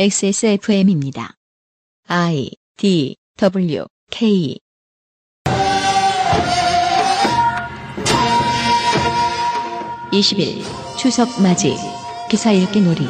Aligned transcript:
XSFM입니다. 0.00 1.34
I 2.06 2.52
D 2.76 3.16
W 3.36 3.84
K 4.12 4.56
(20일) 10.12 10.62
추석 10.96 11.42
맞이 11.42 11.74
기사 12.30 12.52
읽기 12.52 12.80
놀이 12.80 13.00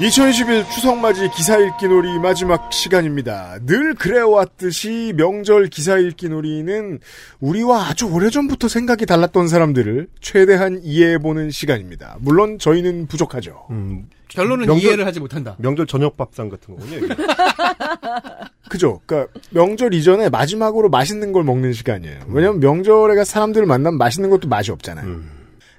2021 0.00 0.64
추석맞이 0.70 1.28
기사 1.30 1.58
읽기 1.58 1.88
놀이 1.88 2.20
마지막 2.20 2.72
시간입니다. 2.72 3.58
늘 3.66 3.94
그래왔듯이 3.94 5.12
명절 5.16 5.66
기사 5.68 5.98
읽기 5.98 6.28
놀이는 6.28 7.00
우리와 7.40 7.88
아주 7.88 8.06
오래전부터 8.06 8.68
생각이 8.68 9.06
달랐던 9.06 9.48
사람들을 9.48 10.06
최대한 10.20 10.80
이해해보는 10.84 11.50
시간입니다. 11.50 12.16
물론 12.20 12.60
저희는 12.60 13.08
부족하죠. 13.08 13.66
음, 13.70 14.08
결론은 14.28 14.66
명절- 14.68 14.82
이해를 14.84 15.04
하지 15.04 15.18
못한다. 15.18 15.56
명절 15.58 15.88
저녁 15.88 16.16
밥상 16.16 16.48
같은 16.48 16.76
거군요. 16.76 17.08
그죠? 18.70 19.00
그러니까 19.04 19.32
명절 19.50 19.94
이전에 19.94 20.28
마지막으로 20.28 20.90
맛있는 20.90 21.32
걸 21.32 21.42
먹는 21.42 21.72
시간이에요. 21.72 22.20
왜냐면 22.28 22.60
명절에 22.60 23.24
사람들을 23.24 23.66
만나면 23.66 23.98
맛있는 23.98 24.30
것도 24.30 24.46
맛이 24.46 24.70
없잖아요. 24.70 25.06
음. 25.06 25.28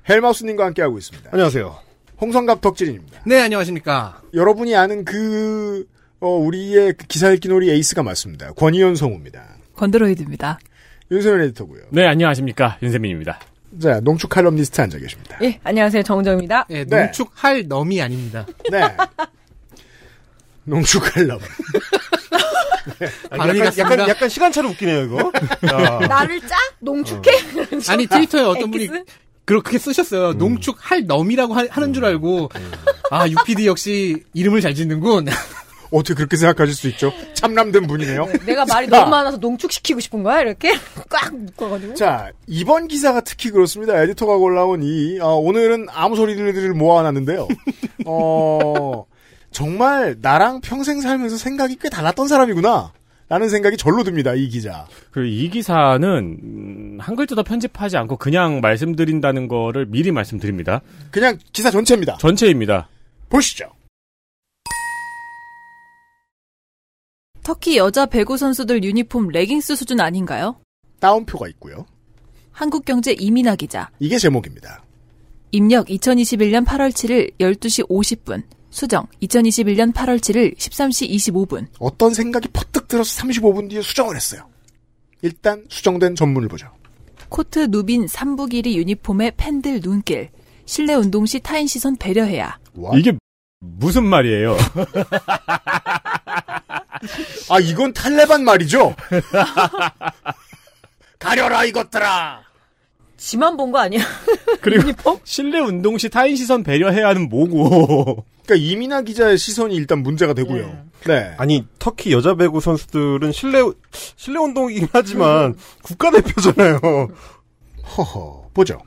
헬마우스님과 0.09 0.65
함께하고 0.65 0.97
있습니다. 0.97 1.29
안녕하세요. 1.31 1.88
홍성갑 2.21 2.61
덕질인입니다. 2.61 3.21
네, 3.25 3.41
안녕하십니까. 3.41 4.21
여러분이 4.33 4.75
아는 4.75 5.05
그 5.05 5.85
어, 6.19 6.27
우리의 6.29 6.93
그 6.93 7.07
기사 7.07 7.31
읽기 7.31 7.47
놀이 7.47 7.69
에이스가 7.71 8.03
맞습니다. 8.03 8.51
권희연 8.53 8.95
성우입니다. 8.95 9.43
건드로이드입니다. 9.75 10.59
윤세민 11.11 11.41
에디터고요. 11.45 11.83
네, 11.91 12.05
안녕하십니까. 12.05 12.77
윤세민입니다. 12.83 13.39
자, 13.81 13.99
농축 14.01 14.29
칼럼니스트 14.29 14.81
앉아 14.81 14.97
계십니다. 14.97 15.37
예, 15.41 15.59
안녕하세요. 15.63 16.03
정정입니다. 16.03 16.65
네, 16.69 16.83
네. 16.85 17.03
농축할 17.05 17.67
넘이 17.67 18.01
아닙니다. 18.01 18.45
네. 18.69 18.81
농축 20.65 21.03
칼럼. 21.13 21.39
아니, 23.29 23.37
반응이 23.39 23.59
약간. 23.59 23.77
약간, 23.77 24.09
약간 24.09 24.29
시간차로 24.29 24.69
웃기네요, 24.69 25.03
이거. 25.05 25.31
야. 25.71 25.99
나를 26.07 26.41
짜? 26.41 26.55
농축해? 26.79 27.31
아니, 27.89 28.05
트위터에 28.07 28.41
어떤 28.41 28.69
분이? 28.71 28.89
그렇게 29.49 29.79
쓰셨어요. 29.79 30.33
농축 30.33 30.77
할 30.79 31.07
넘이라고 31.07 31.55
하, 31.55 31.79
는줄 31.79 32.05
알고, 32.05 32.51
아, 33.09 33.27
UPD 33.27 33.65
역시 33.65 34.23
이름을 34.35 34.61
잘 34.61 34.75
짓는군. 34.75 35.25
어떻게 35.89 36.13
그렇게 36.13 36.37
생각하실 36.37 36.75
수 36.75 36.87
있죠? 36.89 37.11
참남된 37.33 37.87
분이네요. 37.87 38.27
내가 38.45 38.63
말이 38.65 38.87
자. 38.87 38.97
너무 38.99 39.09
많아서 39.09 39.37
농축시키고 39.37 40.01
싶은 40.01 40.21
거야? 40.21 40.41
이렇게 40.41 40.73
꽉 41.09 41.35
묶어가지고. 41.35 41.95
자, 41.95 42.29
이번 42.45 42.87
기사가 42.87 43.21
특히 43.21 43.49
그렇습니다. 43.49 43.99
에디터가 44.03 44.37
골라온 44.37 44.83
이, 44.83 45.17
어, 45.19 45.29
오늘은 45.37 45.87
아무 45.89 46.15
소리들을 46.15 46.75
모아놨는데요. 46.75 47.47
어, 48.05 49.05
정말 49.49 50.15
나랑 50.21 50.61
평생 50.61 51.01
살면서 51.01 51.37
생각이 51.37 51.77
꽤 51.81 51.89
달랐던 51.89 52.27
사람이구나. 52.27 52.93
라는 53.29 53.47
생각이 53.47 53.77
절로 53.77 54.03
듭니다, 54.03 54.33
이 54.33 54.49
기자. 54.49 54.87
그리고 55.11 55.27
이 55.27 55.49
기사는 55.49 56.03
음, 56.43 56.97
한 56.99 57.15
글자도 57.15 57.43
편집하지 57.43 57.95
않고 57.95 58.17
그냥 58.17 58.59
말씀드린다는 58.59 59.47
거를 59.47 59.85
미리 59.85 60.11
말씀드립니다. 60.11 60.81
그냥 61.11 61.37
기사 61.53 61.69
전체입니다. 61.69 62.17
전체입니다. 62.17 62.89
보시죠. 63.29 63.65
터키 67.43 67.77
여자 67.77 68.07
배구 68.07 68.37
선수들 68.37 68.83
유니폼 68.83 69.29
레깅스 69.29 69.75
수준 69.75 69.99
아닌가요? 70.01 70.59
따옴표가 70.99 71.47
있고요. 71.49 71.85
한국경제 72.51 73.13
이민아 73.13 73.55
기자. 73.55 73.89
이게 73.99 74.17
제목입니다. 74.17 74.83
입력 75.51 75.87
2021년 75.87 76.65
8월 76.65 76.89
7일 76.89 77.31
12시 77.39 77.87
50분. 77.87 78.43
수정 78.69 79.07
2021년 79.23 79.93
8월 79.93 80.19
7일 80.19 80.55
13시 80.57 81.09
25분. 81.09 81.67
어떤 81.79 82.13
생각이 82.13 82.47
퍼뜩 82.49 82.87
들어서 82.87 83.21
35분 83.23 83.69
뒤에 83.69 83.81
수정을 83.81 84.15
했어요. 84.15 84.47
일단 85.21 85.65
수정된 85.69 86.15
전문을 86.15 86.47
보죠. 86.47 86.67
코트 87.29 87.67
누빈 87.69 88.05
3부 88.05 88.49
길이 88.49 88.77
유니폼의 88.77 89.33
팬들 89.37 89.81
눈길. 89.81 90.29
실내 90.65 90.93
운동 90.93 91.25
시 91.25 91.39
타인 91.39 91.67
시선 91.67 91.95
배려해야. 91.97 92.57
와. 92.75 92.91
이게 92.97 93.13
무슨 93.59 94.05
말이에요? 94.05 94.55
아, 97.49 97.59
이건 97.59 97.93
탈레반 97.93 98.43
말이죠? 98.43 98.95
가려라, 101.19 101.65
이것들아! 101.65 102.41
지만 103.17 103.57
본 103.57 103.71
거 103.71 103.79
아니야? 103.79 104.01
그리고 104.61 104.83
유니폼? 104.87 105.19
실내 105.25 105.59
운동 105.59 105.97
시 105.97 106.07
타인 106.09 106.35
시선 106.37 106.63
배려해야 106.63 107.09
하는 107.09 107.27
뭐고. 107.29 108.23
그러니까 108.49 108.55
이민아 108.55 109.01
기자의 109.03 109.37
시선이 109.37 109.75
일단 109.75 110.01
문제가 110.01 110.33
되고요. 110.33 110.85
네. 111.05 111.35
아니, 111.37 111.67
터키 111.77 112.11
여자 112.11 112.33
배구 112.33 112.59
선수들은 112.61 113.31
실내, 113.31 113.59
실내 114.15 114.39
운동이긴 114.39 114.87
하지만 114.91 115.55
국가 115.83 116.09
대표잖아요. 116.09 116.79
허허, 117.95 118.49
보죠. 118.51 118.79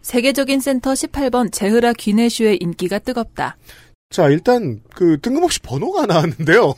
세계적인 0.00 0.60
센터 0.60 0.92
18번 0.92 1.52
제흐라 1.52 1.92
귀네슈의 1.94 2.58
인기가 2.60 3.00
뜨겁다. 3.00 3.56
자, 4.10 4.28
일단, 4.28 4.80
그, 4.94 5.20
뜬금없이 5.20 5.60
번호가 5.60 6.06
나왔는데요. 6.06 6.74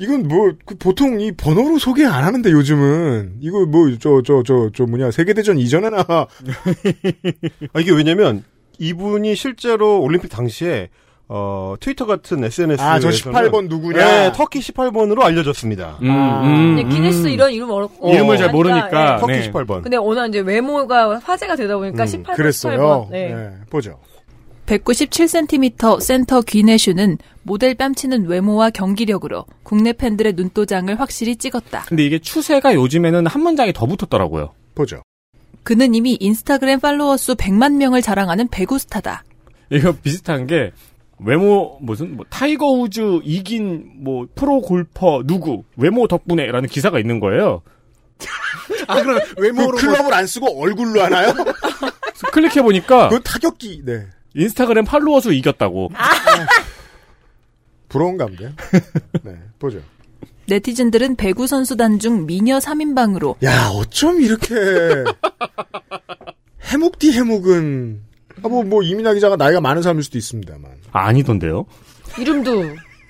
이건 0.00 0.28
뭐, 0.28 0.50
그 0.64 0.76
보통 0.76 1.20
이 1.20 1.30
번호로 1.30 1.78
소개 1.78 2.06
안 2.06 2.24
하는데, 2.24 2.50
요즘은. 2.50 3.34
이거 3.40 3.66
뭐, 3.66 3.86
저, 4.00 4.22
저, 4.24 4.42
저, 4.42 4.70
저, 4.74 4.86
뭐냐, 4.86 5.10
세계대전 5.10 5.58
이전에나, 5.58 6.06
아, 6.08 7.80
이게 7.80 7.92
왜냐면, 7.92 8.42
이분이 8.78 9.34
실제로 9.34 10.00
올림픽 10.00 10.28
당시에, 10.28 10.88
어, 11.28 11.74
트위터 11.78 12.06
같은 12.06 12.42
SNS에. 12.42 12.82
아, 12.84 12.98
저 12.98 13.10
18번 13.10 13.68
누구냐. 13.68 13.98
네, 13.98 14.32
터키 14.34 14.60
18번으로 14.60 15.20
알려졌습니다. 15.20 15.98
음, 16.02 16.10
아, 16.10 16.42
음, 16.44 16.74
근데 16.76 16.94
기네스 16.94 17.26
음. 17.26 17.28
이런 17.28 17.52
이름 17.52 17.70
어렵고 17.70 18.10
이름을 18.10 18.38
잘 18.38 18.50
모르니까. 18.50 19.14
예. 19.14 19.20
터키 19.20 19.32
네. 19.34 19.50
18번. 19.52 19.82
근데 19.82 19.96
워낙 19.96 20.26
이제 20.26 20.40
외모가 20.40 21.20
화제가 21.20 21.54
되다 21.54 21.76
보니까 21.76 22.02
음, 22.02 22.06
18번, 22.08 22.34
그랬어요. 22.34 23.06
18번. 23.06 23.10
네. 23.10 23.34
네, 23.34 23.50
보죠. 23.70 24.00
197cm 24.70 26.00
센터 26.00 26.40
귀네슈는 26.42 27.18
모델 27.42 27.74
뺨치는 27.74 28.26
외모와 28.26 28.70
경기력으로 28.70 29.44
국내 29.64 29.92
팬들의 29.92 30.34
눈도장을 30.34 30.98
확실히 31.00 31.34
찍었다. 31.36 31.84
근데 31.88 32.04
이게 32.04 32.18
추세가 32.20 32.74
요즘에는 32.74 33.26
한 33.26 33.42
문장이 33.42 33.72
더 33.72 33.86
붙었더라고요. 33.86 34.52
보죠. 34.74 35.02
그는 35.64 35.94
이미 35.94 36.16
인스타그램 36.20 36.78
팔로워 36.80 37.16
수 37.16 37.34
100만 37.34 37.74
명을 37.76 38.00
자랑하는 38.00 38.48
배구 38.48 38.78
스타다. 38.78 39.24
이거 39.70 39.92
비슷한 39.92 40.46
게 40.46 40.70
외모 41.18 41.78
무슨 41.82 42.16
뭐 42.16 42.24
타이거 42.30 42.66
우즈 42.70 43.20
이긴 43.24 43.90
뭐 43.96 44.26
프로 44.34 44.60
골퍼 44.60 45.24
누구 45.26 45.64
외모 45.76 46.06
덕분에라는 46.06 46.68
기사가 46.68 46.98
있는 47.00 47.18
거예요. 47.20 47.62
아, 48.86 49.02
그럼 49.02 49.20
그 49.36 49.42
외모로. 49.42 49.70
뭐- 49.72 49.80
클럽을 49.80 50.14
안 50.14 50.26
쓰고 50.26 50.62
얼굴로 50.62 51.02
하나요? 51.02 51.32
클릭해 52.32 52.62
보니까 52.62 53.08
그건 53.08 53.22
타격기, 53.22 53.82
네. 53.84 54.06
인스타그램 54.34 54.84
팔로워 54.84 55.20
수 55.20 55.32
이겼다고. 55.32 55.90
부러운 57.88 58.16
감데. 58.16 58.52
네, 59.24 59.36
보죠. 59.58 59.80
네티즌들은 60.46 61.16
배구 61.16 61.46
선수단 61.46 61.98
중 61.98 62.26
미녀 62.26 62.58
3인방으로 62.58 63.42
야, 63.44 63.68
어쩜 63.68 64.20
이렇게 64.20 64.54
해묵 66.72 66.98
디 66.98 67.12
해묵은 67.12 68.00
아, 68.42 68.48
뭐, 68.48 68.64
뭐, 68.64 68.82
이민아 68.82 69.14
기자가 69.14 69.36
나이가 69.36 69.60
많은 69.60 69.82
사람일 69.82 70.02
수도 70.02 70.18
있습니다만. 70.18 70.70
아, 70.92 71.06
아니던데요? 71.06 71.66
이름도 72.18 72.64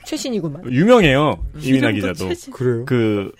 최신이구만. 0.05 0.71
유명해요. 0.73 1.39
이민아 1.61 1.93
기자도. 1.93 2.29
그래요? 2.53 2.85
그, 2.85 3.33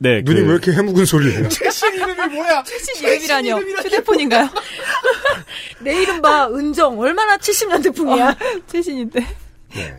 네, 0.00 0.22
눈이 0.22 0.40
그, 0.42 0.46
왜 0.46 0.52
이렇게 0.52 0.72
해묵은 0.72 1.04
소리를 1.04 1.32
해요? 1.40 1.48
최신 1.50 1.92
이름이 1.94 2.34
뭐야? 2.34 2.62
최신 2.62 3.04
이름이라뇨. 3.04 3.56
휴대폰인가요? 3.58 4.48
내 5.82 6.02
이름 6.02 6.22
봐, 6.22 6.48
은정. 6.48 6.98
얼마나 6.98 7.36
70년대 7.36 7.94
풍이야. 7.96 8.36
최신인데. 8.68 9.20
네. 9.74 9.96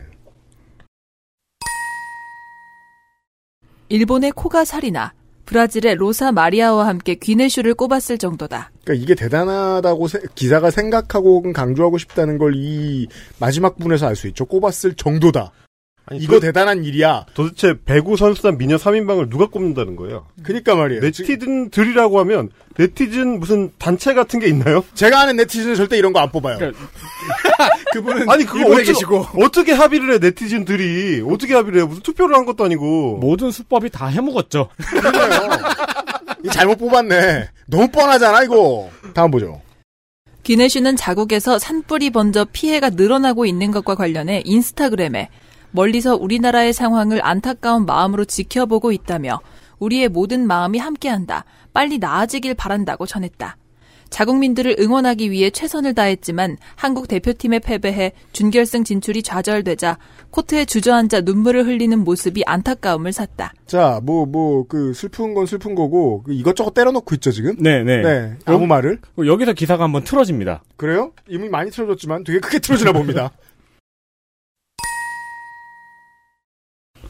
일본의 3.89 4.31
코가 4.31 4.65
살이 4.65 4.91
나 4.91 5.13
브라질의 5.45 5.95
로사 5.95 6.31
마리아와 6.31 6.85
함께 6.85 7.15
귀네슈를 7.15 7.73
꼽았을 7.73 8.19
정도다. 8.19 8.69
그러니까 8.83 9.03
이게 9.03 9.15
대단하다고 9.15 10.07
세- 10.07 10.19
기자가 10.35 10.69
생각하고 10.69 11.37
혹은 11.37 11.53
강조하고 11.53 11.97
싶다는 11.97 12.37
걸 12.37 12.53
이 12.55 13.07
마지막 13.39 13.77
분에서 13.79 14.07
알 14.07 14.15
수 14.15 14.27
있죠. 14.27 14.45
꼽았을 14.45 14.93
정도다. 14.93 15.51
아니, 16.09 16.19
이거 16.21 16.33
도- 16.35 16.39
대단한 16.41 16.83
일이야. 16.83 17.25
도대체 17.33 17.75
배구 17.85 18.17
선수단 18.17 18.57
미녀 18.57 18.77
3인방을 18.77 19.29
누가 19.29 19.45
꼽는다는 19.47 19.95
거예요? 19.95 20.25
그니까 20.43 20.75
말이에요. 20.75 21.01
네티즌들이라고 21.01 22.19
하면 22.19 22.49
네티즌 22.77 23.39
무슨 23.39 23.71
단체 23.77 24.13
같은 24.13 24.39
게 24.39 24.47
있나요? 24.47 24.83
제가 24.95 25.21
아는 25.21 25.35
네티즌은 25.37 25.75
절대 25.75 25.97
이런 25.97 26.13
거 26.13 26.19
안 26.19 26.31
뽑아요. 26.31 26.57
그러니까 26.57 26.79
그분은 27.93 28.29
아니 28.29 28.43
그거 28.45 28.67
어쩌, 28.71 28.83
계시고 28.93 29.25
어떻게 29.43 29.71
합의를 29.73 30.13
해 30.13 30.17
네티즌들이 30.19 31.23
어떻게 31.29 31.53
합의를 31.53 31.81
해 31.81 31.85
무슨 31.85 32.01
투표를 32.01 32.35
한 32.35 32.45
것도 32.45 32.63
아니고 32.65 33.17
모든 33.17 33.51
수법이 33.51 33.89
다 33.89 34.07
해먹었죠. 34.07 34.69
이 36.43 36.49
잘못 36.49 36.77
뽑았네. 36.77 37.49
너무 37.67 37.89
뻔하잖아 37.89 38.43
이거. 38.43 38.89
다음 39.13 39.31
보죠. 39.31 39.61
기네슈는 40.43 40.95
자국에서 40.95 41.59
산불이 41.59 42.09
번져 42.11 42.45
피해가 42.51 42.91
늘어나고 42.91 43.45
있는 43.45 43.71
것과 43.71 43.95
관련해 43.95 44.41
인스타그램에 44.45 45.29
멀리서 45.71 46.15
우리나라의 46.15 46.73
상황을 46.73 47.25
안타까운 47.25 47.85
마음으로 47.85 48.25
지켜보고 48.25 48.91
있다며 48.91 49.39
우리의 49.79 50.09
모든 50.09 50.45
마음이 50.45 50.77
함께한다. 50.77 51.45
빨리 51.73 51.97
나아지길 51.99 52.55
바란다고 52.55 53.05
전했다. 53.05 53.57
자국민들을 54.09 54.77
응원하기 54.79 55.31
위해 55.31 55.49
최선을 55.49 55.93
다했지만 55.93 56.57
한국 56.75 57.07
대표팀에 57.07 57.59
패배해 57.59 58.13
준결승 58.33 58.83
진출이 58.83 59.23
좌절되자 59.23 59.97
코트에 60.31 60.65
주저앉아 60.65 61.21
눈물을 61.21 61.65
흘리는 61.65 61.97
모습이 61.99 62.43
안타까움을 62.45 63.13
샀다. 63.13 63.53
자, 63.65 63.99
뭐, 64.03 64.25
뭐, 64.25 64.65
그, 64.67 64.93
슬픈 64.93 65.33
건 65.33 65.45
슬픈 65.45 65.75
거고, 65.75 66.23
그 66.23 66.33
이것저것 66.33 66.73
때려놓고 66.73 67.15
있죠, 67.15 67.31
지금? 67.31 67.55
네, 67.59 67.83
네. 67.83 68.01
네. 68.01 68.33
아무 68.45 68.65
말을. 68.65 68.99
여기서 69.23 69.53
기사가 69.53 69.83
한번 69.83 70.03
틀어집니다. 70.03 70.63
그래요? 70.75 71.11
이미 71.27 71.49
많이 71.49 71.69
틀어졌지만 71.71 72.23
되게 72.23 72.39
크게 72.39 72.59
틀어지나 72.59 72.91
봅니다. 72.91 73.31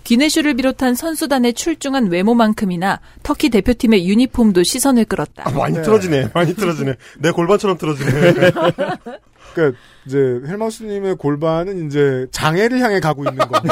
기네슈를 0.09 0.55
비롯한 0.55 0.95
선수단의 0.95 1.53
출중한 1.53 2.07
외모만큼이나 2.07 2.99
터키 3.21 3.49
대표팀의 3.49 4.09
유니폼도 4.09 4.63
시선을 4.63 5.05
끌었다. 5.05 5.43
아, 5.45 5.51
많이 5.51 5.75
네. 5.75 5.83
틀어지네 5.83 6.29
많이 6.33 6.55
틀어지네 6.55 6.95
내 7.19 7.29
골반처럼 7.29 7.77
틀어지네 7.77 8.09
그니까, 9.53 9.77
이제, 10.07 10.17
헬마우스님의 10.17 11.15
골반은 11.17 11.85
이제 11.85 12.25
장애를 12.31 12.79
향해 12.79 12.99
가고 12.99 13.23
있는 13.23 13.37
건데, 13.37 13.69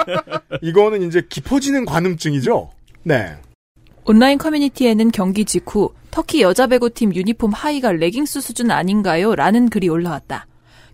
이거는 0.62 1.02
이제 1.02 1.22
깊어지는 1.28 1.84
관음증이죠? 1.84 2.70
네. 3.02 3.36
온라인 4.04 4.38
커뮤니티에는 4.38 5.10
경기 5.10 5.44
직후 5.44 5.90
터키 6.10 6.40
여자 6.40 6.66
배구팀 6.66 7.14
유니폼 7.14 7.50
하의가 7.52 7.92
레깅스 7.92 8.40
수준 8.40 8.70
아닌가요? 8.70 9.34
라는 9.34 9.68
글이 9.68 9.88
올라왔다. 9.90 10.46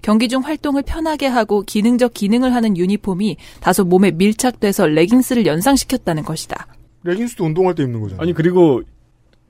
경기 0.02 0.28
중 0.28 0.42
활동을 0.42 0.82
편하게 0.82 1.26
하고 1.26 1.62
기능적 1.62 2.12
기능을 2.12 2.54
하는 2.54 2.76
유니폼이 2.76 3.36
다소 3.60 3.84
몸에 3.84 4.10
밀착돼서 4.10 4.86
레깅스를 4.88 5.46
연상시켰다는 5.46 6.24
것이다. 6.24 6.66
레깅스도 7.04 7.44
운동할 7.44 7.74
때 7.74 7.84
입는 7.84 8.00
거잖아요. 8.00 8.22
아니 8.22 8.32
그리고 8.32 8.82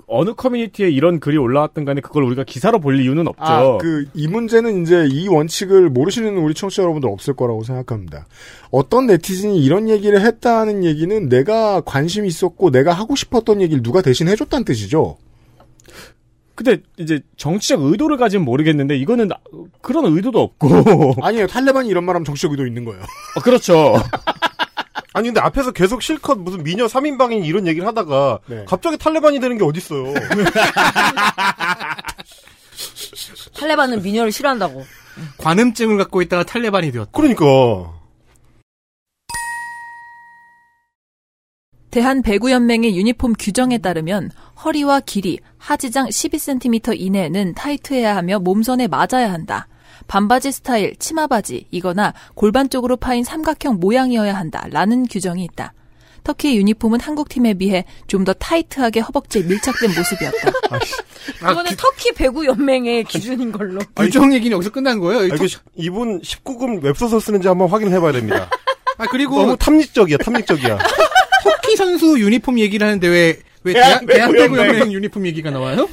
어느 0.07 0.35
커뮤니티에 0.35 0.91
이런 0.91 1.21
글이 1.21 1.39
올라왔든 1.39 1.87
간에 1.87 2.03
그걸 2.03 2.25
우리가 2.25 2.45
기사로 2.45 2.81
볼 2.81 3.01
이유는 3.01 3.29
없죠. 3.29 3.43
아, 3.43 3.79
그, 3.79 4.05
이 4.13 4.29
문제는 4.29 4.83
이제 4.83 5.07
이 5.11 5.27
원칙을 5.27 5.89
모르시는 5.89 6.37
우리 6.37 6.53
청취자 6.53 6.83
여러분들 6.83 7.09
없을 7.09 7.35
거라고 7.35 7.63
생각합니다. 7.63 8.27
어떤 8.71 9.07
네티즌이 9.07 9.65
이런 9.65 9.89
얘기를 9.89 10.21
했다는 10.21 10.85
얘기는 10.85 11.29
내가 11.31 11.81
관심 11.81 12.27
있었고 12.27 12.71
내가 12.71 12.93
하고 12.93 13.17
싶었던 13.17 13.63
얘기를 13.63 13.83
누가 13.83 14.03
대신 14.03 14.29
해줬다는 14.29 14.67
뜻이죠. 14.67 15.17
근데 16.55 16.79
이제 16.99 17.21
정치적 17.37 17.83
의도를 17.83 18.17
가지면 18.17 18.45
모르겠는데 18.45 18.97
이거는 18.97 19.29
나- 19.29 19.39
그런 19.81 20.05
의도도 20.07 20.41
없고. 20.41 21.15
아니에요. 21.23 21.47
탈레반이 21.47 21.89
이런 21.89 22.05
말하면 22.05 22.25
정치적 22.25 22.51
의도 22.53 22.67
있는 22.67 22.85
거예요. 22.85 23.03
어, 23.37 23.41
그렇죠. 23.41 23.95
아니 25.15 25.29
근데 25.29 25.41
앞에서 25.41 25.73
계속 25.73 26.01
실컷 26.03 26.39
무슨 26.39 26.63
미녀 26.63 26.87
3인방인 26.87 27.45
이런 27.45 27.67
얘기를 27.67 27.87
하다가 27.87 28.39
네. 28.47 28.65
갑자기 28.67 28.97
탈레반이 28.97 29.41
되는 29.41 29.59
게 29.59 29.65
어딨어요 29.65 30.15
탈레반은 33.55 34.03
미녀를 34.03 34.33
싫어한다고. 34.33 34.85
관음증을 35.39 35.99
갖고 35.99 36.23
있다가 36.23 36.45
탈레반이 36.45 36.91
되었다. 36.93 37.11
그러니까 37.13 37.45
대한배구연맹의 41.93 42.97
유니폼 42.97 43.35
규정에 43.39 43.79
따르면 43.79 44.31
허리와 44.65 45.01
길이, 45.01 45.39
하지장 45.59 46.09
12cm 46.09 46.99
이내는 46.99 47.55
타이트해야 47.55 48.17
하며 48.17 48.39
몸선에 48.41 48.89
맞아야 48.89 49.31
한다. 49.33 49.69
반바지 50.09 50.51
스타일, 50.53 50.97
치마바지, 50.99 51.67
이거나 51.71 52.15
골반 52.35 52.71
쪽으로 52.71 52.97
파인 52.97 53.23
삼각형 53.25 53.77
모양이어야 53.79 54.35
한다. 54.35 54.67
라는 54.71 55.07
규정이 55.07 55.45
있다. 55.45 55.75
터키의 56.25 56.57
유니폼은 56.57 57.01
한국 57.01 57.29
팀에 57.29 57.55
비해 57.55 57.85
좀 58.07 58.25
더 58.25 58.33
타이트하게 58.33 59.01
허벅지에 59.01 59.43
밀착된 59.43 59.91
모습이었다. 59.95 60.51
이거는 61.51 61.73
터키 61.77 62.13
배구 62.13 62.47
연맹의 62.47 63.05
기준인 63.05 63.53
걸로. 63.53 63.81
규정 63.97 64.33
얘기는 64.33 64.55
여기서 64.55 64.71
끝난 64.71 64.99
거예요. 64.99 65.21
아, 65.21 65.25
이거 65.25 65.47
시- 65.47 65.59
이분 65.75 66.21
19금 66.23 66.83
웹소설 66.83 67.21
쓰는지 67.21 67.49
한번 67.49 67.69
확인을 67.69 67.93
해봐야 67.95 68.13
됩니다 68.13 68.49
아 68.99 69.07
그리고 69.11 69.39
너무 69.41 69.57
탐닉적이야 69.57 70.19
탐닉적이야 70.19 70.79
터키 71.43 71.77
선수 71.77 72.19
유니폼 72.21 72.59
얘기를 72.59 72.87
하는데 72.87 73.07
왜, 73.09 73.39
왜 73.65 73.73
대한 73.73 74.07
대한, 74.07 74.07
배구 74.07 74.35
대한배구 74.35 74.57
연맹. 74.59 74.75
연맹 74.81 74.93
유니폼 74.93 75.27
얘기가 75.27 75.51
나와요? 75.51 75.89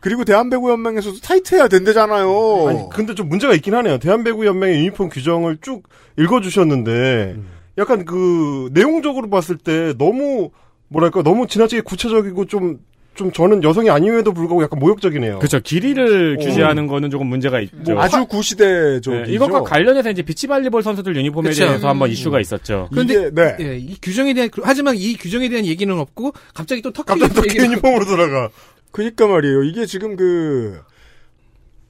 그리고 0.00 0.24
대한배구연맹에서도 0.24 1.20
타이트해야 1.20 1.68
된대잖아요. 1.68 2.66
아니 2.68 2.88
근데 2.90 3.14
좀 3.14 3.28
문제가 3.28 3.54
있긴 3.54 3.74
하네요 3.76 3.98
대한배구 3.98 4.46
연맹의 4.46 4.78
유니폼 4.80 5.10
규정을 5.10 5.58
쭉 5.60 5.84
읽어주셨는데 6.18 7.36
약간 7.78 8.04
그 8.04 8.68
내용적으로 8.72 9.30
봤을 9.30 9.56
때 9.56 9.94
너무 9.96 10.50
뭐랄까 10.88 11.22
너무 11.22 11.46
지나치게 11.46 11.82
구체적이고 11.82 12.46
좀 12.46 12.80
좀 13.14 13.30
저는 13.30 13.62
여성이 13.62 13.90
아님에도 13.90 14.32
불구하고 14.32 14.62
약간 14.62 14.78
모욕적이네요. 14.78 15.38
그렇죠. 15.38 15.60
길이를 15.60 16.38
오. 16.40 16.44
규제하는 16.44 16.86
거는 16.86 17.10
조금 17.10 17.26
문제가 17.26 17.60
있죠. 17.60 17.92
뭐 17.92 18.02
아주 18.02 18.24
구시대 18.26 19.00
죠. 19.00 19.12
네, 19.12 19.24
이것과 19.28 19.62
관련해서 19.62 20.10
이제 20.10 20.22
비치발리볼 20.22 20.82
선수들 20.82 21.14
유니폼에 21.16 21.50
그쵸. 21.50 21.66
대해서 21.66 21.88
한번 21.88 22.08
음. 22.08 22.12
이슈가 22.12 22.40
있었죠. 22.40 22.88
그런데 22.90 23.14
이게, 23.14 23.30
네. 23.34 23.56
예, 23.60 23.76
이 23.76 23.96
규정에 24.00 24.32
대한 24.32 24.48
하지만 24.62 24.96
이 24.96 25.14
규정에 25.16 25.48
대한 25.48 25.66
얘기는 25.66 25.94
없고 25.98 26.32
갑자기 26.54 26.80
또 26.80 26.90
터키 26.90 27.08
갑자기 27.08 27.34
터키 27.34 27.58
유니폼으로 27.58 28.06
돌아가. 28.06 28.48
그니까 28.90 29.26
말이에요. 29.26 29.64
이게 29.64 29.86
지금 29.86 30.16
그, 30.16 30.80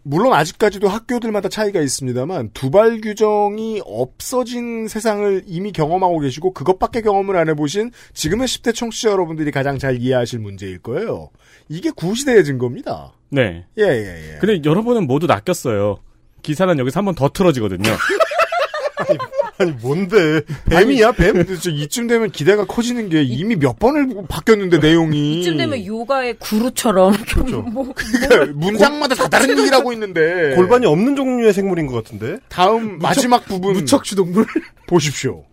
물론 0.05 0.33
아직까지도 0.35 0.89
학교들마다 0.89 1.49
차이가 1.49 1.81
있습니다만, 1.81 2.51
두발 2.55 3.01
규정이 3.01 3.83
없어진 3.85 4.89
세상을 4.89 5.45
이미 5.47 5.71
경험하고 5.73 6.19
계시고, 6.19 6.53
그것밖에 6.53 7.03
경험을 7.03 7.37
안 7.37 7.49
해보신 7.49 7.93
지금의 8.13 8.49
10대 8.49 8.75
청취자 8.75 9.11
여러분들이 9.11 9.51
가장 9.53 9.79
잘 9.79 9.97
이해하실 10.01 10.41
문제일 10.41 10.79
거예요. 10.81 11.31
이게 11.69 11.91
구시대의 11.91 12.45
증거입니다. 12.45 13.13
네. 13.31 13.65
예, 13.79 13.83
예, 13.85 14.33
예. 14.35 14.39
근데 14.41 14.61
여러분은 14.69 15.07
모두 15.07 15.27
낚였어요. 15.27 15.99
기사는 16.43 16.77
여기서 16.79 16.99
한 16.99 17.05
번 17.05 17.15
더 17.15 17.29
틀어지거든요. 17.29 17.83
아니 19.59 19.71
뭔데 19.73 20.41
뱀이야 20.71 21.13
뱀? 21.13 21.45
이쯤 21.47 22.07
되면 22.07 22.31
기대가 22.31 22.65
커지는 22.65 23.09
게 23.09 23.23
이미 23.23 23.55
몇 23.57 23.79
번을 23.79 24.25
바뀌었는데 24.29 24.79
내용이 24.79 25.41
이쯤 25.41 25.57
되면 25.57 25.85
요가의 25.85 26.39
구루처럼 26.39 27.13
그렇죠. 27.29 27.63
뭐, 27.63 27.93
그러니까 27.95 28.53
문장마다 28.55 29.15
다 29.15 29.29
다른 29.29 29.51
얘기를 29.59 29.77
하고 29.77 29.93
있는데 29.93 30.55
골반이 30.57 30.87
없는 30.87 31.17
종류의 31.17 31.53
생물인 31.53 31.87
것 31.87 32.03
같은데. 32.03 32.39
다음 32.49 32.99
마지막 32.99 33.45
부분 33.45 33.75
무척 33.75 34.05
주동물 34.05 34.47
보십시오. 34.87 35.45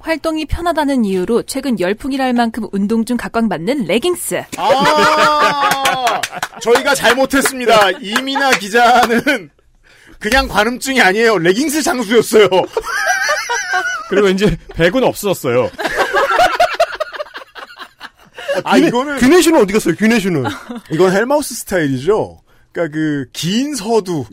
활동이 0.00 0.44
편하다는 0.44 1.06
이유로 1.06 1.44
최근 1.44 1.80
열풍이랄 1.80 2.34
만큼 2.34 2.66
운동 2.72 3.06
중 3.06 3.16
각광받는 3.16 3.86
레깅스. 3.86 4.42
아 4.58 6.20
저희가 6.60 6.94
잘못했습니다. 6.94 7.90
이민아 8.02 8.50
기자는 8.58 9.50
그냥 10.18 10.48
관음증이 10.48 11.00
아니에요. 11.00 11.38
레깅스 11.38 11.82
장수였어요. 11.82 12.48
그리고 14.08 14.28
이제 14.28 14.56
백은 14.74 15.02
없어졌어요. 15.04 15.70
아 18.62 18.76
이거는 18.76 19.18
귀내슈는 19.18 19.60
어디 19.62 19.72
갔어요? 19.72 19.94
귀내슈는. 19.96 20.44
이건 20.90 21.12
헬마우스 21.12 21.54
스타일이죠. 21.54 22.40
그러니까 22.72 22.94
그 22.96 23.26
긴 23.32 23.74
서두 23.76 24.24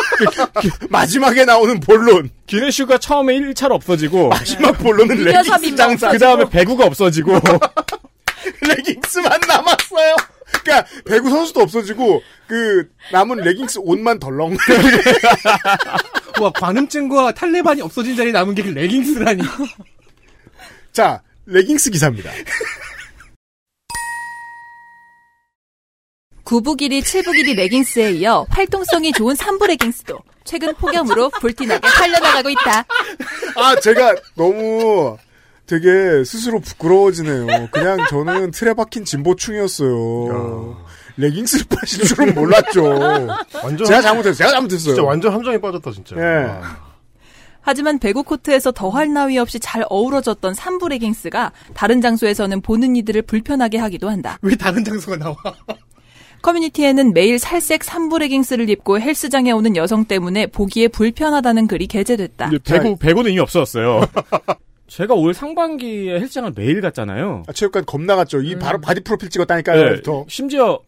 마지막에 0.90 1.44
나오는 1.44 1.78
본론 1.80 2.28
기네슈가 2.46 2.98
처음에 2.98 3.34
1차로 3.38 3.72
없어지고 3.72 4.28
마지막 4.28 4.72
본론은 4.72 5.22
레깅스 5.24 5.76
장사 5.76 6.10
그 6.10 6.18
다음에 6.18 6.48
배구가 6.50 6.84
없어지고 6.86 7.38
레깅스만 8.62 9.40
남았어요. 9.46 10.16
그러니까 10.62 10.86
배구 11.04 11.30
선수도 11.30 11.60
없어지고 11.60 12.22
그 12.46 12.88
남은 13.12 13.38
레깅스 13.38 13.78
옷만 13.82 14.18
덜렁. 14.18 14.56
와 16.40 16.50
관음증과 16.52 17.32
탈레반이 17.34 17.82
없어진 17.82 18.16
자리에 18.16 18.32
남은 18.32 18.54
게 18.54 18.62
레깅스라니. 18.62 19.42
자 20.92 21.22
레깅스 21.46 21.90
기사입니다. 21.90 22.30
9부 26.44 26.76
길이, 26.76 27.00
7부 27.00 27.32
길이 27.32 27.54
레깅스에 27.54 28.10
이어 28.12 28.44
활동성이 28.50 29.12
좋은 29.12 29.36
3부 29.36 29.68
레깅스도 29.68 30.18
최근 30.42 30.74
폭염으로 30.74 31.30
불티나게 31.30 31.86
팔려나가고 31.88 32.50
있다. 32.50 32.84
아, 33.54 33.78
제가 33.78 34.16
너무 34.34 35.16
되게 35.70 36.24
스스로 36.24 36.58
부끄러워지네요. 36.58 37.68
그냥 37.70 37.98
저는 38.10 38.50
틀에 38.50 38.74
박힌 38.74 39.04
진보충이었어요. 39.04 40.76
레깅스를 41.16 41.66
파실 41.68 42.04
줄은 42.04 42.34
몰랐죠. 42.34 42.82
완전 43.62 43.86
제가 43.86 44.02
잘못했어요. 44.02 44.34
제가 44.34 44.50
잘못했어요. 44.50 44.94
진짜 44.94 45.02
완전 45.06 45.32
함정에 45.32 45.60
빠졌다 45.60 45.92
진짜. 45.92 46.16
예. 46.16 46.46
아. 46.48 46.90
하지만 47.60 48.00
배구 48.00 48.24
코트에서 48.24 48.72
더할 48.72 49.12
나위 49.12 49.38
없이 49.38 49.60
잘 49.60 49.84
어우러졌던 49.88 50.54
삼부 50.54 50.88
레깅스가 50.88 51.52
다른 51.74 52.00
장소에서는 52.00 52.62
보는 52.62 52.96
이들을 52.96 53.22
불편하게 53.22 53.78
하기도 53.78 54.10
한다. 54.10 54.38
왜 54.42 54.56
다른 54.56 54.82
장소가 54.82 55.18
나와? 55.18 55.36
커뮤니티에는 56.42 57.12
매일 57.12 57.38
살색 57.38 57.84
삼부 57.84 58.18
레깅스를 58.18 58.68
입고 58.70 58.98
헬스장에 58.98 59.52
오는 59.52 59.76
여성 59.76 60.06
때문에 60.06 60.46
보기에 60.48 60.88
불편하다는 60.88 61.68
글이 61.68 61.86
게재됐다. 61.86 62.50
배구 62.64 62.96
배구는 62.96 63.30
이미 63.32 63.40
없어졌어요. 63.40 64.00
제가 64.90 65.14
올 65.14 65.32
상반기에 65.32 66.18
헬스장을 66.18 66.52
매일 66.56 66.80
갔잖아요. 66.80 67.44
아, 67.46 67.52
체육관 67.52 67.84
겁나 67.84 68.16
갔죠. 68.16 68.42
이 68.42 68.56
바로 68.56 68.80
바디 68.80 69.02
프로필 69.02 69.30
찍었다니까요. 69.30 69.96
네. 69.96 70.02
심지어 70.26 70.80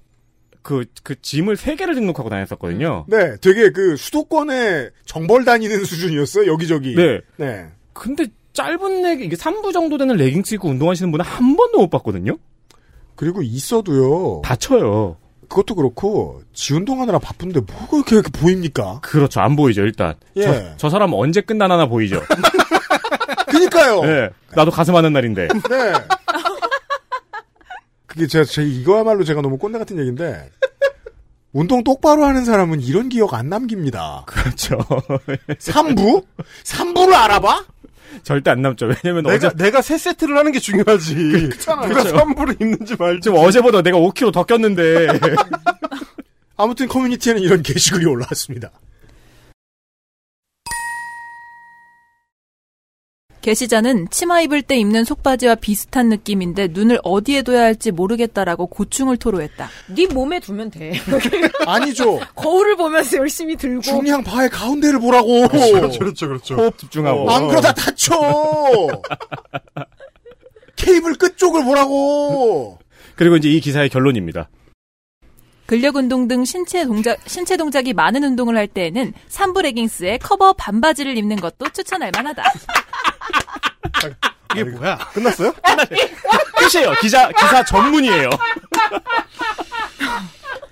그, 0.61 0.85
그 1.05 1.21
짐을 1.21 1.57
세 1.57 1.77
개를 1.77 1.95
등록하고 1.95 2.29
다녔었거든요. 2.29 3.07
네, 3.07 3.37
되게 3.41 3.71
그 3.71 3.97
수도권에 3.97 4.91
정벌 5.07 5.45
다니는 5.45 5.85
수준이었어요. 5.85 6.51
여기저기. 6.51 6.97
네. 6.97 7.21
네. 7.37 7.67
근데 7.93 8.27
짧은 8.53 9.03
레깅, 9.03 9.27
이게 9.27 9.37
3부 9.37 9.73
정도 9.73 9.99
되는 9.99 10.17
레깅스 10.17 10.57
입고 10.57 10.69
운동하시는 10.69 11.11
분은 11.13 11.25
한 11.25 11.57
번도 11.57 11.79
못 11.79 11.91
봤거든요? 11.91 12.37
그리고 13.15 13.41
있어도요. 13.41 14.43
다쳐요. 14.45 15.17
그것도 15.49 15.77
그렇고 15.77 16.43
지 16.53 16.75
운동하느라 16.75 17.21
바쁜데 17.21 17.61
뭐가 17.61 17.99
이렇게, 17.99 18.17
이렇게 18.17 18.31
보입니까? 18.31 19.01
그렇죠. 19.01 19.41
안 19.41 19.55
보이죠, 19.55 19.83
일단. 19.83 20.15
예. 20.37 20.43
저, 20.43 20.77
저 20.77 20.91
사람 20.91 21.13
언제 21.13 21.41
끝나나 21.41 21.87
보이죠. 21.87 22.21
그니까요. 23.49 24.03
네. 24.03 24.29
나도 24.55 24.71
가슴 24.71 24.95
하는 24.95 25.13
날인데. 25.13 25.49
네. 25.49 25.93
그게 28.07 28.27
제가, 28.27 28.45
제 28.45 28.63
이거야말로 28.63 29.25
제가 29.25 29.41
너무 29.41 29.57
꼰대 29.57 29.79
같은 29.79 29.99
얘기인데 29.99 30.51
운동 31.53 31.83
똑바로 31.83 32.25
하는 32.25 32.45
사람은 32.45 32.81
이런 32.81 33.09
기억 33.09 33.35
안 33.35 33.49
남깁니다. 33.49 34.25
그렇죠. 34.27 34.79
3부? 34.79 36.25
3부를 36.65 37.13
알아봐? 37.15 37.65
절대 38.23 38.51
안 38.51 38.61
남죠. 38.61 38.87
왜냐면 38.87 39.25
내가 39.25 39.49
어제, 39.49 39.57
내가 39.57 39.81
세 39.81 39.97
세트를 39.97 40.37
하는 40.37 40.53
게 40.53 40.59
중요하지. 40.59 41.15
그렇잖아요. 41.15 41.89
누가 41.89 42.03
3부를 42.05 42.61
입는지 42.61 42.95
말지. 42.99 43.31
어제보다 43.31 43.81
내가 43.81 43.99
5kg 43.99 44.33
더 44.33 44.45
꼈는데. 44.45 45.09
아무튼 46.57 46.89
커뮤니티에는 46.89 47.41
이런 47.41 47.63
게시글이 47.63 48.05
올라왔습니다. 48.05 48.71
게시자는 53.43 54.07
치마 54.11 54.41
입을 54.41 54.63
때 54.63 54.77
입는 54.77 55.05
속바지와 55.05 55.57
비슷한 55.57 56.09
느낌인데 56.09 56.69
눈을 56.71 57.01
어디에 57.03 57.43
둬야 57.43 57.63
할지 57.63 57.91
모르겠다라고 57.91 58.69
고충을 58.69 59.17
토로했다. 59.17 59.69
네 59.95 60.07
몸에 60.07 60.41
두면 60.41 60.71
돼. 60.71 60.93
아니죠. 61.67 62.21
거울을 62.37 62.77
보면서 62.77 63.19
열심히 63.19 63.57
들고. 63.57 63.83
중량 63.83 64.23
바의 64.23 64.49
가운데를 64.49 65.01
보라고. 65.01 65.49
그렇죠, 65.49 65.99
그렇죠, 65.99 66.29
그렇죠. 66.29 66.55
호흡 66.55 66.79
집중하고. 66.79 67.31
안 67.31 67.49
그러다 67.49 67.75
다쳐. 67.75 68.15
케이블 70.77 71.15
끝쪽을 71.15 71.65
보라고. 71.65 72.79
그리고 73.17 73.37
이제 73.37 73.51
이 73.51 73.61
기사의 73.61 73.89
결론입니다. 73.89 74.49
근력 75.73 75.97
운동 75.97 76.29
등 76.29 76.45
신체 76.45 76.85
동작 76.85 77.19
신체 77.25 77.57
동작이 77.57 77.95
많은 77.95 78.23
운동을 78.23 78.59
할 78.59 78.69
때에는 78.69 79.15
삼부 79.29 79.63
레깅스에 79.63 80.19
커버 80.19 80.53
반바지를 80.53 81.17
입는 81.17 81.37
것도 81.37 81.71
추천할 81.71 82.13
만하다. 82.15 82.43
이게 84.53 84.65
뭐야? 84.65 84.99
끝났어요? 85.15 85.51
끝이에요. 86.71 86.93
기자, 87.01 87.31
기사 87.31 87.65
전문이에요. 87.65 88.29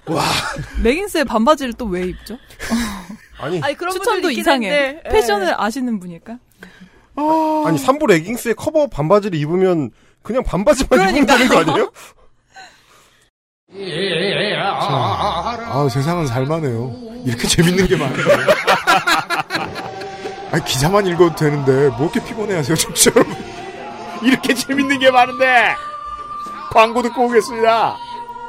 레깅스에 0.84 1.24
반바지를 1.24 1.72
또 1.72 1.86
왜 1.86 2.02
입죠? 2.08 2.36
아니, 3.40 3.58
아니 3.62 3.74
그런 3.74 3.94
추천도 3.94 4.30
이상해. 4.32 4.68
예. 4.68 5.02
패션을 5.08 5.58
아시는 5.58 5.98
분일까? 5.98 6.32
아니 7.16 7.78
3부 7.78 8.06
레깅스에 8.06 8.52
커버 8.52 8.86
반바지를 8.86 9.38
입으면 9.38 9.92
그냥 10.22 10.44
반바지만 10.44 11.08
입으면 11.08 11.24
그러니까. 11.24 11.38
되는 11.38 11.48
거 11.48 11.58
아니에요? 11.72 11.90
아, 15.72 15.88
세상은 15.90 16.26
살만해요. 16.26 16.92
이렇게 17.24 17.46
재밌는 17.46 17.86
게 17.86 17.96
많아요. 17.96 18.26
아니, 20.50 20.64
기사만 20.64 21.06
읽어도 21.06 21.36
되는데, 21.36 21.88
뭐 21.96 22.10
이렇게 22.12 22.24
피곤해 22.24 22.56
하세요, 22.56 22.74
청취자 22.76 23.12
여러분. 23.14 23.36
이렇게 24.22 24.54
재밌는 24.54 24.98
게 24.98 25.10
많은데! 25.10 25.74
광고 26.72 27.02
듣고 27.02 27.26
오겠습니다. 27.26 27.96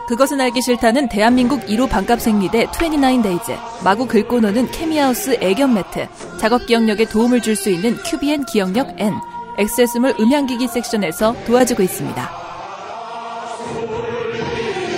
그것은 0.07 0.41
알기 0.41 0.61
싫다는 0.61 1.07
대한민국 1.09 1.61
1호 1.67 1.87
반값 1.89 2.19
생리대 2.19 2.65
29데이즈, 2.67 3.57
마구 3.83 4.07
노는 4.41 4.71
케미하우스 4.71 5.37
애견 5.39 5.73
매트, 5.75 6.07
작업 6.39 6.65
기억력에 6.65 7.05
도움을 7.05 7.41
줄 7.41 7.55
수 7.55 7.69
있는 7.69 7.95
큐비엔 8.03 8.45
기억력 8.45 8.99
N, 8.99 9.13
액세스몰 9.57 10.15
음향기기 10.19 10.67
섹션에서 10.67 11.35
도와주고 11.45 11.83
있습니다. 11.83 12.40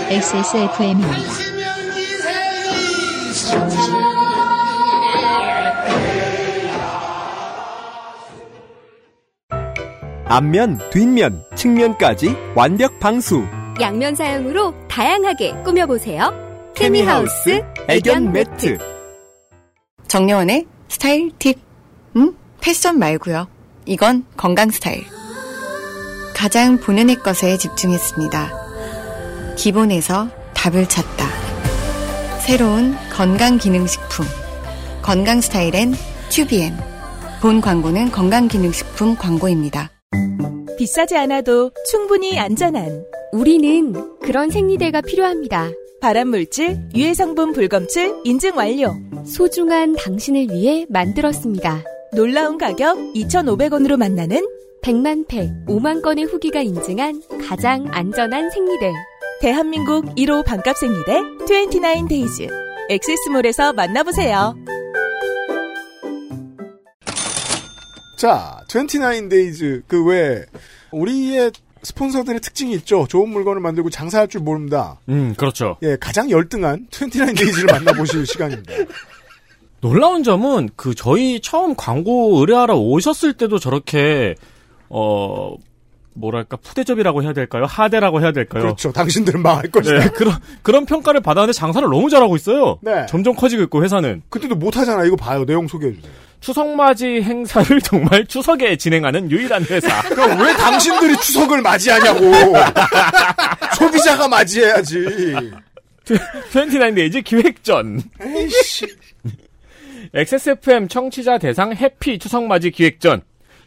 XSFM입니다. 0.10 1.18
앞면, 10.26 10.80
뒷면, 10.92 11.44
측면까지 11.56 12.36
완벽 12.56 13.00
방수. 13.00 13.44
양면 13.80 14.16
사용으로 14.16 14.74
다양하게 14.88 15.54
꾸며보세요. 15.64 16.34
케미하우스 16.76 17.64
애견 17.88 18.32
매트. 18.32 18.78
정려원의 20.08 20.66
스타일 20.90 21.32
팁. 21.40 21.60
음? 22.16 22.36
패션 22.62 23.00
말고요. 23.00 23.48
이건 23.86 24.26
건강 24.38 24.70
스타일. 24.70 25.04
가장 26.36 26.78
본연의 26.78 27.18
것에 27.18 27.58
집중했습니다. 27.58 28.63
기본에서 29.56 30.30
답을 30.54 30.88
찾다. 30.88 31.28
새로운 32.46 32.96
건강기능식품. 33.12 34.26
건강 35.02 35.42
스타일엔 35.42 35.94
튜비엔. 36.30 36.74
본 37.42 37.62
광고는 37.62 38.12
건강기능식품 38.12 39.16
광고입니다. 39.16 39.92
비싸지 40.78 41.16
않아도 41.18 41.72
충분히 41.90 42.40
안전한 42.40 43.06
우리는 43.32 43.94
그런 44.22 44.50
생리대가 44.50 45.02
필요합니다. 45.02 45.70
발암물질, 46.02 46.90
유해성분 46.96 47.54
불검출 47.54 48.22
인증 48.26 48.58
완료. 48.58 48.94
소중한 49.26 49.96
당신을 49.96 50.50
위해 50.50 50.86
만들었습니다. 50.90 51.84
놀라운 52.14 52.58
가격 52.58 52.98
2,500원으로 53.14 53.98
만나는 53.98 54.46
100만 54.84 55.28
팩, 55.28 55.50
5만 55.68 56.02
건의 56.02 56.26
후기가 56.26 56.62
인증한 56.62 57.22
가장 57.48 57.88
안전한 57.92 58.50
생리대. 58.50 58.92
대한민국 59.44 60.06
1호 60.16 60.46
반값 60.46 60.78
생리대 60.78 61.20
29데이즈. 61.46 62.48
엑세스몰에서 62.90 63.74
만나보세요. 63.74 64.56
자, 68.18 68.62
29days, 68.70 69.84
그 69.86 70.06
외, 70.06 70.46
우리의 70.94 71.52
스폰서들의 71.82 72.40
특징이 72.40 72.74
있죠. 72.76 73.06
좋은 73.06 73.28
물건을 73.28 73.60
만들고 73.60 73.90
장사할 73.90 74.30
줄 74.30 74.40
모릅니다. 74.40 75.02
음, 75.10 75.34
그렇죠. 75.36 75.76
예, 75.84 75.98
가장 76.00 76.32
열등한 76.32 76.88
29days를 76.90 77.70
만나보실 77.70 78.24
시간입니다. 78.26 78.72
놀라운 79.82 80.24
점은 80.24 80.70
그 80.78 80.96
저희 80.96 81.42
처음 81.42 81.76
광고 81.76 82.40
의뢰하러 82.40 82.78
오셨을 82.78 83.34
때도 83.34 83.60
저렇게 83.60 84.36
어 84.88 85.58
뭐랄까 86.16 86.58
푸대접이라고 86.58 87.24
해야 87.24 87.34
될까요? 87.34 87.66
하대라고 87.66 88.22
해야 88.22 88.32
될까요? 88.32 88.64
그렇죠. 88.64 88.92
당신들은 88.92 89.42
망할 89.42 89.70
것이다. 89.70 90.00
네, 90.00 90.10
그런 90.10 90.36
그런 90.62 90.86
평가를 90.86 91.22
받았는데 91.22 91.54
장사를 91.54 91.88
너무 91.88 92.10
잘하고 92.10 92.36
있어요. 92.36 92.80
네. 92.82 93.06
점점 93.08 93.36
커지고 93.36 93.64
있고 93.64 93.84
회사는 93.84 94.22
그때도 94.30 94.56
못 94.56 94.78
하잖아. 94.78 95.04
이거 95.06 95.16
봐요. 95.16 95.46
내용 95.46 95.68
소개해 95.68 95.94
주세요. 95.94 96.12
추석맞이 96.40 97.22
행사를 97.22 97.80
정말 97.82 98.26
추석에 98.26 98.76
진행하는 98.76 99.32
유일한 99.32 99.64
회사. 99.66 100.02
그러니까 100.10 100.44
왜 100.44 100.54
당신들이 100.54 101.16
추석을 101.18 101.62
맞이하냐고. 101.62 102.20
소비자가 103.78 104.28
맞이해야지. 104.28 104.98
29데이즈 106.06 107.24
기획전. 107.24 108.02
에이씨. 108.22 108.86
XSFM 110.14 110.90
청취자 110.90 111.38
대상 111.38 111.74
해피 111.74 112.20
추석맞이 112.20 112.72
기획전. 112.72 113.22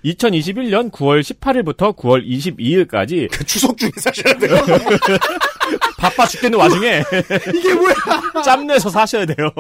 2021년 0.05 0.91
9월 0.91 1.21
18일부터 1.21 1.97
9월 1.97 2.27
22일까지 2.27 3.29
그 3.31 3.45
추석 3.45 3.77
중에 3.77 3.91
사셔야 3.97 4.35
돼요. 4.39 4.57
바빠 5.99 6.27
죽겠는 6.27 6.59
와중에 6.59 7.03
이게 7.55 7.75
뭐야? 7.75 7.95
짬내서 8.45 8.91
사셔야 8.91 9.27
돼요. 9.27 9.51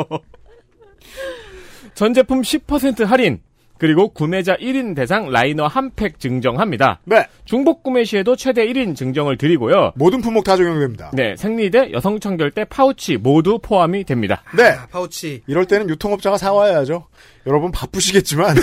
전 1.94 2.14
제품 2.14 2.42
10% 2.42 3.04
할인. 3.04 3.40
그리고 3.78 4.08
구매자 4.08 4.56
1인 4.56 4.96
대상 4.96 5.30
라이너 5.30 5.66
한 5.66 5.90
팩 5.94 6.18
증정합니다. 6.18 7.00
네. 7.04 7.26
중복 7.44 7.82
구매 7.82 8.04
시에도 8.04 8.34
최대 8.34 8.66
1인 8.66 8.96
증정을 8.96 9.36
드리고요. 9.36 9.92
모든 9.96 10.22
품목 10.22 10.44
다 10.44 10.56
적용됩니다. 10.56 11.10
네, 11.12 11.36
생리대, 11.36 11.90
여성 11.92 12.18
청결제, 12.18 12.64
파우치 12.64 13.18
모두 13.18 13.58
포함이 13.58 14.04
됩니다. 14.04 14.42
네. 14.56 14.76
파우치. 14.90 15.42
이럴 15.46 15.66
때는 15.66 15.90
유통업자가 15.90 16.38
사와야죠. 16.38 17.06
여러분 17.46 17.70
바쁘시겠지만 17.70 18.56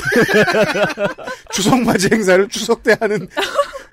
추석 1.54 1.80
맞이 1.82 2.10
행사를 2.12 2.46
추석 2.50 2.84
때 2.84 2.98
하는 3.00 3.28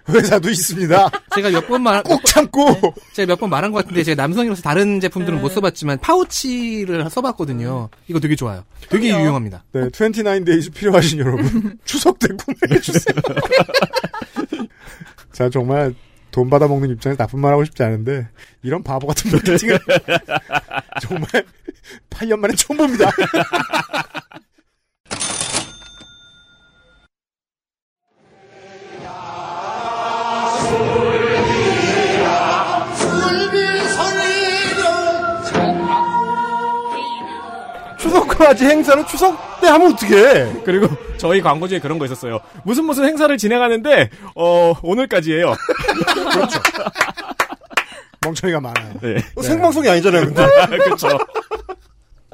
회사도 0.08 0.50
있습니다. 0.50 1.10
제가 1.36 1.50
몇 1.50 1.68
번 1.68 1.82
말, 1.82 2.02
꼭 2.02 2.24
참고. 2.26 2.74
제가 3.12 3.34
몇 3.34 3.38
번 3.38 3.50
말한 3.50 3.70
것 3.70 3.84
같은데 3.84 4.02
제가 4.02 4.20
남성이라서 4.20 4.62
다른 4.62 4.98
제품들은 4.98 5.36
네. 5.38 5.42
못 5.42 5.50
써봤지만 5.50 5.98
파우치를 6.00 7.08
써봤거든요. 7.08 7.88
이거 8.08 8.18
되게 8.18 8.34
좋아요. 8.34 8.64
되게 8.88 9.10
유용합니다. 9.10 9.62
네, 9.72 9.82
29데이즈 9.90 10.74
필요하신 10.74 11.20
여러분 11.20 11.78
추석 11.84 12.18
때 12.18 12.26
구매해 12.34 12.80
주세요. 12.80 13.14
자 15.32 15.48
정말 15.48 15.94
돈 16.32 16.50
받아 16.50 16.66
먹는 16.66 16.90
입장에서 16.90 17.18
나쁜 17.18 17.40
말 17.40 17.52
하고 17.52 17.64
싶지 17.64 17.82
않은데 17.82 18.28
이런 18.62 18.82
바보 18.82 19.06
같은 19.06 19.30
마케팅을 19.30 19.78
정말 21.00 21.26
8년 22.10 22.38
만에 22.38 22.54
처음 22.54 22.78
봅니다. 22.78 23.10
추석맞이 38.50 38.64
행사는 38.64 39.06
추석 39.06 39.60
때 39.60 39.68
하면 39.68 39.92
어떡해. 39.92 40.62
그리고 40.64 40.88
저희 41.16 41.40
광고주에 41.40 41.78
그런 41.80 41.98
거 41.98 42.06
있었어요. 42.06 42.40
무슨 42.64 42.84
무슨 42.84 43.04
행사를 43.04 43.36
진행하는데 43.36 44.10
어 44.34 44.72
오늘까지예요. 44.82 45.54
그렇죠. 46.32 46.60
멍청이가 48.22 48.60
많아요. 48.60 48.94
네. 49.00 49.16
어, 49.34 49.42
생방송이 49.42 49.88
아니잖아요, 49.88 50.26
근데. 50.26 50.46
그렇죠. 50.84 51.08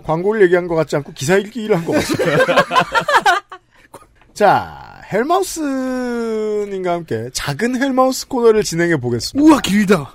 광고를 0.07 0.43
얘기한 0.43 0.67
것 0.69 0.75
같지 0.75 0.97
않고 0.97 1.13
기사 1.13 1.37
읽기를 1.37 1.77
한 1.77 1.85
것 1.85 1.93
같습니다. 1.93 2.47
자, 4.35 5.01
헬마우스님과 5.13 6.93
함께 6.93 7.31
작은 7.33 7.81
헬마우스 7.81 8.29
코너를 8.29 8.63
진행해 8.63 8.97
보겠습니다. 8.99 9.49
우와 9.49 9.61
길다. 9.61 10.13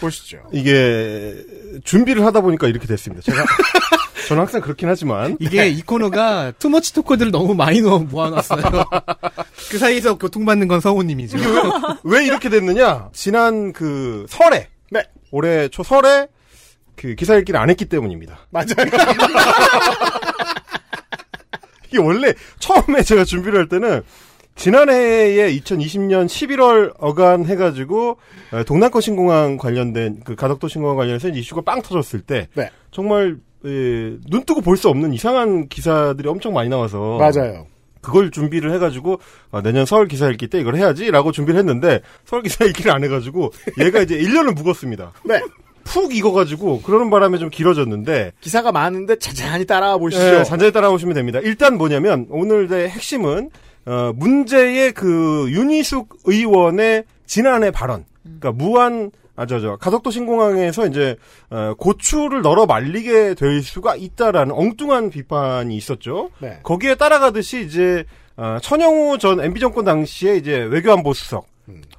보시죠. 0.00 0.38
이게 0.52 1.44
준비를 1.84 2.24
하다 2.24 2.40
보니까 2.40 2.66
이렇게 2.68 2.86
됐습니다. 2.86 3.22
제가 3.22 3.44
저는 4.28 4.42
항상 4.42 4.60
그렇긴 4.60 4.88
하지만 4.88 5.36
이게 5.40 5.68
이 5.68 5.82
코너가 5.82 6.52
투머치 6.58 6.94
토커들을 6.94 7.30
너무 7.32 7.54
많이 7.54 7.80
넣어 7.82 7.98
모아놨어요. 7.98 8.62
그 9.70 9.78
사이에서 9.78 10.16
교통받는 10.16 10.68
건 10.68 10.80
성우님이죠. 10.80 11.36
왜 12.04 12.24
이렇게 12.24 12.48
됐느냐? 12.48 13.10
지난 13.12 13.72
그 13.72 14.24
설에 14.28 14.68
네. 14.90 15.02
올해 15.32 15.68
초 15.68 15.82
설에 15.82 16.28
그 17.00 17.14
기사 17.14 17.34
읽기를 17.36 17.58
안 17.58 17.70
했기 17.70 17.86
때문입니다. 17.86 18.40
맞아요. 18.50 18.66
이게 21.88 21.98
원래 21.98 22.34
처음에 22.58 23.02
제가 23.02 23.24
준비를 23.24 23.58
할 23.58 23.68
때는 23.68 24.02
지난해에 24.54 25.50
2020년 25.56 26.26
11월 26.26 26.92
어간 26.98 27.46
해가지고 27.46 28.18
어, 28.52 28.64
동남권 28.64 29.00
신공항 29.00 29.56
관련된 29.56 30.20
그 30.24 30.34
가덕도 30.36 30.68
신공항 30.68 30.98
관련해서 30.98 31.30
이슈가 31.30 31.62
빵 31.62 31.80
터졌을 31.80 32.20
때 32.20 32.48
네. 32.54 32.68
정말 32.90 33.38
예, 33.64 33.70
눈 34.28 34.44
뜨고 34.44 34.60
볼 34.60 34.76
수 34.76 34.88
없는 34.90 35.14
이상한 35.14 35.68
기사들이 35.68 36.28
엄청 36.28 36.52
많이 36.52 36.68
나와서 36.68 37.18
맞아요. 37.18 37.66
그걸 38.02 38.30
준비를 38.30 38.72
해가지고 38.74 39.20
아, 39.50 39.60
내년 39.62 39.84
서울 39.84 40.08
기사 40.08 40.28
읽기 40.30 40.48
때 40.48 40.58
이걸 40.60 40.76
해야지라고 40.76 41.32
준비를 41.32 41.58
했는데 41.60 42.00
서울 42.24 42.42
기사 42.42 42.64
읽기를 42.64 42.90
안 42.92 43.04
해가지고 43.04 43.50
얘가 43.78 44.00
이제 44.00 44.18
1년을 44.18 44.54
묵었습니다. 44.54 45.12
네. 45.24 45.40
푹 45.84 46.14
익어가지고 46.14 46.82
그러는 46.82 47.10
바람에 47.10 47.38
좀 47.38 47.50
길어졌는데 47.50 48.32
기사가 48.40 48.72
많은데 48.72 49.18
자세히 49.18 49.64
따라와 49.64 49.98
보시죠. 49.98 50.22
네, 50.22 50.44
잔잔히 50.44 50.72
따라오시면 50.72 51.14
됩니다. 51.14 51.40
일단 51.42 51.76
뭐냐면 51.76 52.26
오늘의 52.30 52.88
핵심은 52.90 53.50
어, 53.86 54.12
문제의 54.14 54.92
그 54.92 55.46
윤희숙 55.50 56.18
의원의 56.24 57.04
지난해 57.26 57.70
발언, 57.70 58.04
그러니까 58.22 58.52
무한 58.52 59.10
아저저 59.36 59.76
가덕도 59.76 60.10
신공항에서 60.10 60.86
이제 60.86 61.16
어, 61.48 61.74
고추를 61.78 62.42
널어 62.42 62.66
말리게 62.66 63.34
될 63.34 63.62
수가 63.62 63.96
있다라는 63.96 64.54
엉뚱한 64.54 65.08
비판이 65.08 65.74
있었죠. 65.76 66.30
네. 66.40 66.60
거기에 66.62 66.96
따라가듯이 66.96 67.64
이제 67.64 68.04
어, 68.36 68.58
천영우 68.60 69.18
전 69.18 69.40
MB 69.40 69.60
정권 69.60 69.84
당시에 69.84 70.36
이제 70.36 70.56
외교안보 70.58 71.14
수석 71.14 71.46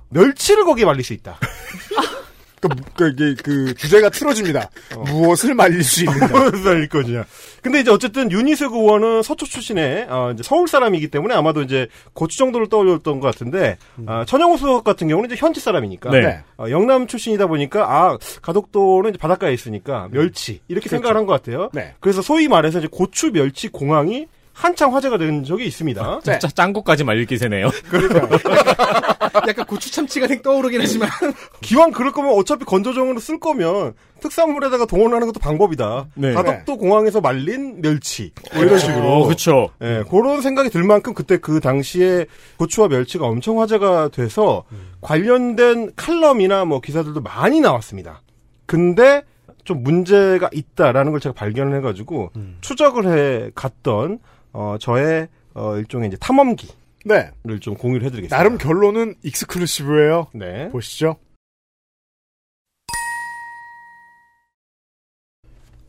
멸치를 0.09 0.65
거기에 0.65 0.85
말릴 0.85 1.03
수 1.03 1.13
있다. 1.13 1.39
그, 2.61 2.69
그, 2.95 3.07
이게 3.09 3.35
그 3.43 3.73
주제가 3.73 4.09
틀어집니다. 4.09 4.69
무엇을 5.07 5.55
말릴 5.55 5.83
수 5.83 6.03
있는가. 6.03 6.27
무엇을 6.39 6.59
말릴 6.59 6.87
거냐. 6.89 7.25
근데 7.61 7.79
이제 7.81 7.91
어쨌든 7.91 8.31
윤희석 8.31 8.73
의원은 8.73 9.23
서초 9.23 9.45
출신의 9.47 10.07
어, 10.09 10.31
이제 10.33 10.43
서울 10.43 10.67
사람이기 10.67 11.09
때문에 11.09 11.33
아마도 11.35 11.61
이제 11.63 11.87
고추 12.13 12.37
정도를 12.37 12.69
떠올렸던 12.69 13.19
것 13.19 13.27
같은데 13.27 13.77
어, 14.07 14.23
천영호 14.25 14.57
수석 14.57 14.83
같은 14.83 15.07
경우는 15.07 15.29
이제 15.29 15.35
현지 15.37 15.59
사람이니까 15.59 16.09
네. 16.11 16.39
어, 16.57 16.65
영남 16.69 17.07
출신이다 17.07 17.47
보니까 17.47 17.83
아 17.89 18.17
가덕도는 18.41 19.13
바닷가에 19.19 19.53
있으니까 19.53 20.07
멸치 20.11 20.61
이렇게 20.67 20.87
그렇죠. 20.87 20.89
생각을 20.89 21.17
한 21.17 21.25
것 21.25 21.33
같아요. 21.33 21.69
네. 21.73 21.93
그래서 21.99 22.21
소위 22.21 22.47
말해서 22.47 22.79
이제 22.79 22.87
고추 22.89 23.31
멸치 23.31 23.67
공항이 23.69 24.27
한창 24.61 24.93
화제가 24.93 25.17
된 25.17 25.43
적이 25.43 25.65
있습니다. 25.65 26.21
네. 26.23 26.31
진짜 26.33 26.47
짱구까지 26.47 27.03
말릴 27.03 27.25
기세네요. 27.25 27.71
약간 29.47 29.65
고추 29.65 29.91
참치가 29.91 30.27
생 30.27 30.43
떠오르긴 30.43 30.81
하지만 30.81 31.09
기왕 31.61 31.89
그럴 31.89 32.11
거면 32.11 32.31
어차피 32.35 32.63
건조정으로 32.65 33.19
쓸 33.19 33.39
거면 33.39 33.93
특산물에다가 34.19 34.85
동원하는 34.85 35.25
것도 35.25 35.39
방법이다. 35.39 36.09
네. 36.13 36.33
가덕도 36.33 36.77
공항에서 36.77 37.21
말린 37.21 37.81
멸치 37.81 38.33
뭐 38.53 38.63
이런 38.63 38.77
식으로. 38.77 39.03
어, 39.03 39.27
그쵸. 39.27 39.71
예, 39.81 40.03
그런 40.07 40.43
생각이 40.43 40.69
들 40.69 40.83
만큼 40.83 41.15
그때 41.15 41.37
그 41.37 41.59
당시에 41.59 42.27
고추와 42.57 42.87
멸치가 42.87 43.25
엄청 43.25 43.59
화제가 43.61 44.09
돼서 44.09 44.65
관련된 45.01 45.93
칼럼이나 45.95 46.65
뭐 46.65 46.81
기사들도 46.81 47.19
많이 47.21 47.61
나왔습니다. 47.61 48.21
근데 48.67 49.23
좀 49.63 49.81
문제가 49.81 50.51
있다라는 50.53 51.11
걸 51.13 51.19
제가 51.19 51.33
발견을 51.33 51.75
해가지고 51.77 52.29
추적을 52.61 53.07
해 53.07 53.51
갔던 53.55 54.19
어 54.53 54.77
저의 54.79 55.27
어 55.53 55.77
일종의 55.77 56.07
이제 56.09 56.17
탐험기를 56.17 56.73
네. 57.05 57.31
좀 57.59 57.75
공유를 57.75 58.05
해드리겠습니다. 58.05 58.35
나름 58.35 58.57
결론은 58.57 59.15
익스클루시브예요. 59.23 60.27
네. 60.33 60.69
보시죠. 60.69 61.17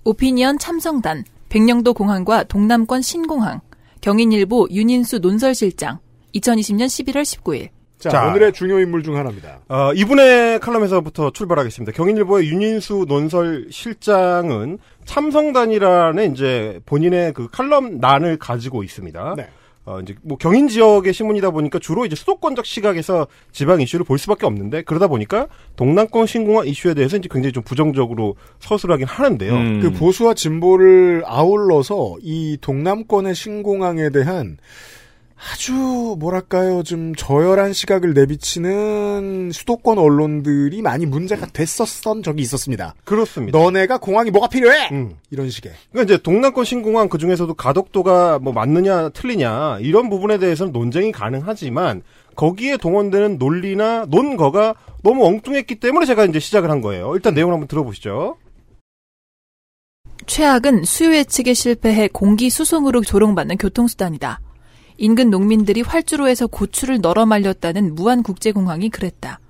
오피니언 0.05 0.59
참성단, 0.59 1.25
백령도 1.49 1.95
공항과 1.95 2.43
동남권 2.45 3.03
신공항, 3.03 3.61
경인일보 4.01 4.69
윤인수 4.71 5.21
논설실장, 5.21 6.01
2020년 6.35 6.87
11월 6.87 7.23
19일. 7.23 7.71
자, 8.03 8.09
자. 8.09 8.27
오늘의 8.27 8.53
중요 8.53 8.81
인물 8.81 9.05
중 9.05 9.17
하나입니다. 9.17 9.61
어, 9.69 9.93
이분의 9.95 10.59
칼럼에서부터 10.59 11.31
출발하겠습니다. 11.31 11.93
경인일보의 11.93 12.49
윤인수 12.49 13.05
논설 13.07 13.69
실장은 13.71 14.79
참성단이라는 15.05 16.33
이제 16.33 16.81
본인의 16.85 17.33
그 17.33 17.49
칼럼란을 17.53 18.39
가지고 18.39 18.83
있습니다. 18.83 19.35
네. 19.37 19.49
어, 19.85 20.01
이제 20.01 20.17
뭐 20.23 20.37
경인 20.37 20.67
지역의 20.67 21.13
신문이다 21.13 21.51
보니까 21.51 21.79
주로 21.79 22.05
이제 22.05 22.17
수도권적 22.17 22.67
시각에서 22.67 23.29
지방 23.53 23.81
이슈를 23.81 24.05
볼 24.05 24.19
수밖에 24.19 24.47
없는데 24.47 24.83
그러다 24.83 25.07
보니까 25.07 25.47
동남권 25.77 26.27
신공항 26.27 26.67
이슈에 26.67 26.95
대해서 26.95 27.17
이제 27.17 27.29
굉장히 27.31 27.53
좀 27.53 27.63
부정적으로 27.63 28.35
서술하긴 28.59 29.07
하는데요. 29.07 29.53
음. 29.53 29.81
그 29.81 29.93
보수와 29.93 30.35
진보를 30.35 31.23
아울러서 31.27 32.17
이 32.21 32.59
동남권의 32.61 33.35
신공항에 33.37 34.11
대한 34.11 34.59
아주 35.51 36.17
뭐랄까요 36.19 36.83
좀 36.83 37.15
저열한 37.15 37.73
시각을 37.73 38.15
내비치는 38.15 39.51
수도권 39.53 39.99
언론들이 39.99 40.83
많이 40.83 41.05
문제가 41.05 41.47
됐었던 41.47 42.23
적이 42.23 42.43
있었습니다. 42.43 42.95
그렇습니다. 43.05 43.59
너네가 43.59 43.99
공항이 43.99 44.31
뭐가 44.31 44.49
필요해? 44.49 44.91
음. 44.93 45.17
이런 45.31 45.51
식의. 45.51 45.73
그러니까 45.91 46.15
이제 46.15 46.23
동남권 46.23 46.65
신공항 46.65 47.09
그 47.09 47.19
중에서도 47.19 47.53
가덕도가 47.55 48.39
뭐 48.39 48.53
맞느냐 48.53 49.09
틀리냐 49.11 49.79
이런 49.81 50.09
부분에 50.11 50.39
대해서는 50.39 50.73
논쟁이 50.73 51.11
가능하지만 51.11 52.03
거기에 52.37 52.77
동원되는 52.77 53.39
논리나 53.39 54.07
논거가 54.09 54.75
너무 55.03 55.27
엉뚱했기 55.27 55.77
때문에 55.77 56.07
제가 56.07 56.25
이제 56.25 56.39
시작을 56.39 56.71
한 56.71 56.81
거예요. 56.81 57.15
일단 57.15 57.35
내용을 57.35 57.53
한번 57.53 57.67
들어보시죠. 57.67 58.37
최악은 60.27 60.85
수요 60.85 61.17
예측에 61.17 61.53
실패해 61.53 62.09
공기 62.13 62.49
수송으로 62.49 63.03
조롱받는 63.03 63.57
교통수단이다. 63.57 64.41
인근 65.03 65.31
농민들이 65.31 65.83
활주로에서 65.83 66.47
고추를 66.47 67.01
널어 67.01 67.27
말렸다는 67.27 67.97
무안국제공항이 67.97 68.89
그랬다. 68.89 69.41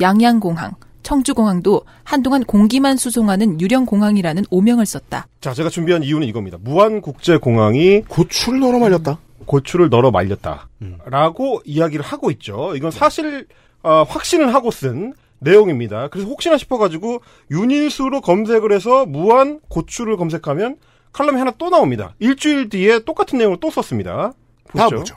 양양공항, 0.00 0.72
청주공항도 1.02 1.82
한동안 2.02 2.42
공기만 2.44 2.96
수송하는 2.96 3.60
유령공항이라는 3.60 4.44
오명을 4.48 4.86
썼다. 4.86 5.28
자, 5.42 5.52
제가 5.52 5.68
준비한 5.68 6.02
이유는 6.02 6.26
이겁니다. 6.26 6.56
무안국제공항이 6.62 8.04
고추를 8.08 8.58
널어 8.58 8.78
말렸다. 8.78 9.18
고추를 9.44 9.90
널어 9.90 10.10
말렸다. 10.10 10.70
라고 11.04 11.60
이야기를 11.66 12.02
하고 12.02 12.30
있죠. 12.30 12.74
이건 12.74 12.90
사실 12.90 13.46
어, 13.82 14.02
확신을 14.08 14.54
하고 14.54 14.70
쓴 14.70 15.12
내용입니다. 15.40 16.08
그래서 16.08 16.26
혹시나 16.26 16.56
싶어가지고 16.56 17.20
윤일수로 17.50 18.22
검색을 18.22 18.72
해서 18.72 19.04
무한 19.04 19.60
고추를 19.68 20.16
검색하면 20.16 20.76
칼럼이 21.12 21.38
하나 21.38 21.52
또 21.58 21.68
나옵니다. 21.68 22.14
일주일 22.18 22.70
뒤에 22.70 23.00
똑같은 23.00 23.36
내용을 23.36 23.58
또 23.60 23.70
썼습니다. 23.70 24.32
다 24.76 24.88
보시죠. 24.88 24.96
보죠. 24.98 25.16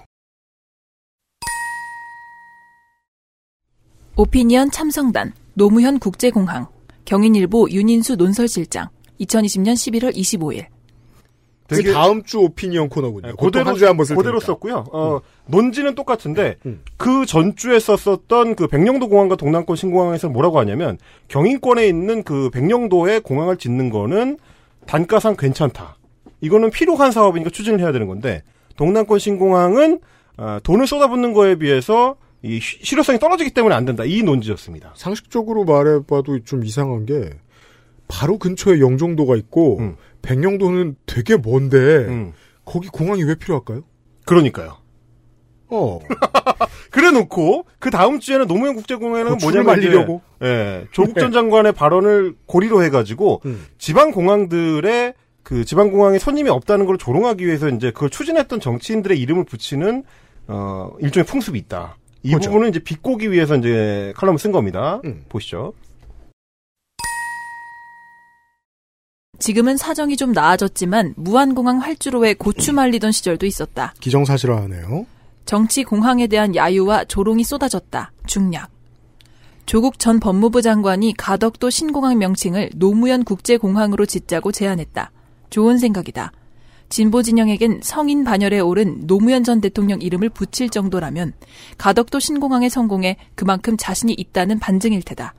오피니언 4.15 4.71
참성단, 4.71 5.33
노무현 5.53 5.99
국제공항, 5.99 6.67
경인일보 7.05 7.69
윤인수 7.71 8.15
논설실장, 8.17 8.89
2020년 9.21 9.73
11월 9.73 10.13
25일. 10.13 10.65
되게 11.69 11.93
다음 11.93 12.23
주 12.23 12.39
오피니언 12.39 12.89
코너군요. 12.89 13.27
네, 13.27 13.33
그대로 13.39 13.69
한 13.69 13.75
주에 13.75 13.87
한번 13.87 14.05
쓸 14.05 14.15
그대로. 14.15 14.39
썼고요. 14.39 14.85
어, 14.91 15.19
논지는 15.45 15.93
똑같은데, 15.95 16.57
음. 16.65 16.81
그 16.97 17.25
전주에 17.25 17.79
썼었던 17.79 18.55
그 18.55 18.67
백령도 18.67 19.07
공항과 19.07 19.35
동남권 19.35 19.75
신공항에서 19.75 20.29
뭐라고 20.29 20.59
하냐면, 20.59 20.97
경인권에 21.27 21.87
있는 21.87 22.23
그 22.23 22.49
백령도에 22.49 23.19
공항을 23.19 23.57
짓는 23.57 23.91
거는 23.91 24.39
단가상 24.87 25.35
괜찮다. 25.37 25.97
이거는 26.41 26.71
필요한 26.71 27.11
사업이니까 27.11 27.51
추진을 27.51 27.79
해야 27.79 27.91
되는 27.91 28.07
건데, 28.07 28.41
동남권 28.79 29.19
신공항은, 29.19 29.99
어, 30.37 30.57
돈을 30.63 30.87
쏟아붓는 30.87 31.33
거에 31.33 31.55
비해서 31.55 32.15
이 32.41 32.61
시- 32.61 32.79
실효성이 32.81 33.19
떨어지기 33.19 33.51
때문에 33.51 33.75
안 33.75 33.83
된다. 33.83 34.05
이 34.05 34.23
논지였습니다. 34.23 34.93
상식적으로 34.95 35.65
말해봐도 35.65 36.45
좀 36.45 36.63
이상한 36.63 37.05
게 37.05 37.29
바로 38.07 38.37
근처에 38.37 38.79
영종도가 38.79 39.35
있고 39.35 39.79
음. 39.79 39.95
백령도는 40.21 40.95
되게 41.05 41.35
먼데 41.35 41.77
음. 41.77 42.31
거기 42.63 42.87
공항이 42.87 43.21
왜 43.23 43.35
필요할까요? 43.35 43.81
그러니까요. 44.25 44.77
어. 45.67 45.99
그래 46.89 47.11
놓고, 47.11 47.65
그 47.79 47.89
다음 47.91 48.21
주에는 48.21 48.47
노무현 48.47 48.75
국제공항에는 48.75 49.37
뭐냐면, 49.41 49.77
이제, 49.77 49.87
말리려고? 49.89 50.21
예, 50.41 50.87
조국 50.91 51.19
전 51.19 51.31
장관의 51.33 51.73
발언을 51.73 52.35
고리로 52.45 52.81
해가지고, 52.83 53.41
음. 53.45 53.65
지방 53.77 54.11
공항들의 54.11 55.13
그 55.49 55.65
지방 55.65 55.89
공항에 55.89 56.19
손님이 56.19 56.51
없다는 56.51 56.85
걸 56.85 56.99
조롱하기 56.99 57.43
위해서 57.43 57.69
이제 57.69 57.89
그걸 57.89 58.11
추진했던 58.11 58.59
정치인들의 58.59 59.19
이름을 59.19 59.45
붙이는 59.45 60.03
어 60.47 60.91
일종의 60.99 61.25
풍습이 61.25 61.57
있다. 61.57 61.97
이 62.21 62.29
그렇죠. 62.29 62.51
부분은 62.51 62.69
이제 62.69 62.77
비꼬기 62.77 63.31
위해서 63.31 63.55
이제 63.55 64.13
칼럼을 64.15 64.37
쓴 64.37 64.51
겁니다. 64.51 65.01
음. 65.05 65.25
보시죠. 65.27 65.73
지금은 69.39 69.77
사정이 69.77 70.17
좀 70.17 70.33
나아졌지만 70.33 71.15
무안공항 71.17 71.79
활주로에 71.79 72.35
고추 72.35 72.71
말리던 72.71 73.11
시절도 73.11 73.47
있었다. 73.47 73.95
기정사실화하네요. 74.01 75.07
정치 75.45 75.83
공항에 75.83 76.27
대한 76.27 76.55
야유와 76.55 77.05
조롱이 77.05 77.43
쏟아졌다. 77.43 78.11
중략. 78.27 78.69
조국 79.65 79.97
전 79.97 80.19
법무부 80.19 80.61
장관이 80.61 81.15
가덕도 81.17 81.71
신공항 81.71 82.19
명칭을 82.19 82.69
노무현 82.75 83.23
국제공항으로 83.23 84.05
짓자고 84.05 84.51
제안했다. 84.51 85.11
좋은 85.49 85.77
생각이다. 85.77 86.31
진보 86.89 87.21
진영에겐 87.21 87.81
성인 87.83 88.23
반열에 88.23 88.59
오른 88.59 89.05
노무현 89.05 89.43
전 89.43 89.61
대통령 89.61 90.01
이름을 90.01 90.29
붙일 90.29 90.69
정도라면 90.69 91.33
가덕도 91.77 92.19
신공항의 92.19 92.71
성공에 92.71 93.17
그만큼 93.35 93.77
자신이 93.77 94.13
있다는 94.13 94.57
반증일 94.59 95.03
테다. 95.03 95.35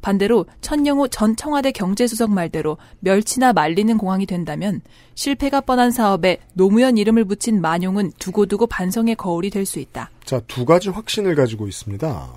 반대로 0.00 0.46
천영호 0.60 1.08
전 1.08 1.34
청와대 1.34 1.72
경제수석 1.72 2.30
말대로 2.30 2.78
멸치나 3.00 3.52
말리는 3.52 3.98
공항이 3.98 4.26
된다면 4.26 4.80
실패가 5.16 5.62
뻔한 5.62 5.90
사업에 5.90 6.38
노무현 6.52 6.96
이름을 6.96 7.24
붙인 7.24 7.60
만용은 7.60 8.12
두고두고 8.20 8.68
반성의 8.68 9.16
거울이 9.16 9.50
될 9.50 9.66
수 9.66 9.80
있다. 9.80 10.10
자, 10.24 10.40
두 10.46 10.64
가지 10.64 10.88
확신을 10.88 11.34
가지고 11.34 11.66
있습니다. 11.66 12.28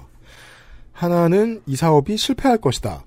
하나는 0.92 1.62
이 1.68 1.76
사업이 1.76 2.18
실패할 2.18 2.58
것이다. 2.58 3.04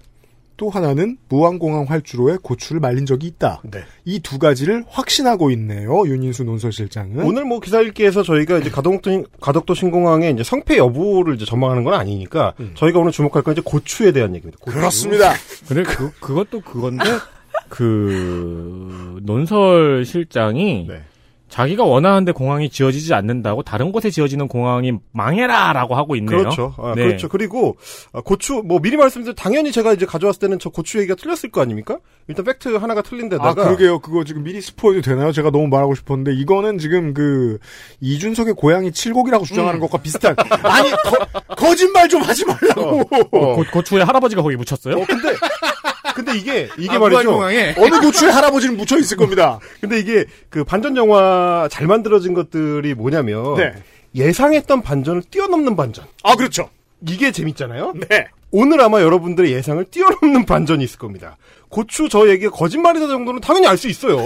또 0.56 0.70
하나는 0.70 1.16
무안공항 1.28 1.84
활주로에 1.88 2.36
고추를 2.42 2.80
말린 2.80 3.06
적이 3.06 3.26
있다. 3.26 3.60
네. 3.64 3.80
이 4.04 4.20
두 4.20 4.38
가지를 4.38 4.84
확신하고 4.88 5.50
있네요. 5.52 6.06
윤인수 6.06 6.44
논설실장은. 6.44 7.24
오늘 7.24 7.44
뭐 7.44 7.58
기사 7.60 7.80
읽기에서 7.80 8.22
저희가 8.22 8.58
이제 8.58 8.70
가덕도, 8.70 9.24
가덕도 9.40 9.74
신공항의 9.74 10.32
이제 10.32 10.42
성패 10.44 10.76
여부를 10.78 11.34
이제 11.34 11.44
전망하는 11.44 11.82
건 11.84 11.94
아니니까 11.94 12.54
저희가 12.74 13.00
오늘 13.00 13.10
주목할 13.12 13.42
건 13.42 13.52
이제 13.52 13.62
고추에 13.64 14.12
대한 14.12 14.34
얘기입니다. 14.34 14.58
고추. 14.60 14.76
그렇습니다. 14.76 15.32
근데 15.68 15.82
그 15.82 16.10
그것도 16.20 16.60
그건데 16.60 17.04
그 17.68 19.18
논설 19.22 20.04
실장이 20.06 20.86
네. 20.88 21.02
자기가 21.54 21.84
원하는데 21.84 22.32
공항이 22.32 22.68
지어지지 22.68 23.14
않는다고 23.14 23.62
다른 23.62 23.92
곳에 23.92 24.10
지어지는 24.10 24.48
공항이 24.48 24.94
망해라라고 25.12 25.94
하고 25.94 26.16
있네요. 26.16 26.36
그렇죠. 26.36 26.74
아, 26.78 26.94
네. 26.96 27.04
그렇죠. 27.04 27.28
그리고 27.28 27.76
아, 28.12 28.20
고추 28.22 28.54
뭐 28.64 28.80
미리 28.80 28.96
말씀드린 28.96 29.36
당연히 29.36 29.70
제가 29.70 29.92
이제 29.92 30.04
가져왔을 30.04 30.40
때는 30.40 30.58
저 30.58 30.70
고추 30.70 30.98
얘기가 30.98 31.14
틀렸을 31.14 31.52
거 31.52 31.60
아닙니까? 31.60 32.00
일단 32.26 32.44
팩트 32.44 32.74
하나가 32.74 33.02
틀린 33.02 33.28
데다가 33.28 33.50
아, 33.50 33.54
그러게요. 33.54 34.00
그거 34.00 34.24
지금 34.24 34.42
미리 34.42 34.60
스포해도 34.60 35.02
되나요? 35.02 35.30
제가 35.30 35.50
너무 35.50 35.68
말하고 35.68 35.94
싶었는데, 35.94 36.34
이거는 36.34 36.78
지금 36.78 37.12
그, 37.12 37.58
이준석의 38.00 38.54
고양이 38.54 38.90
칠곡이라고 38.90 39.44
주장하는 39.44 39.78
것과 39.78 39.98
비슷한. 39.98 40.34
아니, 40.64 40.90
거, 41.56 41.74
짓말좀 41.74 42.22
하지 42.22 42.46
말라고. 42.46 43.00
어. 43.30 43.54
고, 43.56 43.64
고추에 43.72 44.02
할아버지가 44.02 44.42
거기 44.42 44.56
묻혔어요? 44.56 44.96
어, 44.96 45.04
근데 45.06 45.34
근데 46.14 46.36
이게 46.36 46.68
이게 46.78 46.96
아, 46.96 46.98
말이죠. 46.98 47.36
어느 47.78 48.00
고추에 48.00 48.30
할아버지는 48.30 48.76
묻혀 48.76 48.96
있을 48.98 49.16
겁니다. 49.16 49.58
근데 49.80 49.98
이게 49.98 50.24
그 50.48 50.64
반전 50.64 50.96
영화 50.96 51.68
잘 51.70 51.86
만들어진 51.86 52.34
것들이 52.34 52.94
뭐냐면 52.94 53.56
네. 53.56 53.74
예상했던 54.14 54.82
반전을 54.82 55.22
뛰어넘는 55.30 55.76
반전. 55.76 56.04
아, 56.22 56.36
그렇죠. 56.36 56.70
이게 57.06 57.32
재밌잖아요. 57.32 57.94
네. 58.08 58.28
오늘 58.56 58.80
아마 58.80 59.02
여러분들의 59.02 59.50
예상을 59.52 59.84
뛰어넘는 59.86 60.46
반전이 60.46 60.84
있을 60.84 60.98
겁니다. 60.98 61.36
고추 61.68 62.08
저 62.08 62.28
얘기가 62.28 62.52
거짓말이다 62.52 63.08
정도는 63.08 63.40
당연히 63.40 63.66
알 63.66 63.76
수 63.76 63.88
있어요. 63.88 64.16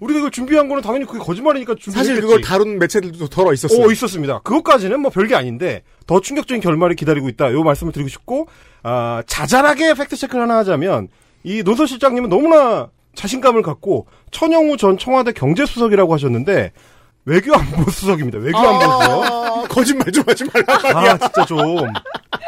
우리가 0.00 0.18
이걸 0.18 0.32
준비한 0.32 0.68
거는 0.68 0.82
당연히 0.82 1.06
그게 1.06 1.20
거짓말이니까 1.20 1.76
준비했겠지. 1.76 2.08
사실 2.08 2.20
그걸 2.20 2.40
다룬 2.40 2.80
매체들도 2.80 3.28
덜어 3.28 3.52
있었어요. 3.52 3.86
어, 3.86 3.92
있었습니다. 3.92 4.40
그것까지는 4.40 4.98
뭐 4.98 5.12
별게 5.12 5.36
아닌데 5.36 5.84
더 6.08 6.20
충격적인 6.20 6.60
결말이 6.60 6.96
기다리고 6.96 7.28
있다. 7.28 7.52
요 7.52 7.62
말씀을 7.62 7.92
드리고 7.92 8.08
싶고 8.08 8.48
아, 8.82 9.22
자잘하게 9.28 9.94
팩트 9.94 10.16
체크를 10.16 10.42
하나 10.42 10.56
하자면 10.58 11.06
이 11.44 11.62
논설 11.62 11.86
실장님은 11.86 12.28
너무나 12.28 12.88
자신감을 13.14 13.62
갖고 13.62 14.06
천영우 14.30 14.76
전 14.76 14.98
청와대 14.98 15.32
경제수석이라고 15.32 16.12
하셨는데 16.14 16.72
외교안보 17.24 17.88
수석입니다. 17.90 18.38
외교안보 18.38 18.80
수석. 18.80 19.24
아, 19.24 19.62
거짓말 19.68 20.10
좀 20.12 20.24
하지 20.26 20.44
말라. 20.44 20.98
아, 21.12 21.18
진짜 21.18 21.44
좀. 21.44 21.58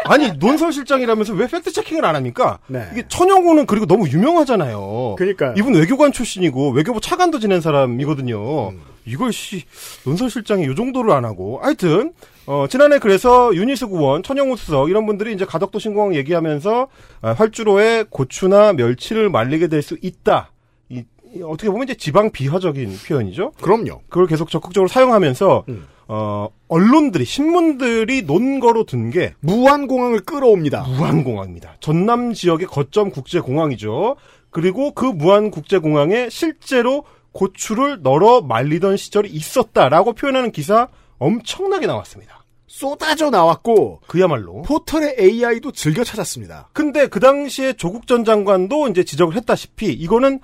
아니, 0.06 0.32
논설 0.32 0.72
실장이라면서 0.72 1.34
왜 1.34 1.46
fact 1.46 1.70
checking을 1.72 2.04
안 2.04 2.16
합니까? 2.16 2.58
네. 2.66 2.88
이게 2.92 3.04
천영우는 3.06 3.66
그리고 3.66 3.84
너무 3.86 4.08
유명하잖아요. 4.08 5.16
그러니까요. 5.18 5.54
이분 5.58 5.74
외교관 5.74 6.12
출신이고 6.12 6.70
외교부 6.70 7.00
차관도 7.00 7.40
지낸 7.40 7.60
사람이거든요. 7.60 8.72
이걸 9.04 9.32
씨 9.32 9.64
논설 10.04 10.30
실장이 10.30 10.64
요 10.66 10.74
정도를 10.74 11.10
안 11.12 11.24
하고 11.24 11.58
하여튼 11.62 12.12
어 12.46 12.66
지난해 12.68 12.98
그래서 12.98 13.54
유니스 13.54 13.86
구원, 13.88 14.22
천영우 14.22 14.56
수석 14.56 14.90
이런 14.90 15.06
분들이 15.06 15.32
이제 15.32 15.44
가덕도 15.44 15.78
신공항 15.78 16.14
얘기하면서 16.14 16.88
아, 17.22 17.32
활주로에 17.32 18.04
고추나 18.10 18.72
멸치를 18.72 19.30
말리게 19.30 19.68
될 19.68 19.82
수 19.82 19.96
있다. 20.02 20.50
이, 20.88 21.04
이 21.34 21.42
어떻게 21.42 21.68
보면 21.70 21.84
이제 21.84 21.94
지방 21.94 22.30
비하적인 22.30 22.96
표현이죠. 23.06 23.52
그럼요. 23.60 24.00
그걸 24.08 24.26
계속 24.26 24.50
적극적으로 24.50 24.88
사용하면서 24.88 25.64
음. 25.68 25.86
어 26.08 26.48
언론들이 26.68 27.24
신문들이 27.24 28.22
논거로 28.22 28.84
든 28.84 29.10
게 29.10 29.34
무한공항을 29.40 30.20
끌어옵니다. 30.20 30.82
무안공항입니다. 30.88 31.76
전남 31.80 32.32
지역의 32.32 32.66
거점 32.66 33.10
국제공항이죠. 33.10 34.16
그리고 34.50 34.92
그 34.92 35.04
무안국제공항에 35.04 36.28
실제로 36.30 37.04
고추를 37.32 38.02
널어 38.02 38.40
말리던 38.40 38.96
시절이 38.96 39.28
있었다라고 39.30 40.14
표현하는 40.14 40.52
기사 40.52 40.88
엄청나게 41.18 41.86
나왔습니다. 41.86 42.44
쏟아져 42.66 43.30
나왔고, 43.30 44.00
그야말로. 44.06 44.62
포털의 44.62 45.16
AI도 45.18 45.72
즐겨 45.72 46.04
찾았습니다. 46.04 46.70
근데 46.72 47.08
그 47.08 47.20
당시에 47.20 47.72
조국 47.74 48.06
전 48.06 48.24
장관도 48.24 48.88
이제 48.88 49.02
지적을 49.04 49.36
했다시피 49.36 49.92
이거는 49.92 50.40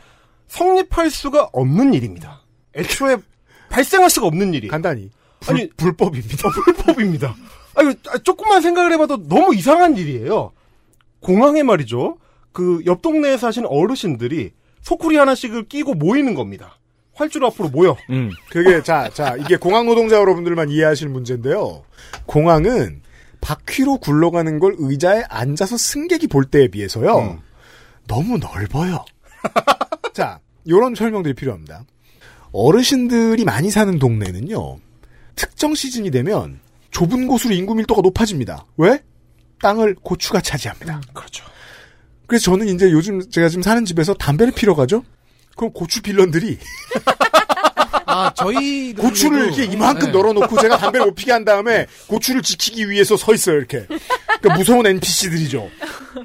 성립할 0.49 1.11
수가 1.11 1.49
없는 1.53 1.95
일입니다. 1.95 2.43
애초에 2.75 3.17
발생할 3.71 4.11
수가 4.11 4.27
없는 4.27 4.55
일이. 4.55 4.69
간단히. 4.69 5.11
불, 5.41 5.55
아니, 5.57 5.71
불법입니다. 5.71 6.49
불법입니다. 6.51 7.35
아니, 7.75 7.95
조금만 8.25 8.61
생각을 8.61 8.93
해봐도 8.93 9.29
너무 9.29 9.55
이상한 9.55 9.97
일이에요. 9.97 10.53
공항에 11.21 11.63
말이죠. 11.63 12.19
그 12.53 12.81
옆 12.87 13.03
동네에 13.03 13.37
사시는 13.37 13.69
어르신들이 13.71 14.53
소쿠리 14.87 15.17
하나씩을 15.17 15.65
끼고 15.65 15.95
모이는 15.95 16.35
겁니다. 16.35 16.79
활주로 17.13 17.49
앞으로 17.49 17.71
모여. 17.71 17.97
음. 18.09 18.31
그게, 18.51 18.85
자, 18.85 19.11
자, 19.13 19.35
이게 19.37 19.57
공항 19.57 19.85
노동자 19.85 20.15
여러분들만 20.15 20.71
이해하실 20.71 21.09
문제인데요. 21.09 21.83
공항은 22.27 23.03
바퀴로 23.41 23.97
굴러가는 23.99 24.61
걸 24.61 24.77
의자에 24.79 25.25
앉아서 25.29 25.77
승객이 25.77 26.29
볼 26.29 26.45
때에 26.45 26.69
비해서요. 26.69 27.43
너무 28.07 28.39
넓어요. 28.39 29.05
자, 30.15 30.39
요런 30.69 30.95
설명들이 30.95 31.35
필요합니다. 31.35 31.83
어르신들이 32.53 33.45
많이 33.45 33.73
사는 33.73 33.99
동네는요. 33.99 34.79
특정 35.35 35.75
시즌이 35.75 36.13
되면 36.13 36.61
좁은 36.93 37.27
곳으로 37.27 37.55
인구 37.55 37.75
밀도가 37.75 38.03
높아집니다. 38.03 38.65
왜? 38.77 39.03
땅을 39.61 39.97
고추가 39.97 40.41
차지합니다. 40.41 41.01
그렇죠. 41.13 41.45
그래서 42.27 42.51
저는 42.51 42.69
이제 42.69 42.91
요즘 42.91 43.21
제가 43.31 43.49
지금 43.49 43.63
사는 43.63 43.85
집에서 43.85 44.15
담배를 44.15 44.53
피러 44.53 44.75
가죠? 44.75 45.05
그럼 45.57 45.73
고추 45.73 46.03
빌런들이 46.03 46.59
아, 48.09 48.33
저희 48.35 48.95
고추를 48.95 49.47
이렇게 49.47 49.65
이만큼 49.65 50.07
네. 50.07 50.13
널어놓고 50.13 50.61
제가 50.61 50.79
담배를 50.79 51.07
못 51.07 51.15
피게 51.15 51.33
한 51.33 51.45
다음에 51.45 51.87
고추를 52.07 52.41
지키기 52.41 52.89
위해서 52.89 53.17
서 53.17 53.35
있어요, 53.35 53.57
이렇게. 53.57 53.87
그러니까 54.41 54.55
무서운 54.57 54.87
NPC들이죠. 54.87 55.69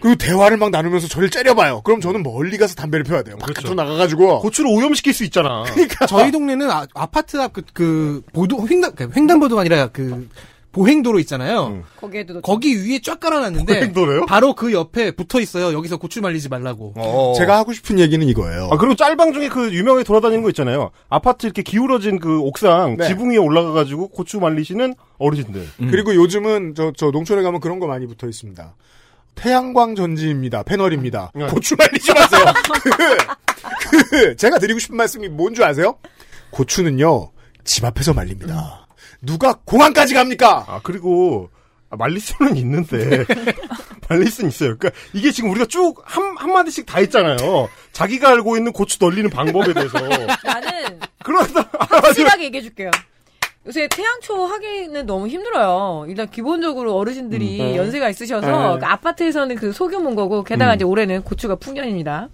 그리고 0.01 0.15
대화를 0.15 0.57
막 0.57 0.69
나누면서 0.69 1.07
저를 1.07 1.29
째려봐요. 1.29 1.81
그럼 1.81 1.99
저는 1.99 2.23
멀리 2.23 2.57
가서 2.57 2.75
담배를 2.75 3.03
피워야 3.03 3.23
돼요. 3.23 3.35
바깥으로 3.37 3.73
나가가지고. 3.73 4.41
고추를 4.41 4.69
오염시킬 4.71 5.13
수 5.13 5.23
있잖아. 5.25 5.63
그러니까. 5.63 6.05
저희 6.05 6.31
동네는 6.31 6.69
아, 6.69 6.85
아파트 6.93 7.37
앞 7.41 7.51
그, 7.51 7.63
그 7.73 8.21
보도 8.31 8.65
횡단 8.67 8.95
그 8.95 9.09
횡단보도가 9.15 9.61
아니라 9.61 9.87
그 9.87 10.29
보행도로 10.71 11.19
있잖아요. 11.19 11.83
거기에도 11.99 12.41
거기 12.41 12.75
위에 12.87 12.99
쫙 13.01 13.19
깔아놨는데 13.19 13.73
보행도로요? 13.79 14.25
바로 14.25 14.53
그 14.55 14.71
옆에 14.73 15.11
붙어 15.11 15.39
있어요. 15.41 15.73
여기서 15.77 15.97
고추 15.97 16.21
말리지 16.21 16.49
말라고. 16.49 16.93
제가 17.37 17.57
하고 17.57 17.73
싶은 17.73 17.99
얘기는 17.99 18.25
이거예요. 18.27 18.69
아, 18.71 18.77
그리고 18.77 18.95
짤방 18.95 19.33
중에 19.33 19.49
그 19.49 19.73
유명하게 19.73 20.03
돌아다니는 20.05 20.43
거 20.43 20.49
있잖아요. 20.49 20.91
아파트 21.09 21.45
이렇게 21.45 21.61
기울어진 21.61 22.19
그 22.19 22.39
옥상 22.39 22.97
네. 22.97 23.07
지붕 23.07 23.31
위에 23.31 23.37
올라가가지고 23.37 24.09
고추 24.09 24.39
말리시는 24.39 24.95
어르신들. 25.17 25.67
그리고 25.89 26.15
요즘은 26.15 26.73
저, 26.75 26.91
저 26.95 27.11
농촌에 27.11 27.41
가면 27.41 27.59
그런 27.59 27.79
거 27.79 27.87
많이 27.87 28.07
붙어 28.07 28.27
있습니다. 28.27 28.75
태양광 29.35 29.95
전지입니다. 29.95 30.63
패널입니다. 30.63 31.31
네. 31.35 31.47
고추 31.47 31.75
말리지 31.77 32.13
마세요. 32.13 32.45
그, 33.91 34.09
그, 34.09 34.35
제가 34.35 34.59
드리고 34.59 34.79
싶은 34.79 34.95
말씀이 34.97 35.27
뭔 35.29 35.53
줄 35.53 35.63
아세요? 35.63 35.95
고추는요, 36.51 37.31
집 37.63 37.85
앞에서 37.85 38.13
말립니다. 38.13 38.87
누가 39.21 39.53
공항까지 39.65 40.13
갑니까? 40.13 40.65
아, 40.67 40.79
그리고 40.83 41.49
아, 41.89 41.95
말릴 41.95 42.19
수는 42.19 42.55
있는데 42.57 43.25
말릴 44.09 44.31
수는 44.31 44.49
있어요. 44.49 44.77
그러니까 44.77 44.99
이게 45.13 45.31
지금 45.31 45.51
우리가 45.51 45.65
쭉한 45.65 46.37
한마디씩 46.37 46.85
다 46.85 46.99
했잖아요. 46.99 47.69
자기가 47.91 48.29
알고 48.29 48.57
있는 48.57 48.71
고추 48.71 48.97
널리는 48.99 49.29
방법에 49.29 49.73
대해서. 49.73 49.99
나는 49.99 50.99
그러다 51.23 51.69
확실하게 51.79 52.45
얘기해 52.45 52.61
줄게요. 52.63 52.91
요새 53.67 53.87
태양초 53.89 54.45
하기는 54.45 55.05
너무 55.05 55.27
힘들어요. 55.27 56.05
일단 56.07 56.27
기본적으로 56.29 56.95
어르신들이 56.95 57.61
음. 57.61 57.75
연세가 57.75 58.09
있으셔서 58.09 58.73
네. 58.75 58.79
그 58.79 58.85
아파트에서는 58.87 59.55
그 59.55 59.71
소규모인 59.71 60.15
거고 60.15 60.43
게다가 60.43 60.73
음. 60.73 60.75
이제 60.75 60.83
올해는 60.83 61.21
고추가 61.21 61.55
풍년입니다. 61.55 62.29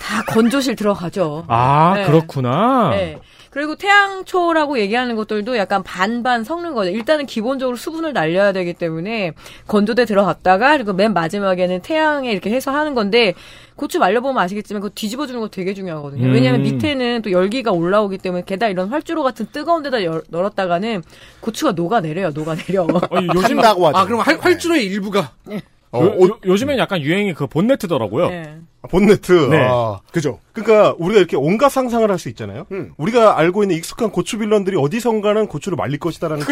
다 0.00 0.22
건조실 0.28 0.76
들어가죠. 0.76 1.44
아, 1.48 1.94
네. 1.96 2.06
그렇구나. 2.06 2.90
네. 2.90 3.18
그리고 3.58 3.74
태양초라고 3.74 4.78
얘기하는 4.78 5.16
것들도 5.16 5.56
약간 5.56 5.82
반반 5.82 6.44
섞는 6.44 6.74
거죠. 6.74 6.90
일단은 6.92 7.26
기본적으로 7.26 7.76
수분을 7.76 8.12
날려야 8.12 8.52
되기 8.52 8.72
때문에 8.72 9.32
건조대 9.66 10.04
들어갔다가 10.04 10.76
그리고 10.76 10.92
맨 10.92 11.12
마지막에는 11.12 11.82
태양에 11.82 12.30
이렇게 12.30 12.50
해서 12.50 12.70
하는 12.70 12.94
건데 12.94 13.34
고추 13.74 13.98
말려보면 13.98 14.40
아시겠지만 14.40 14.80
그거 14.80 14.92
뒤집어주는 14.94 15.40
거 15.40 15.48
되게 15.48 15.74
중요하거든요. 15.74 16.24
음. 16.26 16.32
왜냐하면 16.32 16.62
밑에는 16.62 17.22
또 17.22 17.32
열기가 17.32 17.72
올라오기 17.72 18.18
때문에 18.18 18.44
게다가 18.46 18.70
이런 18.70 18.90
활주로 18.90 19.24
같은 19.24 19.46
뜨거운 19.50 19.82
데다 19.82 20.04
열- 20.04 20.22
널었다가는 20.28 21.02
고추가 21.40 21.72
녹아내려요. 21.72 22.30
녹아내려. 22.30 22.86
요즘 23.34 23.56
아, 23.98 24.04
그럼 24.04 24.20
활, 24.20 24.36
활주로의 24.40 24.84
일부가. 24.86 25.32
어, 25.92 26.04
요, 26.04 26.38
요 26.46 26.56
즘엔 26.56 26.78
약간 26.78 27.00
유행이 27.00 27.34
그 27.34 27.46
본네트더라고요. 27.46 28.28
네. 28.28 28.58
본네트. 28.90 29.32
네. 29.50 29.66
아. 29.68 29.98
그죠. 30.12 30.38
그러니까 30.52 30.94
우리가 30.98 31.18
이렇게 31.18 31.36
온갖 31.36 31.68
상상을 31.70 32.08
할 32.10 32.18
수 32.18 32.28
있잖아요. 32.30 32.66
음. 32.72 32.92
우리가 32.96 33.38
알고 33.38 33.62
있는 33.64 33.76
익숙한 33.76 34.10
고추 34.10 34.38
빌런들이 34.38 34.76
어디선가는 34.76 35.46
고추를 35.46 35.76
말릴 35.76 35.98
것이다라는 35.98 36.44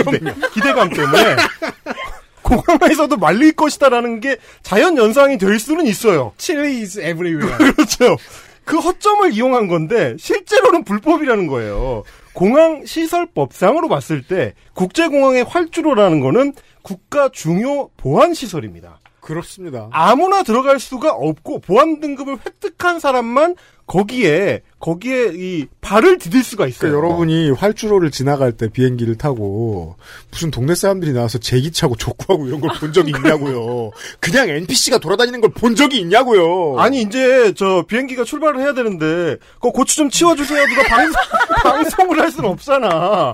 기대, 0.53 0.72
감 0.72 0.88
때문에 0.90 1.37
공항에서도 2.42 3.16
말릴 3.16 3.53
것이다라는 3.53 4.20
게 4.20 4.37
자연 4.62 4.96
연상이 4.96 5.37
될 5.38 5.59
수는 5.59 5.87
있어요. 5.87 6.33
칠리 6.38 6.83
is 6.83 6.99
everywhere. 7.01 7.57
그렇죠. 7.75 8.16
그 8.64 8.79
허점을 8.79 9.33
이용한 9.33 9.68
건데 9.68 10.16
실제로는 10.18 10.85
불법이라는 10.85 11.46
거예요. 11.46 12.03
공항 12.33 12.85
시설법상으로 12.85 13.88
봤을 13.88 14.22
때 14.22 14.55
국제공항의 14.75 15.44
활주로라는 15.44 16.20
거는 16.20 16.53
국가 16.83 17.29
중요 17.31 17.88
보안 17.96 18.35
시설입니다. 18.35 19.01
그렇습니다. 19.27 19.89
아무나 19.93 20.43
들어갈 20.43 20.79
수가 20.81 21.11
없고 21.12 21.61
보안 21.61 22.01
등급을 22.01 22.39
획득한 22.47 23.01
사람만 23.01 23.57
거기에 23.87 24.62
거기에 24.81 25.31
이 25.35 25.67
발을 25.81 26.19
디딜 26.19 26.43
수가 26.43 26.67
있어요. 26.67 26.91
그러니까 26.91 27.07
여러분이 27.09 27.51
활주로를 27.53 28.11
지나갈 28.11 28.51
때 28.53 28.69
비행기를 28.69 29.17
타고 29.17 29.97
무슨 30.33 30.51
동네 30.51 30.75
사람들이 30.75 31.12
나와서 31.12 31.39
제기 31.39 31.71
차고 31.71 31.95
족구하고 31.97 32.47
이런 32.49 32.61
걸 32.61 32.71
본 32.81 32.93
적이 32.93 33.12
있냐고요. 33.17 33.91
그냥 34.21 34.49
NPC가 34.49 34.99
돌아다니는 34.99 35.41
걸 35.41 35.51
본 35.51 35.75
적이 35.77 35.99
있냐고요. 36.01 36.79
아니 36.79 37.01
이제 37.03 37.53
저 37.55 37.85
비행기가 37.87 38.25
출발을 38.25 38.61
해야 38.61 38.75
되는데 38.75 39.37
그 39.61 39.71
고추 39.71 39.97
좀 39.97 40.11
치워주세요. 40.11 40.67
누가 40.67 40.83
방송 40.85 41.15
방송을 41.62 42.21
할 42.21 42.31
수는 42.33 42.51
없잖아. 42.51 43.33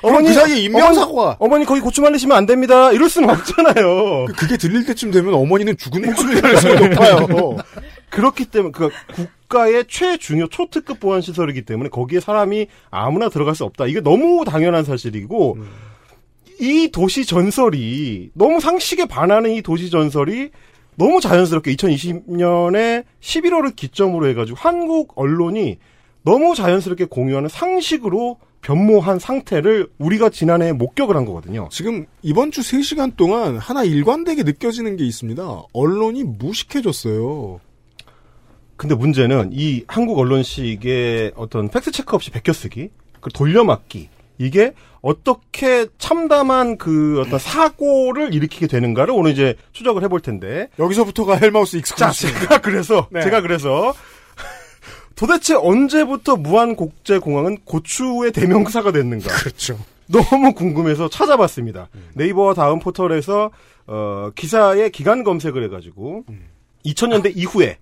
그럼 0.00 0.24
그 0.24 0.32
사이에 0.32 0.58
인명사고가. 0.62 1.22
어머니, 1.22 1.36
어머니 1.40 1.64
거기 1.64 1.80
고추 1.80 2.00
말리시면 2.02 2.36
안 2.36 2.46
됩니다. 2.46 2.92
이럴 2.92 3.08
수는 3.08 3.30
없잖아요. 3.30 4.26
그- 4.26 4.32
그게 4.34 4.56
들릴 4.56 4.84
때쯤 4.86 5.10
되면 5.10 5.34
어머니는 5.34 5.76
죽은 5.76 6.02
목숨일 6.02 6.40
가능성이 6.40 6.88
높아요. 6.88 7.56
그렇기 8.10 8.46
때문에 8.46 8.72
그 8.72 8.90
국가의 9.14 9.84
최중요 9.88 10.48
초특급 10.48 10.98
보안 11.00 11.20
시설이기 11.20 11.62
때문에 11.62 11.90
거기에 11.90 12.20
사람이 12.20 12.66
아무나 12.90 13.28
들어갈 13.28 13.54
수 13.54 13.64
없다. 13.64 13.86
이게 13.86 14.00
너무 14.00 14.44
당연한 14.46 14.84
사실이고 14.84 15.58
이 16.60 16.88
도시 16.92 17.24
전설이 17.26 18.30
너무 18.34 18.60
상식에 18.60 19.04
반하는 19.06 19.50
이 19.52 19.62
도시 19.62 19.90
전설이 19.90 20.50
너무 20.96 21.20
자연스럽게 21.20 21.74
2020년에 21.76 23.04
11월을 23.20 23.76
기점으로 23.76 24.26
해가지고 24.28 24.56
한국 24.58 25.12
언론이 25.16 25.78
너무 26.22 26.54
자연스럽게 26.56 27.04
공유하는 27.04 27.48
상식으로 27.48 28.38
변모한 28.60 29.18
상태를 29.18 29.88
우리가 29.98 30.30
지난해 30.30 30.72
목격을 30.72 31.16
한 31.16 31.24
거거든요. 31.24 31.68
지금 31.70 32.06
이번 32.22 32.50
주 32.50 32.60
3시간 32.60 33.16
동안 33.16 33.56
하나 33.56 33.84
일관되게 33.84 34.42
느껴지는 34.42 34.96
게 34.96 35.04
있습니다. 35.04 35.62
언론이 35.72 36.24
무식해졌어요. 36.24 37.60
근데 38.76 38.94
문제는 38.94 39.50
이 39.52 39.84
한국 39.88 40.18
언론식의 40.18 41.32
어떤 41.36 41.68
팩트 41.68 41.90
체크 41.90 42.14
없이 42.14 42.30
베껴쓰기, 42.30 42.90
그 43.20 43.30
돌려막기 43.30 44.08
이게 44.38 44.72
어떻게 45.00 45.86
참담한 45.98 46.78
그 46.78 47.20
어떤 47.20 47.38
사고를 47.38 48.34
일으키게 48.34 48.66
되는가를 48.66 49.12
오늘 49.14 49.32
이제 49.32 49.56
추적을 49.72 50.02
해볼 50.04 50.20
텐데. 50.20 50.68
여기서부터가 50.78 51.36
헬마우스 51.36 51.72
자, 51.82 52.10
exclusive. 52.10 52.40
제가 52.40 52.60
그래서 52.60 53.08
네. 53.10 53.22
제가 53.22 53.40
그래서 53.40 53.94
도대체 55.18 55.56
언제부터 55.56 56.36
무한국제공항은 56.36 57.58
고추의 57.64 58.30
대명사가 58.30 58.92
됐는가? 58.92 59.34
그렇죠. 59.34 59.76
너무 60.06 60.54
궁금해서 60.54 61.08
찾아봤습니다. 61.08 61.88
네이버와 62.14 62.54
다음 62.54 62.78
포털에서 62.78 63.50
어, 63.88 64.30
기사의 64.36 64.92
기간 64.92 65.24
검색을 65.24 65.64
해가지고 65.64 66.24
2000년대 66.86 67.36
이후에 67.36 67.78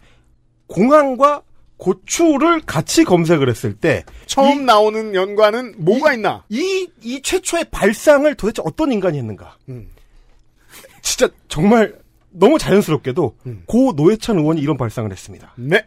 공항과 0.67 1.43
고추를 1.77 2.63
같이 2.63 3.05
검색을 3.05 3.51
했을 3.51 3.75
때 3.75 4.05
처음 4.25 4.65
나오는 4.65 5.15
연관은 5.15 5.75
뭐가 5.77 6.15
있나? 6.15 6.43
이, 6.49 6.89
이 7.03 7.21
최초의 7.21 7.67
발상을 7.71 8.35
도대체 8.37 8.63
어떤 8.65 8.93
인간이 8.93 9.19
했는가? 9.19 9.59
음. 9.69 9.91
진짜 11.03 11.29
정말 11.49 11.95
너무 12.31 12.59
자연스럽게도 12.59 13.37
고 13.67 13.93
노회찬 13.95 14.39
의원이 14.39 14.63
이런 14.63 14.79
발상을 14.79 15.11
했습니다. 15.13 15.53
네. 15.57 15.85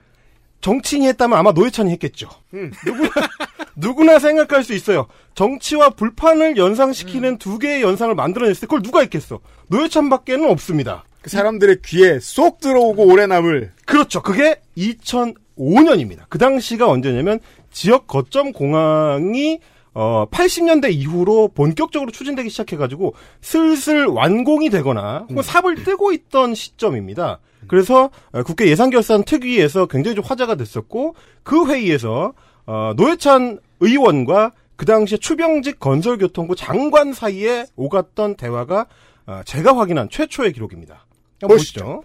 정치인이 0.62 1.08
했다면 1.08 1.38
아마 1.38 1.52
노회찬이 1.52 1.92
했겠죠. 1.92 2.30
음. 2.54 2.72
누구나, 2.86 3.12
누구나 3.76 4.20
생각할 4.20 4.64
수 4.64 4.74
있어요. 4.74 5.08
정치와 5.36 5.92
불판을 5.92 6.58
연상시키는 6.58 7.30
음. 7.30 7.38
두 7.38 7.60
개의 7.60 7.82
연상을 7.82 8.14
만들어냈을 8.14 8.62
때 8.62 8.68
그걸 8.68 8.82
누가 8.82 9.00
했겠어? 9.02 9.40
노회찬밖에는 9.68 10.50
없습니다. 10.50 11.04
그 11.22 11.30
사람들의 11.30 11.80
귀에 11.86 12.20
쏙 12.20 12.60
들어오고 12.60 13.06
오래 13.06 13.26
남을. 13.28 13.72
그렇죠. 13.86 14.22
그게 14.22 14.62
2005년입니다. 14.78 16.22
그 16.30 16.38
당시가 16.38 16.88
언제냐면 16.88 17.40
지역 17.72 18.08
거점 18.08 18.52
공항이 18.52 19.60
어 19.94 20.28
80년대 20.32 20.94
이후로 20.94 21.50
본격적으로 21.50 22.12
추진되기 22.12 22.50
시작해가지고 22.50 23.16
슬슬 23.42 24.06
완공이 24.06 24.70
되거나 24.70 25.26
혹은 25.30 25.42
삽을 25.42 25.84
뜨고 25.84 26.12
있던 26.14 26.56
시점입니다. 26.56 27.40
그래서 27.68 28.10
어, 28.32 28.44
국회 28.44 28.68
예산결산 28.68 29.24
특위에서 29.24 29.86
굉장히 29.86 30.16
좀 30.16 30.24
화제가 30.26 30.56
됐었고 30.56 31.16
그 31.44 31.68
회의에서 31.68 32.34
어, 32.66 32.94
노회찬 32.96 33.60
의원과 33.80 34.54
그 34.76 34.86
당시에 34.86 35.18
추병직 35.18 35.80
건설교통부 35.80 36.56
장관 36.56 37.12
사이에 37.12 37.66
오갔던 37.76 38.36
대화가 38.36 38.88
아, 39.26 39.44
제가 39.44 39.78
확인한 39.78 40.10
최초의 40.10 40.54
기록입니다. 40.54 41.06
한번 41.42 41.58
보시죠. 41.58 42.04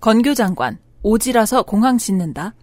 건교 0.00 0.34
장관, 0.34 0.78
오지라서 1.02 1.62
공항 1.62 1.98
짓는다. 1.98 2.54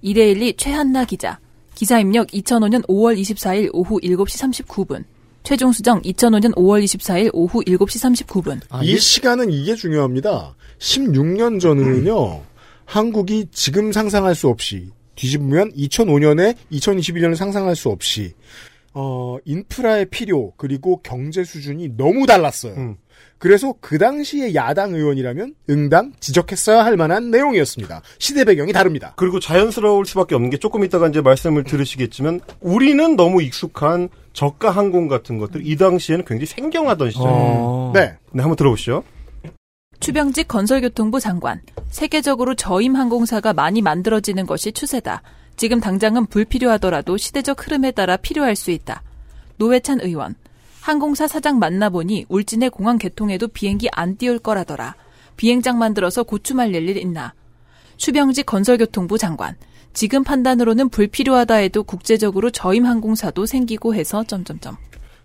이데일리 0.00 0.56
최한나 0.56 1.04
기자. 1.04 1.38
기사 1.74 2.00
입력 2.00 2.28
2005년 2.28 2.86
5월 2.86 3.20
24일 3.20 3.70
오후 3.72 4.00
7시 4.00 4.64
39분. 4.64 5.04
최종 5.48 5.72
수정 5.72 6.02
2005년 6.02 6.54
5월 6.56 6.84
24일 6.84 7.30
오후 7.32 7.62
7시 7.62 8.26
39분. 8.26 8.60
이 8.82 8.98
시간은 8.98 9.50
이게 9.50 9.74
중요합니다. 9.74 10.54
16년 10.78 11.58
전으로는요, 11.58 12.42
한국이 12.84 13.46
지금 13.50 13.90
상상할 13.90 14.34
수 14.34 14.48
없이, 14.48 14.90
뒤집으면 15.14 15.72
2005년에 15.72 16.54
2021년을 16.70 17.34
상상할 17.34 17.76
수 17.76 17.88
없이, 17.88 18.34
어, 18.92 19.38
인프라의 19.46 20.10
필요, 20.10 20.52
그리고 20.58 21.00
경제 21.02 21.44
수준이 21.44 21.96
너무 21.96 22.26
달랐어요. 22.26 22.98
그래서 23.38 23.74
그 23.80 23.96
당시에 23.96 24.54
야당 24.54 24.94
의원이라면 24.94 25.54
응당 25.70 26.12
지적했어야 26.20 26.84
할 26.84 26.98
만한 26.98 27.30
내용이었습니다. 27.30 28.02
시대 28.18 28.44
배경이 28.44 28.74
다릅니다. 28.74 29.14
그리고 29.16 29.40
자연스러울 29.40 30.04
수밖에 30.04 30.34
없는 30.34 30.50
게 30.50 30.58
조금 30.58 30.84
이따가 30.84 31.08
이제 31.08 31.22
말씀을 31.22 31.64
들으시겠지만 31.64 32.40
우리는 32.60 33.16
너무 33.16 33.42
익숙한 33.42 34.10
저가 34.38 34.70
항공 34.70 35.08
같은 35.08 35.38
것들 35.38 35.66
이 35.66 35.76
당시에는 35.76 36.24
굉장히 36.24 36.46
생경하던 36.46 37.10
시절이에요. 37.10 37.90
네. 37.92 38.16
네, 38.30 38.40
한번 38.40 38.54
들어보시죠. 38.54 39.02
추병직 39.98 40.46
건설교통부 40.46 41.18
장관. 41.18 41.60
세계적으로 41.90 42.54
저임 42.54 42.94
항공사가 42.94 43.52
많이 43.52 43.82
만들어지는 43.82 44.46
것이 44.46 44.70
추세다. 44.70 45.22
지금 45.56 45.80
당장은 45.80 46.26
불필요하더라도 46.26 47.16
시대적 47.16 47.66
흐름에 47.66 47.90
따라 47.90 48.16
필요할 48.16 48.54
수 48.54 48.70
있다. 48.70 49.02
노회찬 49.56 50.02
의원. 50.02 50.36
항공사 50.82 51.26
사장 51.26 51.58
만나보니 51.58 52.26
울진의 52.28 52.70
공항 52.70 52.96
개통에도 52.96 53.48
비행기 53.48 53.88
안 53.90 54.16
띄울 54.16 54.38
거라더라. 54.38 54.94
비행장 55.36 55.80
만들어서 55.80 56.22
고추 56.22 56.54
말릴 56.54 56.88
일 56.88 56.96
있나. 56.96 57.34
추병직 57.96 58.46
건설교통부 58.46 59.18
장관. 59.18 59.56
지금 59.92 60.24
판단으로는 60.24 60.88
불필요하다 60.88 61.54
해도 61.56 61.82
국제적으로 61.82 62.50
저임 62.50 62.84
항공사도 62.84 63.46
생기고 63.46 63.94
해서 63.94 64.24
점점점. 64.24 64.76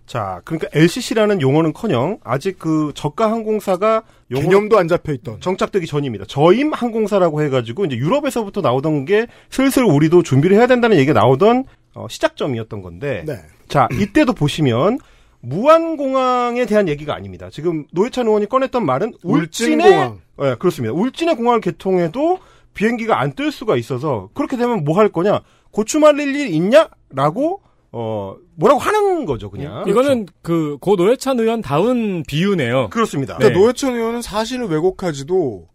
자, 0.06 0.42
그러니까 0.44 0.68
LCC라는 0.74 1.40
용어는커녕 1.40 2.18
아직 2.24 2.58
그 2.58 2.92
저가 2.94 3.30
항공사가 3.30 4.02
용어 4.30 4.42
개념도 4.42 4.78
안 4.78 4.86
잡혀 4.86 5.12
있던 5.14 5.40
정착되기 5.40 5.86
전입니다. 5.86 6.26
저임 6.26 6.72
항공사라고 6.72 7.42
해가지고 7.42 7.86
이제 7.86 7.96
유럽에서부터 7.96 8.60
나오던 8.60 9.06
게 9.06 9.26
슬슬 9.48 9.84
우리도 9.84 10.22
준비를 10.22 10.56
해야 10.56 10.66
된다는 10.66 10.98
얘기가 10.98 11.18
나오던 11.18 11.64
어, 11.94 12.06
시작점이었던 12.08 12.82
건데. 12.82 13.24
네. 13.26 13.36
자, 13.68 13.88
이때도 13.92 14.34
보시면 14.34 14.98
무안공항에 15.40 16.66
대한 16.66 16.88
얘기가 16.88 17.14
아닙니다. 17.14 17.48
지금 17.50 17.86
노회찬 17.92 18.26
의원이 18.26 18.48
꺼냈던 18.48 18.84
말은 18.84 19.14
울진의 19.22 19.86
울진공항. 19.86 20.20
네, 20.38 20.54
그렇습니다. 20.56 20.94
울진의 20.94 21.36
공항을 21.36 21.60
개통해도 21.60 22.38
비행기가 22.74 23.20
안 23.20 23.32
뜰 23.34 23.50
수가 23.52 23.76
있어서 23.76 24.28
그렇게 24.34 24.56
되면 24.56 24.84
뭐 24.84 24.98
할 24.98 25.08
거냐? 25.08 25.40
고추 25.70 25.98
말릴 25.98 26.34
일 26.36 26.48
있냐?라고 26.54 27.60
어 27.92 28.34
뭐라고 28.56 28.80
하는 28.80 29.24
거죠, 29.24 29.50
그냥. 29.50 29.84
이거는 29.86 30.26
그고 30.42 30.96
노회찬 30.96 31.38
의원 31.40 31.62
다운 31.62 32.22
비유네요. 32.26 32.88
그렇습니다. 32.90 33.36
그러니까 33.36 33.58
노회찬 33.58 33.94
의원은 33.94 34.22
사실을 34.22 34.66
왜곡하지도 34.66 35.66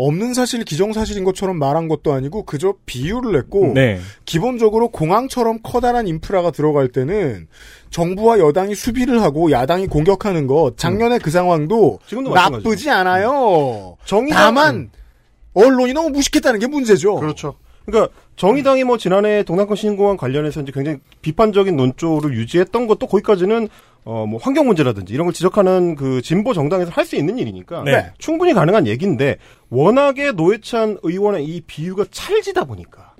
없는 0.00 0.32
사실 0.32 0.62
기정사실인 0.64 1.24
것처럼 1.24 1.58
말한 1.58 1.88
것도 1.88 2.12
아니고 2.12 2.44
그저 2.44 2.74
비유를 2.86 3.32
냈고 3.32 3.72
네. 3.74 3.98
기본적으로 4.24 4.90
공항처럼 4.90 5.58
커다란 5.64 6.06
인프라가 6.06 6.52
들어갈 6.52 6.86
때는 6.88 7.48
정부와 7.90 8.38
여당이 8.38 8.76
수비를 8.76 9.20
하고 9.22 9.50
야당이 9.50 9.88
공격하는 9.88 10.46
것 10.46 10.74
작년에 10.76 11.18
그 11.18 11.32
상황도 11.32 11.98
지금도 12.06 12.32
나쁘지 12.32 12.90
않아요. 12.90 13.96
정의당- 14.04 14.34
다만 14.36 14.90
언론이 15.54 15.92
너무 15.92 16.10
무식했다는 16.10 16.60
게 16.60 16.66
문제죠. 16.66 17.16
그렇죠. 17.16 17.54
그러니까 17.86 18.12
정의당이 18.36 18.84
뭐 18.84 18.98
지난해 18.98 19.42
동남권 19.42 19.76
신공항 19.76 20.16
관련해서 20.16 20.60
이제 20.60 20.72
굉장히 20.72 20.98
비판적인 21.22 21.74
논조를 21.76 22.34
유지했던 22.34 22.86
것도 22.86 23.06
거기까지는 23.06 23.68
어 24.04 24.24
뭐 24.26 24.38
환경 24.42 24.66
문제라든지 24.66 25.12
이런 25.12 25.26
걸 25.26 25.34
지적하는 25.34 25.94
그 25.94 26.22
진보 26.22 26.54
정당에서 26.54 26.90
할 26.90 27.04
수 27.04 27.16
있는 27.16 27.38
일이니까 27.38 27.82
네. 27.84 28.12
충분히 28.18 28.54
가능한 28.54 28.86
얘기인데 28.86 29.36
워낙에 29.70 30.32
노회찬 30.32 30.98
의원의 31.02 31.44
이 31.44 31.60
비유가 31.62 32.04
찰지다 32.10 32.64
보니까 32.64 33.12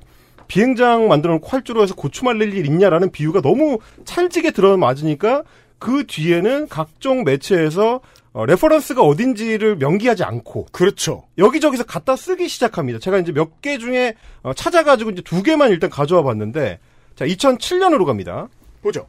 비행장 0.47 1.09
만들어 1.09 1.35
놓고 1.35 1.47
활주로 1.49 1.83
해서 1.83 1.95
고추 1.95 2.25
말릴 2.25 2.55
일 2.55 2.67
있냐라는 2.67 3.11
비유가 3.11 3.41
너무 3.43 3.79
찰지게 4.05 4.53
들어맞으니까 4.53 5.43
그 5.79 6.05
뒤에는 6.07 6.69
각종 6.69 7.25
매체에서 7.25 8.01
어, 8.39 8.47
reference가 8.47 9.03
어딘지를 9.03 9.75
명기하지 9.79 10.23
않고 10.23 10.67
그렇죠. 10.71 11.25
여기저기서 11.39 11.83
갖다 11.83 12.15
쓰기 12.15 12.49
시작합니다. 12.49 13.01
제가 13.01 13.19
이제 13.19 13.33
몇 13.33 13.61
개 13.61 13.79
중에 13.79 14.15
어, 14.45 14.55
찾아가지고 14.55 15.11
이제 15.11 15.23
두 15.23 15.43
개만 15.43 15.71
일단 15.73 15.91
가져와 15.91 16.23
봤는데 16.23 16.79
자 17.17 17.25
2007년으로 17.27 18.05
갑니다. 18.07 18.47
보죠. 18.81 19.09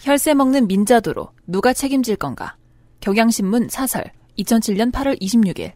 혈세 0.00 0.32
먹는 0.32 0.68
민자도로 0.68 1.28
누가 1.46 1.74
책임질 1.74 2.16
건가? 2.16 2.56
경향신문 3.00 3.68
사설 3.68 4.04
2007년 4.38 4.90
8월 4.90 5.20
26일. 5.20 5.72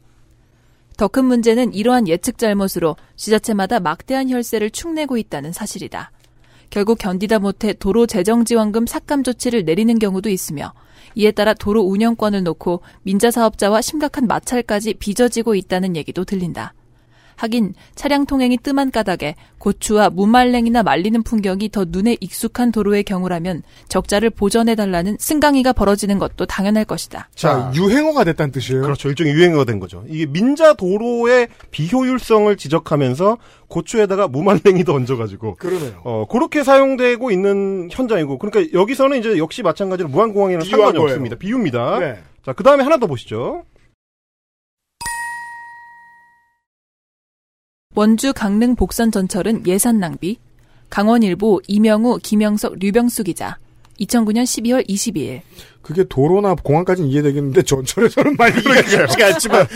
더 0.96 1.08
큰 1.08 1.26
문제는 1.26 1.74
이러한 1.74 2.08
예측 2.08 2.38
잘못으로 2.38 2.96
지자체마다 3.16 3.78
막대한 3.78 4.30
혈세를 4.30 4.70
축내고 4.70 5.18
있다는 5.18 5.52
사실이다. 5.52 6.12
결국 6.70 6.98
견디다 6.98 7.38
못해 7.38 7.72
도로 7.72 8.07
재정지원금 8.07 8.87
삭감 8.87 9.22
조치를 9.22 9.64
내리는 9.64 9.98
경우도 9.98 10.28
있으며 10.28 10.72
이에 11.14 11.31
따라 11.31 11.54
도로 11.54 11.83
운영권을 11.83 12.42
놓고 12.42 12.83
민자 13.02 13.31
사업자와 13.31 13.81
심각한 13.81 14.26
마찰까지 14.26 14.94
빚어지고 14.94 15.54
있다는 15.54 15.96
얘기도 15.96 16.24
들린다. 16.24 16.74
하긴 17.38 17.74
차량 17.94 18.27
통행이 18.27 18.59
뜸한 18.59 18.90
까닭에 18.90 19.37
고추와 19.59 20.11
무말랭이나 20.11 20.83
말리는 20.83 21.22
풍경이 21.22 21.70
더 21.70 21.85
눈에 21.88 22.16
익숙한 22.20 22.72
도로의 22.72 23.05
경우라면 23.05 23.62
적자를 23.88 24.31
보전해달라는 24.31 25.16
승강이가 25.20 25.72
벌어지는 25.72 26.18
것도 26.18 26.46
당연할 26.46 26.85
것이다. 26.85 27.29
자, 27.35 27.72
유행어가 27.77 28.24
됐다는 28.24 28.51
뜻이에요. 28.51 28.83
그렇죠. 28.83 29.09
일종의 29.09 29.35
유행어가 29.35 29.64
된 29.64 29.79
거죠. 29.79 30.05
이게 30.09 30.27
민자 30.27 30.74
도로의 30.74 31.48
비효율성을 31.70 32.57
지적하면서 32.57 33.38
고추에다가 33.68 34.27
무말랭이도 34.27 34.92
얹어가지고 34.92 35.57
그러네요. 35.57 36.01
어 36.03 36.27
그렇게 36.29 36.64
사용되고 36.64 37.31
있는 37.31 37.88
현장이고 37.92 38.38
그러니까 38.38 38.72
여기서는 38.77 39.18
이제 39.20 39.38
역시 39.38 39.62
마찬가지로 39.62 40.09
무한공항이랑 40.09 40.64
상관이 40.64 40.92
거예요. 40.94 41.11
없습니다. 41.11 41.37
비유입니다. 41.37 41.98
네. 42.01 42.18
자, 42.44 42.53
그 42.53 42.64
다음에 42.64 42.83
하나 42.83 42.96
더 42.96 43.07
보시죠. 43.07 43.64
원주 47.98 48.32
강릉 48.32 48.76
복선 48.76 49.11
전철은 49.11 49.66
예산 49.66 49.98
낭비. 49.98 50.38
강원일보 50.88 51.62
이명우, 51.66 52.20
김영석, 52.22 52.78
류병수 52.78 53.24
기자. 53.24 53.58
2009년 53.98 54.44
12월 54.44 54.88
22일. 54.88 55.40
그게 55.82 56.04
도로나 56.04 56.54
공항까지는 56.54 57.11
이해되겠는데 57.11 57.62
전철에서는 57.62 58.37
말리기가 58.37 58.82
쉽지가 58.82 59.26
않지만 59.26 59.66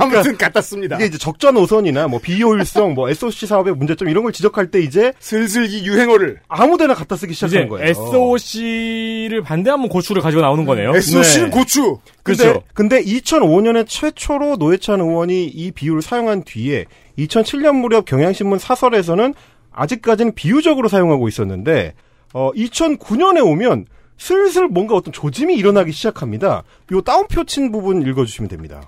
아무튼 0.00 0.36
같았습니다. 0.38 0.94
이게 0.94 1.06
이제 1.06 1.18
적자 1.18 1.50
노선이나 1.50 2.06
뭐 2.06 2.20
비효율성, 2.20 2.94
뭐 2.94 3.10
SOC 3.10 3.46
사업의 3.46 3.74
문제점 3.74 4.08
이런 4.08 4.22
걸 4.22 4.32
지적할 4.32 4.70
때 4.70 4.80
이제 4.80 5.12
슬슬 5.18 5.68
이 5.68 5.84
유행어를 5.84 6.38
아무데나 6.46 6.94
갖다 6.94 7.16
쓰기 7.16 7.34
시작한 7.34 7.68
거예요. 7.68 7.88
SOC를 7.88 9.42
반대하면 9.42 9.88
고추를 9.88 10.22
가지고 10.22 10.42
나오는 10.42 10.64
거네요. 10.64 10.94
SOC는 10.94 11.50
네. 11.50 11.58
고추. 11.58 11.98
근데, 12.22 12.44
그렇죠. 12.44 12.62
근데 12.74 13.02
2005년에 13.02 13.86
최초로 13.88 14.56
노회찬 14.56 15.00
의원이 15.00 15.46
이 15.46 15.72
비유를 15.72 16.00
사용한 16.02 16.44
뒤에 16.44 16.84
2007년 17.18 17.76
무렵 17.76 18.04
경향신문 18.04 18.58
사설에서는 18.58 19.34
아직까지는 19.70 20.34
비유적으로 20.34 20.88
사용하고 20.88 21.28
있었는데 21.28 21.94
어 22.34 22.50
2009년에 22.52 23.44
오면 23.44 23.86
슬슬 24.18 24.68
뭔가 24.68 24.94
어떤 24.94 25.12
조짐이 25.12 25.54
일어나기 25.54 25.92
시작합니다. 25.92 26.62
요 26.92 27.00
다운표 27.00 27.44
친 27.44 27.72
부분 27.72 28.02
읽어주시면 28.02 28.48
됩니다. 28.48 28.82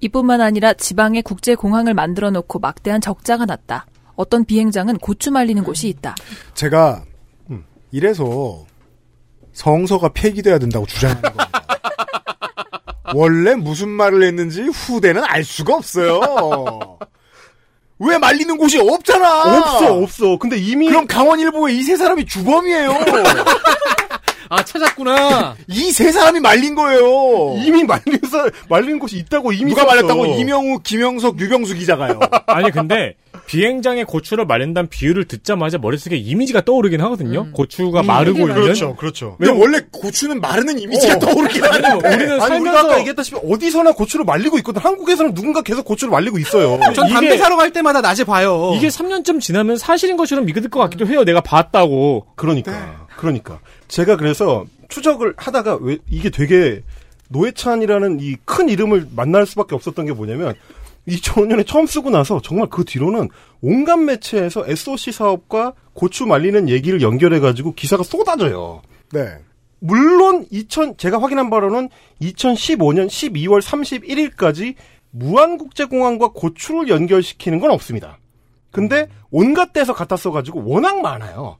이뿐만 0.00 0.40
아니라 0.40 0.72
지방에 0.72 1.22
국제공항을 1.22 1.94
만들어 1.94 2.30
놓고 2.30 2.58
막대한 2.58 3.00
적자가 3.00 3.44
났다. 3.44 3.86
어떤 4.16 4.44
비행장은 4.44 4.98
고추 4.98 5.30
말리는 5.30 5.62
곳이 5.62 5.88
있다. 5.88 6.14
제가 6.54 7.04
음. 7.50 7.64
이래서 7.90 8.64
성서가 9.52 10.10
폐기돼야 10.10 10.58
된다고 10.58 10.86
주장하는 10.86 11.22
겁니다. 11.22 11.50
원래 13.14 13.54
무슨 13.54 13.88
말을 13.88 14.22
했는지 14.22 14.62
후대는 14.62 15.22
알 15.24 15.44
수가 15.44 15.76
없어요. 15.76 16.98
왜 18.04 18.18
말리는 18.18 18.56
곳이 18.56 18.78
없잖아. 18.78 19.42
없어 19.58 19.94
없어. 19.94 20.36
근데 20.38 20.56
이미 20.58 20.88
그럼 20.88 21.06
강원일보에 21.06 21.72
이 21.72 21.82
세 21.82 21.96
사람이 21.96 22.26
주범이에요. 22.26 22.98
아 24.48 24.62
찾았구나. 24.64 25.56
이 25.68 25.92
세 25.92 26.10
사람이 26.12 26.40
말린 26.40 26.74
거예요. 26.74 27.54
이미 27.58 27.84
말린 27.84 28.18
사 28.30 28.48
말린 28.68 28.98
곳이 28.98 29.16
있다고 29.18 29.52
이미 29.52 29.70
누가 29.70 29.82
썼어. 29.82 29.90
말렸다고 29.94 30.26
이명우, 30.26 30.80
김영석, 30.82 31.38
유병수 31.40 31.74
기자가요. 31.74 32.18
아니 32.46 32.70
근데 32.70 33.14
비행장에 33.46 34.04
고추를 34.04 34.46
말린다는 34.46 34.88
비유를 34.88 35.26
듣자마자 35.26 35.76
머릿속에 35.78 36.16
이미지가 36.16 36.62
떠오르긴 36.64 37.00
하거든요. 37.02 37.50
고추가 37.52 38.02
마르고 38.02 38.40
있는. 38.40 38.54
그렇죠, 38.54 38.96
그렇죠. 38.96 39.36
근데 39.38 39.52
원래 39.52 39.80
고추는 39.90 40.40
마르는 40.40 40.78
이미지가 40.78 41.14
어. 41.14 41.18
떠오르긴 41.18 41.64
하는데. 41.64 42.08
우리는 42.08 42.40
아니, 42.40 42.56
우리가 42.60 42.72
살면서- 42.72 42.76
아까 42.86 42.98
얘기했다시피 43.00 43.36
어디서나 43.44 43.92
고추를 43.92 44.24
말리고 44.24 44.56
있거든. 44.58 44.80
한국에서는 44.80 45.34
누군가 45.34 45.60
계속 45.62 45.84
고추를 45.84 46.10
말리고 46.12 46.38
있어요. 46.38 46.78
전 46.94 47.08
담배 47.08 47.26
이게- 47.28 47.36
사러 47.38 47.56
갈 47.56 47.72
때마다 47.72 48.00
낮에 48.00 48.24
봐요. 48.24 48.72
이게 48.76 48.88
3년쯤 48.88 49.40
지나면 49.40 49.76
사실인 49.76 50.16
것처럼 50.16 50.44
믿을 50.46 50.68
것 50.70 50.80
같기도 50.80 51.06
해요. 51.06 51.24
내가 51.24 51.40
봤다고. 51.40 52.26
그러니까. 52.36 53.06
그러니까. 53.16 53.60
제가 53.88 54.16
그래서 54.16 54.64
추적을 54.88 55.34
하다가 55.36 55.78
왜 55.80 55.98
이게 56.10 56.30
되게 56.30 56.82
노회찬이라는 57.28 58.18
이 58.20 58.36
큰 58.44 58.68
이름을 58.68 59.08
만날 59.16 59.46
수밖에 59.46 59.74
없었던 59.74 60.04
게 60.06 60.12
뭐냐면 60.12 60.54
2005년에 61.08 61.66
처음 61.66 61.86
쓰고 61.86 62.10
나서 62.10 62.40
정말 62.40 62.68
그 62.68 62.84
뒤로는 62.84 63.28
온갖 63.60 63.96
매체에서 63.96 64.64
SOC 64.66 65.12
사업과 65.12 65.74
고추 65.94 66.26
말리는 66.26 66.68
얘기를 66.68 67.02
연결해가지고 67.02 67.74
기사가 67.74 68.02
쏟아져요. 68.02 68.82
네. 69.12 69.38
물론 69.80 70.46
2000 70.50 70.96
제가 70.96 71.20
확인한 71.20 71.50
바로는 71.50 71.88
2015년 72.20 73.08
12월 73.08 73.60
31일까지 73.60 74.74
무안국제공항과 75.10 76.28
고추를 76.28 76.88
연결시키는 76.88 77.58
건 77.58 77.72
없습니다. 77.72 78.18
근데 78.70 79.08
온갖 79.30 79.72
데서 79.72 79.92
갖다 79.92 80.16
써가지고 80.16 80.64
워낙 80.64 81.00
많아요. 81.00 81.58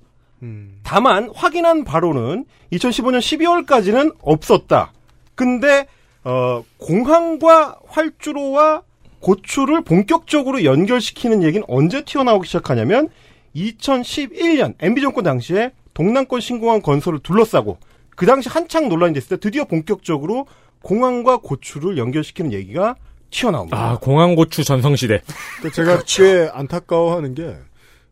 다만 0.83 1.31
확인한 1.35 1.85
바로는 1.85 2.47
2015년 2.73 3.19
12월까지는 3.19 4.17
없었다. 4.23 4.93
근데 5.35 5.87
어, 6.25 6.63
공항과 6.79 7.79
활주로와 7.87 8.83
고추를 9.23 9.83
본격적으로 9.83 10.65
연결시키는 10.65 11.43
얘기는 11.43 11.65
언제 11.69 12.05
튀어나오기 12.05 12.47
시작하냐면 12.47 13.09
2011년 13.57 14.75
MB 14.81 15.01
정권 15.01 15.25
당시에 15.25 15.71
동남권 15.95 16.41
신공항 16.41 16.83
건설을 16.83 17.21
둘러싸고 17.21 17.79
그 18.17 18.27
당시 18.27 18.49
한창 18.49 18.89
논란이 18.89 19.15
됐을 19.15 19.37
때 19.37 19.41
드디어 19.41 19.65
본격적으로 19.65 20.47
공항과 20.83 21.39
고추를 21.39 21.97
연결시키는 21.97 22.53
얘기가 22.53 22.97
튀어나옵니다. 23.31 23.79
아, 23.79 23.99
공항 23.99 24.35
고추 24.35 24.65
전성시대. 24.65 25.23
그 25.63 25.71
제가 25.71 26.03
꽤 26.07 26.51
안타까워하는 26.53 27.35
게 27.35 27.57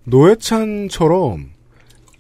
노회찬처럼 0.05 1.51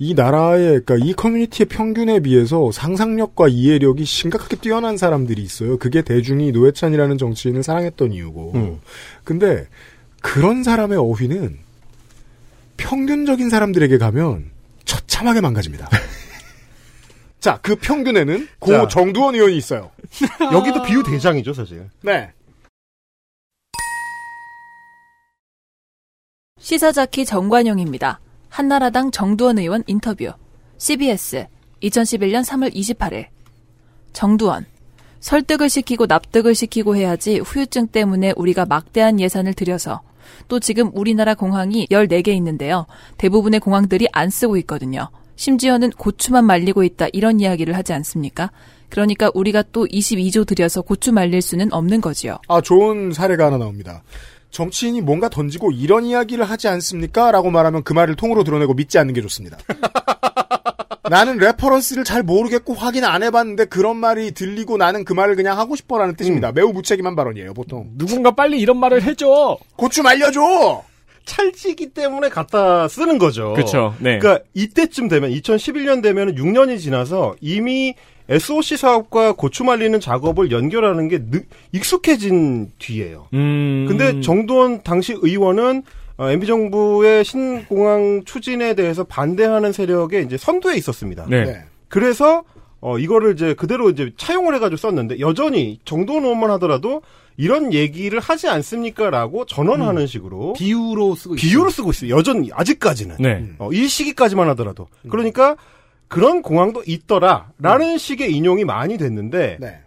이 0.02 0.14
나라의 0.14 0.80
그러니까 0.82 0.96
이 0.96 1.12
커뮤니티의 1.12 1.66
평균에 1.66 2.20
비해서 2.20 2.72
상상력과 2.72 3.48
이해력이 3.48 4.06
심각하게 4.06 4.56
뛰어난 4.56 4.96
사람들이 4.96 5.42
있어요. 5.42 5.78
그게 5.78 6.00
대중이 6.00 6.52
노회찬이라는 6.52 7.18
정치인을 7.18 7.62
사랑했던 7.62 8.12
이유고. 8.14 8.52
음. 8.54 8.80
근데 9.24 9.68
그런 10.22 10.64
사람의 10.64 10.96
어휘는 10.96 11.58
평균적인 12.78 13.50
사람들에게 13.50 13.98
가면 13.98 14.50
처참하게 14.86 15.42
망가집니다. 15.42 15.90
자, 17.38 17.58
그 17.60 17.76
평균에는 17.76 18.48
고 18.58 18.72
자. 18.72 18.88
정두원 18.88 19.34
의원이 19.34 19.54
있어요. 19.58 19.90
여기도 20.50 20.82
비유 20.82 21.02
대장이죠, 21.02 21.52
사실. 21.52 21.90
네. 22.00 22.30
시사자키 26.58 27.26
정관용입니다. 27.26 28.18
한나라당 28.50 29.10
정두원 29.10 29.58
의원 29.58 29.82
인터뷰. 29.86 30.32
CBS 30.76 31.46
2011년 31.82 32.44
3월 32.44 32.74
28일. 32.74 33.26
정두원. 34.12 34.66
설득을 35.20 35.68
시키고 35.68 36.06
납득을 36.06 36.54
시키고 36.54 36.96
해야지 36.96 37.38
후유증 37.38 37.88
때문에 37.88 38.32
우리가 38.36 38.66
막대한 38.66 39.20
예산을 39.20 39.54
들여서 39.54 40.00
또 40.48 40.60
지금 40.60 40.90
우리나라 40.94 41.34
공항이 41.34 41.86
14개 41.90 42.28
있는데요. 42.28 42.86
대부분의 43.18 43.60
공항들이 43.60 44.08
안 44.12 44.30
쓰고 44.30 44.56
있거든요. 44.58 45.08
심지어는 45.36 45.90
고추만 45.90 46.44
말리고 46.44 46.82
있다 46.84 47.06
이런 47.12 47.40
이야기를 47.40 47.76
하지 47.76 47.92
않습니까? 47.92 48.50
그러니까 48.88 49.30
우리가 49.32 49.62
또 49.72 49.86
22조 49.86 50.46
들여서 50.46 50.82
고추 50.82 51.12
말릴 51.12 51.40
수는 51.40 51.72
없는 51.72 52.00
거지요. 52.00 52.38
아, 52.48 52.60
좋은 52.60 53.12
사례가 53.12 53.46
하나 53.46 53.58
나옵니다. 53.58 54.02
정치인이 54.50 55.00
뭔가 55.00 55.28
던지고 55.28 55.72
이런 55.72 56.04
이야기를 56.04 56.44
하지 56.44 56.68
않습니까? 56.68 57.30
라고 57.30 57.50
말하면 57.50 57.82
그 57.82 57.92
말을 57.92 58.16
통으로 58.16 58.44
들어내고 58.44 58.74
믿지 58.74 58.98
않는 58.98 59.14
게 59.14 59.22
좋습니다. 59.22 59.58
나는 61.10 61.38
reference를 61.38 62.04
잘 62.04 62.22
모르겠고 62.22 62.74
확인 62.74 63.04
안 63.04 63.24
해봤는데 63.24 63.64
그런 63.64 63.96
말이 63.96 64.30
들리고 64.30 64.76
나는 64.76 65.04
그 65.04 65.12
말을 65.12 65.34
그냥 65.34 65.58
하고 65.58 65.74
싶어라는 65.74 66.14
뜻입니다. 66.14 66.52
매우 66.52 66.72
무책임한 66.72 67.16
발언이에요, 67.16 67.52
보통. 67.52 67.90
누군가 67.96 68.30
빨리 68.30 68.60
이런 68.60 68.78
말을 68.78 69.02
해줘. 69.02 69.58
고추 69.74 70.04
말려줘! 70.04 70.89
찰지기 71.24 71.88
때문에 71.90 72.28
갖다 72.28 72.88
쓰는 72.88 73.18
거죠. 73.18 73.52
그쵸, 73.54 73.94
네. 73.98 74.18
그러니까 74.18 74.44
이때쯤 74.54 75.08
되면 75.08 75.30
2011년 75.30 76.02
되면 76.02 76.34
6년이 76.34 76.78
지나서 76.80 77.36
이미 77.40 77.94
SOC 78.28 78.76
사업과 78.76 79.32
고추 79.32 79.64
말리는 79.64 79.98
작업을 80.00 80.50
연결하는 80.52 81.08
게 81.08 81.18
느- 81.30 81.42
익숙해진 81.72 82.70
뒤예요. 82.78 83.26
음. 83.34 83.86
근데 83.88 84.20
정두원 84.20 84.82
당시 84.82 85.14
의원은 85.20 85.82
어, 86.16 86.30
MB 86.30 86.46
정부의 86.46 87.24
신공항 87.24 88.22
추진에 88.24 88.74
대해서 88.74 89.04
반대하는 89.04 89.72
세력에 89.72 90.20
이제 90.20 90.36
선두에 90.36 90.76
있었습니다. 90.76 91.26
네. 91.28 91.62
그래서 91.88 92.44
어 92.80 92.98
이거를 92.98 93.34
이제 93.34 93.54
그대로 93.54 93.90
이제 93.90 94.10
차용을 94.16 94.54
해가지고 94.54 94.76
썼는데 94.78 95.20
여전히 95.20 95.78
정두원 95.84 96.24
의원만 96.24 96.50
하더라도 96.52 97.02
이런 97.36 97.72
얘기를 97.72 98.20
하지 98.20 98.48
않습니까라고 98.48 99.44
전언하는 99.46 100.06
식으로 100.06 100.54
비유로 100.54 101.14
쓰고 101.14 101.34
비유로 101.34 101.70
쓰고 101.70 101.90
있어요. 101.90 102.16
여전히 102.16 102.50
아직까지는 102.52 103.16
네. 103.18 103.50
어, 103.58 103.70
이 103.72 103.86
시기까지만 103.88 104.48
하더라도 104.50 104.88
그러니까 105.08 105.56
그런 106.08 106.42
공항도 106.42 106.82
있더라라는 106.86 107.98
식의 107.98 108.32
인용이 108.34 108.64
많이 108.64 108.98
됐는데 108.98 109.58
네. 109.60 109.78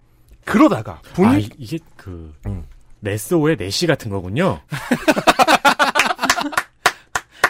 그러다가 0.46 0.94
아, 0.94 1.02
분위 1.14 1.44
이- 1.44 1.50
이게 1.58 1.80
그 1.98 2.32
네스오의 3.02 3.58
네시 3.58 3.88
같은 3.88 4.10
거군요. 4.12 4.60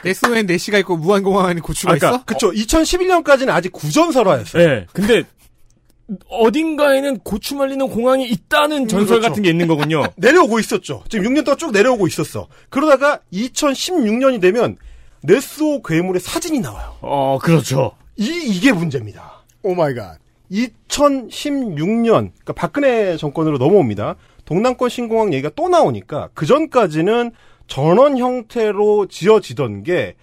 SON 0.05 0.45
4시가 0.47 0.79
있고 0.79 0.97
무한공항 0.97 1.45
안에 1.45 1.61
고추가 1.61 1.93
아, 1.93 1.97
그러니까 1.97 2.17
있어? 2.17 2.25
그쵸 2.25 2.51
2011년까지는 2.51 3.49
아직 3.49 3.71
구전설화였어요. 3.71 4.67
네. 4.67 4.85
근데 4.93 5.23
어딘가에는 6.29 7.19
고추 7.19 7.55
말리는 7.55 7.87
공항이 7.87 8.27
있다는 8.27 8.87
전설 8.87 9.19
그렇죠. 9.19 9.29
같은 9.29 9.43
게 9.43 9.49
있는 9.49 9.67
거군요. 9.67 10.03
내려오고 10.17 10.59
있었죠. 10.59 11.03
지금 11.09 11.25
6년 11.25 11.45
동안 11.45 11.57
쭉 11.57 11.71
내려오고 11.71 12.07
있었어. 12.07 12.47
그러다가 12.69 13.19
2016년이 13.31 14.41
되면 14.41 14.77
네스호 15.21 15.81
괴물의 15.81 16.19
사진이 16.19 16.59
나와요. 16.59 16.97
어, 17.01 17.39
그렇죠. 17.41 17.93
이 18.17 18.27
이게 18.45 18.71
문제입니다. 18.71 19.43
oh 19.63 19.73
my 19.73 19.93
god. 19.93 20.17
2016년, 20.51 22.05
그러니까 22.05 22.53
박근혜 22.53 23.17
정권으로 23.17 23.57
넘어옵니다. 23.57 24.15
동남권 24.45 24.89
신공항 24.89 25.33
얘기가 25.33 25.49
또 25.55 25.69
나오니까 25.69 26.29
그 26.33 26.45
전까지는 26.45 27.31
전언 27.67 28.17
형태로 28.17 29.07
지어지던 29.07 29.83
게 29.83 30.15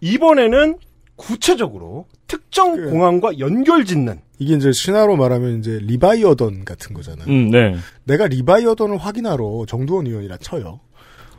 이번에는 0.00 0.78
구체적으로 1.16 2.06
특정 2.26 2.76
그- 2.76 2.90
공항과 2.90 3.38
연결 3.38 3.84
짓는 3.84 4.20
이게 4.38 4.54
이제 4.54 4.70
신화로 4.70 5.16
말하면 5.16 5.58
이제 5.58 5.78
리바이어던 5.82 6.64
같은 6.64 6.94
거잖아요. 6.94 7.26
음, 7.28 7.50
네. 7.50 7.74
내가 8.04 8.26
리바이어던을 8.28 8.96
확인하러 8.98 9.64
정두언 9.66 10.06
의원이라 10.06 10.36
쳐요. 10.38 10.80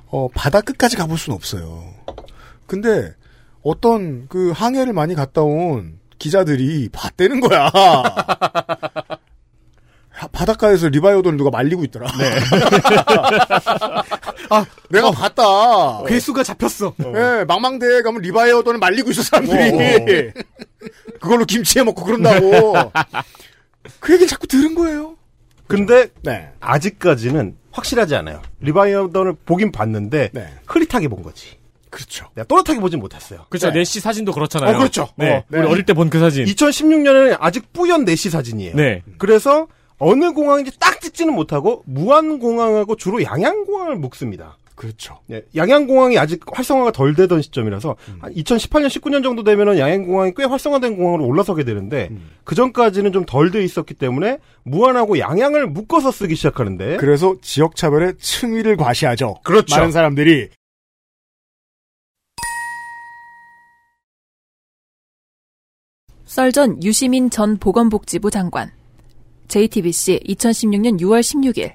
어, 0.07 0.27
바다 0.33 0.59
끝까지 0.61 0.97
가볼 0.97 1.17
수는 1.17 1.35
없어요. 1.35 1.83
근데 2.65 3.13
어떤 3.61 4.27
그 4.27 4.51
항해를 4.51 4.91
많이 4.93 5.15
갔다 5.15 5.43
온 5.43 5.99
기자들이 6.17 6.89
봤다는 6.91 7.39
거야. 7.39 7.71
하- 10.39 10.45
바닷가에서 10.45 10.87
리바이어던을 10.89 11.37
누가 11.37 11.49
말리고 11.49 11.83
있더라. 11.85 12.07
아, 14.49 14.65
내가 14.89 15.11
봤다. 15.11 15.43
괴수가 16.07 16.43
잡혔어. 16.43 16.95
예, 17.15 17.43
망망대해 17.45 18.01
가면 18.01 18.21
리바이어던을 18.21 18.79
말리고 18.79 19.11
있어, 19.11 19.21
사람들이. 19.23 20.31
그걸로 21.19 21.45
김치 21.45 21.79
해 21.79 21.83
먹고 21.83 22.03
그런다고. 22.03 22.73
그 23.99 24.13
얘기를 24.13 24.27
자꾸 24.27 24.47
들은 24.47 24.75
거예요. 24.75 25.15
근데 25.67 26.07
네. 26.23 26.49
아직까지는 26.61 27.55
확실하지 27.71 28.15
않아요. 28.15 28.41
리바이어던을 28.61 29.35
보긴 29.45 29.71
봤는데 29.71 30.29
네. 30.33 30.47
흐릿하게 30.65 31.07
본 31.09 31.21
거지. 31.21 31.59
그렇죠. 31.91 32.27
내가 32.35 32.47
또렷하게 32.47 32.79
보진 32.79 32.99
못했어요. 32.99 33.45
그렇죠. 33.49 33.67
네. 33.67 33.79
네시 33.79 33.99
사진도 33.99 34.31
그렇잖아요. 34.31 34.75
어, 34.75 34.77
그렇죠. 34.77 35.09
네. 35.17 35.29
어, 35.37 35.43
우리 35.51 35.61
네. 35.61 35.67
어릴 35.67 35.85
때 35.85 35.93
본 35.93 36.09
그 36.09 36.19
사진. 36.19 36.45
2016년에는 36.45 37.37
아직 37.39 37.71
뿌연 37.73 38.05
네시 38.05 38.29
사진이에요. 38.29 38.75
네. 38.75 39.03
그래서 39.17 39.67
어느 39.99 40.31
공항인지 40.31 40.79
딱 40.79 40.99
짓지는 41.01 41.33
못하고 41.33 41.83
무안공항하고 41.85 42.95
주로 42.95 43.21
양양공항을 43.21 43.97
묶습니다. 43.97 44.57
그렇죠. 44.75 45.19
예, 45.29 45.43
양양공항이 45.57 46.17
아직 46.17 46.39
활성화가 46.49 46.93
덜 46.93 47.13
되던 47.13 47.41
시점이라서 47.41 47.97
음. 48.07 48.17
한 48.21 48.33
2018년 48.33 48.87
19년 48.87 49.23
정도 49.23 49.43
되면은 49.43 49.77
양양공항이 49.77 50.31
꽤 50.37 50.45
활성화된 50.45 50.95
공항으로 50.95 51.25
올라서게 51.25 51.65
되는데 51.65 52.07
음. 52.11 52.29
그 52.45 52.55
전까지는 52.55 53.11
좀 53.11 53.25
덜 53.25 53.51
돼 53.51 53.61
있었기 53.61 53.93
때문에 53.95 54.39
무안하고 54.63 55.19
양양을 55.19 55.67
묶어서 55.67 56.11
쓰기 56.11 56.35
시작하는데 56.35 56.95
그래서 56.95 57.35
지역 57.41 57.75
차별의 57.75 58.17
층위를 58.19 58.77
과시하죠. 58.77 59.35
그렇죠. 59.43 59.75
많은 59.75 59.91
사람들이 59.91 60.47
썰전 66.25 66.83
유시민 66.83 67.29
전 67.29 67.57
보건복지부 67.57 68.31
장관 68.31 68.71
JTBC 69.49 70.21
2016년 70.27 71.01
6월 71.01 71.19
16일. 71.21 71.73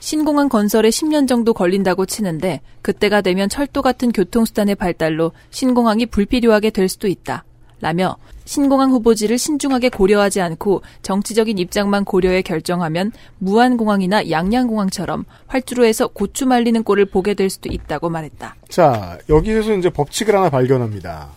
신공항 0.00 0.48
건설에 0.48 0.88
10년 0.88 1.28
정도 1.28 1.52
걸린다고 1.52 2.06
치는데 2.06 2.60
그때가 2.82 3.20
되면 3.20 3.48
철도 3.48 3.82
같은 3.82 4.10
교통수단의 4.12 4.74
발달로 4.74 5.32
신공항이 5.50 6.06
불필요하게 6.06 6.70
될 6.70 6.88
수도 6.88 7.08
있다. 7.08 7.44
라며 7.80 8.16
신공항 8.46 8.90
후보지를 8.90 9.36
신중하게 9.36 9.90
고려하지 9.90 10.40
않고 10.40 10.82
정치적인 11.02 11.58
입장만 11.58 12.04
고려해 12.04 12.40
결정하면 12.40 13.12
무안공항이나 13.38 14.30
양양공항처럼 14.30 15.24
활주로에서 15.46 16.08
고추 16.08 16.46
말리는 16.46 16.82
꼴을 16.82 17.06
보게 17.06 17.34
될 17.34 17.50
수도 17.50 17.68
있다고 17.70 18.08
말했다. 18.08 18.56
자, 18.70 19.18
여기에서 19.28 19.74
이제 19.74 19.90
법칙을 19.90 20.34
하나 20.34 20.48
발견합니다. 20.48 21.28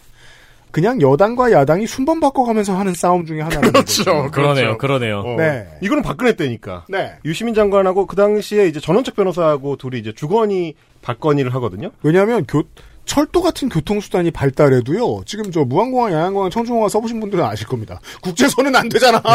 그냥 0.71 1.01
여당과 1.01 1.51
야당이 1.51 1.87
순번 1.87 2.19
바꿔가면서 2.19 2.77
하는 2.77 2.93
싸움 2.93 3.25
중에 3.25 3.41
하나라는 3.41 3.71
그렇죠. 3.71 4.03
거죠. 4.03 4.31
그러네요, 4.31 4.77
그러네요. 4.77 5.19
어, 5.19 5.35
네. 5.35 5.67
이거는 5.81 6.03
박근혜 6.03 6.33
때니까. 6.33 6.85
네. 6.89 7.13
유시민 7.25 7.55
장관하고 7.55 8.05
그 8.05 8.15
당시에 8.15 8.67
이제 8.67 8.79
전원책 8.79 9.15
변호사하고 9.15 9.77
둘이 9.77 9.99
이제 9.99 10.13
주거니 10.13 10.75
박건희를 11.01 11.53
하거든요. 11.55 11.91
왜냐하면 12.03 12.45
교 12.47 12.63
철도 13.09 13.41
같은 13.41 13.69
교통수단이 13.69 14.29
발달해도요. 14.29 15.23
지금 15.25 15.51
저 15.51 15.65
무안공항, 15.65 16.13
양양공항, 16.13 16.51
청주공항 16.51 16.89
써보신 16.89 17.19
분들은 17.19 17.43
아실 17.43 17.65
겁니다. 17.65 17.99
국제선은 18.21 18.75
안 18.75 18.87
되잖아. 18.87 19.19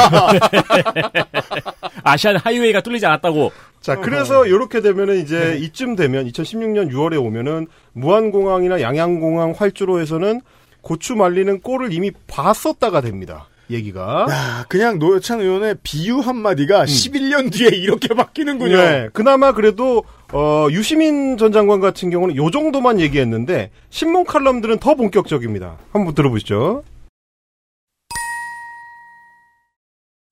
아시안 2.05 2.37
하이웨이가 2.37 2.82
뚫리지 2.82 3.05
않았다고. 3.05 3.51
자, 3.80 3.97
그래서 3.97 4.47
이렇게 4.47 4.80
되면은 4.80 5.16
이제 5.16 5.59
이쯤 5.61 5.97
되면 5.97 6.24
2016년 6.28 6.93
6월에 6.93 7.20
오면은 7.20 7.66
무안공항이나 7.95 8.80
양양공항 8.80 9.55
활주로에서는 9.57 10.41
고추 10.85 11.16
말리는 11.16 11.61
꼴을 11.61 11.93
이미 11.93 12.12
봤었다가 12.28 13.01
됩니다. 13.01 13.49
얘기가. 13.70 14.26
야, 14.30 14.64
그냥 14.68 14.99
노회찬 14.99 15.41
의원의 15.41 15.76
비유 15.82 16.18
한마디가 16.18 16.85
11년 16.85 17.51
뒤에 17.51 17.68
이렇게 17.68 18.09
바뀌는군요. 18.14 18.76
네, 18.76 19.09
그나마 19.12 19.53
그래도 19.53 20.05
어, 20.32 20.68
유시민 20.70 21.37
전 21.39 21.51
장관 21.51 21.80
같은 21.80 22.11
경우는 22.11 22.37
요 22.37 22.51
정도만 22.51 23.01
얘기했는데 23.01 23.70
신문 23.91 24.24
칼럼들은 24.24 24.78
더 24.78 24.95
본격적입니다. 24.95 25.78
한번 25.93 26.14
들어보시죠. 26.14 26.82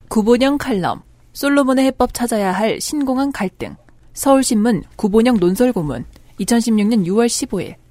구본영 0.09 0.59
칼럼. 0.59 1.01
솔로몬의 1.33 1.85
해법 1.85 2.13
찾아야 2.13 2.51
할 2.51 2.79
신공항 2.79 3.31
갈등. 3.31 3.75
서울신문 4.13 4.83
구본영 4.95 5.37
논설고문. 5.39 6.05
2016년 6.39 7.07
6월 7.07 7.25
15일. 7.25 7.82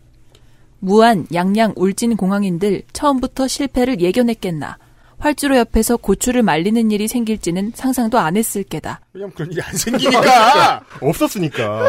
무안, 0.87 1.27
양양, 1.33 1.75
울진 1.77 2.17
공항인들 2.17 2.83
처음부터 2.93 3.47
실패를 3.47 4.01
예견했겠나. 4.01 4.79
활주로 5.19 5.57
옆에서 5.57 5.97
고추를 5.97 6.43
말리는 6.43 6.91
일이 6.91 7.07
생길지는 7.07 7.71
상상도 7.77 8.19
안 8.19 8.37
했을 8.37 8.65
게다. 8.65 9.01
왜냐면 9.13 9.33
그런 9.37 9.53
일이 9.53 9.63
안 9.63 9.73
생기니까. 9.77 10.81
없었으니까. 11.01 11.89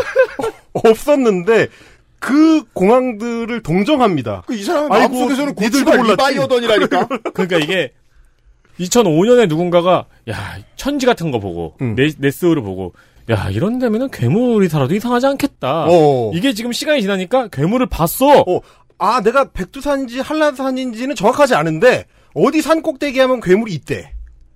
없었는데 0.73 1.69
그 2.19 2.63
공항들을 2.73 3.63
동정합니다. 3.63 4.43
그 4.45 4.53
이 4.53 4.63
사람은 4.63 4.89
마음속에서는 4.89 5.55
고추가. 5.55 5.95
리바이어던이라니까. 5.95 7.07
그러니까 7.33 7.57
이게 7.57 7.91
2005년에 8.79 9.47
누군가가 9.47 10.05
야 10.29 10.57
천지 10.75 11.07
같은 11.07 11.31
거 11.31 11.39
보고 11.39 11.73
음. 11.81 11.95
네, 11.95 12.09
네스우를 12.17 12.61
보고 12.61 12.93
야 13.31 13.49
이런 13.49 13.79
데면은 13.79 14.09
괴물이 14.11 14.69
살아도 14.69 14.93
이상하지 14.93 15.25
않겠다. 15.25 15.85
어. 15.89 16.31
이게 16.35 16.53
지금 16.53 16.71
시간이 16.71 17.01
지나니까 17.01 17.47
괴물을 17.47 17.87
봤어. 17.87 18.41
어, 18.41 18.59
아, 19.03 19.19
내가 19.19 19.51
백두산인지 19.51 20.21
한라산인지는 20.21 21.15
정확하지 21.15 21.55
않은데 21.55 22.05
어디 22.33 22.61
산 22.61 22.81
꼭대기 22.81 23.19
하면 23.19 23.41
괴물이 23.41 23.73
있대. 23.73 24.13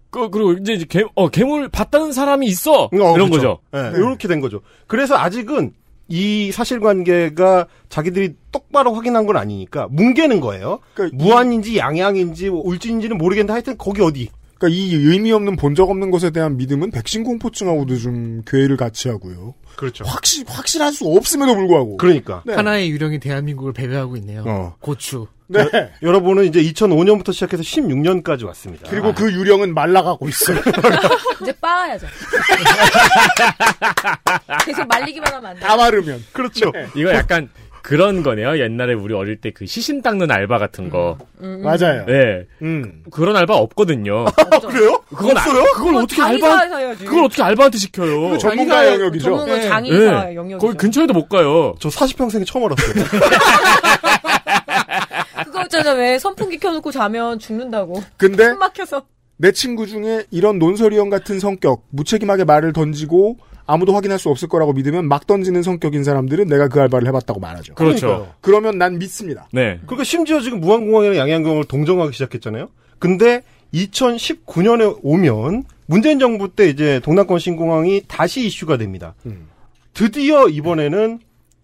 그, 0.09 0.29
그리고 0.29 0.53
이제 0.53 0.85
괴, 0.87 1.03
어, 1.15 1.27
괴물 1.27 1.67
봤다는 1.67 2.13
사람이 2.13 2.47
있어. 2.47 2.85
어, 2.85 2.89
이런 2.91 3.29
그렇죠. 3.29 3.29
거죠. 3.29 3.59
네, 3.73 3.91
이렇게 3.97 4.29
된 4.29 4.39
거죠. 4.39 4.61
그래서 4.87 5.17
아직은 5.17 5.73
이 6.07 6.53
사실관계가 6.53 7.67
자기들이 7.89 8.35
똑바로 8.53 8.93
확인한 8.93 9.25
건 9.25 9.35
아니니까 9.35 9.89
뭉개는 9.89 10.39
거예요. 10.39 10.79
그러니까 10.93 11.17
무안인지 11.17 11.77
양양인지 11.77 12.49
뭐 12.49 12.61
울진인지는 12.65 13.17
모르겠는데 13.17 13.51
하여튼 13.51 13.77
거기 13.77 14.01
어디. 14.01 14.29
그러니까 14.59 14.67
이 14.69 14.95
의미 14.95 15.31
없는 15.31 15.55
본 15.55 15.75
적 15.75 15.89
없는 15.91 16.09
것에 16.11 16.31
대한 16.31 16.57
믿음은 16.57 16.89
백신 16.91 17.23
공포증하고도 17.23 17.97
좀 17.97 18.41
괴를 18.47 18.77
같이 18.77 19.09
하고요. 19.09 19.53
그렇죠. 19.75 20.03
확실 20.05 20.43
확실할 20.47 20.91
수 20.91 21.05
없음에도 21.05 21.55
불구하고. 21.55 21.97
그러니까. 21.97 22.41
네. 22.45 22.55
하나의 22.55 22.89
유령이 22.89 23.19
대한민국을 23.19 23.73
배회하고 23.73 24.17
있네요. 24.17 24.43
어. 24.47 24.75
고추. 24.79 25.27
네. 25.49 25.63
여러분은 26.01 26.43
이제 26.45 26.61
2005년부터 26.61 27.31
시작해서 27.31 27.63
16년까지 27.63 28.45
왔습니다. 28.47 28.89
그리고 28.89 29.13
그 29.13 29.31
유령은 29.31 29.73
말라가고 29.73 30.27
있어요. 30.27 30.59
이제 31.41 31.53
빻아야죠. 31.61 32.07
계속 34.65 34.87
말리기만 34.87 35.33
하면 35.35 35.45
안 35.51 35.55
돼. 35.55 35.61
다 35.61 35.77
마르면. 35.77 36.25
그렇죠. 36.33 36.71
이거 36.95 37.11
약간 37.13 37.49
그런 37.87 38.21
거네요. 38.23 38.59
옛날에 38.59 38.93
우리 38.93 39.13
어릴 39.13 39.39
때 39.39 39.51
그 39.51 39.65
시신 39.65 40.01
닦는 40.01 40.29
알바 40.29 40.57
같은 40.57 40.89
거. 40.89 41.17
맞아요. 41.39 42.05
네. 42.05 42.45
음. 42.61 43.03
그런 43.11 43.37
알바 43.37 43.55
없거든요. 43.55 44.25
그래요? 44.69 45.01
그건 45.09 45.37
아- 45.37 45.41
없어요? 45.41 45.63
그걸 45.73 45.95
어떻게 45.95 46.21
알바. 46.21 46.67
그걸 46.97 47.23
어떻게 47.23 47.43
알바한테 47.43 47.77
시켜요? 47.77 48.29
그 48.31 48.37
전문가 48.37 48.85
영역이죠. 48.93 49.23
전문가 49.23 49.55
네. 49.55 49.67
장의사 49.69 50.25
네. 50.25 50.35
영역이죠. 50.35 50.57
거기 50.67 50.77
근처에도 50.77 51.13
못 51.13 51.29
가요. 51.29 51.75
저 51.79 51.87
40평생에 51.89 52.45
처음 52.45 52.65
알았어요. 52.65 52.93
그거 55.45 55.61
있잖아 55.63 55.93
왜 55.93 56.19
선풍기 56.19 56.57
켜놓고 56.57 56.91
자면 56.91 57.39
죽는다고. 57.39 58.03
근데 58.17 58.49
숨 58.49 58.59
막혀서. 58.59 59.03
내 59.39 59.51
친구 59.51 59.85
중에 59.85 60.23
이런 60.31 60.57
논설위원 60.57 61.11
같은 61.11 61.39
성격, 61.39 61.83
무책임하게 61.91 62.43
말을 62.43 62.73
던지고 62.73 63.37
아무도 63.67 63.93
확인할 63.93 64.17
수 64.17 64.29
없을 64.29 64.47
거라고 64.47 64.73
믿으면 64.73 65.07
막 65.07 65.27
던지는 65.27 65.61
성격인 65.61 66.03
사람들은 66.03 66.47
내가 66.47 66.69
그 66.69 66.81
알바를 66.81 67.07
해봤다고 67.09 67.39
말하죠. 67.39 67.75
그렇죠. 67.75 68.33
그러면 68.41 68.77
난 68.77 68.97
믿습니다. 68.97 69.47
네. 69.51 69.79
그러니까 69.85 70.05
심지어 70.05 70.39
지금 70.39 70.61
무안공항이랑 70.61 71.17
양양공항을 71.17 71.65
동정하기 71.65 72.13
시작했잖아요. 72.13 72.69
근데 72.97 73.43
2019년에 73.73 74.99
오면 75.03 75.65
문재인 75.85 76.17
정부 76.19 76.49
때 76.49 76.69
이제 76.69 76.99
동남권 77.03 77.39
신공항이 77.39 78.03
다시 78.07 78.45
이슈가 78.45 78.77
됩니다. 78.77 79.13
음. 79.25 79.47
드디어 79.93 80.47
이번에는 80.47 81.19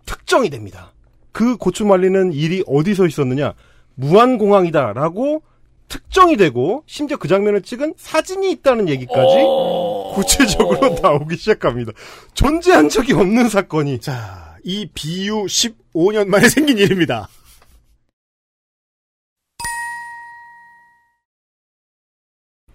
특정이 0.06 0.50
됩니다. 0.50 0.92
그 1.32 1.56
고추 1.58 1.86
말리는 1.86 2.34
일이 2.34 2.64
어디서 2.68 3.08
있었느냐? 3.08 3.54
무안공항이다라고 3.96 5.42
특정이 5.94 6.38
되고 6.38 6.84
심지어 6.88 7.18
그 7.18 7.28
장면을 7.28 7.62
찍은 7.62 7.94
사진이 7.98 8.50
있다는 8.52 8.90
얘기까지 8.90 9.36
구체적으로 10.16 10.98
나오기 11.00 11.38
시작합니다. 11.38 11.92
존재한 12.34 12.90
적이 12.90 13.14
없는 13.14 13.48
사건이 13.48 14.00
자, 14.00 14.58
이 14.64 14.90
비유 14.92 15.44
15년 15.44 16.30
만에 16.30 16.50
생긴 16.50 16.80
일입니다. 16.80 17.30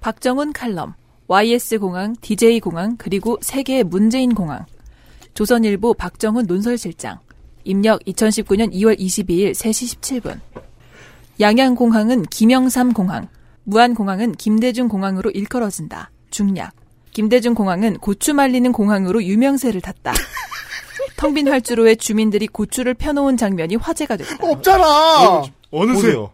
박정훈 0.01 0.53
칼럼, 0.53 0.95
YS공항, 1.27 2.15
DJ공항, 2.21 2.97
그리고 2.99 3.37
세계의 3.41 3.83
문재인 3.83 4.33
공항. 4.33 4.65
조선일보 5.35 5.95
박정훈 5.95 6.47
논설실장. 6.47 7.19
입력 7.65 8.01
2019년 8.05 8.73
2월 8.73 8.97
22일 8.97 9.51
3시 9.51 10.23
17분. 10.23 10.68
양양공항은 11.41 12.23
김영삼 12.25 12.93
공항, 12.93 13.29
무안공항은 13.65 14.33
김대중 14.33 14.89
공항으로 14.89 15.31
일컬어진다. 15.31 16.11
중략. 16.31 16.73
김대중 17.13 17.55
공항은 17.55 17.99
고추 17.99 18.35
말리는 18.35 18.71
공항으로 18.73 19.23
유명세를 19.23 19.81
탔다. 19.81 20.13
텅 21.17 21.35
빈 21.35 21.49
활주로에 21.49 21.95
주민들이 21.97 22.47
고추를 22.47 22.95
펴놓은 22.95 23.37
장면이 23.37 23.77
화제가 23.77 24.17
됐다. 24.17 24.37
없잖아! 24.41 25.43
어느새요. 25.71 26.31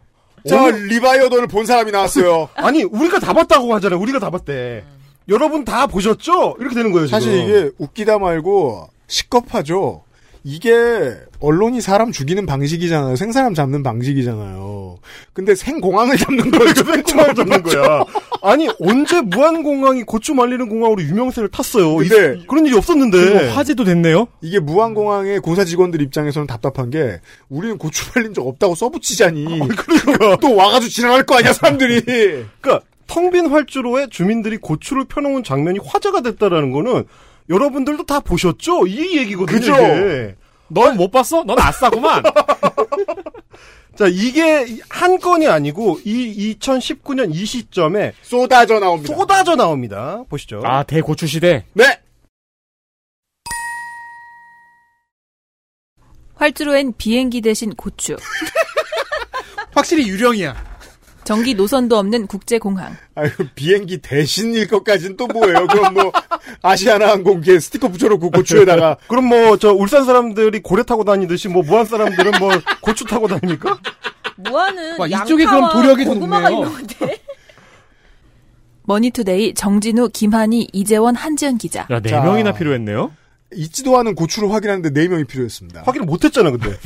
자, 0.46 0.70
리바이어던을 0.70 1.46
본 1.48 1.64
사람이 1.64 1.90
나왔어요. 1.90 2.50
아니 2.57 2.82
우리가 2.84 3.18
다 3.18 3.32
봤다고 3.32 3.74
하잖아요. 3.76 3.98
우리가 3.98 4.18
다 4.18 4.30
봤대. 4.30 4.84
여러분 5.28 5.64
다 5.64 5.86
보셨죠? 5.86 6.57
이렇게 6.61 6.74
되는 6.74 6.92
거예요. 6.92 7.07
지금. 7.07 7.18
사실 7.18 7.34
이게 7.44 7.70
웃기다 7.78 8.18
말고 8.18 8.88
시겁하죠. 9.07 10.02
이게 10.47 11.16
언론이 11.40 11.80
사람 11.80 12.12
죽이는 12.12 12.45
방식이잖아요. 12.45 13.16
생사람 13.16 13.55
잡는 13.55 13.82
방식이잖아요. 13.82 14.99
근데 15.32 15.55
생공항을 15.55 16.18
잡는 16.18 16.51
거예요. 16.51 16.74
생공항을 16.74 17.34
잡는 17.34 17.62
거야. 17.62 18.05
아니 18.42 18.68
언제 18.78 19.22
무안공항이 19.22 20.03
고추 20.03 20.34
말리는 20.34 20.68
공항으로 20.68 21.03
유명세를 21.03 21.49
탔어요. 21.49 21.95
근데 21.97 22.38
이- 22.40 22.47
그런 22.47 22.66
일이 22.66 22.76
없었는데. 22.76 23.49
화제도 23.51 23.84
됐네요. 23.84 24.26
이게 24.42 24.61
무안공항의 24.61 25.40
공사 25.40 25.64
직원들 25.64 26.03
입장에서는 26.03 26.47
답답한 26.47 26.90
게 26.90 27.20
우리는 27.49 27.78
고추 27.78 28.05
말린 28.14 28.34
적 28.34 28.47
없다고 28.47 28.74
써붙이자니 28.74 29.45
그러니까. 29.76 30.36
또 30.42 30.55
와가지고 30.55 30.90
지나갈 30.90 31.24
거 31.24 31.36
아니야 31.38 31.55
사람들이. 31.55 32.03
그러니까 32.61 32.80
텅 33.07 33.30
빈 33.30 33.47
활주로에 33.47 34.09
주민들이 34.11 34.59
고추를 34.59 35.05
펴놓은 35.05 35.42
장면이 35.42 35.78
화제가 35.84 36.20
됐다라는 36.20 36.70
거는 36.70 37.05
여러분들도 37.49 38.05
다 38.07 38.20
보셨죠? 38.20 38.86
이 38.86 39.18
얘기거든요. 39.18 39.59
그죠? 39.59 39.72
이게. 39.74 40.36
넌못 40.68 41.11
봤어? 41.11 41.45
넌 41.45 41.59
아싸구만. 41.59 42.22
자, 43.97 44.07
이게 44.09 44.66
한 44.88 45.20
건이 45.20 45.47
아니고 45.47 46.01
이 46.05 46.57
2019년 46.59 47.32
이 47.34 47.45
시점에 47.45 48.12
쏟아져 48.22 48.80
나옵니다. 48.80 49.14
쏟아져 49.14 49.55
나옵니다. 49.55 50.24
보시죠. 50.28 50.62
아, 50.64 50.82
대고추 50.82 51.26
시대. 51.26 51.64
네. 51.74 52.01
활주로엔 56.34 56.95
비행기 56.99 57.40
대신 57.40 57.74
고추. 57.74 58.16
확실히 59.72 60.09
유령이야. 60.09 60.73
정기 61.24 61.55
노선도 61.54 61.96
없는 61.96 62.26
국제공항. 62.26 62.96
아유, 63.14 63.30
비행기 63.54 63.98
대신일 63.98 64.68
것까진 64.68 65.16
또 65.16 65.26
뭐예요? 65.26 65.66
그럼 65.66 65.94
뭐, 65.94 66.12
아시아나 66.62 67.08
항공기에 67.12 67.58
스티커 67.60 67.88
붙여놓고 67.88 68.30
고추에다가. 68.30 68.98
그럼 69.08 69.26
뭐, 69.26 69.56
저, 69.56 69.72
울산 69.72 70.04
사람들이 70.04 70.60
고래 70.60 70.82
타고 70.82 71.04
다니듯이 71.04 71.48
뭐, 71.48 71.62
무안 71.62 71.86
사람들은 71.86 72.32
뭐, 72.38 72.50
고추 72.80 73.04
타고 73.04 73.26
다닙니까? 73.26 73.78
무안은 74.36 74.98
와, 74.98 75.06
이쪽에 75.06 75.44
그럼 75.44 75.72
도력이 75.72 76.04
더 76.04 76.14
고구마가. 76.14 76.50
머니투데이 78.86 79.54
정진우, 79.54 80.10
김한희, 80.10 80.68
이재원, 80.72 81.14
한지연 81.16 81.56
기자. 81.56 81.86
야, 81.90 82.00
네 82.00 82.10
자. 82.10 82.20
명이나 82.20 82.52
필요했네요. 82.52 83.12
있지도 83.54 83.96
않은 83.98 84.14
고추를 84.14 84.52
확인하는데 84.52 84.90
4명이 84.90 85.26
필요했습니다. 85.26 85.84
확인을 85.86 86.06
못 86.06 86.24
했잖아, 86.24 86.50
근데. 86.50 86.76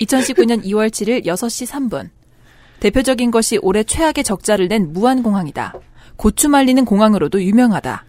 2019년 0.00 0.64
2월 0.64 0.88
7일 0.90 1.24
6시 1.26 1.66
3분. 1.70 2.10
대표적인 2.88 3.30
것이 3.30 3.58
올해 3.62 3.82
최악의 3.82 4.24
적자를 4.24 4.68
낸 4.68 4.92
무안공항이다. 4.92 5.72
고추 6.16 6.50
말리는 6.50 6.84
공항으로도 6.84 7.42
유명하다. 7.42 8.04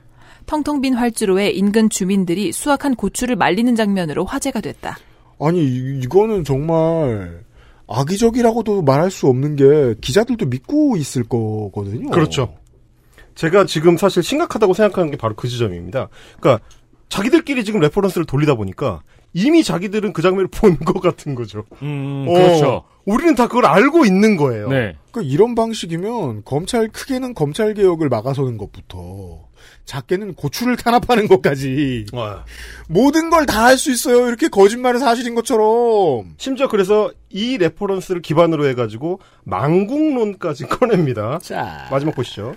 텅텅 0.48 0.82
빈 0.82 0.96
활주로에 0.96 1.50
인근 1.52 1.90
주민들이 1.90 2.52
수확한 2.52 2.96
고추를 2.98 3.38
말리는 3.38 3.74
장면으로 3.74 4.26
화제가 4.26 4.60
됐다. 4.60 4.98
아니, 5.40 5.64
이- 5.64 6.02
이거는 6.04 6.44
정말, 6.44 7.46
악의적이라고도 7.88 8.82
말할 8.82 9.12
수 9.12 9.28
없는 9.28 9.56
게, 9.56 9.96
기자들도 10.02 10.48
믿고 10.48 10.98
있을 10.98 11.24
거거든요. 11.24 12.10
그렇죠. 12.10 12.54
제가 13.36 13.66
지금 13.66 13.96
사실 13.96 14.24
심각하다고 14.24 14.74
생각하는 14.74 15.10
게 15.10 15.16
바로 15.16 15.36
그 15.36 15.48
지점입니다. 15.48 16.10
그러니까 16.38 16.66
자기들끼리 17.08 17.64
지금 17.64 17.80
reference를 17.80 18.26
돌리다 18.26 18.56
보니까 18.56 19.04
이미 19.34 19.64
자기들은 19.64 20.12
그 20.12 20.22
장면을 20.22 20.48
본 20.52 20.78
것 20.80 21.00
같은 21.00 21.34
거죠. 21.34 21.64
음, 21.82 22.26
어, 22.28 22.34
그렇죠. 22.34 22.84
우리는 23.06 23.36
다 23.36 23.48
그걸 23.48 23.66
알고 23.66 24.06
있는 24.06 24.36
거예요. 24.36 24.70
네. 24.70 24.96
그 25.12 25.22
이런 25.22 25.54
방식이면, 25.56 26.44
검찰, 26.44 26.88
크게는 26.90 27.34
검찰 27.36 27.74
개혁을 27.76 28.10
막아서는 28.10 28.58
것부터, 28.58 29.48
작게는 29.86 30.34
고추를 30.34 30.76
탄압하는 30.78 31.28
것까지, 31.28 32.08
어. 32.14 32.44
모든 32.90 33.30
걸 33.30 33.46
다 33.46 33.66
할 33.66 33.78
수 33.78 33.92
있어요. 33.92 34.28
이렇게 34.28 34.48
거짓말은 34.48 35.00
사실인 35.00 35.36
것처럼. 35.36 36.34
심지어 36.38 36.68
그래서 36.68 37.12
이 37.30 37.58
reference를 37.60 38.22
기반으로 38.24 38.68
해가지고 38.70 39.20
망국론까지 39.44 40.66
꺼냅니다. 40.68 41.38
자. 41.44 41.88
마지막 41.92 42.16
보시죠. 42.16 42.56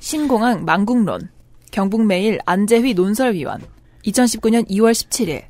신공항 0.00 0.64
망국론. 0.64 1.30
경북매일 1.70 2.38
안재휘 2.44 2.94
논설위원. 2.94 3.62
2019년 4.04 4.68
2월 4.68 4.90
17일. 4.92 5.44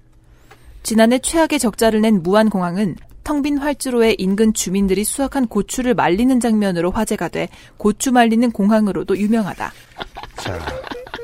지난해 0.83 1.19
최악의 1.19 1.59
적자를 1.59 2.01
낸 2.01 2.23
무안공항은 2.23 2.97
텅빈 3.25 3.59
활주로에 3.59 4.17
인근 4.19 4.53
주민들이 4.53 5.05
수확한 5.05 5.47
고추를 5.47 5.95
말리는 5.95 6.41
장면으로 6.41 6.91
화제가 6.91 7.29
돼 7.29 7.49
고추 7.77 8.13
말리는 8.13 8.51
공항으로도 8.51 9.17
유명하다. 9.17 9.73
자, 10.39 10.59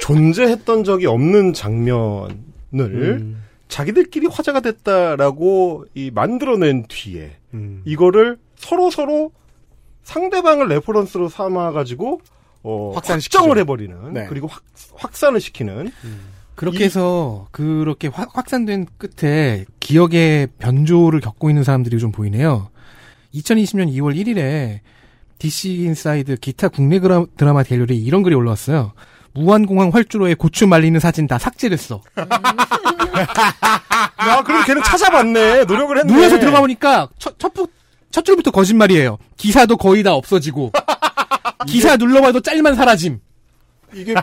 존재했던 0.00 0.84
적이 0.84 1.06
없는 1.06 1.52
장면을 1.54 2.38
음. 2.72 3.42
자기들끼리 3.66 4.28
화제가 4.28 4.61
됐다라고 4.61 5.86
이 5.94 6.11
만들어낸 6.12 6.84
뒤에 6.88 7.36
음. 7.54 7.82
이거를 7.84 8.38
서로 8.56 8.90
서로 8.90 9.32
상대방을 10.04 10.68
reference로 10.68 11.28
삼아가지고 11.28 12.20
어, 12.62 12.92
확산시키죠. 12.94 13.38
확정을 13.38 13.59
해버리는 13.59 14.12
네. 14.12 14.26
그리고 14.28 14.46
확, 14.46 14.62
확산을 14.94 15.40
시키는 15.40 15.90
그렇게 16.59 16.80
이- 16.80 16.82
해서 16.84 17.46
그렇게 17.52 18.09
확, 18.09 18.30
확산된 18.36 18.86
끝에 18.98 19.64
기억의 19.78 20.48
변조를 20.59 21.20
겪고 21.20 21.50
있는 21.50 21.62
사람들이 21.62 21.98
좀 22.00 22.11
보이네요. 22.11 22.70
2020년 23.34 23.88
2월 23.94 24.16
1일에 24.16 24.80
DC 25.38 25.74
인사이드 25.84 26.36
기타 26.38 26.66
국내 26.68 26.98
그라- 26.98 27.28
드라마 27.36 27.62
갤러리에 27.62 27.96
이런 27.96 28.24
글이 28.24 28.34
올라왔어요. 28.34 28.92
무안공항 29.34 29.91
활주로에 29.92 30.34
고추 30.34 30.66
말리는 30.66 30.98
사진 30.98 31.28
다 31.28 31.38
삭제됐어. 31.38 32.00
야 34.28 34.42
그럼 34.42 34.64
걔는 34.64 34.82
찾아봤네 34.82 35.64
노력을 35.64 35.96
했네 35.96 36.12
누워서 36.12 36.40
들어가 36.40 36.61
보니까 36.61 37.09
첫, 37.18 37.38
첫, 37.38 37.54
부- 37.54 37.68
첫 38.11 38.24
줄부터 38.24 38.50
거짓말이에요. 38.50 39.18
기사도 39.36 39.76
거의 39.76 40.02
다 40.02 40.14
없어지고. 40.14 40.72
기사 41.68 41.96
눌러봐도 41.96 42.40
짤만 42.40 42.74
사라짐. 42.74 43.20
이게 43.95 44.14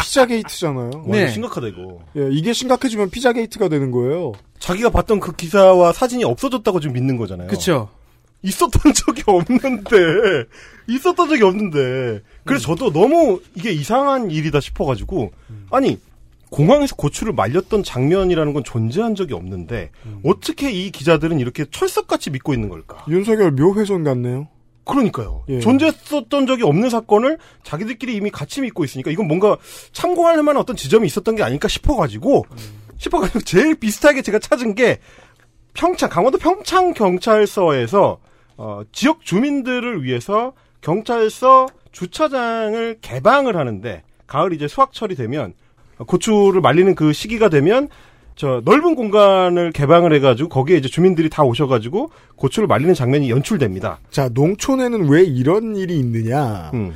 피자 0.00 0.26
게이트잖아요. 0.26 0.90
와, 0.94 1.16
네. 1.16 1.28
심각하다 1.30 1.68
이거 1.68 2.00
예, 2.16 2.28
이게 2.30 2.52
심각해지면 2.52 3.10
피자 3.10 3.32
게이트가 3.32 3.68
되는 3.68 3.90
거예요. 3.90 4.32
자기가 4.58 4.90
봤던 4.90 5.20
그 5.20 5.32
기사와 5.32 5.92
사진이 5.92 6.24
없어졌다고 6.24 6.80
지금 6.80 6.94
믿는 6.94 7.16
거잖아요 7.16 7.48
그쵸. 7.48 7.90
있었던 8.42 8.92
적이 8.94 9.22
없는데 9.26 9.96
있었던 10.88 11.28
적이 11.28 11.42
없는데 11.44 12.22
그래서 12.44 12.66
저도 12.74 12.92
너무 12.92 13.40
이게 13.54 13.72
이상한 13.72 14.30
일이다 14.30 14.60
싶어가지고 14.60 15.32
아니 15.70 15.98
공항에서 16.50 16.94
고추를 16.94 17.32
말렸던 17.32 17.82
장면이라는 17.82 18.52
건 18.52 18.62
존재한 18.64 19.14
적이 19.14 19.34
없는데 19.34 19.90
어떻게 20.24 20.70
이 20.70 20.90
기자들은 20.90 21.40
이렇게 21.40 21.64
철석같이 21.70 22.30
믿고 22.30 22.54
있는 22.54 22.68
걸까? 22.68 23.04
윤석열 23.08 23.50
묘훼손 23.50 24.04
같네요. 24.04 24.48
그러니까요. 24.84 25.44
예. 25.48 25.60
존재했었던 25.60 26.46
적이 26.46 26.64
없는 26.64 26.90
사건을 26.90 27.38
자기들끼리 27.62 28.14
이미 28.16 28.30
같이 28.30 28.60
믿고 28.60 28.84
있으니까 28.84 29.10
이건 29.10 29.26
뭔가 29.26 29.56
참고할 29.92 30.36
만한 30.42 30.60
어떤 30.60 30.76
지점이 30.76 31.06
있었던 31.06 31.36
게 31.36 31.42
아닐까 31.42 31.68
싶어가지고 31.68 32.44
싶어가지고 32.98 33.40
제일 33.44 33.74
비슷하게 33.74 34.22
제가 34.22 34.38
찾은 34.38 34.74
게 34.74 34.98
평창 35.72 36.08
강원도 36.10 36.38
평창 36.38 36.92
경찰서에서 36.92 38.18
어, 38.56 38.82
지역 38.92 39.22
주민들을 39.24 40.04
위해서 40.04 40.52
경찰서 40.80 41.66
주차장을 41.92 42.98
개방을 43.00 43.56
하는데 43.56 44.02
가을 44.26 44.52
이제 44.52 44.68
수확철이 44.68 45.14
되면 45.14 45.54
고추를 46.06 46.60
말리는 46.60 46.94
그 46.94 47.12
시기가 47.12 47.48
되면 47.48 47.88
저 48.36 48.60
넓은 48.64 48.94
공간을 48.94 49.72
개방을 49.72 50.12
해가지고 50.14 50.48
거기에 50.48 50.76
이제 50.76 50.88
주민들이 50.88 51.30
다 51.30 51.44
오셔가지고 51.44 52.10
고추를 52.36 52.66
말리는 52.66 52.94
장면이 52.94 53.30
연출됩니다. 53.30 54.00
자, 54.10 54.28
농촌에는 54.32 55.08
왜 55.08 55.22
이런 55.22 55.76
일이 55.76 55.98
있느냐. 55.98 56.70
음. 56.74 56.94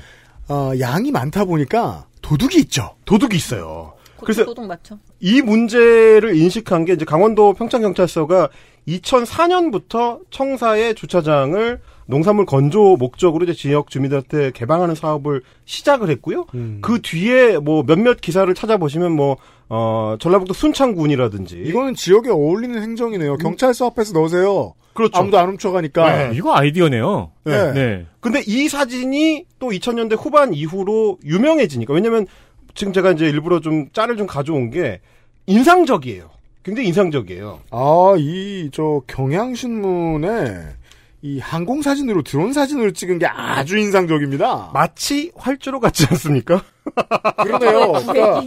어, 0.49 0.73
양이 0.81 1.11
많다 1.11 1.45
보니까 1.45 2.07
도둑이 2.23 2.57
있죠. 2.63 2.95
도둑이 3.05 3.37
있어요. 3.37 3.95
그래서 4.21 4.45
도둑 4.45 4.67
맞죠? 4.67 4.99
이 5.21 5.43
문제를 5.43 6.37
인식한 6.37 6.85
게 6.85 6.95
이제 6.95 7.05
강원도 7.05 7.53
평창경찰서가 7.55 8.49
2004년부터 8.89 10.21
청사의 10.31 10.95
주차장을 10.95 11.81
농산물 12.07 12.47
건조 12.47 12.97
목적으로 12.99 13.45
이제 13.45 13.53
지역 13.53 13.91
주민들한테 13.91 14.51
개방하는 14.53 14.95
사업을 14.95 15.43
시작을 15.67 16.09
했고요. 16.11 16.47
음. 16.55 16.79
그 16.81 17.01
뒤에 17.03 17.59
뭐 17.59 17.85
몇몇 17.85 18.21
기사를 18.21 18.53
찾아보시면 18.53 19.13
뭐, 19.13 19.37
어, 19.69 20.17
전라북도 20.19 20.55
순창군이라든지. 20.55 21.63
이거는 21.67 21.95
지역에 21.95 22.31
어울리는 22.31 22.81
행정이네요. 22.83 23.37
경찰서 23.37 23.87
앞에서 23.87 24.13
넣으세요. 24.19 24.75
그렇죠. 24.95 25.19
아무도 25.19 25.39
안 25.39 25.49
훔쳐가니까. 25.51 26.31
네. 26.31 26.37
이거 26.37 26.57
아이디어네요. 26.57 27.31
네. 27.45 27.73
네. 27.73 28.07
근데 28.21 28.43
이 28.47 28.69
사진이 28.69 29.45
또 29.59 29.69
2000년대 29.69 30.17
후반 30.19 30.53
이후로 30.53 31.19
유명해지니까 31.25 31.95
왜냐면 31.95 32.27
지금 32.75 32.93
제가 32.93 33.13
이제 33.13 33.27
일부러 33.27 33.61
좀 33.61 33.89
짤을 33.93 34.17
좀 34.17 34.27
가져온 34.27 34.71
게 34.71 35.01
인상적이에요. 35.47 36.31
굉장히 36.63 36.89
인상적이에요. 36.89 37.61
아, 37.71 38.15
이, 38.19 38.71
저, 38.73 39.01
경향신문에 39.07 40.29
이 41.21 41.41
항공 41.41 41.83
사진으로 41.83 42.23
드론 42.23 42.53
사진을 42.53 42.93
찍은 42.93 43.19
게 43.19 43.27
아주 43.27 43.77
인상적입니다. 43.77 44.71
마치 44.73 45.33
활주로 45.35 45.81
같지 45.81 46.07
않습니까? 46.11 46.63
그러네요. 47.43 47.93
그러니까 48.07 48.43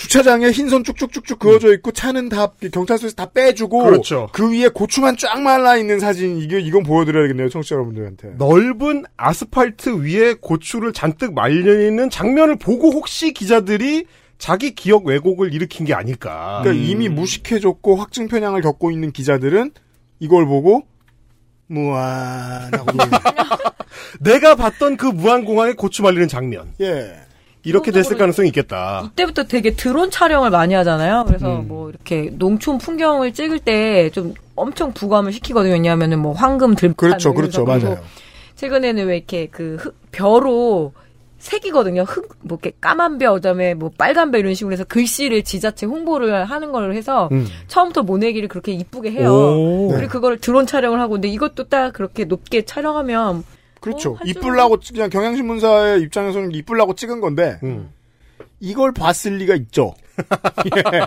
주차장에 0.00 0.50
흰선 0.50 0.82
쭉쭉쭉쭉 0.82 1.38
그어져 1.38 1.72
있고 1.74 1.92
차는 1.92 2.28
다 2.30 2.52
경찰서에서 2.72 3.14
다 3.14 3.30
빼주고 3.30 3.84
그렇죠. 3.84 4.28
그 4.32 4.52
위에 4.52 4.68
고추만 4.68 5.16
쫙 5.16 5.40
말라 5.40 5.76
있는 5.76 6.00
사진 6.00 6.38
이게 6.38 6.58
이건 6.58 6.82
보여드려야겠네요 6.82 7.48
청취자 7.48 7.76
여러분들한테. 7.76 8.34
넓은 8.38 9.04
아스팔트 9.16 10.02
위에 10.04 10.34
고추를 10.40 10.92
잔뜩 10.92 11.32
말려 11.32 11.86
있는 11.86 12.10
장면을 12.10 12.56
보고 12.56 12.90
혹시 12.90 13.32
기자들이 13.32 14.06
자기 14.38 14.74
기억 14.74 15.06
왜곡을 15.06 15.54
일으킨 15.54 15.86
게 15.86 15.94
아닐까. 15.94 16.60
그러니까 16.64 16.84
이미 16.84 17.08
무식해졌고 17.08 17.94
확증 17.96 18.26
편향을 18.26 18.62
겪고 18.62 18.90
있는 18.90 19.12
기자들은 19.12 19.70
이걸 20.18 20.44
보고 20.46 20.82
무한하고 21.66 22.86
내가 24.20 24.54
봤던 24.54 24.96
그 24.96 25.06
무한공항의 25.06 25.74
고추 25.74 26.02
말리는 26.02 26.28
장면. 26.28 26.72
예. 26.80 27.14
이렇게 27.66 27.90
됐을 27.92 28.18
가능성이 28.18 28.48
있겠다. 28.48 29.02
이때부터 29.12 29.44
되게 29.44 29.70
드론 29.74 30.10
촬영을 30.10 30.50
많이 30.50 30.74
하잖아요. 30.74 31.24
그래서 31.26 31.60
음. 31.60 31.68
뭐 31.68 31.88
이렇게 31.88 32.28
농촌 32.32 32.76
풍경을 32.76 33.32
찍을 33.32 33.60
때 33.60 34.10
좀 34.10 34.34
엄청 34.54 34.92
부감을 34.92 35.32
시키거든요. 35.32 35.72
왜냐하면은 35.72 36.18
뭐 36.18 36.32
황금 36.34 36.74
들판 36.74 36.96
그렇죠, 36.96 37.32
그렇죠, 37.32 37.64
맞아요. 37.64 37.98
최근에는 38.56 39.06
왜 39.06 39.16
이렇게 39.16 39.48
그 39.50 39.76
흙, 39.80 39.96
벼로 40.12 40.92
색이거든요. 41.44 42.02
흙, 42.02 42.36
뭐 42.40 42.58
이렇게 42.62 42.76
까만 42.80 43.18
벼, 43.18 43.34
그다음에 43.34 43.74
뭐 43.74 43.90
빨간 43.98 44.30
벼 44.30 44.38
이런 44.38 44.54
식으로 44.54 44.72
해서 44.72 44.84
글씨를 44.84 45.44
지자체 45.44 45.84
홍보를 45.84 46.44
하는 46.46 46.72
걸 46.72 46.94
해서 46.94 47.28
음. 47.32 47.46
처음부터 47.68 48.02
모내기를 48.02 48.48
그렇게 48.48 48.72
이쁘게 48.72 49.10
해요. 49.12 49.30
오. 49.32 49.88
네. 49.92 49.98
그리고 49.98 50.12
그걸 50.12 50.38
드론 50.38 50.66
촬영을 50.66 51.00
하고 51.00 51.12
근데 51.12 51.28
이것도 51.28 51.68
딱 51.68 51.92
그렇게 51.92 52.24
높게 52.24 52.62
촬영하면 52.62 53.44
그렇죠. 53.80 54.12
어, 54.14 54.18
이쁠라고 54.24 54.80
찍- 54.80 54.94
그냥 54.94 55.10
경향신문사의 55.10 56.00
입장에서는 56.02 56.52
이쁠라고 56.52 56.94
찍은 56.94 57.20
건데 57.20 57.58
음. 57.62 57.90
이걸 58.60 58.92
봤을 58.92 59.36
리가 59.36 59.54
있죠. 59.56 59.92
예. 60.94 61.00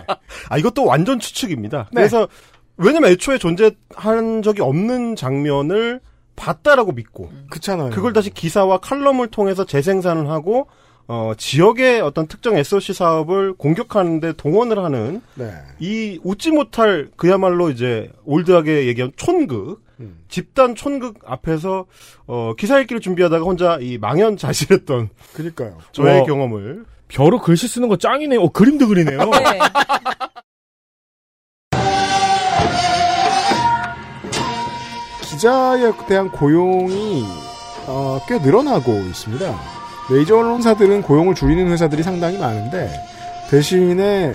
아 0.48 0.56
이것도 0.58 0.84
완전 0.84 1.18
추측입니다. 1.18 1.88
네. 1.92 2.02
그래서 2.02 2.28
왜냐면 2.76 3.10
애초에 3.10 3.38
존재한 3.38 4.42
적이 4.44 4.62
없는 4.62 5.16
장면을 5.16 6.00
봤다라고 6.38 6.92
믿고 6.92 7.30
그렇잖아요. 7.50 7.90
그걸 7.90 8.12
다시 8.12 8.30
기사와 8.30 8.78
칼럼을 8.78 9.28
통해서 9.28 9.64
재생산을 9.64 10.28
하고 10.30 10.68
어, 11.08 11.32
지역의 11.36 12.02
어떤 12.02 12.26
특정 12.26 12.56
SOC 12.56 12.92
사업을 12.92 13.54
공격하는데 13.54 14.34
동원을 14.34 14.78
하는 14.84 15.22
네. 15.34 15.52
이 15.78 16.20
웃지 16.22 16.50
못할 16.50 17.08
그야말로 17.16 17.70
이제 17.70 18.10
올드하게 18.24 18.86
얘기한 18.86 19.12
촌극 19.16 19.82
음. 20.00 20.18
집단 20.28 20.74
촌극 20.74 21.20
앞에서 21.24 21.86
어, 22.26 22.52
기사 22.58 22.78
읽기를 22.78 23.00
준비하다가 23.00 23.44
혼자 23.44 23.78
이 23.80 23.98
망연 23.98 24.36
자실했던 24.36 25.08
그러니까요. 25.32 25.78
저의 25.92 26.20
와. 26.20 26.26
경험을 26.26 26.84
벼로 27.08 27.40
글씨 27.40 27.66
쓰는 27.68 27.88
거 27.88 27.96
짱이네요. 27.96 28.40
어, 28.42 28.52
그림도 28.52 28.86
그리네요. 28.86 29.18
네. 29.18 29.58
기자에 35.38 35.92
대한 36.08 36.30
고용이 36.32 37.24
어, 37.86 38.20
꽤 38.26 38.38
늘어나고 38.38 38.92
있습니다. 38.92 39.56
메이저 40.10 40.36
언론사들은 40.36 41.02
고용을 41.02 41.36
줄이는 41.36 41.68
회사들이 41.68 42.02
상당히 42.02 42.38
많은데 42.38 42.90
대신에 43.48 44.32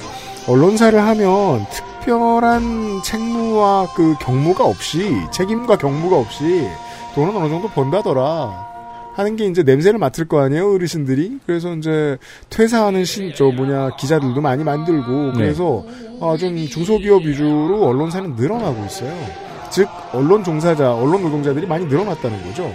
언론사를 0.47 0.97
하면 0.97 1.65
특별한 1.69 3.01
책무와 3.03 3.87
그 3.95 4.15
경무가 4.21 4.63
없이 4.63 5.13
책임과 5.33 5.77
경무가 5.77 6.17
없이 6.17 6.69
돈은 7.15 7.35
어느 7.35 7.49
정도 7.49 7.67
번다더라 7.67 8.71
하는 9.13 9.35
게 9.35 9.45
이제 9.45 9.61
냄새를 9.61 9.99
맡을 9.99 10.25
거 10.25 10.39
아니에요 10.39 10.73
어르신들이 10.73 11.39
그래서 11.45 11.75
이제 11.75 12.17
퇴사하는 12.49 13.03
신저 13.03 13.51
뭐냐 13.51 13.97
기자들도 13.97 14.39
많이 14.39 14.63
만들고 14.63 15.33
그래서 15.33 15.83
어, 16.21 16.37
좀 16.37 16.55
중소기업 16.65 17.23
위주로 17.23 17.85
언론사는 17.87 18.35
늘어나고 18.37 18.85
있어요. 18.85 19.52
즉 19.73 19.89
언론 20.13 20.43
종사자, 20.43 20.93
언론 20.93 21.23
노동자들이 21.23 21.65
많이 21.65 21.85
늘어났다는 21.85 22.43
거죠. 22.43 22.71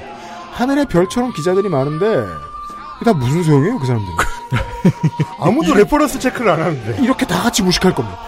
하늘의 0.52 0.86
별처럼 0.86 1.32
기자들이 1.32 1.68
많은데 1.68 2.24
다 3.04 3.12
무슨 3.12 3.44
소용이에요, 3.44 3.78
그 3.78 3.86
사람들은? 3.86 4.16
아무도 5.38 5.74
reference 5.74 6.18
체크를 6.18 6.50
안 6.50 6.60
하는데 6.60 7.02
이렇게 7.02 7.24
다 7.24 7.40
같이 7.42 7.62
무식할 7.62 7.94
겁니다. 7.94 8.18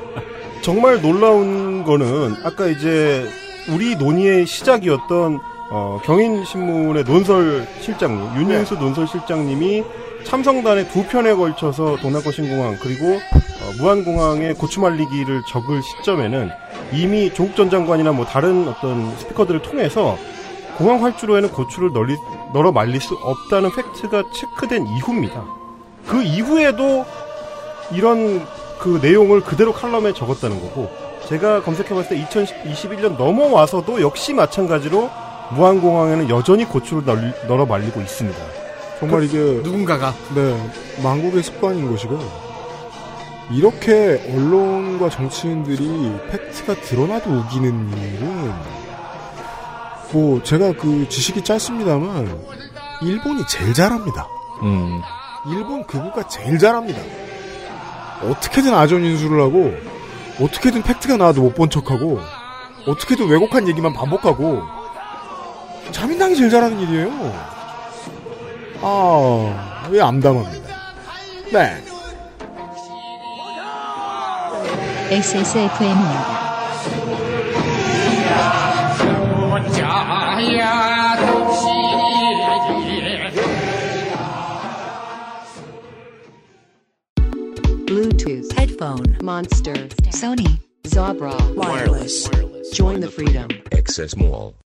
정말 0.60 1.00
놀라운 1.00 1.84
거는 1.84 2.36
아까 2.44 2.66
이제 2.66 3.26
우리 3.70 3.96
논의의 3.96 4.46
시작이었던 4.46 5.40
어, 5.74 5.98
경인신문의 6.04 7.04
논설 7.04 7.66
실장님 7.80 8.36
윤윤수 8.36 8.74
논설 8.74 9.08
실장님이 9.08 9.82
참성단의 10.22 10.88
두 10.90 11.02
편에 11.06 11.32
걸쳐서 11.32 11.96
동남권 11.96 12.30
신공항 12.30 12.76
그리고 12.78 13.14
어, 13.14 13.72
무한공항의 13.78 14.52
고추말리기를 14.56 15.44
적을 15.48 15.82
시점에는 15.82 16.50
이미 16.92 17.32
조국 17.32 17.56
전 17.56 17.70
장관이나 17.70 18.12
뭐 18.12 18.26
다른 18.26 18.68
어떤 18.68 19.16
스피커들을 19.16 19.62
통해서 19.62 20.18
공항 20.76 21.02
활주로에는 21.02 21.50
고추를 21.50 21.94
널리, 21.94 22.16
널어 22.52 22.70
말릴 22.70 23.00
수 23.00 23.14
없다는 23.14 23.70
팩트가 23.74 24.24
체크된 24.30 24.86
이후입니다. 24.86 25.42
그 26.06 26.22
이후에도 26.22 27.06
이런 27.92 28.46
그 28.78 28.98
내용을 29.00 29.40
그대로 29.40 29.72
칼럼에 29.72 30.12
적었다는 30.12 30.60
거고 30.60 30.90
제가 31.28 31.62
검색해봤을 31.62 32.08
때 32.10 32.26
2021년 32.26 33.16
넘어와서도 33.16 34.02
역시 34.02 34.34
마찬가지로 34.34 35.08
무한공항에는 35.54 36.28
여전히 36.30 36.64
고추를 36.64 37.04
널, 37.04 37.34
널어 37.48 37.66
말리고 37.66 38.00
있습니다. 38.00 38.38
정말 38.98 39.24
이게 39.24 39.38
누군가가 39.62 40.14
네 40.34 40.70
망국의 41.02 41.42
습관인 41.42 41.90
것이고 41.90 42.18
이렇게 43.50 44.22
언론과 44.32 45.10
정치인들이 45.10 46.12
팩트가 46.30 46.74
드러나도 46.82 47.30
우기는 47.30 47.88
일은 47.90 48.52
뭐 50.12 50.42
제가 50.42 50.72
그 50.72 51.06
지식이 51.08 51.42
짧습니다만 51.42 52.38
일본이 53.02 53.42
제일 53.48 53.74
잘합니다. 53.74 54.28
음. 54.62 55.00
일본 55.50 55.84
극우가 55.86 56.28
제일 56.28 56.58
잘합니다. 56.58 57.00
어떻게든 58.22 58.72
아전 58.72 59.02
인수를 59.04 59.40
하고 59.40 59.74
어떻게든 60.40 60.82
팩트가 60.82 61.16
나와도 61.16 61.42
못 61.42 61.54
본 61.54 61.68
척하고 61.68 62.20
어떻게든 62.86 63.26
왜곡한 63.28 63.66
얘기만 63.68 63.92
반복하고 63.92 64.62
자민당이 65.90 66.36
제일 66.36 66.50
잘하는 66.50 66.80
일이에요. 66.80 67.10
아, 68.80 69.86
왜 69.90 70.00
암담합니다. 70.00 70.68
네. 71.52 71.82
XSFM입니다. 75.10 76.42
Bluetooth, 87.86 88.50
headphone, 88.56 89.18
Monster, 89.22 89.74
Sony, 90.10 90.58
Zabra, 90.84 91.34
wireless. 91.54 92.26
Join 92.72 93.00
the 93.00 93.10
freedom. 93.10 93.48
Access 93.70 94.16
Mall. 94.16 94.54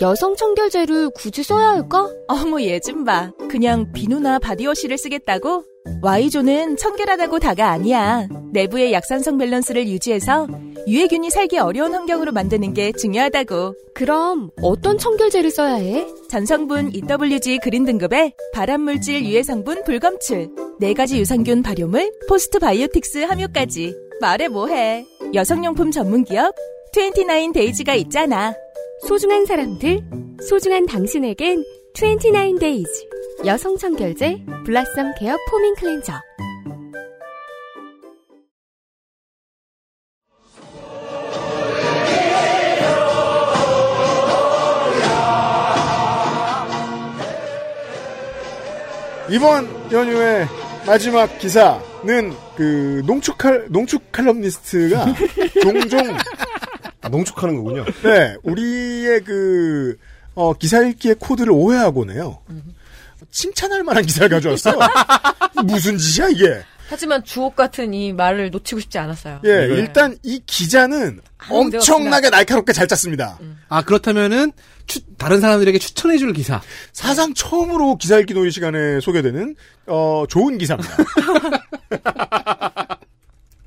여성 0.00 0.36
청결제를 0.36 1.10
굳이 1.10 1.42
써야 1.42 1.70
할까? 1.70 2.08
어머 2.28 2.60
얘 2.62 2.78
좀 2.78 3.04
봐. 3.04 3.32
그냥 3.50 3.92
비누나 3.92 4.38
body 4.38 4.57
wash를 4.57 4.96
쓰겠다고? 4.96 5.64
Y존은 6.02 6.76
청결하다고 6.76 7.38
다가 7.40 7.70
아니야. 7.70 8.28
내부의 8.52 8.92
약산성 8.92 9.38
밸런스를 9.38 9.88
유지해서 9.88 10.46
유해균이 10.86 11.30
살기 11.30 11.58
어려운 11.58 11.94
환경으로 11.94 12.30
만드는 12.32 12.74
게 12.74 12.92
중요하다고. 12.92 13.74
그럼 13.94 14.50
어떤 14.62 14.98
청결제를 14.98 15.50
써야 15.50 15.74
해? 15.74 16.06
전성분 16.30 16.92
EWG 16.94 17.58
green 17.58 17.84
등급의 17.84 18.34
발암물질 18.54 19.24
유해 19.24 19.42
성분 19.42 19.82
불검출, 19.84 20.48
네 20.78 20.94
가지 20.94 21.18
유산균 21.18 21.62
발효물, 21.62 22.12
postbiotics 22.28 23.18
함유까지. 23.24 23.94
말해 24.20 24.46
뭐해. 24.48 25.04
여성용품 25.34 25.90
전문기업 25.90 26.54
29days가 26.94 27.96
있잖아. 27.98 28.54
소중한 29.06 29.46
사람들, 29.46 30.00
소중한 30.48 30.86
당신에겐 30.86 31.62
29days 31.94 32.88
여성 33.46 33.76
청결제 33.76 34.44
blossom 34.64 35.14
care 35.18 35.36
foaming 35.50 35.74
cleanser. 35.76 36.12
이번 49.30 49.68
연휴의 49.92 50.46
마지막 50.86 51.38
기사는 51.38 52.32
그 52.56 53.02
농축 53.06 53.36
칼 53.36 53.66
농축 53.68 54.10
칼럼니스트가 54.10 55.04
종종 55.62 56.00
아, 57.08 57.10
농축하는 57.10 57.56
거군요. 57.56 57.84
네 58.04 58.36
우리의 58.42 59.24
그 59.24 59.96
어, 60.34 60.52
기사 60.54 60.80
읽기의 60.82 61.16
코드를 61.18 61.50
오해하곤 61.52 62.10
해요. 62.10 62.38
칭찬할 63.30 63.82
만한 63.82 64.04
기사를 64.04 64.28
가져왔어요. 64.28 64.78
무슨 65.64 65.98
짓이야 65.98 66.28
이게? 66.28 66.62
하지만 66.88 67.22
주옥 67.24 67.54
같은 67.56 67.92
이 67.92 68.12
말을 68.14 68.50
놓치고 68.50 68.80
싶지 68.80 68.98
않았어요. 68.98 69.40
예, 69.44 69.50
일단 69.50 70.16
이 70.22 70.40
기자는 70.46 71.20
엄청나게 71.50 72.30
날카롭게 72.30 72.72
잘 72.72 72.86
짰습니다. 72.88 73.38
아 73.68 73.82
그렇다면은 73.82 74.52
추- 74.86 75.00
다른 75.18 75.40
사람들에게 75.42 75.78
추천해줄 75.78 76.32
기사. 76.32 76.62
사상 76.94 77.34
처음으로 77.34 77.96
기사 77.98 78.18
읽기 78.18 78.32
놀이 78.32 78.50
시간에 78.50 79.00
소개되는 79.00 79.54
어, 79.86 80.24
좋은 80.30 80.56
기사입니다. 80.56 80.96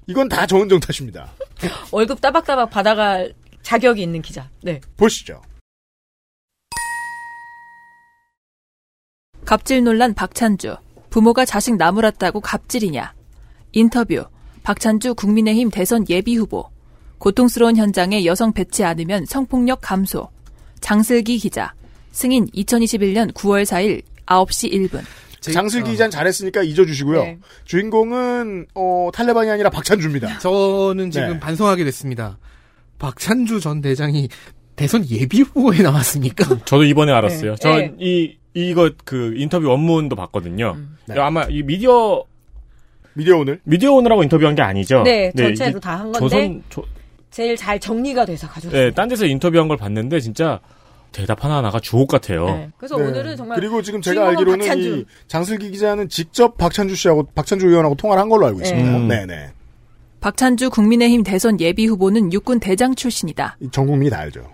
이건 0.07 0.27
다 0.27 0.45
정은정 0.45 0.79
탓입니다. 0.79 1.31
월급 1.91 2.21
따박따박 2.21 2.69
받아갈 2.69 3.33
자격이 3.61 4.01
있는 4.01 4.21
기자. 4.21 4.49
네. 4.61 4.81
보시죠. 4.97 5.41
갑질 9.45 9.83
논란 9.83 10.13
박찬주. 10.13 10.75
부모가 11.09 11.45
자식 11.45 11.75
나무랐다고 11.75 12.39
갑질이냐. 12.39 13.13
인터뷰. 13.73 14.25
박찬주 14.63 15.15
국민의힘 15.15 15.69
대선 15.71 16.05
예비 16.09 16.35
후보. 16.35 16.69
고통스러운 17.17 17.75
현장에 17.75 18.25
여성 18.25 18.51
배치 18.53 18.83
않으면 18.83 19.25
성폭력 19.25 19.79
감소. 19.81 20.29
장슬기 20.79 21.37
기자. 21.37 21.73
승인 22.11 22.47
2021년 22.47 23.31
9월 23.33 23.63
4일 23.63 24.03
9시 24.25 24.71
1분. 24.71 25.03
장슬기 25.41 25.91
기자는 25.91 26.11
잘했으니까 26.11 26.61
잊어주시고요. 26.61 27.23
네. 27.23 27.39
주인공은 27.65 28.67
어, 28.75 29.09
탈레반이 29.13 29.49
아니라 29.49 29.69
박찬주입니다. 29.71 30.37
저는 30.39 31.09
지금 31.11 31.33
네. 31.33 31.39
반성하게 31.39 31.83
됐습니다. 31.85 32.37
박찬주 32.99 33.59
전 33.59 33.81
대장이 33.81 34.29
대선 34.75 35.03
예비 35.09 35.41
후보에 35.41 35.81
나왔습니까? 35.81 36.59
저도 36.65 36.83
이번에 36.83 37.11
알았어요. 37.11 37.55
네. 37.55 37.57
저 37.59 37.75
네. 37.75 37.93
이 37.99 38.37
이거 38.53 38.91
그 39.03 39.33
인터뷰 39.35 39.67
원문도 39.67 40.15
봤거든요. 40.15 40.77
네. 41.07 41.19
아마 41.19 41.43
이 41.49 41.63
미디어 41.63 42.23
미디어 43.13 43.37
오늘 43.37 43.59
미디어 43.63 43.93
오늘하고 43.93 44.23
인터뷰한 44.23 44.55
게 44.55 44.61
아니죠. 44.61 45.03
네, 45.03 45.31
전체로 45.35 45.71
이게 45.71 45.79
다한 45.79 46.11
건데. 46.11 46.19
조선 46.19 46.63
조, 46.69 46.85
제일 47.31 47.55
잘 47.55 47.79
정리가 47.79 48.25
돼서 48.25 48.47
가져왔어요. 48.47 48.83
네, 48.83 48.91
딴 48.91 49.07
데서 49.07 49.25
인터뷰한 49.25 49.67
걸 49.67 49.77
봤는데 49.77 50.19
진짜 50.19 50.59
대답 51.11 51.43
하나 51.43 51.57
하나가 51.57 51.79
주옥 51.79 52.07
같아요. 52.07 52.45
네. 52.45 52.71
그래서 52.77 52.95
오늘은 52.95 53.35
정말 53.35 53.59
그리고 53.59 53.81
지금 53.81 54.01
제가 54.01 54.29
알기로는 54.29 54.59
박찬주. 54.59 54.97
이 54.97 55.05
장슬기 55.27 55.71
기자는 55.71 56.09
직접 56.09 56.57
박찬주 56.57 56.95
씨하고 56.95 57.23
박찬주 57.35 57.67
의원하고 57.67 57.95
통화를 57.95 58.21
한 58.21 58.29
걸로 58.29 58.45
알고 58.47 58.61
있습니다. 58.61 58.97
음. 58.97 59.07
네 59.07 59.25
네. 59.25 59.51
박찬주 60.21 60.69
국민의힘 60.69 61.23
대선 61.23 61.59
예비 61.59 61.85
후보는 61.87 62.31
육군 62.31 62.59
대장 62.59 62.95
출신이다. 62.95 63.57
이전 63.59 63.87
국민이 63.87 64.09
다 64.09 64.19
알죠. 64.19 64.49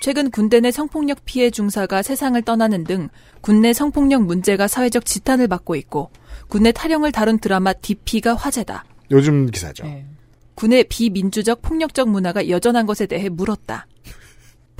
최근 0.00 0.30
군대 0.30 0.60
내 0.60 0.70
성폭력 0.70 1.18
피해 1.26 1.50
중사가 1.50 2.00
세상을 2.02 2.40
떠나는 2.42 2.84
등 2.84 3.08
군내 3.42 3.74
성폭력 3.74 4.22
문제가 4.22 4.66
사회적 4.66 5.04
지탄을 5.04 5.46
받고 5.46 5.76
있고 5.76 6.10
군내 6.48 6.72
탈영을 6.72 7.12
다룬 7.12 7.38
드라마 7.38 7.74
DP가 7.74 8.34
화제다. 8.34 8.84
요즘 9.10 9.46
기사죠. 9.50 9.84
네. 9.84 10.06
군의 10.54 10.84
비민주적 10.84 11.60
폭력적 11.62 12.08
문화가 12.08 12.48
여전한 12.48 12.86
것에 12.86 13.06
대해 13.06 13.28
물었다. 13.28 13.86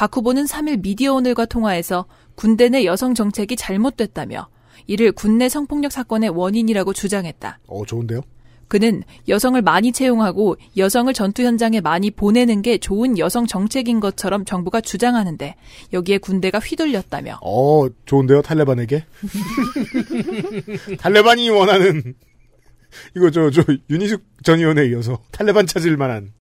박 0.01 0.17
후보는 0.17 0.47
3일 0.47 0.81
미디어 0.81 1.13
오늘과 1.13 1.45
통화에서 1.45 2.07
군대 2.35 2.71
내 2.71 2.87
여성 2.87 3.13
정책이 3.13 3.57
잘못됐다며 3.57 4.49
이를 4.87 5.13
군내 5.13 5.51
성폭력 5.51 5.93
사건의 5.93 6.31
원인이라고 6.31 6.95
주장했다. 6.95 7.59
어, 7.67 7.85
좋은데요? 7.85 8.23
그는 8.69 9.03
여성을 9.29 9.61
많이 9.61 9.93
채용하고 9.93 10.57
여성을 10.79 11.13
전투 11.13 11.43
현장에 11.43 11.83
많이 11.83 12.11
보내는 12.11 12.63
게 12.63 12.79
좋은 12.79 13.19
여성 13.19 13.47
정책인 13.47 14.01
것처럼 14.01 14.47
정부가 14.47 14.81
주장하는데 14.81 15.55
여기에 15.93 16.17
군대가 16.17 16.61
휘둘렸다며 16.61 17.39
어, 17.43 17.87
좋은데요, 18.07 18.41
탈레반에게? 18.41 19.05
탈레반이 20.99 21.51
원하는, 21.51 22.15
이거 23.15 23.31
저, 23.31 23.51
저, 23.51 23.63
윤희숙 23.91 24.23
전 24.45 24.61
의원에 24.61 24.87
이어서 24.87 25.19
탈레반 25.31 25.67
찾을 25.67 25.99
만한. 25.99 26.33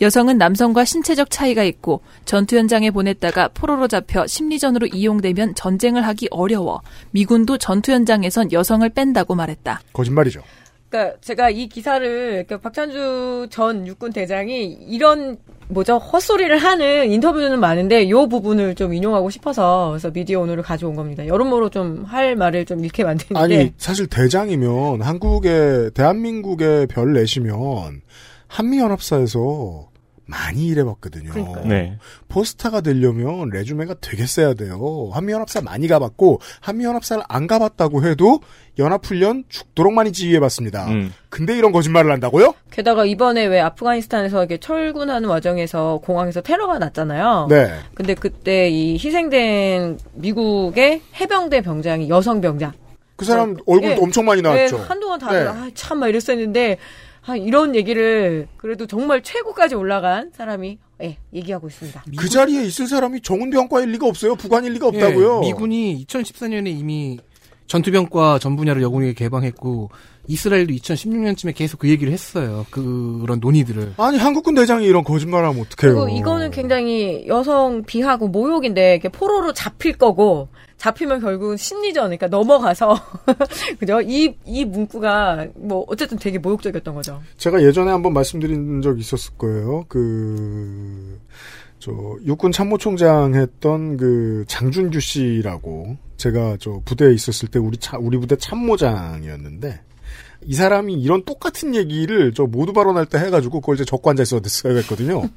여성은 0.00 0.38
남성과 0.38 0.84
신체적 0.84 1.30
차이가 1.30 1.62
있고 1.64 2.00
전투 2.24 2.56
현장에 2.56 2.90
보냈다가 2.90 3.48
포로로 3.48 3.88
잡혀 3.88 4.26
심리전으로 4.26 4.88
이용되면 4.88 5.54
전쟁을 5.54 6.06
하기 6.06 6.28
어려워 6.30 6.82
미군도 7.12 7.58
전투 7.58 7.92
현장에선 7.92 8.52
여성을 8.52 8.88
뺀다고 8.90 9.34
말했다. 9.34 9.80
거짓말이죠. 9.92 10.42
그러니까 10.88 11.16
제가 11.20 11.50
이 11.50 11.68
기사를 11.68 12.44
그러니까 12.46 12.58
박찬주 12.58 13.48
전 13.50 13.86
육군 13.86 14.12
대장이 14.12 14.64
이런 14.88 15.36
뭐죠 15.68 15.98
헛소리를 15.98 16.56
하는 16.58 17.10
인터뷰는 17.10 17.58
많은데 17.58 18.08
요 18.08 18.28
부분을 18.28 18.76
좀 18.76 18.94
인용하고 18.94 19.30
싶어서 19.30 19.88
그래서 19.90 20.12
미디어 20.12 20.40
오늘을 20.40 20.62
가져온 20.62 20.94
겁니다. 20.94 21.26
여러모로 21.26 21.70
좀 21.70 22.04
할 22.06 22.36
말을 22.36 22.66
좀 22.66 22.84
잃게 22.84 23.02
만드는데 23.02 23.40
아니, 23.40 23.72
사실 23.78 24.06
대장이면 24.06 25.02
한국에, 25.02 25.90
대한민국에 25.92 26.86
별 26.86 27.14
내시면 27.14 28.02
한미연합사에서 28.48 29.88
많이 30.28 30.66
일해봤거든요. 30.66 31.32
네. 31.66 31.98
포스타가 32.28 32.80
되려면 32.80 33.48
레주메가 33.48 33.94
되게 34.00 34.26
세야 34.26 34.54
돼요. 34.54 35.08
한미연합사 35.12 35.60
많이 35.60 35.86
가봤고, 35.86 36.40
한미연합사를 36.60 37.22
안 37.28 37.46
가봤다고 37.46 38.04
해도 38.04 38.40
연합훈련 38.76 39.44
죽도록 39.48 39.92
많이 39.92 40.12
지휘해봤습니다. 40.12 40.88
음. 40.88 41.12
근데 41.28 41.56
이런 41.56 41.70
거짓말을 41.70 42.10
한다고요? 42.10 42.54
게다가 42.70 43.04
이번에 43.04 43.46
왜 43.46 43.60
아프가니스탄에서 43.60 44.38
이렇게 44.38 44.58
철군하는 44.58 45.28
와중에서 45.28 46.00
공항에서 46.02 46.40
테러가 46.40 46.78
났잖아요. 46.78 47.46
네. 47.48 47.70
근데 47.94 48.14
그때 48.14 48.68
이 48.68 48.94
희생된 48.94 49.98
미국의 50.14 51.02
해병대 51.20 51.60
병장이 51.62 52.08
여성 52.08 52.40
병장. 52.40 52.72
그 53.14 53.24
사람 53.24 53.56
얼굴도 53.66 53.96
예. 53.96 53.98
엄청 54.02 54.26
많이 54.26 54.42
나왔죠. 54.42 54.76
네, 54.76 54.82
한동안 54.84 55.18
다들 55.18 55.44
네. 55.44 55.48
아, 55.48 55.70
참막 55.74 56.10
이랬었는데 56.10 56.76
아, 57.26 57.36
이런 57.36 57.74
얘기를 57.74 58.46
그래도 58.56 58.86
정말 58.86 59.22
최고까지 59.22 59.74
올라간 59.74 60.30
사람이 60.32 60.78
예, 61.02 61.18
얘기하고 61.34 61.66
있습니다. 61.66 62.04
그 62.16 62.28
자리에 62.28 62.62
있을 62.64 62.86
사람이 62.86 63.20
정은병과일 63.20 63.90
리가 63.90 64.06
없어요. 64.06 64.36
부관일 64.36 64.72
리가 64.74 64.86
없다고요. 64.86 65.42
예, 65.42 65.46
미군이 65.48 66.06
2014년에 66.06 66.68
이미 66.68 67.18
전투병과 67.66 68.38
전 68.38 68.56
분야를 68.56 68.80
여군에게 68.80 69.12
개방했고 69.12 69.90
이스라엘도 70.28 70.72
2016년쯤에 70.72 71.54
계속 71.54 71.78
그 71.80 71.88
얘기를 71.88 72.12
했어요. 72.12 72.66
그런 72.70 73.40
논의들을. 73.40 73.94
아니 73.96 74.18
한국군 74.18 74.54
대장이 74.54 74.86
이런 74.86 75.04
거짓말하면 75.04 75.60
어떡해요. 75.62 75.94
그리고 75.94 76.08
이거는 76.08 76.50
굉장히 76.50 77.24
여성 77.28 77.82
비하고 77.84 78.28
모욕인데 78.28 78.92
이렇게 78.94 79.08
포로로 79.08 79.52
잡힐 79.52 79.94
거고 79.96 80.48
잡히면 80.78 81.20
결국은 81.20 81.56
심리전 81.56 82.04
그러니까 82.04 82.26
넘어가서 82.28 82.94
그죠? 83.80 84.00
이 84.02 84.34
이 84.44 84.64
문구가 84.64 85.46
뭐 85.54 85.84
어쨌든 85.88 86.18
되게 86.18 86.38
모욕적이었던 86.38 86.94
거죠. 86.94 87.20
제가 87.36 87.62
예전에 87.62 87.90
한번 87.90 88.12
말씀드린 88.12 88.80
적 88.82 88.98
있었을 88.98 89.34
거예요. 89.36 89.84
그, 89.88 91.18
저, 91.78 91.92
육군 92.24 92.52
참모총장 92.52 93.34
했던 93.34 93.96
그 93.96 94.44
장준규 94.48 95.00
씨라고 95.00 95.96
제가 96.16 96.56
저 96.58 96.80
부대에 96.84 97.12
있었을 97.12 97.48
때 97.48 97.58
우리 97.58 97.76
차, 97.78 97.98
우리 97.98 98.16
부대 98.18 98.36
참모장이었는데 98.36 99.80
이 100.46 100.54
사람이 100.54 100.94
이런 100.94 101.24
똑같은 101.24 101.74
얘기를 101.74 102.32
저 102.32 102.44
모두 102.44 102.72
발언할 102.72 103.06
때 103.06 103.18
해가지고 103.18 103.60
그걸 103.60 103.74
이제 103.74 103.84
적관자에 103.84 104.24
써야겠거든요. 104.24 105.28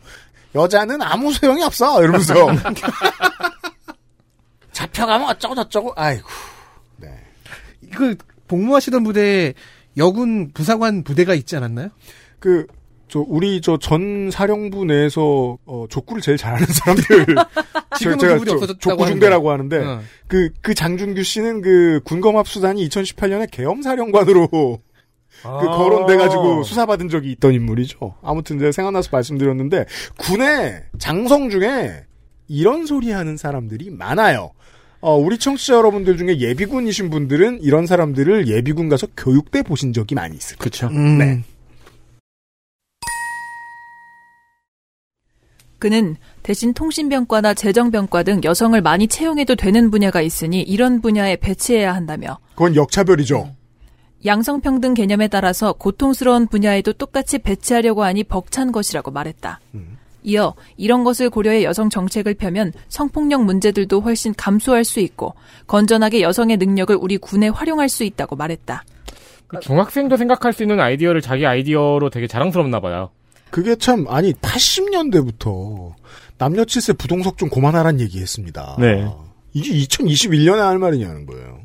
여자는 0.56 1.02
아무 1.02 1.34
소용이 1.34 1.64
없어! 1.64 2.02
이러면서. 2.02 2.34
잡혀가면 4.72 5.30
어쩌고 5.30 5.56
저쩌고, 5.56 5.94
아이고. 5.96 6.28
그 7.92 8.16
복무하시던 8.48 9.04
부대에 9.04 9.54
여군 9.98 10.52
부사관 10.54 11.04
부대가 11.04 11.34
있지 11.34 11.56
않았나요? 11.56 11.90
그, 12.40 12.68
저, 13.08 13.20
우리 13.28 13.62
저 13.62 13.78
전 13.78 14.30
사령부 14.32 14.86
내에서, 14.86 15.58
어, 15.66 15.86
족구를 15.90 16.22
제일 16.22 16.38
잘하는 16.38 16.66
사람들. 16.68 17.26
지금은 17.98 18.20
제가 18.20 18.38
저 18.46 18.78
족구 18.78 19.08
중대라고 19.08 19.52
하는데. 19.52 19.78
하는데, 19.78 20.04
어. 20.04 20.08
그, 20.28 20.52
그 20.62 20.76
장준규 20.76 21.24
씨는 21.24 21.62
그 21.62 22.02
군검 22.06 22.38
합수단이 22.38 22.88
2018년에 22.88 23.50
계엄 23.52 23.82
사령관으로 23.82 24.80
그 25.42 25.66
거론돼가지고 25.66 26.64
수사받은 26.64 27.10
적이 27.10 27.32
있던 27.34 27.54
인물이죠. 27.54 28.16
아무튼 28.22 28.60
제가 28.60 28.72
생각나서 28.72 29.10
말씀드렸는데, 29.12 29.86
군의 30.18 30.84
장성 30.98 31.50
중에 31.50 32.04
이런 32.48 32.86
소리 32.86 33.12
하는 33.12 33.38
사람들이 33.38 33.90
많아요. 33.92 34.52
어, 35.02 35.16
우리 35.16 35.38
청취자 35.38 35.76
여러분들 35.76 36.18
중에 36.18 36.40
예비군이신 36.40 37.10
분들은 37.10 37.62
이런 37.62 37.86
사람들을 37.86 38.48
예비군 38.48 38.90
가서 38.90 39.08
교육대 39.16 39.62
보신 39.64 39.94
적이 39.94 40.16
많이 40.16 40.36
있을 40.36 40.58
거예요. 40.58 40.60
그렇죠. 40.60 40.90
네. 40.90 41.44
그는 45.80 46.18
대신 46.44 46.74
통신병과나 46.74 47.54
재정병과 47.54 48.24
등 48.24 48.42
여성을 48.44 48.80
많이 48.82 49.08
채용해도 49.08 49.56
되는 49.56 49.90
분야가 49.90 50.22
있으니 50.22 50.62
이런 50.62 51.00
분야에 51.02 51.38
배치해야 51.38 51.96
한다며 51.96 52.38
그건 52.52 52.76
역차별이죠. 52.76 53.56
양성평등 54.26 54.94
개념에 54.94 55.28
따라서 55.28 55.74
고통스러운 55.74 56.48
분야에도 56.48 56.94
똑같이 56.94 57.40
배치하려고 57.40 58.04
하니 58.04 58.24
벅찬 58.24 58.72
것이라고 58.72 59.12
말했다. 59.12 59.60
이어 60.24 60.54
이런 60.76 61.04
것을 61.04 61.30
고려해 61.30 61.64
여성 61.64 61.90
정책을 61.90 62.34
펴면 62.34 62.74
성폭력 62.90 63.46
문제들도 63.46 64.02
훨씬 64.02 64.34
감소할 64.36 64.84
수 64.84 65.00
있고 65.00 65.34
건전하게 65.68 66.22
여성의 66.22 66.58
능력을 66.58 66.96
우리 67.00 67.18
군에 67.18 67.48
활용할 67.48 67.88
수 67.88 68.04
있다고 68.04 68.36
말했다. 68.36 68.84
그 69.48 69.60
중학생도 69.62 70.18
생각할 70.18 70.54
수 70.54 70.64
있는 70.64 70.80
아이디어를 70.80 71.22
자기 71.22 71.46
아이디어로 71.46 72.10
되게 72.10 72.28
자랑스럽나 72.28 72.80
봐요. 72.82 73.10
그게 73.50 73.76
참 73.76 74.06
아니 74.10 74.34
80년대부터 74.34 75.94
남녀 76.38 76.66
칠세 76.66 76.94
부동석 76.94 77.38
좀 77.38 77.50
그만하란 77.50 78.00
얘기했습니다. 78.00 78.76
네. 78.80 79.08
이게 79.54 79.74
2021년에 79.86 80.58
할 80.58 80.78
말이냐는 80.78 81.26
거예요. 81.26 81.59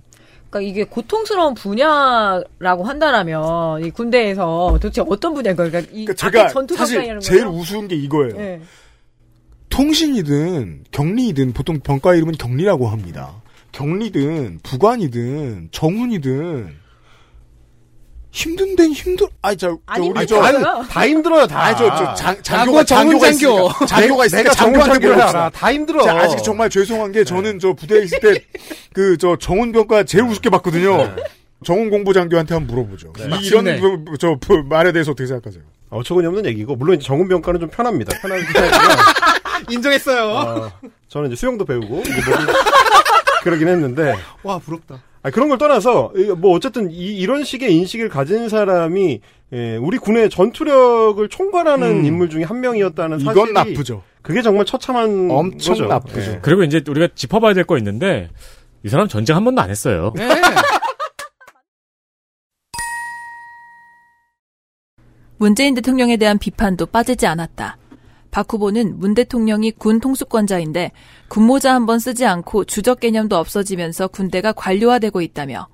그러니까 0.54 0.60
이게 0.60 0.84
고통스러운 0.84 1.54
분야라고 1.54 2.84
한다라면 2.84 3.84
이 3.84 3.90
군대에서 3.90 4.78
도대체 4.80 5.02
어떤 5.06 5.34
분야인가요? 5.34 5.68
그러니까 5.70 5.90
이 5.92 6.04
그러니까 6.04 6.14
제가 6.14 6.48
전투 6.48 6.76
사실 6.76 7.18
제일? 7.20 7.46
우스운 7.46 7.88
게 7.88 7.96
이거예요. 7.96 8.36
예. 8.38 8.60
통신이든 9.68 10.84
격리이든 10.92 11.52
보통 11.52 11.80
병과 11.80 12.14
이름은 12.14 12.34
격리라고 12.34 12.86
합니다. 12.86 13.42
격리든 13.72 14.60
부관이든 14.62 15.70
정훈이든 15.72 16.83
힘든 18.34 18.74
데는 18.74 18.92
힘들. 18.92 19.28
아니 19.42 19.56
저, 19.56 19.78
저 19.94 20.02
우리 20.02 20.26
다- 20.26 20.82
다 20.88 21.06
힘들어요, 21.06 21.46
다. 21.46 21.62
아니 21.66 21.76
저, 21.78 21.88
저 21.94 22.14
장, 22.14 22.34
나고 22.34 22.42
장교가 22.42 22.84
정훈 22.84 23.18
장교가 23.20 23.32
장교. 23.32 23.68
있으니까 23.68 23.86
장교가 23.86 24.26
있으니까 24.26 24.42
내가 24.50 24.54
정훈 24.56 24.74
장교한테 24.80 25.06
물어봅시다. 25.06 25.38
알아. 25.38 25.50
다 25.50 25.72
힘들어. 25.72 26.02
자, 26.02 26.16
아직 26.18 26.42
정말 26.42 26.68
죄송한 26.68 27.12
게 27.12 27.22
저는 27.22 27.60
저 27.60 27.72
부대에 27.74 28.02
있을 28.02 28.18
때 28.18 28.44
그 28.92 29.16
저 29.18 29.36
정훈 29.36 29.70
병과 29.70 30.02
제일 30.04 30.24
우습게 30.24 30.50
봤거든요. 30.50 31.14
정훈 31.64 31.90
공부 31.90 32.12
장교한테 32.12 32.54
한번 32.54 32.74
물어보죠. 32.74 33.12
이- 33.40 33.46
이런. 33.46 33.64
그, 33.80 34.18
저 34.18 34.36
그 34.44 34.64
말에 34.68 34.90
대해서 34.90 35.12
어떻게 35.12 35.28
생각하세요? 35.28 35.62
어처구니 35.90 36.26
없는 36.26 36.44
얘기고 36.46 36.74
물론 36.74 36.96
이제 36.96 37.06
정훈 37.06 37.28
병과는 37.28 37.60
좀 37.60 37.70
편합니다. 37.70 38.18
편한 38.20 38.40
스타일이고요. 38.44 38.88
인정했어요. 39.70 40.24
어, 40.28 40.72
저는 41.08 41.28
이제 41.30 41.36
수영도 41.38 41.64
배우고 41.64 42.00
이제 42.00 42.12
뭐 42.30 42.36
그러긴 43.42 43.68
했는데 43.68 44.16
와 44.42 44.58
부럽다. 44.58 45.00
아, 45.24 45.30
그런 45.30 45.48
걸 45.48 45.56
떠나서 45.58 46.12
이- 46.16 46.24
뭐 46.36 46.52
어쨌든 46.54 46.90
이, 46.90 47.24
런 47.26 47.44
식의 47.44 47.74
인식을 47.74 48.10
가진 48.10 48.48
사람이 48.48 49.20
예, 49.54 49.76
우리 49.76 49.96
군의 49.98 50.28
전투력을 50.28 51.26
총괄하는 51.28 52.00
음. 52.00 52.04
인물 52.04 52.28
중에 52.28 52.42
한 52.44 52.60
명이었다는 52.60 53.20
사실이 53.20 53.32
이건 53.32 53.52
나쁘죠. 53.54 54.02
그게 54.20 54.42
정말 54.42 54.66
처참한 54.66 55.30
엄청 55.30 55.74
거죠. 55.74 55.86
나쁘죠. 55.86 56.20
예. 56.32 56.38
그리고 56.42 56.62
이제 56.62 56.82
우리가 56.86 57.08
짚어봐야 57.14 57.54
될 57.54 57.64
거 57.64 57.78
있는데 57.78 58.28
이 58.84 58.88
사람 58.90 59.08
전쟁 59.08 59.34
한 59.36 59.44
번도 59.44 59.62
안 59.62 59.70
했어요. 59.70 60.12
네. 60.14 60.28
문재인 65.38 65.74
대통령에 65.74 66.16
대한 66.16 66.38
비판도 66.38 66.86
빠지지 66.86 67.26
않았다. 67.26 67.76
박 68.34 68.52
후보는 68.52 68.98
문 68.98 69.14
대통령이 69.14 69.70
군 69.70 70.00
통수권자인데 70.00 70.90
군모자 71.28 71.72
한 71.72 71.86
번 71.86 72.00
쓰지 72.00 72.26
않고 72.26 72.64
주적 72.64 72.98
개념도 72.98 73.36
없어지면서 73.36 74.08
군대가 74.08 74.52
관료화되고 74.52 75.20
있다며 75.20 75.68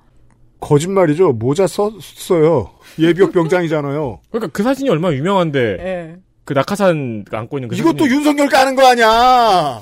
거짓말이죠. 0.59 1.31
모자 1.31 1.65
썼어요. 1.65 2.69
예비역 2.99 3.31
병장이잖아요. 3.31 4.19
그러니까 4.29 4.51
그 4.53 4.61
사진이 4.61 4.89
얼마나 4.91 5.15
유명한데 5.15 5.59
예. 5.59 6.15
그 6.45 6.53
낙하산 6.53 7.25
안고 7.31 7.57
있는 7.57 7.69
그 7.69 7.75
이것도 7.75 7.97
사진이 7.97 8.15
윤석열 8.15 8.47
까는 8.49 8.75
거 8.75 8.85
아니야. 8.85 9.81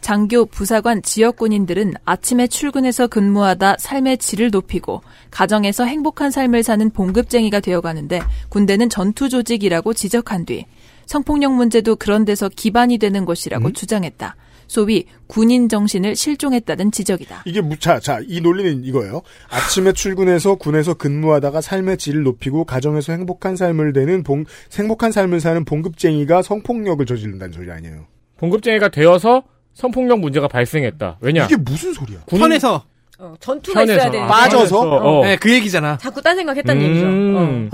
장교, 0.00 0.44
부사관, 0.44 1.02
지역 1.02 1.36
군인들은 1.36 1.94
아침에 2.04 2.46
출근해서 2.48 3.06
근무하다 3.06 3.76
삶의 3.78 4.18
질을 4.18 4.50
높이고 4.50 5.02
가정에서 5.30 5.84
행복한 5.84 6.30
삶을 6.30 6.62
사는 6.64 6.90
봉급쟁이가 6.90 7.60
되어가는데 7.60 8.20
군대는 8.48 8.90
전투 8.90 9.28
조직이라고 9.28 9.94
지적한 9.94 10.44
뒤 10.46 10.66
성폭력 11.06 11.52
문제도 11.54 11.96
그런 11.96 12.24
데서 12.24 12.48
기반이 12.48 12.98
되는 12.98 13.24
것이라고 13.24 13.72
주장했다. 13.72 14.36
소위 14.66 15.04
군인 15.26 15.68
정신을 15.68 16.16
실종했다는 16.16 16.90
지적이다. 16.90 17.42
이게 17.44 17.60
무차. 17.60 18.00
자, 18.00 18.20
이 18.26 18.40
논리는 18.40 18.82
이거예요. 18.82 19.20
아침에 19.50 19.92
출근해서 19.92 20.54
군에서 20.54 20.94
근무하다가 20.94 21.60
삶의 21.60 21.98
질을 21.98 22.22
높이고 22.22 22.64
가정에서 22.64 23.12
행복한 23.12 23.56
삶을 23.56 23.92
되는 23.92 24.22
봉, 24.22 24.44
행복한 24.76 25.12
삶을 25.12 25.40
사는 25.40 25.64
봉급쟁이가 25.66 26.40
성폭력을 26.42 27.04
저지른다는 27.04 27.52
소리 27.52 27.70
아니에요. 27.70 28.06
봉급쟁이가 28.38 28.88
되어서 28.88 29.42
성폭력 29.74 30.20
문제가 30.20 30.48
발생했다. 30.48 31.18
왜냐? 31.20 31.44
이게 31.44 31.56
무슨 31.56 31.92
소리야? 31.92 32.20
군인- 32.26 32.40
편에서 32.44 32.84
어, 33.18 33.34
전투가 33.38 33.82
있어야 33.82 33.96
편에서. 33.98 34.10
되는 34.12 34.24
아, 34.26 34.28
빠져서? 34.28 34.80
어. 34.80 35.24
네, 35.24 35.36
그 35.36 35.52
얘기잖아. 35.52 35.98
자꾸 35.98 36.20
딴 36.22 36.36
생각했다는 36.36 36.82
음. 36.82 36.88
얘기죠. 36.88 37.06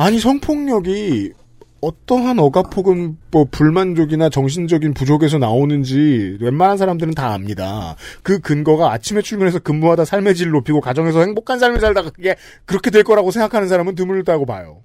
어. 0.02 0.04
아니 0.06 0.18
성폭력이 0.18 1.32
어떠한 1.80 2.38
억압 2.38 2.76
혹은 2.76 3.16
뭐 3.30 3.46
불만족이나 3.50 4.28
정신적인 4.28 4.92
부족에서 4.92 5.38
나오는지 5.38 6.36
웬만한 6.40 6.76
사람들은 6.76 7.14
다 7.14 7.32
압니다. 7.32 7.96
그 8.22 8.38
근거가 8.40 8.92
아침에 8.92 9.22
출근해서 9.22 9.60
근무하다 9.60 10.04
삶의 10.04 10.34
질을 10.34 10.52
높이고 10.52 10.80
가정에서 10.80 11.20
행복한 11.20 11.58
삶을 11.58 11.80
살다가 11.80 12.10
그게 12.10 12.36
그렇게 12.66 12.90
될 12.90 13.02
거라고 13.02 13.30
생각하는 13.30 13.68
사람은 13.68 13.94
드물다고 13.94 14.44
봐요. 14.44 14.82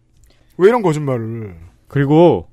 왜 0.57 0.69
이런 0.69 0.81
거짓말을? 0.81 1.55
그리고 1.87 2.47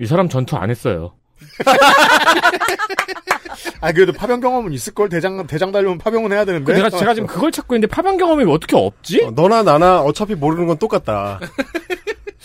이 0.00 0.06
사람 0.06 0.28
전투 0.28 0.56
안 0.56 0.70
했어요. 0.70 1.12
아 3.80 3.92
그래도 3.92 4.12
파병 4.12 4.40
경험은 4.40 4.72
있을 4.72 4.94
걸 4.94 5.10
대장 5.10 5.46
대장 5.46 5.70
달려면 5.70 5.98
파병은 5.98 6.32
해야 6.32 6.46
되는데. 6.46 6.72
그 6.72 6.76
내가 6.76 6.88
제가 6.88 7.12
지금 7.12 7.26
그걸 7.26 7.52
찾고 7.52 7.74
있는데 7.74 7.92
파병 7.92 8.16
경험이 8.16 8.50
어떻게 8.50 8.76
없지? 8.76 9.24
어, 9.24 9.30
너나 9.32 9.62
나나 9.62 10.00
어차피 10.00 10.34
모르는 10.34 10.66
건 10.66 10.78
똑같다. 10.78 11.38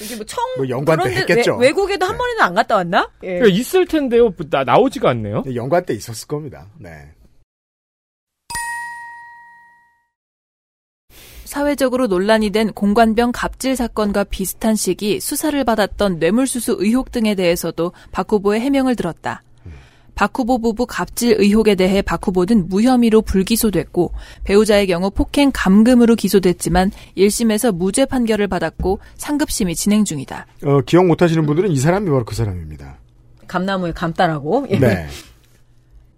이게 0.02 0.16
뭐 0.16 0.26
청, 0.26 0.44
뭐 0.58 0.70
연관 0.70 1.00
때 1.04 1.10
했겠죠. 1.16 1.58
외, 1.58 1.68
외국에도 1.68 2.06
한 2.06 2.18
번에는 2.18 2.42
안 2.42 2.54
갔다 2.54 2.76
왔나? 2.78 3.10
예. 3.24 3.40
그러니까 3.40 3.48
있을 3.50 3.86
텐데요. 3.86 4.34
나, 4.50 4.64
나오지가 4.64 5.10
않네요. 5.10 5.44
연관 5.56 5.86
때 5.86 5.94
있었을 5.94 6.28
겁니다. 6.28 6.68
네. 6.78 6.90
사회적으로 11.50 12.06
논란이 12.06 12.52
된 12.52 12.72
공관병 12.74 13.32
갑질 13.32 13.76
사건과 13.76 14.26
비슷한 14.26 14.76
시기 14.76 15.20
수사를 15.20 15.62
받았던 15.64 16.20
뇌물수수 16.20 16.78
의혹 16.80 17.12
등에 17.12 17.34
대해서도 17.34 17.92
박 18.12 18.32
후보의 18.32 18.62
해명을 18.62 18.96
들었다. 18.96 19.42
박 20.20 20.38
후보 20.38 20.60
부부 20.60 20.86
갑질 20.86 21.38
의혹에 21.40 21.76
대해 21.76 22.02
박 22.02 22.28
후보는 22.28 22.68
무혐의로 22.68 23.22
불기소됐고 23.22 24.12
배우자의 24.44 24.86
경우 24.88 25.10
폭행 25.10 25.50
감금으로 25.54 26.16
기소됐지만 26.16 26.92
1심에서 27.16 27.74
무죄 27.74 28.04
판결을 28.04 28.50
받았고 28.50 29.00
상급심이 29.16 29.76
진행 29.76 30.04
중이다. 30.04 30.46
어, 30.66 30.82
기억 30.82 31.06
못하시는 31.08 31.46
분들은 31.46 31.72
이 31.72 31.78
사람이 31.78 32.10
바로 32.10 32.26
그 32.26 32.36
사람입니다. 32.36 32.98
감나무에 33.48 33.94
감따라고. 33.94 34.68
예. 34.72 34.80
네. 34.80 35.08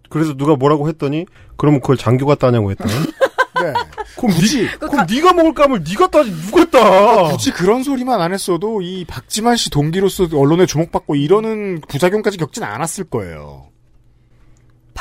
그래서 0.09 0.33
누가 0.33 0.55
뭐라고 0.55 0.89
했더니 0.89 1.27
그러면 1.55 1.79
그걸 1.79 1.95
장교가 1.95 2.33
따냐고 2.33 2.71
했더니 2.71 2.91
네. 3.61 3.73
그럼 4.17 4.31
굳이 4.31 4.63
니, 4.63 4.67
그럼 4.79 5.05
네가 5.07 5.33
먹을 5.33 5.53
감을 5.53 5.83
네가 5.87 6.07
따지 6.07 6.31
누가 6.47 6.65
따? 6.71 7.29
굳이 7.29 7.51
그런 7.51 7.83
소리만 7.83 8.19
안 8.19 8.33
했어도 8.33 8.81
이 8.81 9.05
박지만 9.05 9.57
씨 9.57 9.69
동기로서 9.69 10.27
언론에 10.33 10.65
주목받고 10.65 11.13
이러는 11.13 11.81
부작용까지 11.87 12.39
겪진 12.39 12.63
않았을 12.63 13.03
거예요. 13.03 13.70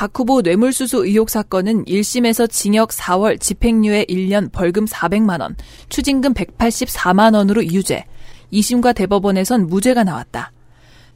박 0.01 0.17
후보 0.17 0.41
뇌물수수 0.41 1.05
의혹 1.05 1.29
사건은 1.29 1.85
1심에서 1.85 2.49
징역 2.49 2.89
4월, 2.89 3.39
집행유예 3.39 4.05
1년, 4.05 4.51
벌금 4.51 4.85
400만 4.85 5.41
원, 5.41 5.55
추징금 5.89 6.33
184만 6.33 7.35
원으로 7.35 7.63
유죄. 7.63 8.05
2심과 8.51 8.95
대법원에선 8.95 9.67
무죄가 9.67 10.03
나왔다. 10.03 10.53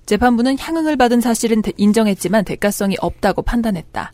재판부는 0.06 0.60
향응을 0.60 0.98
받은 0.98 1.20
사실은 1.20 1.64
대- 1.64 1.72
인정했지만 1.78 2.46
대가성이 2.46 2.96
없다고 3.02 3.42
판단했다. 3.42 4.14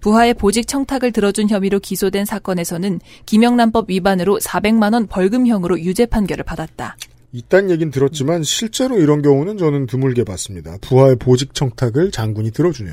부하의 0.00 0.34
보직 0.34 0.66
청탁을 0.66 1.12
들어준 1.12 1.48
혐의로 1.48 1.78
기소된 1.78 2.24
사건에서는 2.24 2.98
김영란법 3.24 3.88
위반으로 3.88 4.40
400만 4.40 4.94
원 4.94 5.06
벌금형으로 5.06 5.78
유죄 5.78 6.06
판결을 6.06 6.42
받았다. 6.42 6.96
이딴 7.30 7.70
얘긴 7.70 7.92
들었지만 7.92 8.42
실제로 8.42 8.98
이런 8.98 9.22
경우는 9.22 9.58
저는 9.58 9.86
드물게 9.86 10.24
봤습니다. 10.24 10.76
부하의 10.80 11.16
보직 11.20 11.54
청탁을 11.54 12.10
장군이 12.10 12.50
들어주는 12.50 12.92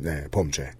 네, 0.00 0.24
범죄. 0.30 0.70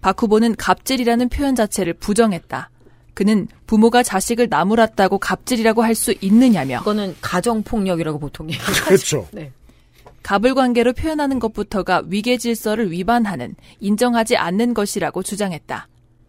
박 0.00 0.22
후보는 0.22 0.56
갑질이라는 0.56 1.28
표현 1.28 1.54
자체를 1.54 1.94
부정했다. 1.94 2.70
그는 3.14 3.48
부모가 3.66 4.04
자식을 4.04 4.46
나무랐다고 4.48 5.18
갑질이라고 5.18 5.82
할 5.82 5.96
수 5.96 6.14
있느냐며 6.20 6.78
그거는 6.78 7.16
가정폭력이라고 7.20 8.20
보통 8.20 8.48
얘기하죠. 8.50 8.84
그렇죠. 8.84 9.28
네. 9.32 9.50
갑을 10.22 10.54
관계로 10.54 10.92
표현하는 10.92 11.38
것부터가 11.40 12.02
위계 12.06 12.36
질서를 12.36 12.92
위반하는 12.92 13.54
인정하지 13.80 14.36
않는 14.36 14.74
것이라고 14.74 15.22
주장했다. 15.22 15.88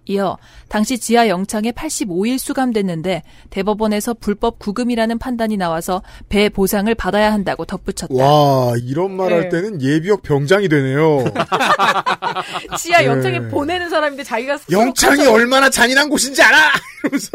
이어 0.10 0.38
당시 0.70 0.98
지하 0.98 1.28
영창에 1.28 1.72
85일 1.72 2.40
수감됐는데 2.40 3.22
대법원에서 3.52 4.16
불법 4.16 4.58
구금이라는 4.58 5.20
판단이 5.20 5.56
나와서 5.56 6.02
배 6.30 6.50
보상을 6.50 6.94
받아야 6.96 7.32
한다고 7.32 7.64
덧붙였다. 7.66 8.08
와 8.16 8.74
이런 8.84 9.16
말할 9.16 9.44
네. 9.44 9.50
때는 9.50 9.82
예비역 9.84 10.24
병장이 10.24 10.68
되네요. 10.68 11.26
지하 12.80 13.00
네. 13.02 13.06
영창에 13.06 13.40
보내는 13.50 13.90
사람인데 13.90 14.24
자기가 14.24 14.58
영창이 14.72 15.18
가서- 15.24 15.32
얼마나 15.34 15.70
잔인한 15.70 16.10
곳인지 16.10 16.42
알아. 16.42 16.58
이러면서 17.06 17.30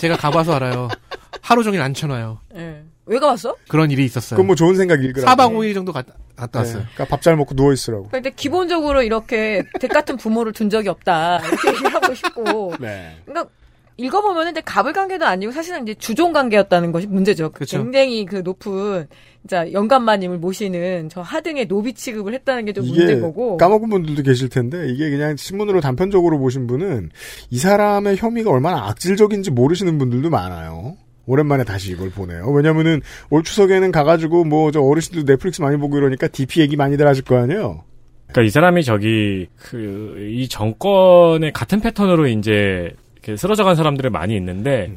제가 0.00 0.16
가봐서 0.16 0.54
알아요. 0.54 0.88
하루 1.40 1.62
종일 1.62 1.80
앉혀놔요. 1.80 2.40
예. 2.56 2.82
왜 3.10 3.18
가봤어? 3.18 3.56
그런 3.68 3.90
일이 3.90 4.04
있었어요. 4.04 4.36
그건 4.36 4.46
뭐 4.46 4.54
좋은 4.56 4.76
생각 4.76 5.02
일거라. 5.02 5.34
4박 5.34 5.52
5일 5.52 5.74
정도 5.74 5.92
갔다, 5.92 6.14
갔다 6.36 6.60
왔어요. 6.60 6.84
그러니까 6.94 7.04
밥 7.06 7.20
잘 7.22 7.36
먹고 7.36 7.54
누워 7.56 7.72
있으라고. 7.72 8.08
근데 8.08 8.30
기본적으로 8.30 9.02
이렇게 9.02 9.64
댁 9.80 9.88
같은 9.88 10.16
부모를 10.16 10.52
둔 10.52 10.70
적이 10.70 10.88
없다. 10.90 11.40
이렇게 11.40 11.68
얘기하고 11.76 12.14
싶고. 12.14 12.74
네. 12.80 13.16
그러니까 13.26 13.50
읽어보면은 13.96 14.54
근데 14.54 14.60
갑을 14.62 14.92
관계도 14.94 15.26
아니고 15.26 15.52
사실은 15.52 15.82
이제 15.82 15.92
주종 15.94 16.32
관계였다는 16.32 16.92
것이 16.92 17.06
문제죠. 17.08 17.50
그쵸. 17.50 17.82
굉장히 17.82 18.24
그 18.24 18.36
높은 18.36 19.06
진짜 19.42 19.70
영감마님을 19.72 20.38
모시는 20.38 21.08
저 21.10 21.20
하등의 21.20 21.66
노비 21.66 21.92
취급을 21.92 22.32
했다는 22.34 22.64
게 22.64 22.72
좀 22.72 22.86
문제인 22.86 23.20
거고. 23.20 23.56
까먹은 23.56 23.90
분들도 23.90 24.22
계실 24.22 24.48
텐데 24.48 24.88
이게 24.88 25.10
그냥 25.10 25.36
신문으로 25.36 25.80
단편적으로 25.80 26.38
보신 26.38 26.66
분은 26.68 27.10
이 27.50 27.58
사람의 27.58 28.16
혐의가 28.16 28.50
얼마나 28.50 28.88
악질적인지 28.88 29.50
모르시는 29.50 29.98
분들도 29.98 30.30
많아요. 30.30 30.96
오랜만에 31.26 31.64
다시 31.64 31.92
이걸 31.92 32.10
보네요. 32.10 32.50
왜냐면은 32.50 33.00
올 33.30 33.42
추석에는 33.44 33.92
가가지고 33.92 34.44
뭐 34.44 34.70
저 34.72 34.80
어르신들 34.80 35.24
넷플릭스 35.24 35.60
많이 35.62 35.76
보고 35.76 35.96
이러니까 35.98 36.28
DP 36.28 36.60
얘기 36.60 36.76
많이들 36.76 37.06
하실 37.06 37.24
거 37.24 37.36
아니에요. 37.38 37.84
그러니까 38.28 38.42
이 38.46 38.50
사람이 38.50 38.84
저기 38.84 39.46
그 39.56 40.16
이 40.32 40.48
정권의 40.48 41.52
같은 41.52 41.80
패턴으로 41.80 42.26
이제 42.28 42.90
이렇게 43.14 43.36
쓰러져간 43.36 43.74
사람들이 43.76 44.08
많이 44.10 44.36
있는데 44.36 44.92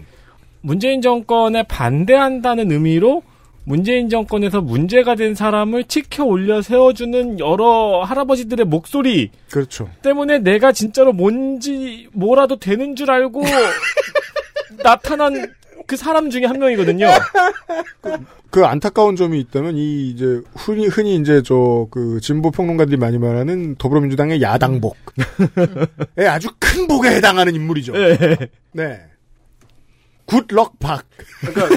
문재인 0.62 1.02
정권에 1.02 1.64
반대한다는 1.64 2.72
의미로 2.72 3.22
문재인 3.66 4.10
정권에서 4.10 4.62
문제가 4.62 5.16
된 5.16 5.36
사람을 5.36 5.86
치켜 5.86 6.26
올려 6.26 6.62
세워주는 6.62 7.40
여러 7.40 8.02
할아버지들의 8.04 8.66
목소리 8.66 9.30
그렇죠. 9.50 9.90
때문에 10.02 10.40
내가 10.40 10.72
진짜로 10.74 11.14
뭔지 11.14 12.08
뭐라도 12.14 12.58
되는 12.60 12.96
줄 12.96 13.10
알고 13.12 13.44
나타난 14.84 15.54
그 15.86 15.96
사람 15.98 16.30
중에 16.30 16.46
한 16.46 16.60
명이거든요. 16.60 17.08
그 18.50 18.66
안타까운 18.66 19.16
점이 19.16 19.40
있다면 19.40 19.76
이 19.78 20.10
이제 20.10 20.42
흔히 20.56 20.86
흔히 20.88 21.16
이제 21.16 21.42
저 21.42 21.88
그 21.92 22.20
진보 22.22 22.52
평론가들이 22.52 22.98
많이 22.98 23.18
말하는 23.18 23.76
더불어민주당의 23.76 24.42
야당복. 24.42 24.96
예, 26.20 26.26
아주 26.28 26.50
큰 26.60 26.88
복에 26.88 27.10
해당하는 27.10 27.56
인물이죠. 27.56 27.94
네. 28.72 29.02
굿럭 30.26 30.80
박. 30.80 31.06
그러니까 31.42 31.76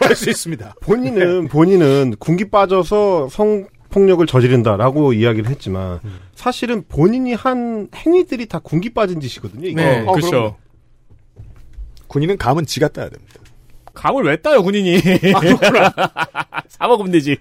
할수 0.08 0.30
있습니다. 0.30 0.74
본인은 0.80 1.48
본인은 1.48 2.16
군기 2.18 2.50
빠져서 2.50 3.28
성 3.28 3.68
폭력을 3.90 4.24
저지른다라고 4.26 5.12
이야기를 5.12 5.50
했지만 5.50 6.00
사실은 6.34 6.82
본인이 6.88 7.34
한 7.34 7.88
행위들이 7.94 8.46
다 8.46 8.58
군기 8.58 8.90
빠진 8.94 9.20
짓이거든요. 9.20 9.68
이거. 9.68 9.80
네, 9.80 10.00
어, 10.00 10.12
그렇죠. 10.12 10.56
군인은 12.08 12.38
감은 12.38 12.66
지가 12.66 12.88
따야 12.88 13.08
됩니다. 13.10 13.34
감을 13.94 14.24
왜 14.24 14.36
따요 14.36 14.62
군인이? 14.62 15.00
사 16.68 16.86
먹으면 16.88 17.12
되지. 17.12 17.36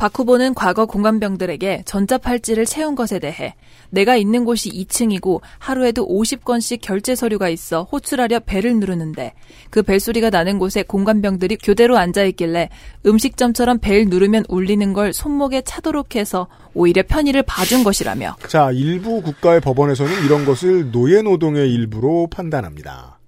박 0.00 0.18
후보는 0.18 0.54
과거 0.54 0.86
공감병들에게 0.86 1.82
전자 1.84 2.16
팔찌를 2.16 2.64
채운 2.64 2.94
것에 2.94 3.18
대해 3.18 3.54
내가 3.90 4.16
있는 4.16 4.46
곳이 4.46 4.70
2층이고 4.70 5.42
하루에도 5.58 6.08
50건씩 6.08 6.78
결제 6.80 7.14
서류가 7.14 7.50
있어 7.50 7.82
호출하려 7.82 8.40
벨을 8.46 8.76
누르는데 8.76 9.34
그 9.68 9.82
벨소리가 9.82 10.30
나는 10.30 10.58
곳에 10.58 10.82
공감병들이 10.82 11.58
교대로 11.58 11.98
앉아 11.98 12.24
있길래 12.24 12.70
음식점처럼 13.04 13.80
벨 13.80 14.06
누르면 14.06 14.44
울리는 14.48 14.90
걸 14.94 15.12
손목에 15.12 15.60
차도록 15.60 16.16
해서 16.16 16.46
오히려 16.72 17.02
편의를 17.06 17.42
봐준 17.42 17.84
것이라며 17.84 18.36
자, 18.48 18.70
일부 18.72 19.20
국가의 19.20 19.60
법원에서는 19.60 20.24
이런 20.24 20.46
것을 20.46 20.92
노예 20.92 21.20
노동의 21.20 21.70
일부로 21.74 22.26
판단합니다. 22.30 23.18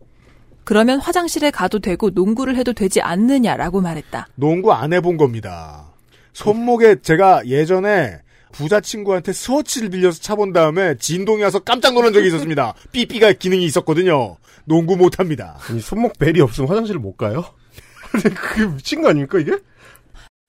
그러면 0.65 1.01
화장실에 1.01 1.51
가도 1.51 1.81
되고 1.81 2.09
농구를 2.09 2.57
해도 2.57 2.73
되지 2.73 3.03
않느냐라고 3.03 3.83
말했다. 3.83 4.29
농구 4.37 4.73
안 4.73 4.95
해본 4.95 5.19
겁니다. 5.19 5.92
손목에 6.33 7.03
제가 7.03 7.47
예전에 7.47 8.21
부자 8.53 8.81
친구한테 8.81 9.33
스워치를 9.33 9.91
빌려서 9.91 10.21
차본 10.21 10.53
다음에 10.53 10.97
진동이 10.99 11.43
와서 11.43 11.59
깜짝 11.61 11.95
놀란 11.95 12.13
적이 12.13 12.29
있었습니다. 12.29 12.75
삐삐가 12.93 13.33
기능이 13.35 13.65
있었거든요. 13.65 14.37
농구 14.65 14.97
못합니다. 14.97 15.59
아니, 15.69 15.81
손목 15.81 16.19
벨이 16.19 16.41
없으면 16.41 16.69
화장실을 16.69 17.01
못 17.01 17.17
가요? 17.17 17.45
그게 18.13 18.67
미친 18.67 19.03
거 19.03 19.09
아닙니까 19.09 19.39
이게? 19.39 19.53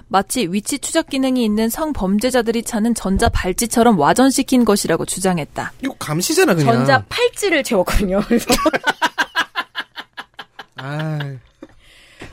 마치 0.10 0.48
위치 0.52 0.78
추적 0.78 1.08
기능이 1.08 1.44
있는 1.44 1.70
성범죄자들이 1.70 2.64
차는 2.64 2.94
전자 2.94 3.30
발찌처럼 3.30 3.98
와전시킨 3.98 4.64
것이라고 4.66 5.06
주장했다. 5.06 5.72
이거 5.82 5.96
감시잖아 5.98 6.54
그냥. 6.54 6.76
전자 6.76 7.04
팔찌를 7.10 7.64
채웠거든요. 7.64 8.22
그래서 8.28 8.46
아, 10.76 11.20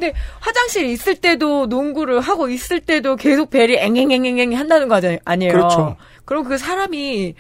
근데 0.01 0.15
화장실 0.41 0.87
있을 0.87 1.15
때도 1.17 1.67
농구를 1.67 2.21
하고 2.21 2.49
있을 2.49 2.81
때도 2.81 3.17
계속 3.17 3.51
벨이 3.51 3.77
앵앵앵앵앵 3.77 4.55
한다는 4.55 4.89
거 4.89 4.95
아니- 4.97 5.19
아니에요. 5.25 5.53
그렇죠. 5.53 5.97
그럼 6.25 6.45
그 6.45 6.57
사람이 6.57 7.35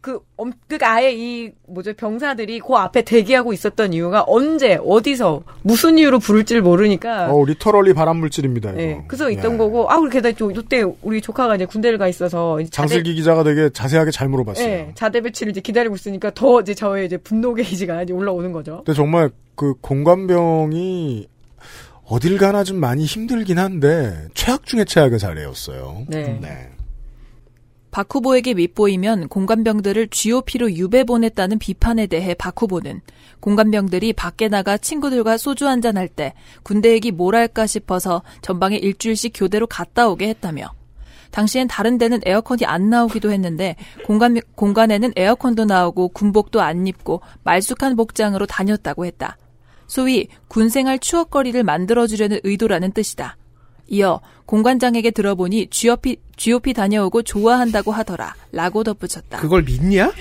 그, 0.00 0.20
엄, 0.36 0.52
그 0.68 0.78
아예 0.80 1.12
이 1.12 1.50
뭐죠 1.66 1.92
병사들이 1.92 2.60
그 2.60 2.72
앞에 2.74 3.02
대기하고 3.02 3.52
있었던 3.52 3.92
이유가 3.92 4.24
언제 4.26 4.78
어디서 4.82 5.42
무슨 5.62 5.98
이유로 5.98 6.20
부를지를 6.20 6.62
모르니까 6.62 7.30
어, 7.30 7.44
literally 7.44 7.92
발암물질입니다. 7.92 8.70
이거. 8.70 8.80
예, 8.80 9.04
그래서 9.06 9.28
있던 9.28 9.54
예. 9.54 9.58
거고 9.58 9.90
아 9.90 9.98
그렇게 9.98 10.20
또 10.32 10.50
이때 10.52 10.84
우리 11.02 11.20
조카가 11.20 11.56
이제 11.56 11.66
군대를 11.66 11.98
가 11.98 12.08
있어서 12.08 12.58
장슬기 12.70 13.14
기자가 13.16 13.42
되게 13.42 13.68
자세하게 13.70 14.12
잘 14.12 14.28
물어봤어요. 14.28 14.66
예, 14.66 14.92
자대 14.94 15.20
배치를 15.20 15.50
이제 15.50 15.60
기다리고 15.60 15.96
있으니까 15.96 16.30
더 16.30 16.60
이제 16.60 16.72
저의 16.74 17.04
이제 17.06 17.16
분노 17.18 17.52
게이지가 17.52 18.04
이제 18.04 18.12
올라오는 18.14 18.50
거죠. 18.52 18.76
근데 18.86 18.94
정말 18.94 19.30
그 19.56 19.74
공관병이 19.80 21.28
어딜 22.08 22.38
가나 22.38 22.64
좀 22.64 22.78
많이 22.78 23.04
힘들긴 23.04 23.58
한데 23.58 24.28
최악 24.34 24.64
중에 24.64 24.84
최악의 24.84 25.18
사례였어요. 25.18 26.06
네. 26.08 26.70
박 27.90 28.14
후보에게 28.14 28.54
밉보이면 28.54 29.28
공관병들을 29.28 30.08
GOP로 30.08 30.72
유배 30.72 31.04
보냈다는 31.04 31.58
비판에 31.58 32.06
대해 32.06 32.34
박 32.34 32.60
후보는 32.60 33.00
공관병들이 33.40 34.12
밖에 34.12 34.48
나가 34.48 34.76
친구들과 34.76 35.36
소주 35.36 35.66
한잔 35.66 35.96
할 35.96 36.08
때 36.08 36.34
군대 36.62 36.92
얘기 36.92 37.10
뭘 37.10 37.34
할까 37.34 37.66
싶어서 37.66 38.22
전방에 38.42 38.76
일주일씩 38.76 39.32
교대로 39.34 39.66
갔다 39.66 40.08
오게 40.08 40.28
했다며 40.28 40.70
당시엔 41.30 41.68
다른 41.68 41.98
데는 41.98 42.20
에어컨이 42.24 42.64
안 42.64 42.88
나오기도 42.88 43.32
했는데 43.32 43.76
공간, 44.06 44.38
공간에는 44.54 45.12
에어컨도 45.16 45.64
나오고 45.66 46.08
군복도 46.08 46.60
안 46.62 46.86
입고 46.86 47.20
말쑥한 47.44 47.96
복장으로 47.96 48.46
다녔다고 48.46 49.04
했다. 49.04 49.36
소위 49.88 50.28
군생활 50.46 51.00
추억거리를 51.00 51.60
만들어주려는 51.64 52.38
의도라는 52.44 52.92
뜻이다. 52.92 53.36
이어 53.88 54.20
공관장에게 54.44 55.10
들어보니 55.10 55.68
GOP, 55.70 56.18
GOP 56.36 56.74
다녀오고 56.74 57.22
좋아한다고 57.22 57.90
하더라. 57.90 58.34
라고 58.52 58.84
덧붙였다. 58.84 59.38
그걸 59.38 59.62
믿냐? 59.62 60.12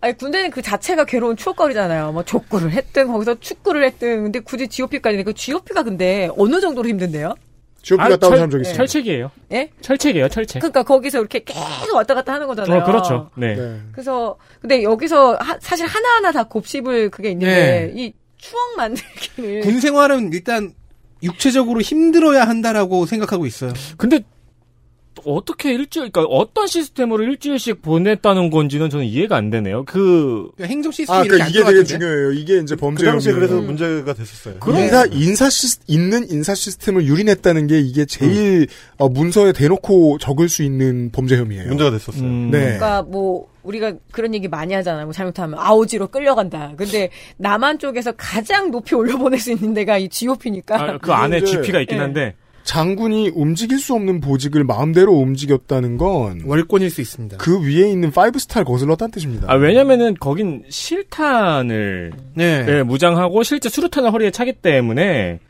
아니 0.00 0.16
군대는 0.16 0.50
그 0.50 0.60
자체가 0.60 1.04
괴로운 1.04 1.36
추억거리잖아요. 1.36 2.10
뭐 2.12 2.24
족구를 2.24 2.72
했든 2.72 3.06
거기서 3.06 3.38
축구를 3.38 3.84
했든 3.84 4.24
근데 4.24 4.40
굳이 4.40 4.66
GOP까지 4.66 5.22
그 5.22 5.32
GOP가 5.32 5.84
근데 5.84 6.28
어느 6.36 6.60
정도로 6.60 6.88
힘든데요? 6.88 7.34
GOP 7.82 8.00
아, 8.02 8.08
갔다 8.08 8.26
온 8.26 8.30
철- 8.30 8.38
사람 8.38 8.50
저기 8.50 8.62
있습니다. 8.62 8.76
철책이에요. 8.78 9.30
예? 9.52 9.70
철책이에요, 9.80 10.28
철책. 10.28 10.60
그러니까 10.60 10.82
거기서 10.82 11.18
이렇게 11.18 11.40
계속 11.44 11.94
왔다 11.94 12.14
갔다 12.14 12.32
하는 12.34 12.46
거잖아요. 12.48 12.80
어, 12.80 12.84
그렇죠. 12.84 13.30
네. 13.36 13.56
그래서 13.92 14.36
근데 14.60 14.82
여기서 14.82 15.34
하- 15.36 15.58
사실 15.60 15.86
하나하나 15.86 16.30
다 16.32 16.44
곱씹을 16.44 17.10
그게 17.10 17.30
있는데 17.30 17.92
네. 17.94 18.02
이 18.02 18.12
추억 18.42 18.76
만들기를 18.76 19.60
군 19.62 19.80
생활은 19.80 20.32
일단 20.32 20.74
육체적으로 21.22 21.80
힘들어야 21.80 22.42
한다라고 22.44 23.06
생각하고 23.06 23.46
있어요. 23.46 23.72
근데 23.96 24.20
어떻게 25.24 25.72
일주일, 25.72 26.10
그러니까 26.10 26.34
어떤 26.34 26.66
시스템으로 26.66 27.22
일주일씩 27.22 27.80
보냈다는 27.82 28.50
건지는 28.50 28.90
저는 28.90 29.04
이해가 29.06 29.36
안 29.36 29.50
되네요. 29.50 29.84
그 29.84 30.50
행정 30.60 30.90
시스템이 30.90 31.18
아, 31.18 31.22
그러니까 31.22 31.44
안 31.44 31.50
이게 31.50 31.64
되게? 31.64 31.84
중요해요. 31.84 32.32
이게 32.32 32.58
이제 32.58 32.74
범죄 32.74 33.04
그 33.04 33.10
당시에. 33.10 33.32
그래서 33.32 33.60
문제가 33.60 34.14
됐었어요. 34.14 34.56
인사 34.66 35.06
인사 35.12 35.48
시 35.50 35.76
있는 35.86 36.28
인사 36.28 36.56
시스템을 36.56 37.06
유린했다는 37.06 37.68
게 37.68 37.78
이게 37.78 38.04
제일 38.04 38.66
어, 38.96 39.08
문서에 39.08 39.52
대놓고 39.52 40.18
적을 40.18 40.48
수 40.48 40.64
있는 40.64 41.10
범죄 41.12 41.36
혐의예요. 41.36 41.68
문제가 41.68 41.92
됐었어요. 41.92 42.24
음. 42.24 42.50
네. 42.50 42.58
그러니까 42.60 43.02
뭐 43.02 43.51
우리가 43.62 43.92
그런 44.10 44.34
얘기 44.34 44.48
많이 44.48 44.74
하잖아요. 44.74 45.06
뭐 45.06 45.12
잘못하면 45.12 45.58
아오지로 45.58 46.08
끌려간다. 46.08 46.72
근데 46.76 47.10
남한 47.36 47.78
쪽에서 47.78 48.12
가장 48.16 48.70
높이 48.70 48.94
올려보낼 48.94 49.38
수 49.38 49.52
있는 49.52 49.74
데가 49.74 49.98
이 49.98 50.08
GOP니까. 50.08 50.82
아, 50.82 50.98
그 50.98 51.12
안에 51.12 51.38
이제- 51.38 51.46
GP가 51.46 51.80
있긴 51.80 51.98
예. 51.98 52.00
한데 52.00 52.34
장군이 52.64 53.32
움직일 53.34 53.78
수 53.80 53.92
없는 53.94 54.20
보직을 54.20 54.62
마음대로 54.62 55.12
움직였다는 55.14 55.96
건그 55.96 56.44
월권일 56.46 56.90
수 56.90 57.00
있습니다. 57.00 57.38
위에 57.60 57.90
있는 57.90 58.12
5스타를 58.12 58.64
거슬렀다는 58.64 59.10
뜻입니다. 59.10 59.50
아, 59.50 59.56
왜냐면은 59.56 60.14
거긴 60.20 60.62
실탄을 60.68 62.12
네. 62.34 62.64
예, 62.68 62.82
무장하고 62.82 63.42
실제 63.42 63.68
수류탄을 63.68 64.12
허리에 64.12 64.30
차기 64.30 64.52
때문에 64.52 65.40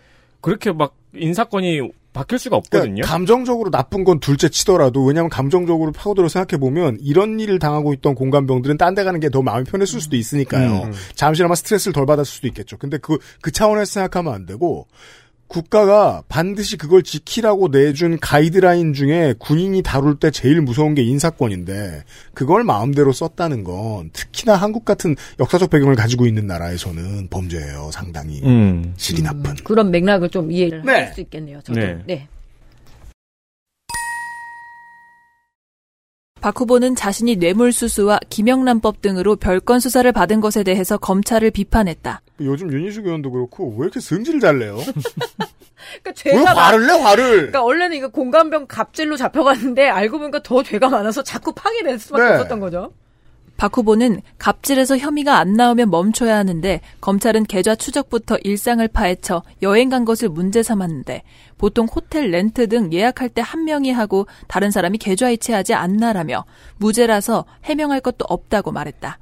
그렇게 0.41 0.73
막 0.73 0.95
인사권이 1.15 1.81
바뀔 2.13 2.39
수가 2.39 2.57
없거든요. 2.57 2.95
그러니까 2.95 3.09
감정적으로 3.09 3.71
나쁜 3.71 4.05
건 4.05 4.21
둘째 4.21 4.49
치더라도 4.49 5.03
왜냐하면 5.05 5.31
감정적으로 5.31 5.93
파고들어 5.93 6.29
생각해 6.29 6.61
보면 6.61 6.99
이런 7.01 7.41
일을 7.41 7.59
당하고 7.59 7.93
있던 7.95 8.15
공감병들은 8.15 8.77
딴 8.79 8.95
데 8.95 9.03
가는 9.05 9.19
게 9.21 9.31
더 9.31 9.41
마음이 9.41 9.65
편했을 9.65 10.01
수도 10.01 10.17
있으니까요. 10.17 10.83
음. 10.83 10.93
잠시나마 11.15 11.55
스트레스를 11.55 11.95
덜 11.95 12.05
받았을 12.05 12.27
수도 12.31 12.47
있겠죠. 12.49 12.77
근데 12.77 12.99
그그 12.99 13.51
차원에서 13.51 13.91
생각하면 13.93 14.35
안 14.35 14.45
되고 14.45 14.87
국가가 15.53 16.23
반드시 16.31 16.79
그걸 16.79 17.03
지키라고 17.03 17.69
내준 17.69 18.19
가이드라인 18.19 18.95
중에 18.95 19.35
군인이 19.39 19.83
다룰 19.83 20.19
때 20.19 20.31
제일 20.31 20.63
무서운 20.63 20.95
게 20.95 21.03
인사권인데 21.03 22.05
그걸 22.33 22.65
마음대로 22.65 23.13
썼다는 23.13 23.63
건 23.63 24.09
특히나 24.15 24.55
한국 24.55 24.87
같은 24.87 25.15
역사적 25.39 25.69
배경을 25.69 25.95
가지고 25.95 26.27
있는 26.27 26.47
나라에서는 26.47 27.29
범죄예요. 27.29 27.91
상당히 27.93 28.41
음. 28.45 28.95
질이 28.97 29.23
나쁜. 29.23 29.55
그런 29.57 29.91
맥락을 29.91 30.31
좀 30.31 30.51
이해를 30.51 30.83
네. 30.87 30.93
할수 30.93 31.21
있겠네요. 31.21 31.61
저도. 31.61 31.79
네. 31.79 31.99
네. 32.07 32.29
박 36.43 36.61
후보는 36.61 36.97
자신이 36.97 37.37
뇌물수수와 37.37 38.19
김영란법 38.29 39.01
등으로 39.01 39.37
별건 39.37 39.79
수사를 39.79 40.11
받은 40.11 40.41
것에 40.41 40.65
대해서 40.65 40.99
검찰을 40.99 41.53
비판했다. 41.53 42.21
요즘 42.41 42.71
윤희숙 42.73 43.07
의원도 43.07 43.31
그렇고 43.31 43.73
왜 43.79 43.85
이렇게 43.85 44.01
승질 44.01 44.41
잘 44.41 44.59
내요? 44.59 44.77
그러니까 46.03 46.09
왜 46.09 46.13
죄가 46.15 46.43
많- 46.55 46.57
화를 46.57 46.87
내 46.89 46.93
화를? 46.93 47.31
그러니까 47.37 47.63
원래는 47.63 47.97
이거 47.97 48.09
공감병 48.09 48.67
갑질로 48.67 49.17
잡혀갔는데 49.17 49.89
알고 49.89 50.19
보니까 50.19 50.43
더 50.43 50.65
죄가 50.65 50.89
많아서 50.89 51.23
자꾸 51.23 51.53
파기될 51.55 52.01
수밖에 52.01 52.25
네. 52.25 52.35
없었던 52.35 52.59
거죠. 52.61 52.93
박 53.57 53.77
후보는 53.77 54.23
갑질에서 54.39 54.99
혐의가 54.99 55.39
안 55.39 55.55
나오면 55.55 55.91
멈춰야 55.91 56.37
하는데 56.37 56.81
검찰은 57.01 57.45
계좌 57.45 57.77
추적부터 57.77 58.39
일상을 58.43 58.87
파헤쳐 58.89 59.43
여행 59.63 59.89
간 59.89 60.05
것을 60.05 60.29
문제 60.31 60.63
삼았는데 60.65 61.23
보통 61.59 61.87
호텔 61.87 62.31
렌트 62.31 62.69
등 62.69 62.93
예약할 62.93 63.29
때 63.29 63.43
한 63.43 63.65
명이 63.65 63.93
하고 63.93 64.27
다른 64.49 64.71
사람이 64.71 64.99
계좌 64.99 65.31
이체하지 65.31 65.75
않나라며 65.75 66.45
무죄라서 66.79 67.45
해명할 67.65 68.01
것도 68.01 68.25
없다고 68.29 68.73
말했다. 68.73 69.19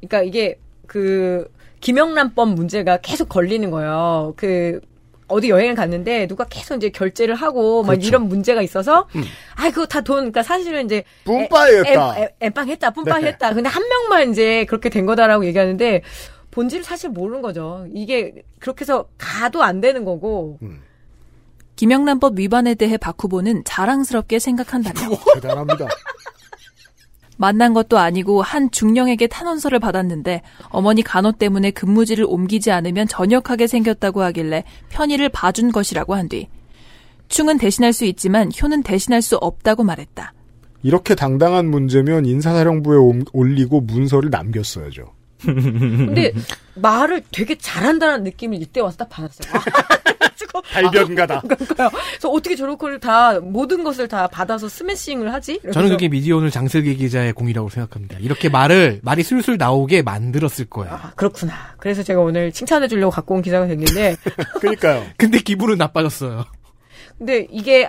그러니까 0.00 0.22
이게 0.22 0.58
그 0.86 1.50
김영란법 1.80 2.50
문제가 2.50 2.98
계속 2.98 3.28
걸리는 3.28 3.70
거예요. 3.70 4.34
그 4.36 4.80
어디 5.32 5.48
여행을 5.50 5.74
갔는데 5.74 6.26
누가 6.26 6.44
계속 6.44 6.76
이제 6.76 6.90
결제를 6.90 7.34
하고 7.34 7.82
막 7.82 7.90
그렇죠. 7.92 8.06
이런 8.08 8.28
문제가 8.28 8.62
있어서 8.62 9.08
음. 9.16 9.24
아 9.56 9.68
그거 9.70 9.86
다 9.86 10.00
돈 10.02 10.16
그러니까 10.16 10.42
사실은 10.42 10.84
이제. 10.86 11.04
엠- 12.16 12.22
엠- 12.22 12.28
엠빵했다 12.40 12.90
뿜빵 12.90 13.22
네. 13.22 13.28
했다 13.28 13.54
근데 13.54 13.68
한 13.68 13.82
명만 13.88 14.30
이제 14.30 14.64
그렇게 14.66 14.88
된 14.88 15.06
거다라고 15.06 15.44
얘기하는데 15.46 16.02
본질을 16.50 16.84
사실 16.84 17.10
모르는 17.10 17.40
거죠 17.42 17.86
이게 17.94 18.34
그렇게 18.60 18.82
해서 18.82 19.06
가도 19.18 19.62
안 19.62 19.80
되는 19.80 20.04
거고 20.04 20.58
김영란법 21.76 22.38
위반에 22.38 22.74
대해 22.74 22.96
박 22.96 23.16
후보는 23.22 23.62
자랑스럽게 23.64 24.38
생각한다며 24.38 25.00
대단합니다. 25.34 25.88
만난 27.42 27.74
것도 27.74 27.98
아니고 27.98 28.40
한 28.40 28.70
중령에게 28.70 29.26
탄원서를 29.26 29.80
받았는데 29.80 30.42
어머니 30.68 31.02
간호 31.02 31.32
때문에 31.32 31.72
근무지를 31.72 32.24
옮기지 32.28 32.70
않으면 32.70 33.08
전역하게 33.08 33.66
생겼다고 33.66 34.22
하길래 34.22 34.62
편의를 34.90 35.28
봐준 35.28 35.72
것이라고 35.72 36.14
한 36.14 36.28
뒤 36.28 36.46
충은 37.28 37.58
대신할 37.58 37.92
수 37.92 38.04
있지만 38.04 38.52
효는 38.62 38.84
대신할 38.84 39.22
수 39.22 39.36
없다고 39.38 39.82
말했다. 39.82 40.32
이렇게 40.84 41.14
당당한 41.16 41.68
문제면 41.68 42.26
인사사령부에 42.26 42.96
옴- 42.98 43.24
올리고 43.32 43.80
문서를 43.80 44.30
남겼어야죠. 44.30 45.06
근데 45.44 46.32
말을 46.74 47.22
되게 47.30 47.56
잘한다는 47.56 48.24
느낌을 48.24 48.60
이때 48.62 48.80
와서 48.80 48.96
딱 48.96 49.08
받았어요 49.08 49.52
아, 49.54 50.60
발견가다. 50.72 51.40
그러니까요. 51.40 51.90
그래서 51.90 52.28
어떻게 52.28 52.56
저렇게 52.56 52.98
다 52.98 53.40
모든 53.40 53.84
것을 53.84 54.08
다 54.08 54.26
받아서 54.26 54.68
스매싱을 54.68 55.32
하지? 55.32 55.60
저는 55.72 55.90
그게 55.90 56.08
미디어오늘 56.08 56.50
장슬기 56.50 56.96
기자의 56.96 57.32
공이라고 57.32 57.68
생각합니다. 57.68 58.18
이렇게 58.18 58.48
말을 58.48 59.00
말이 59.02 59.22
술술 59.22 59.56
나오게 59.56 60.02
만들었을 60.02 60.66
거예요. 60.68 60.94
아, 60.94 61.12
그렇구나. 61.16 61.74
그래서 61.78 62.02
제가 62.02 62.20
오늘 62.20 62.52
칭찬해 62.52 62.88
주려고 62.88 63.10
갖고 63.10 63.34
온 63.34 63.42
기사가 63.42 63.66
생긴데 63.66 64.16
그러니까요. 64.60 65.04
근데 65.16 65.38
기분은 65.38 65.78
나빠졌어요. 65.78 66.44
근데 67.18 67.46
이게 67.50 67.88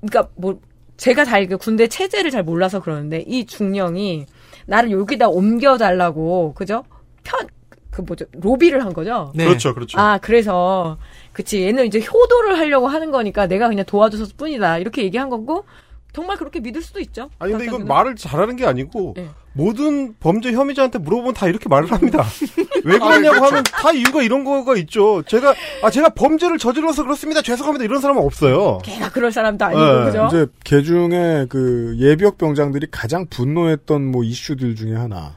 그러니까 0.00 0.30
뭐 0.36 0.60
제가 0.96 1.24
잘 1.24 1.46
그 1.48 1.56
군대 1.58 1.88
체제를 1.88 2.30
잘 2.30 2.42
몰라서 2.44 2.80
그러는데 2.80 3.24
이 3.26 3.44
중령이 3.46 4.26
나를 4.72 4.90
여기다 4.90 5.28
옮겨 5.28 5.76
달라고 5.76 6.54
그죠? 6.54 6.84
편 7.24 7.46
그 7.92 8.00
뭐죠? 8.00 8.24
로비를 8.32 8.82
한 8.84 8.94
거죠? 8.94 9.32
네. 9.34 9.44
그렇죠, 9.44 9.74
그렇죠. 9.74 10.00
아, 10.00 10.18
그래서 10.20 10.96
그치 11.34 11.62
얘는 11.62 11.86
이제 11.86 12.00
효도를 12.00 12.58
하려고 12.58 12.88
하는 12.88 13.10
거니까 13.10 13.46
내가 13.46 13.68
그냥 13.68 13.84
도와줘서 13.84 14.32
뿐이다. 14.36 14.78
이렇게 14.78 15.04
얘기한 15.04 15.28
거고 15.28 15.66
정말 16.12 16.36
그렇게 16.36 16.60
믿을 16.60 16.82
수도 16.82 17.00
있죠. 17.00 17.30
아니 17.38 17.52
근데 17.52 17.64
이건. 17.66 17.86
말을 17.86 18.16
잘하는 18.16 18.56
게 18.56 18.66
아니고 18.66 19.14
네. 19.16 19.30
모든 19.54 20.14
범죄 20.20 20.52
혐의자한테 20.52 20.98
물어보면 20.98 21.34
다 21.34 21.46
이렇게 21.48 21.68
말을 21.68 21.90
합니다. 21.90 22.24
왜 22.84 22.98
그러냐고 22.98 23.44
하면 23.46 23.62
다 23.64 23.92
이유가 23.92 24.22
이런 24.22 24.44
거가 24.44 24.76
있죠. 24.76 25.22
제가 25.22 25.54
아 25.82 25.90
제가 25.90 26.10
범죄를 26.10 26.58
저질러서 26.58 27.02
그렇습니다. 27.04 27.40
죄송합니다. 27.42 27.84
이런 27.84 28.00
사람은 28.00 28.22
없어요. 28.22 28.78
걔가 28.84 29.10
그럴 29.10 29.32
사람도 29.32 29.64
아니고 29.64 29.80
네. 29.82 30.04
그죠? 30.06 30.26
이제 30.28 30.46
개 30.64 30.82
중에 30.82 31.46
그 31.48 31.96
예비역 31.98 32.36
병장들이 32.38 32.88
가장 32.90 33.26
분노했던 33.28 34.04
뭐 34.10 34.22
이슈들 34.22 34.74
중에 34.76 34.94
하나 34.94 35.36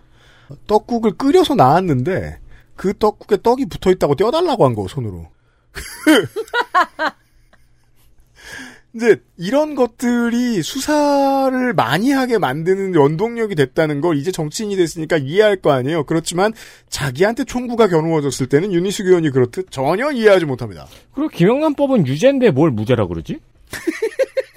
떡국을 0.68 1.14
끓여서 1.18 1.56
나왔는데 1.56 2.40
그 2.76 2.94
떡국에 2.98 3.38
떡이 3.42 3.68
붙어 3.68 3.92
있다고 3.92 4.16
떼어달라고 4.16 4.66
한 4.66 4.76
거 4.76 4.88
손으로. 4.90 5.28
이제 8.96 9.22
이런 9.38 9.76
것들이 9.76 10.64
수사를 10.64 11.74
많이 11.74 12.12
하게 12.12 12.38
만드는 12.38 12.96
원동력이 12.96 13.54
됐다는 13.56 14.00
걸 14.00 14.16
이제 14.16 14.32
정치인이 14.32 14.76
됐으니까 14.78 15.18
이해할 15.18 15.58
거 15.58 15.72
아니에요. 15.74 16.06
그렇지만 16.06 16.54
자기한테 16.90 17.44
총구가 17.44 17.90
겨누어졌을 17.90 18.48
때는 18.48 18.72
윤희숙 18.72 19.08
의원이 19.08 19.32
그렇듯 19.32 19.70
전혀 19.70 20.12
이해하지 20.12 20.46
못합니다. 20.46 20.88
그리고 21.14 21.28
김영란법은 21.30 22.08
유죄인데 22.08 22.52
뭘 22.52 22.72
무죄라 22.72 23.08
그러지? 23.08 23.40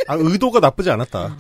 아 0.07 0.15
의도가 0.15 0.61
나쁘지 0.61 0.91
않았다. 0.91 1.37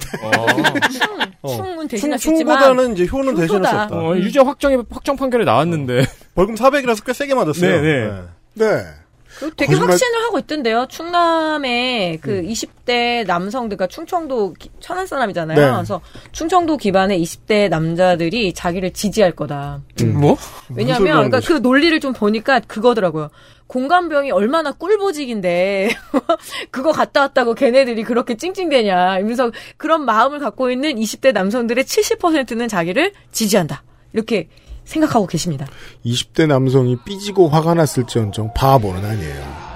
어. 1.42 1.56
충은 1.56 1.84
있지만 1.84 2.18
충보다는 2.18 2.94
이제 2.94 3.06
효는 3.06 3.34
대신할 3.36 3.48
수 3.48 3.54
효도다. 3.54 3.82
없다. 3.84 3.96
어, 3.96 4.16
유죄 4.16 4.40
확정이 4.40 4.76
확정 4.90 5.16
판결에 5.16 5.44
나왔는데. 5.44 6.04
벌금 6.34 6.56
400이라서 6.56 7.04
꽤 7.06 7.12
세게 7.12 7.34
맞았어요. 7.34 7.80
네, 7.80 7.80
네. 7.80 8.22
네. 8.54 8.66
그 8.66 9.07
되게 9.56 9.66
거짓말- 9.72 9.90
확신을 9.90 10.22
하고 10.24 10.38
있던데요. 10.38 10.86
충남의 10.88 12.18
그 12.20 12.42
20대 12.42 13.24
남성들, 13.26 13.76
그러니까 13.76 13.86
충청도 13.92 14.54
기- 14.54 14.70
천안 14.80 15.06
사람이잖아요. 15.06 15.58
네. 15.58 15.72
그래서 15.72 16.00
충청도 16.32 16.76
기반의 16.76 17.22
20대 17.22 17.68
남자들이 17.68 18.52
자기를 18.52 18.92
지지할 18.92 19.32
거다. 19.32 19.80
뭐? 20.14 20.36
왜냐하면 20.74 21.12
그러니까 21.30 21.40
그 21.40 21.54
논리를 21.54 21.98
좀 22.00 22.12
보니까 22.12 22.60
그거더라고요. 22.60 23.30
공감병이 23.66 24.30
얼마나 24.30 24.72
꿀보직인데 24.72 25.90
그거 26.70 26.90
갔다 26.92 27.20
왔다고 27.20 27.54
걔네들이 27.54 28.02
그렇게 28.02 28.36
찡찡대냐. 28.36 29.18
이러면서 29.18 29.50
그런 29.76 30.04
마음을 30.06 30.38
갖고 30.38 30.70
있는 30.70 30.96
20대 30.96 31.32
남성들의 31.32 31.84
70%는 31.84 32.66
자기를 32.68 33.12
지지한다. 33.30 33.82
이렇게 34.14 34.48
생각하고 34.88 35.26
계십니다. 35.26 35.66
20대 36.04 36.46
남성이 36.46 36.96
삐지고 37.04 37.48
화가 37.50 37.74
났을지언정 37.74 38.54
바보는 38.54 39.04
아니에요. 39.04 39.68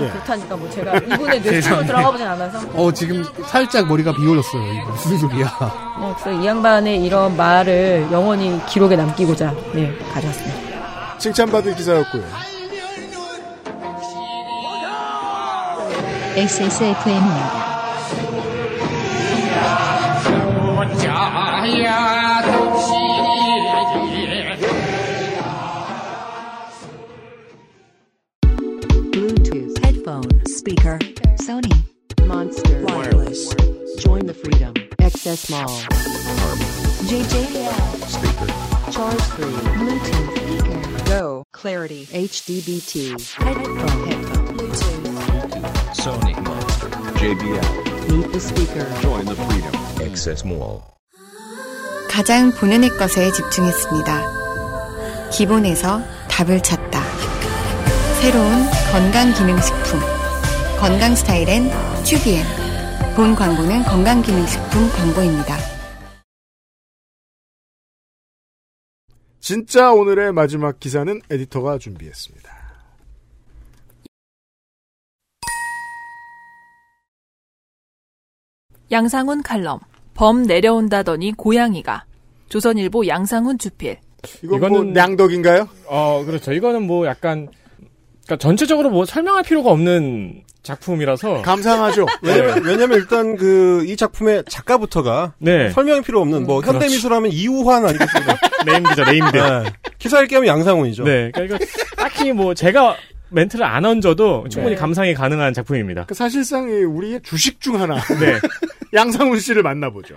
예. 0.00 0.08
그렇다니까 0.10 0.56
뭐 0.56 0.70
제가 0.70 0.96
이분의 0.96 1.40
뇌속으로 1.40 1.84
들어가 1.84 2.10
보진 2.12 2.24
않아서. 2.24 2.60
어, 2.74 2.92
지금 2.92 3.24
살짝 3.46 3.88
머리가 3.88 4.14
비올렸어요. 4.14 4.72
이거 4.72 4.90
무슨 4.92 5.18
소리야. 5.18 5.44
네, 6.00 6.14
그래서 6.22 6.40
이 6.40 6.46
양반의 6.46 7.04
이런 7.04 7.36
말을 7.36 8.06
영원히 8.12 8.64
기록에 8.66 8.94
남기고자 8.94 9.52
네, 9.74 9.92
가져왔습니다. 10.14 11.18
칭찬받을 11.18 11.74
기사였고요. 11.74 12.22
XSFM입니다. 16.36 17.68
Bluetooth, 21.68 23.37
Sony, 31.48 31.72
Monster, 32.26 32.84
wireless. 32.84 33.54
Join 34.00 34.26
the 34.26 34.34
freedom. 34.34 34.74
XS 35.00 35.50
Mall. 35.50 35.80
JJL. 37.08 37.72
Speaker. 38.04 38.92
Charge 38.92 39.22
free. 39.32 39.56
Bluetooth 39.80 40.36
speaker. 40.36 41.04
Go. 41.06 41.44
Clarity. 41.54 42.04
HDBT. 42.04 43.12
Headphone. 43.32 43.78
Headphone. 44.08 44.58
Bluetooth. 44.58 45.64
Sony 45.96 46.34
Monster. 46.44 46.88
JBL. 47.16 48.10
Meet 48.12 48.30
the 48.30 48.40
speaker. 48.40 48.84
Join 49.00 49.24
the 49.24 49.34
freedom. 49.34 49.72
Access 50.06 50.44
Mall. 50.44 50.82
가장 52.10 52.52
본연의 52.52 52.90
것에 52.98 53.32
집중했습니다. 53.32 55.30
기본에서 55.30 56.02
답을 56.28 56.62
찾다. 56.62 57.02
새로운 58.20 58.66
건강기능식품. 58.92 60.17
건강 60.80 61.12
스타일엔 61.16 61.64
튜비엔. 62.04 62.44
본 63.16 63.34
광고는 63.34 63.82
건강기능식품 63.82 64.88
광고입니다. 64.90 65.56
진짜 69.40 69.92
오늘의 69.92 70.32
마지막 70.32 70.78
기사는 70.78 71.20
에디터가 71.28 71.78
준비했습니다. 71.78 72.48
양상훈 78.92 79.42
칼럼. 79.42 79.80
범 80.14 80.44
내려온다더니 80.44 81.32
고양이가. 81.32 82.04
조선일보 82.48 83.08
양상훈 83.08 83.58
주필. 83.58 83.98
이건 84.44 84.70
뭐 84.70 84.84
냥덕인가요? 84.84 85.68
어, 85.86 86.24
그렇죠. 86.24 86.52
이거는 86.52 86.86
뭐 86.86 87.04
약간 87.06 87.48
그러니까 88.26 88.36
전체적으로 88.36 88.90
뭐 88.90 89.04
설명할 89.04 89.42
필요가 89.42 89.72
없는 89.72 90.44
작품이라서 90.68 91.42
감상하죠. 91.42 92.06
왜냐면, 92.22 92.64
왜냐면 92.64 92.98
일단 92.98 93.36
그 93.36 93.78
이 93.88 93.96
작품의 93.96 94.44
작가부터가 94.48 95.32
네. 95.38 95.70
설명이 95.70 96.02
필요 96.02 96.20
없는 96.20 96.44
뭐 96.44 96.60
그렇죠. 96.60 96.74
현대 96.74 96.86
미술하면 96.86 97.30
이우환 97.32 97.86
아니겠습니까? 97.86 98.36
named죠, 98.66 99.04
named. 99.04 99.36
네. 99.36 99.72
기사 99.98 100.20
읽기 100.22 100.34
하면 100.34 100.48
양상훈이죠. 100.48 101.04
네. 101.04 101.30
그러니까 101.32 101.56
이거 101.56 101.64
딱히 101.96 102.32
뭐 102.32 102.52
제가 102.54 102.96
멘트를 103.30 103.64
안 103.64 103.84
얹어도 103.84 104.48
충분히 104.50 104.74
네. 104.74 104.80
감상이 104.80 105.14
가능한 105.14 105.54
작품입니다. 105.54 106.04
그 106.06 106.14
사실상 106.14 106.68
이 106.68 106.72
우리의 106.84 107.20
주식 107.22 107.60
중 107.60 107.80
하나. 107.80 107.94
네. 108.20 108.38
양상훈 108.92 109.38
씨를 109.38 109.62
만나보죠. 109.62 110.16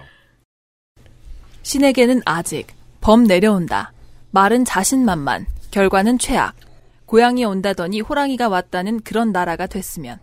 신에게는 1.64 2.22
아직. 2.26 2.68
범 3.00 3.24
내려온다. 3.24 3.94
말은 4.32 4.66
자신만만. 4.66 5.46
결과는 5.72 6.20
최악. 6.20 6.56
고양이 7.06 7.44
온다더니 7.46 8.02
호랑이가 8.02 8.50
왔다는 8.50 9.02
그런 9.02 9.32
나라가 9.32 9.68
됐으면. 9.68 10.20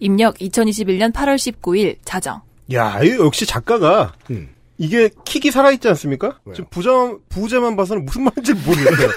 입력 0.00 0.36
2021년 0.38 1.12
8월 1.12 1.36
19일 1.36 1.96
자정. 2.04 2.40
야, 2.72 3.00
이 3.02 3.10
역시 3.12 3.46
작가가 3.46 4.12
음. 4.30 4.48
이게 4.76 5.10
킥이 5.24 5.50
살아있지 5.50 5.88
않습니까? 5.88 6.38
지금 6.54 6.66
부자, 6.70 6.90
부제만 7.28 7.76
봐서는 7.76 8.04
무슨 8.04 8.24
말인지 8.24 8.54
모르겠어요. 8.54 9.08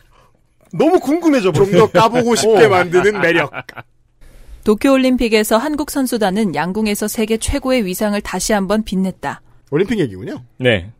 너무 0.72 1.00
궁금해져 1.00 1.52
좀 1.52 1.70
더 1.72 1.86
까보고 1.90 2.34
싶게 2.36 2.68
만드는 2.68 3.20
매력. 3.20 3.50
도쿄올림픽에서 4.64 5.56
한국 5.56 5.90
선수단은 5.90 6.54
양궁에서 6.54 7.08
세계 7.08 7.38
최고의 7.38 7.86
위상을 7.86 8.20
다시 8.20 8.52
한번 8.52 8.84
빛냈다. 8.84 9.40
올림픽 9.70 9.98
얘기군요. 10.00 10.44
네. 10.58 10.90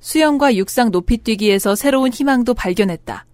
수영과 0.00 0.54
육상 0.54 0.90
높이뛰기에서 0.92 1.74
새로운 1.74 2.12
희망도 2.12 2.54
발견했다. 2.54 3.26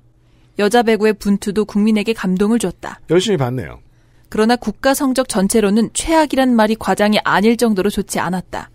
여자 0.59 0.83
배구의 0.83 1.15
분투도 1.15 1.65
국민에게 1.67 2.13
감동을 2.15 2.59
줬다. 2.59 3.01
열심히 3.11 3.37
봤네요. 3.37 3.81
그러나 4.35 4.57
국가 4.57 4.95
성적 4.95 5.29
전체로는 5.29 5.91
최악이란 5.95 6.57
말이 6.57 6.75
과장이 6.75 7.21
아닐 7.23 7.57
정도로 7.57 7.89
좋지 7.89 8.19
않았다. 8.19 8.69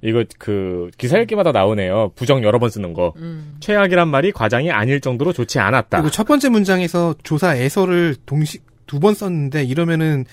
이거 0.00 0.24
그 0.38 0.90
기사 0.96 1.18
읽기마다 1.18 1.52
나오네요. 1.52 2.12
부정 2.16 2.42
여러 2.42 2.58
번 2.58 2.70
쓰는 2.70 2.94
거. 2.94 3.12
최악이란 3.60 4.08
말이 4.08 4.32
과장이 4.32 4.70
아닐 4.70 5.02
정도로 5.02 5.34
좋지 5.34 5.58
않았다. 5.58 5.98
그리고 5.98 6.10
첫 6.10 6.26
번째 6.26 6.48
문장에서 6.48 7.14
조사에서를 7.24 8.16
동시 8.24 8.60
두 8.86 9.00
번 9.00 9.12
썼는데 9.12 9.64
이러면은 9.64 10.24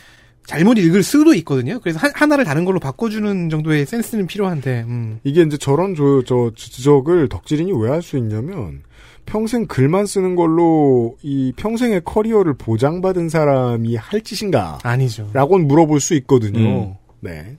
잘못 0.45 0.77
읽을 0.77 1.03
수도 1.03 1.33
있거든요. 1.35 1.81
그래서 1.81 1.99
한, 1.99 2.11
하나를 2.15 2.45
다른 2.45 2.63
걸로 2.63 2.79
바꿔주는 2.79 3.49
정도의 3.49 3.85
센스는 3.85 4.27
필요한데. 4.27 4.85
음. 4.87 5.19
이게 5.25 5.41
이제 5.41 5.57
저런 5.57 5.93
저, 5.93 6.23
저 6.25 6.51
지적을 6.55 7.27
덕질인이 7.27 7.73
왜 7.73 7.89
할 7.89 8.01
수 8.01 8.17
있냐면 8.17 8.83
평생 9.29 9.67
글만 9.67 10.07
쓰는 10.07 10.35
걸로 10.35 11.15
이 11.21 11.53
평생의 11.55 12.01
커리어를 12.03 12.55
보장받은 12.55 13.29
사람이 13.29 13.95
할 13.95 14.21
짓인가? 14.21 14.79
아니죠. 14.81 15.29
라고는 15.33 15.67
물어볼 15.67 15.99
수 15.99 16.15
있거든요. 16.15 16.59
음. 16.59 16.95
네. 17.19 17.55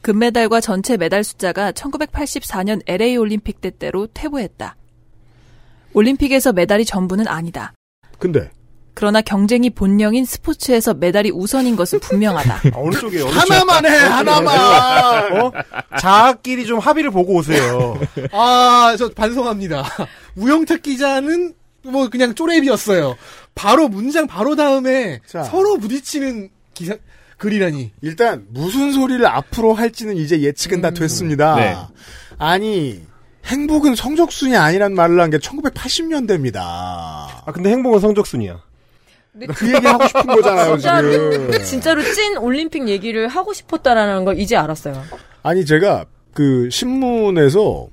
금메달과 0.00 0.60
전체 0.60 0.96
메달 0.96 1.24
숫자가 1.24 1.72
1984년 1.72 2.80
LA 2.86 3.16
올림픽 3.16 3.60
때대로 3.60 4.06
퇴보했다. 4.06 4.76
올림픽에서 5.94 6.52
메달이 6.52 6.84
전부는 6.84 7.26
아니다. 7.26 7.74
근데 8.18 8.48
그러나 8.98 9.20
경쟁이 9.20 9.70
본령인 9.70 10.24
스포츠에서 10.24 10.92
메달이 10.92 11.30
우선인 11.30 11.76
것은 11.76 12.00
분명하다. 12.00 12.62
어느 12.74 12.96
쪽이에요? 12.96 13.26
어느 13.26 13.32
하나만 13.32 13.86
해, 13.86 13.90
하나만! 13.96 15.40
어? 15.40 15.52
자아끼리 16.00 16.66
좀 16.66 16.80
합의를 16.80 17.12
보고 17.12 17.34
오세요. 17.34 17.96
아, 18.32 18.96
저 18.98 19.08
반성합니다. 19.10 19.84
우영택 20.34 20.82
기자는 20.82 21.54
뭐 21.84 22.08
그냥 22.08 22.34
쪼렙이었어요. 22.34 23.16
바로 23.54 23.86
문장 23.88 24.26
바로 24.26 24.56
다음에 24.56 25.20
자. 25.26 25.44
서로 25.44 25.78
부딪히는 25.78 26.48
기사 26.74 26.96
글이라니. 27.36 27.92
일단 28.02 28.46
무슨 28.50 28.90
소리를 28.90 29.24
앞으로 29.24 29.74
할지는 29.74 30.16
이제 30.16 30.40
예측은 30.40 30.80
다 30.80 30.90
됐습니다. 30.90 31.54
네. 31.54 31.76
아니 32.36 33.00
행복은 33.44 33.94
성적순이 33.94 34.56
아니란 34.56 34.94
말을 34.94 35.20
한 35.20 35.30
게 35.30 35.38
1980년대입니다. 35.38 36.56
아, 36.58 37.44
근데 37.54 37.70
행복은 37.70 38.00
성적순이야. 38.00 38.60
그 39.46 39.74
얘기 39.74 39.86
하고 39.86 40.06
싶은 40.06 40.26
거잖아요 40.26 40.76
지금. 40.78 40.78
진짜로, 40.78 41.64
진짜로 41.64 42.02
찐 42.02 42.36
올림픽 42.38 42.88
얘기를 42.88 43.28
하고 43.28 43.52
싶었다라는 43.52 44.24
걸 44.24 44.38
이제 44.38 44.56
알았어요. 44.56 45.02
아니 45.42 45.64
제가 45.64 46.04
그 46.34 46.68
신문에서 46.70 47.88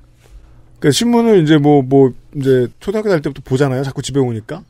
그 0.80 0.92
신문을 0.92 1.44
이제 1.44 1.58
뭐뭐 1.58 2.14
이제 2.36 2.68
초등학교 2.80 3.10
다닐 3.10 3.22
때부터 3.22 3.42
보잖아요. 3.46 3.84
자꾸 3.84 4.02
집에 4.02 4.20
오니까 4.20 4.64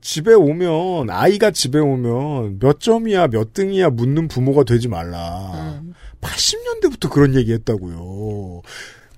집에 0.00 0.32
오면 0.32 1.10
아이가 1.10 1.50
집에 1.50 1.78
오면 1.78 2.60
몇 2.60 2.80
점이야 2.80 3.28
몇 3.28 3.52
등이야 3.52 3.90
묻는 3.90 4.28
부모가 4.28 4.64
되지 4.64 4.88
말라. 4.88 5.82
80년대부터 6.20 7.10
그런 7.10 7.34
얘기했다고요. 7.34 8.62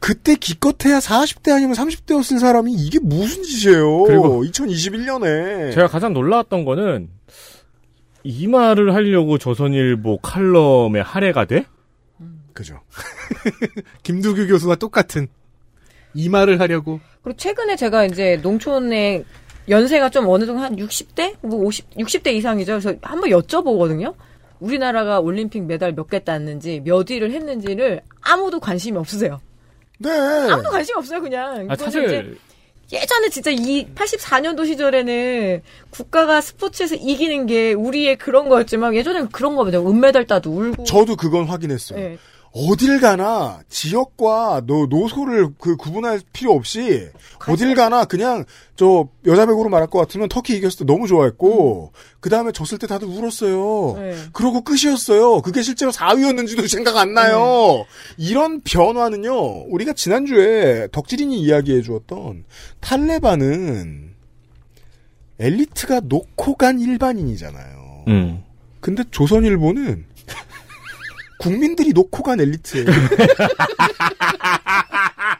그때 0.00 0.34
기껏해야 0.34 0.98
40대 0.98 1.52
아니면 1.52 1.74
30대였을 1.76 2.38
사람이 2.38 2.72
이게 2.72 2.98
무슨 3.00 3.42
짓이에요. 3.42 4.04
그리고 4.04 4.42
2021년에 4.44 5.72
제가 5.74 5.86
가장 5.88 6.12
놀라웠던 6.14 6.64
거는 6.64 7.10
이 8.24 8.46
말을 8.46 8.94
하려고 8.94 9.38
조선일보 9.38 10.18
칼럼에 10.18 11.00
할애가 11.00 11.44
돼? 11.44 11.64
그죠. 12.54 12.80
김두규 14.02 14.46
교수와 14.48 14.76
똑같은 14.76 15.28
이 16.14 16.28
말을 16.28 16.60
하려고. 16.60 17.00
그리고 17.22 17.36
최근에 17.36 17.76
제가 17.76 18.06
이제 18.06 18.38
농촌에 18.42 19.24
연세가 19.68 20.08
좀 20.10 20.28
어느 20.28 20.44
정도 20.46 20.62
한 20.62 20.76
60대? 20.76 21.36
뭐 21.42 21.60
50, 21.66 21.90
60대 21.96 22.32
이상이죠. 22.34 22.72
그래서 22.72 22.94
한번 23.02 23.30
여쭤보거든요. 23.30 24.14
우리나라가 24.58 25.20
올림픽 25.20 25.64
메달 25.64 25.92
몇 25.92 26.08
개 26.10 26.18
땄는지, 26.24 26.80
몇 26.84 27.08
위를 27.10 27.30
했는지를 27.30 28.00
아무도 28.20 28.60
관심이 28.60 28.98
없으세요. 28.98 29.40
네. 30.00 30.10
아무도 30.10 30.70
관심 30.70 30.96
없어요, 30.96 31.20
그냥. 31.20 31.66
아, 31.70 31.76
사실 31.76 32.38
예전에 32.92 33.28
진짜 33.28 33.50
이 33.50 33.86
84년도 33.94 34.66
시절에는 34.66 35.62
국가가 35.90 36.40
스포츠에서 36.40 36.96
이기는 36.96 37.46
게 37.46 37.72
우리의 37.72 38.16
그런 38.16 38.48
거였지만 38.48 38.94
예전에는 38.94 39.28
그런 39.28 39.54
거거든요. 39.54 39.88
은메달 39.88 40.26
따도 40.26 40.50
울고. 40.50 40.84
저도 40.84 41.16
그건 41.16 41.44
확인했어요. 41.44 41.98
네. 41.98 42.18
어딜 42.52 43.00
가나 43.00 43.60
지역과 43.68 44.62
노, 44.66 44.86
노소를 44.86 45.50
그 45.58 45.76
구분할 45.76 46.20
필요 46.32 46.52
없이 46.52 47.08
어딜 47.48 47.76
가나 47.76 48.04
그냥 48.04 48.44
저 48.74 49.08
여자 49.26 49.46
배구로 49.46 49.68
말할 49.68 49.88
것 49.88 50.00
같으면 50.00 50.28
터키 50.28 50.56
이겼을 50.56 50.80
때 50.80 50.84
너무 50.84 51.06
좋아했고 51.06 51.92
그 52.18 52.28
다음에 52.28 52.50
졌을 52.50 52.78
때 52.78 52.88
다들 52.88 53.06
울었어요. 53.06 54.00
네. 54.00 54.16
그러고 54.32 54.62
끝이었어요. 54.62 55.42
그게 55.42 55.62
실제로 55.62 55.92
4위였는지도 55.92 56.66
생각 56.68 56.96
안 56.96 57.14
나요. 57.14 57.84
이런 58.16 58.60
변화는요. 58.62 59.66
우리가 59.68 59.92
지난주에 59.92 60.88
덕질인이 60.90 61.40
이야기해 61.40 61.82
주었던 61.82 62.44
탈레반은 62.80 64.10
엘리트가 65.38 66.00
놓고 66.04 66.56
간 66.56 66.80
일반인이잖아요. 66.80 68.04
음. 68.08 68.42
근데 68.80 69.04
조선일보는 69.10 70.06
국민들이 71.40 71.92
놓고 71.94 72.22
간 72.22 72.38
엘리트예요. 72.38 72.86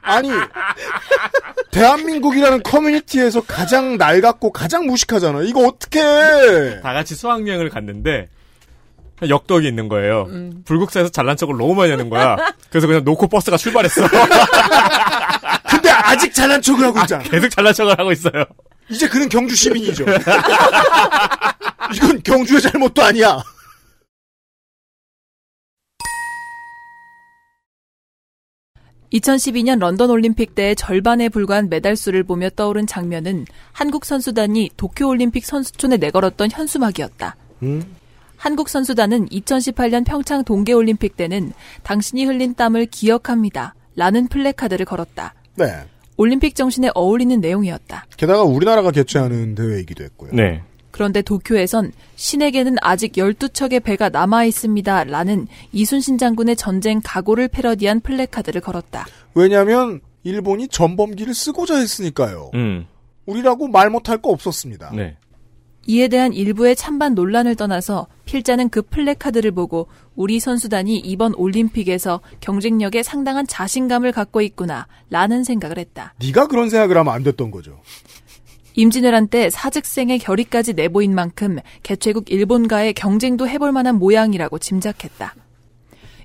아니 0.02 0.31
대한민국이라는 1.70 2.62
커뮤니티에서 2.62 3.43
가장 3.43 3.98
낡았고 3.98 4.51
가장 4.51 4.86
무식하잖아. 4.86 5.43
이거 5.43 5.66
어떻게? 5.66 6.01
다 6.82 6.94
같이 6.94 7.14
수학여행을 7.14 7.68
갔는데 7.68 8.28
역덕이 9.28 9.68
있는 9.68 9.89
거예요. 9.89 10.27
음. 10.31 10.62
불국사에서 10.64 11.10
잘난 11.10 11.36
척을 11.36 11.59
너무 11.59 11.74
많이 11.74 11.90
하는 11.90 12.09
거야. 12.09 12.36
그래서 12.70 12.86
그냥 12.86 13.05
놓고 13.05 13.28
버스가 13.28 13.59
출발했어. 13.59 14.09
근데 15.68 15.90
아직 15.90 16.32
잘난 16.32 16.62
척을 16.62 16.86
하고 16.86 16.98
있잖아. 17.01 17.22
계속 17.24 17.51
잘난 17.51 17.74
척을 17.74 17.98
하고 17.98 18.10
있어요. 18.10 18.47
이제 18.89 19.06
그는 19.06 19.28
경주 19.28 19.55
시민이죠. 19.55 20.06
이건 21.94 22.22
경주의 22.22 22.62
잘못도 22.62 23.02
아니야. 23.02 23.43
2012년 29.12 29.78
런던 29.78 30.11
올림픽 30.11 30.55
때 30.55 30.74
절반에 30.74 31.28
불과한 31.28 31.69
메달 31.69 31.97
수를 31.97 32.23
보며 32.23 32.49
떠오른 32.51 32.87
장면은 32.87 33.45
한국 33.73 34.05
선수단이 34.05 34.70
도쿄 34.77 35.09
올림픽 35.09 35.45
선수촌에 35.45 35.97
내걸었던 35.97 36.51
현수막이었다. 36.51 37.37
음? 37.62 37.97
한국 38.37 38.69
선수단은 38.69 39.28
2018년 39.28 40.07
평창 40.07 40.45
동계 40.45 40.73
올림픽 40.73 41.16
때는 41.16 41.53
당신이 41.82 42.24
흘린 42.24 42.55
땀을 42.55 42.87
기억합니다. 42.87 43.74
라는 43.97 44.28
플래카드를 44.28 44.87
걸었다. 44.87 45.35
네. 45.57 45.66
올림픽 46.16 46.55
정신에 46.55 46.91
어울리는 46.95 47.41
내용이었다. 47.41 48.07
게다가 48.16 48.45
우리나라가 48.45 48.91
개최하는 48.91 49.55
대회이기도 49.55 50.05
했고요. 50.05 50.31
네. 50.32 50.62
그런데 51.01 51.22
도쿄에선 51.22 51.93
신에게는 52.16 52.77
아직 52.82 53.12
12척의 53.12 53.82
배가 53.82 54.10
남아 54.10 54.44
있습니다. 54.44 55.05
라는 55.05 55.47
이순신 55.72 56.18
장군의 56.18 56.56
전쟁 56.56 57.01
각오를 57.02 57.48
패러디한 57.48 58.01
플래카드를 58.01 58.60
걸었다. 58.60 59.06
왜냐하면 59.35 60.02
일본이 60.24 60.68
전범기를 60.68 61.32
쓰고자 61.32 61.78
했으니까요. 61.78 62.51
음. 62.52 62.86
우리라고 63.24 63.68
말 63.68 63.89
못할 63.89 64.18
거 64.18 64.28
없었습니다. 64.28 64.93
네. 64.94 65.16
이에 65.86 66.09
대한 66.09 66.35
일부의 66.35 66.77
찬반 66.77 67.14
논란을 67.14 67.55
떠나서 67.56 68.06
필자는 68.27 68.68
그 68.68 68.82
플래카드를 68.82 69.52
보고 69.52 69.89
우리 70.14 70.39
선수단이 70.39 70.98
이번 70.98 71.35
올림픽에서 71.35 72.20
경쟁력에 72.40 73.02
상당한 73.02 73.47
자신감을 73.47 74.12
갖고 74.12 74.43
있구나 74.43 74.86
라는 75.09 75.44
생각을 75.44 75.78
했다. 75.78 76.12
네가 76.20 76.48
그런 76.48 76.68
생각을 76.68 76.98
하면 76.98 77.14
안 77.14 77.22
됐던 77.22 77.51
거죠. 77.51 77.81
임진왜란 78.74 79.28
때 79.28 79.51
사직생의 79.51 80.18
결의까지 80.18 80.74
내보인 80.74 81.14
만큼 81.14 81.59
개최국 81.82 82.30
일본과의 82.30 82.94
경쟁도 82.94 83.48
해볼 83.48 83.72
만한 83.72 83.97
모양이라고 83.97 84.59
짐작했다. 84.59 85.34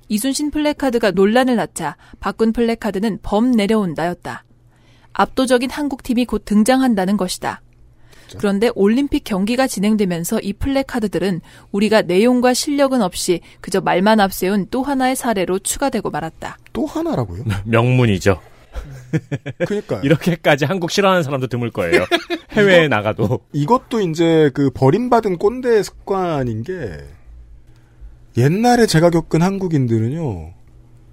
이순신 0.08 0.52
플래카드가 0.52 1.12
논란을 1.12 1.56
낳자 1.56 1.98
바꾼 2.20 2.54
플래카드는 2.54 3.20
범 3.24 3.52
내려온다였다. 3.52 4.44
압도적인 5.14 5.70
한국팀이 5.70 6.26
곧 6.26 6.44
등장한다는 6.46 7.18
것이다. 7.18 7.62
그런데 8.38 8.70
올림픽 8.76 9.24
경기가 9.24 9.68
진행되면서 9.68 10.40
이 10.42 10.54
플래카드들은 10.54 11.42
우리가 11.72 12.02
내용과 12.02 12.54
실력은 12.54 13.02
없이 13.02 13.42
그저 13.62 13.82
말만 13.82 14.20
앞세운 14.20 14.68
또 14.72 14.84
하나의 14.84 15.16
사례로 15.16 15.60
추가되고 15.60 16.10
말았다. 16.10 16.58
또 16.74 16.86
하나라고요? 16.86 17.44
명문이죠. 17.66 18.42
그러니까요. 19.66 20.02
이렇게까지 20.04 20.66
한국 20.66 20.92
싫어하는 20.92 21.24
사람도 21.24 21.48
드물 21.48 21.72
거예요. 21.72 22.06
해외에 22.52 22.88
나가도. 22.88 23.40
이것도 23.54 24.02
이제 24.02 24.50
그 24.54 24.70
버림받은 24.72 25.38
꼰대 25.38 25.84
습관인 25.84 26.64
게 26.64 26.98
옛날에 28.38 28.86
제가 28.86 29.10
겪은 29.10 29.42
한국인들은요 29.42 30.54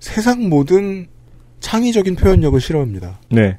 세상 0.01 0.49
모든 0.49 1.07
창의적인 1.61 2.17
표현력을 2.17 2.61
싫어합니다. 2.61 3.21
네. 3.31 3.59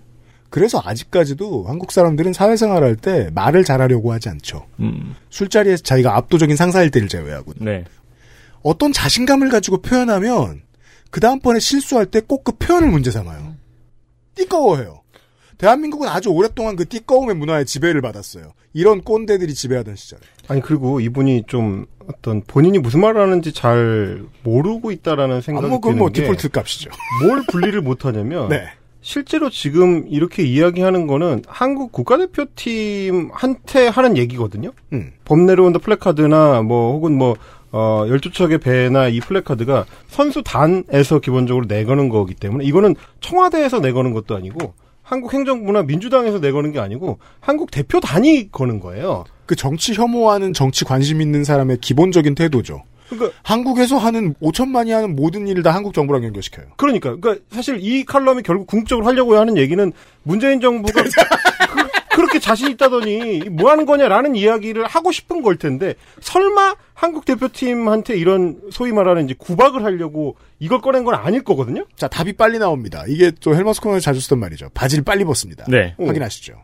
그래서 0.49 0.79
아직까지도 0.83 1.65
한국 1.67 1.91
사람들은 1.91 2.33
사회생활 2.33 2.83
할때 2.83 3.29
말을 3.33 3.63
잘하려고 3.63 4.11
하지 4.11 4.29
않죠. 4.29 4.67
음. 4.81 5.15
술자리에서 5.29 5.81
자기가 5.83 6.15
압도적인 6.17 6.55
상사일 6.55 6.91
때를 6.91 7.07
제외하고 7.07 7.53
네. 7.59 7.85
어떤 8.61 8.93
자신감을 8.93 9.49
가지고 9.49 9.81
표현하면 9.81 10.61
그 11.09 11.19
다음번에 11.19 11.59
실수할 11.59 12.05
때 12.05 12.19
꼭 12.21 12.43
그 12.43 12.51
표현을 12.57 12.89
문제 12.89 13.09
삼아요. 13.11 13.52
띠꺼워해요. 14.35 15.01
대한민국은 15.57 16.07
아주 16.09 16.29
오랫동안 16.29 16.75
그 16.75 16.85
띠꺼움의 16.87 17.35
문화에 17.35 17.63
지배를 17.63 18.01
받았어요. 18.01 18.51
이런 18.73 19.01
꼰대들이 19.01 19.53
지배하던 19.53 19.95
시절에. 19.95 20.21
아니 20.47 20.61
그리고 20.61 20.99
이분이 20.99 21.43
좀 21.47 21.85
어떤 22.07 22.41
본인이 22.41 22.79
무슨 22.79 22.99
말을 23.01 23.21
하는지 23.21 23.53
잘 23.53 24.23
모르고 24.43 24.91
있다라는 24.91 25.41
생각이 25.41 25.65
아, 25.65 25.69
뭐 25.69 25.79
드는 25.79 25.97
뭐 25.97 26.09
게 26.09 26.21
디폴트 26.21 26.49
값이죠. 26.49 26.89
뭘 27.25 27.43
분리를 27.49 27.79
못하냐면 27.81 28.49
네. 28.49 28.65
실제로 29.01 29.49
지금 29.49 30.05
이렇게 30.09 30.43
이야기하는 30.43 31.07
거는 31.07 31.43
한국 31.47 31.91
국가대표팀한테 31.91 33.87
하는 33.87 34.17
얘기거든요. 34.17 34.71
음. 34.93 35.11
범 35.25 35.45
내려온다 35.45 35.79
플래카드나 35.79 36.61
뭐 36.63 36.93
혹은 36.93 37.13
뭐 37.17 37.35
어, 37.73 38.05
12척의 38.07 38.61
배나 38.61 39.07
이 39.07 39.19
플래카드가 39.19 39.85
선수단에서 40.07 41.19
기본적으로 41.19 41.65
내거는 41.65 42.07
거기 42.07 42.35
때문에 42.35 42.63
이거는 42.65 42.95
청와대에서 43.19 43.79
내거는 43.79 44.13
것도 44.13 44.35
아니고 44.35 44.75
한국 45.01 45.33
행정부나 45.33 45.81
민주당에서 45.83 46.37
내거는 46.37 46.71
게 46.71 46.79
아니고 46.79 47.17
한국 47.39 47.71
대표단이 47.71 48.51
거는 48.51 48.79
거예요. 48.79 49.25
그 49.47 49.55
정치 49.55 49.93
혐오하는 49.93 50.53
정치 50.53 50.85
관심 50.85 51.19
있는 51.19 51.43
사람의 51.43 51.79
기본적인 51.81 52.35
태도죠. 52.35 52.83
그러니까 53.09 53.37
한국에서 53.41 53.97
하는 53.97 54.35
5천만이 54.35 54.91
하는 54.91 55.15
모든 55.15 55.47
일을 55.47 55.63
다 55.63 55.71
한국 55.71 55.93
정부랑 55.93 56.23
연결시켜요. 56.23 56.67
그러니까, 56.77 57.15
그러니까 57.15 57.43
사실 57.51 57.79
이 57.81 58.05
칼럼이 58.05 58.43
결국 58.43 58.67
궁극적으로 58.67 59.05
하려고 59.07 59.35
하는 59.35 59.57
얘기는 59.57 59.91
문재인 60.21 60.61
정부가 60.61 61.03
그, 62.23 62.27
렇게 62.27 62.39
자신 62.39 62.69
있다더니 62.71 63.49
뭐 63.49 63.69
하는 63.69 63.85
거냐라는 63.85 64.35
이야기를 64.35 64.85
하고 64.85 65.11
싶은 65.11 65.41
걸 65.41 65.57
텐데 65.57 65.95
설마 66.21 66.75
한국 66.93 67.25
대표팀한테 67.25 68.17
이런 68.17 68.61
소위 68.71 68.91
말하는 68.91 69.25
이제 69.25 69.35
구박을 69.37 69.83
하려고 69.83 70.37
이걸 70.59 70.81
꺼낸 70.81 71.03
건 71.03 71.15
아닐 71.15 71.43
거거든요. 71.43 71.85
자, 71.95 72.07
답이 72.07 72.33
빨리 72.33 72.59
나옵니다. 72.59 73.03
이게 73.07 73.31
또 73.41 73.55
헬마우스 73.55 73.81
코너에 73.81 73.99
자주 73.99 74.19
쓰던 74.21 74.39
말이죠. 74.39 74.69
바지를 74.73 75.03
빨리 75.03 75.23
벗습니다. 75.25 75.65
네. 75.67 75.95
확인하시죠. 75.97 76.63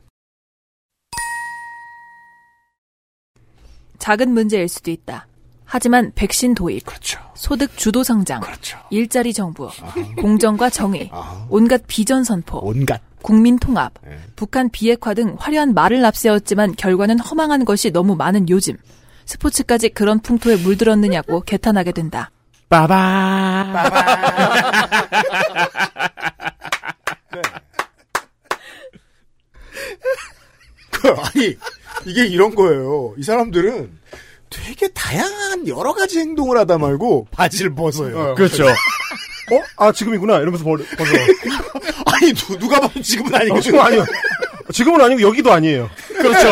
작은 3.97 4.31
문제일 4.31 4.69
수도 4.69 4.91
있다. 4.91 5.27
하지만 5.71 6.11
백신 6.15 6.55
도입, 6.55 6.83
그렇죠. 6.85 7.19
소득 7.35 7.77
주도 7.77 8.01
성장, 8.01 8.41
그렇죠. 8.41 8.79
일자리 8.89 9.33
정부, 9.33 9.69
공정과 10.17 10.71
정의, 10.71 11.11
온갖 11.47 11.83
비전 11.85 12.23
선포, 12.23 12.57
온갖 12.63 13.03
국민 13.21 13.59
통합, 13.59 13.93
네. 14.05 14.17
북한 14.35 14.69
비핵화 14.69 15.13
등 15.13 15.35
화려한 15.37 15.73
말을 15.73 16.03
앞세웠지만 16.05 16.75
결과는 16.75 17.19
허망한 17.19 17.65
것이 17.65 17.91
너무 17.91 18.15
많은 18.15 18.49
요즘. 18.49 18.75
스포츠까지 19.25 19.89
그런 19.89 20.19
풍토에 20.19 20.55
물들었느냐고 20.57 21.41
개탄하게 21.45 21.91
된다. 21.91 22.31
빠바. 22.69 23.89
그, 30.91 31.09
아니, 31.09 31.55
이게 32.05 32.25
이런 32.27 32.53
거예요. 32.55 33.13
이 33.17 33.23
사람들은 33.23 33.99
되게 34.49 34.87
다양한 34.89 35.67
여러 35.67 35.93
가지 35.93 36.19
행동을 36.19 36.57
하다 36.57 36.77
말고 36.77 37.27
바지를 37.31 37.75
벗어요. 37.75 38.35
그렇죠. 38.35 38.65
어? 39.51 39.63
아 39.77 39.91
지금이구나 39.91 40.37
이러면서 40.37 40.63
벌, 40.63 40.77
벗어. 40.77 41.11
아니, 42.05 42.33
누, 42.33 42.57
누가 42.57 42.79
봐도 42.79 43.01
지금은 43.01 43.33
어, 43.33 43.37
아니거든. 43.37 43.61
지금 43.61 43.79
아니요. 43.79 44.05
지금은 44.71 45.01
아니고 45.01 45.21
여기도 45.21 45.51
아니에요. 45.51 45.89
그렇죠. 46.17 46.47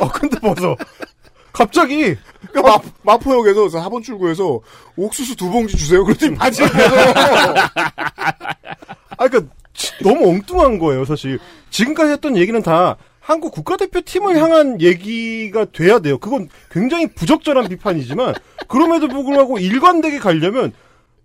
어 0.00 0.08
근데 0.12 0.38
벗어. 0.40 0.76
갑자기 1.52 2.16
그 2.52 2.60
마, 2.60 2.78
마포역에서 3.02 3.68
저 3.68 3.78
하본 3.80 4.02
출구에서 4.02 4.60
옥수수 4.96 5.36
두 5.36 5.50
봉지 5.50 5.76
주세요. 5.76 6.04
그랬더니 6.04 6.36
벗어. 6.36 6.64
아, 9.18 9.28
그니까, 9.28 9.52
너무 10.02 10.28
엉뚱한 10.28 10.78
거예요, 10.78 11.04
사실. 11.04 11.38
지금까지 11.70 12.12
했던 12.12 12.36
얘기는 12.36 12.60
다 12.62 12.96
한국 13.20 13.52
국가대표팀을 13.52 14.36
향한 14.38 14.80
얘기가 14.80 15.66
돼야 15.66 15.98
돼요. 15.98 16.18
그건 16.18 16.48
굉장히 16.70 17.08
부적절한 17.08 17.68
비판이지만, 17.68 18.34
그럼에도 18.68 19.08
불구하고 19.08 19.58
일관되게 19.58 20.18
가려면, 20.18 20.72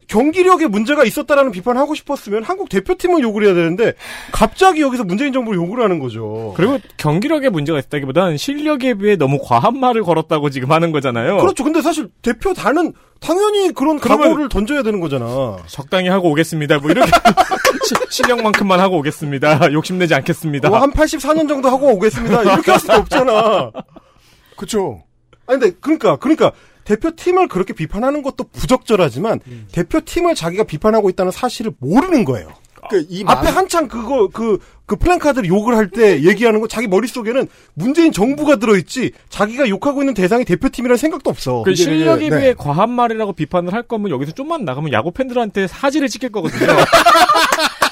경기력에 0.08 0.68
문제가 0.68 1.04
있었다라는 1.04 1.52
비판을 1.52 1.80
하고 1.80 1.96
싶었으면 1.96 2.44
한국 2.44 2.70
대표팀을 2.70 3.22
욕을 3.22 3.46
해야 3.46 3.54
되는데, 3.54 3.94
갑자기 4.32 4.82
여기서 4.82 5.04
문재인 5.04 5.34
정부를 5.34 5.58
욕을 5.60 5.82
하는 5.84 6.00
거죠. 6.00 6.54
그리고 6.56 6.80
경기력에 6.98 7.50
문제가 7.50 7.80
있다기보단 7.80 8.38
실력에 8.38 8.94
비해 8.96 9.16
너무 9.16 9.40
과한 9.44 9.80
말을 9.80 10.04
걸었다고 10.04 10.50
지금 10.50 10.72
하는 10.72 10.92
거잖아요. 10.92 11.38
그렇죠. 11.38 11.64
근데 11.64 11.82
사실 11.82 12.10
대표단은 12.22 12.94
당연히 13.20 13.74
그런 13.74 14.00
각오를 14.00 14.50
던져야 14.50 14.84
되는 14.84 15.00
거잖아. 15.00 15.58
적당히 15.68 16.10
하고 16.10 16.30
오겠습니다. 16.32 16.80
뭐 16.80 16.92
이렇게 16.92 17.10
시- 17.86 17.96
실력만큼만 18.24 18.80
하고 18.80 18.98
오겠습니다. 18.98 19.72
욕심내지 19.72 20.14
않겠습니다. 20.16 20.70
뭐 20.70 20.80
한 20.80 20.92
84년 20.92 21.48
정도 21.48 21.70
하고 21.70 21.88
오겠습니다. 21.94 22.44
이렇게 22.44 22.72
할 22.72 22.80
수도 22.80 22.94
없잖아. 22.94 23.72
그쵸. 24.58 25.02
아니, 25.48 25.60
근데, 25.60 25.76
그러니까, 25.82 26.16
그러니까, 26.18 26.52
대표팀을 26.86 27.48
그렇게 27.48 27.74
비판하는 27.74 28.22
것도 28.24 28.46
부적절하지만, 28.52 29.40
대표팀을 29.72 30.36
자기가 30.36 30.64
비판하고 30.64 31.10
있다는 31.10 31.32
사실을 31.32 31.72
모르는 31.80 32.26
거예요. 32.26 32.50
그, 32.90 33.06
이 33.10 33.24
앞에 33.26 33.48
한창 33.48 33.88
그거, 33.88 34.28
그, 34.28 34.60
그 34.86 34.98
플랜카드를 34.98 35.48
욕을 35.48 35.78
할 35.78 35.90
때 35.90 36.22
얘기하는 36.24 36.60
거 36.60 36.68
자기 36.68 36.88
머릿속에는 36.88 37.48
문재인 37.76 38.12
정부가 38.12 38.58
들어있지, 38.58 39.12
자기가 39.30 39.70
욕하고 39.70 40.02
있는 40.02 40.14
대상이 40.14 40.44
대표팀이라는 40.44 40.98
생각도 40.98 41.30
없어. 41.30 41.64
그 41.64 41.76
실력에 41.76 42.30
네. 42.30 42.40
비해 42.40 42.54
과한 42.58 42.90
말이라고 42.90 43.34
비판을 43.34 43.72
할 43.74 43.84
거면 43.84 44.12
여기서 44.12 44.34
좀만 44.34 44.66
나가면 44.66 44.92
야구 44.92 45.12
팬들한테 45.12 45.68
사지를 45.68 46.10
찍힐 46.10 46.32
거거든요. 46.34 46.68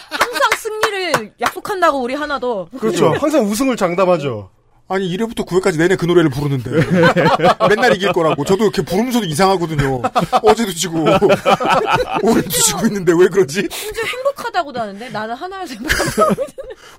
항상 0.09 0.51
승리를 0.57 1.33
약속한다고 1.39 2.01
우리 2.01 2.13
하나 2.13 2.37
더. 2.39 2.67
그렇죠. 2.77 3.13
항상 3.19 3.45
우승을 3.45 3.77
장담하죠. 3.77 4.49
아니 4.93 5.07
1회부터 5.15 5.45
9회까지 5.45 5.77
내내 5.77 5.95
그 5.95 6.05
노래를 6.05 6.29
부르는데 6.29 6.69
맨날 7.69 7.95
이길 7.95 8.11
거라고 8.11 8.43
저도 8.43 8.65
이렇게 8.65 8.81
부르면서도 8.81 9.25
이상하거든요 9.25 10.01
어제도 10.43 10.71
지고 10.73 10.99
오늘도 12.21 12.49
지고 12.49 12.87
있는데 12.87 13.13
왜 13.17 13.27
그러지? 13.29 13.67
심지어 13.71 14.03
행복하다고도 14.03 14.79
하는데 14.81 15.09
나는 15.09 15.33
하나여서 15.33 15.75
행복하다. 15.75 16.41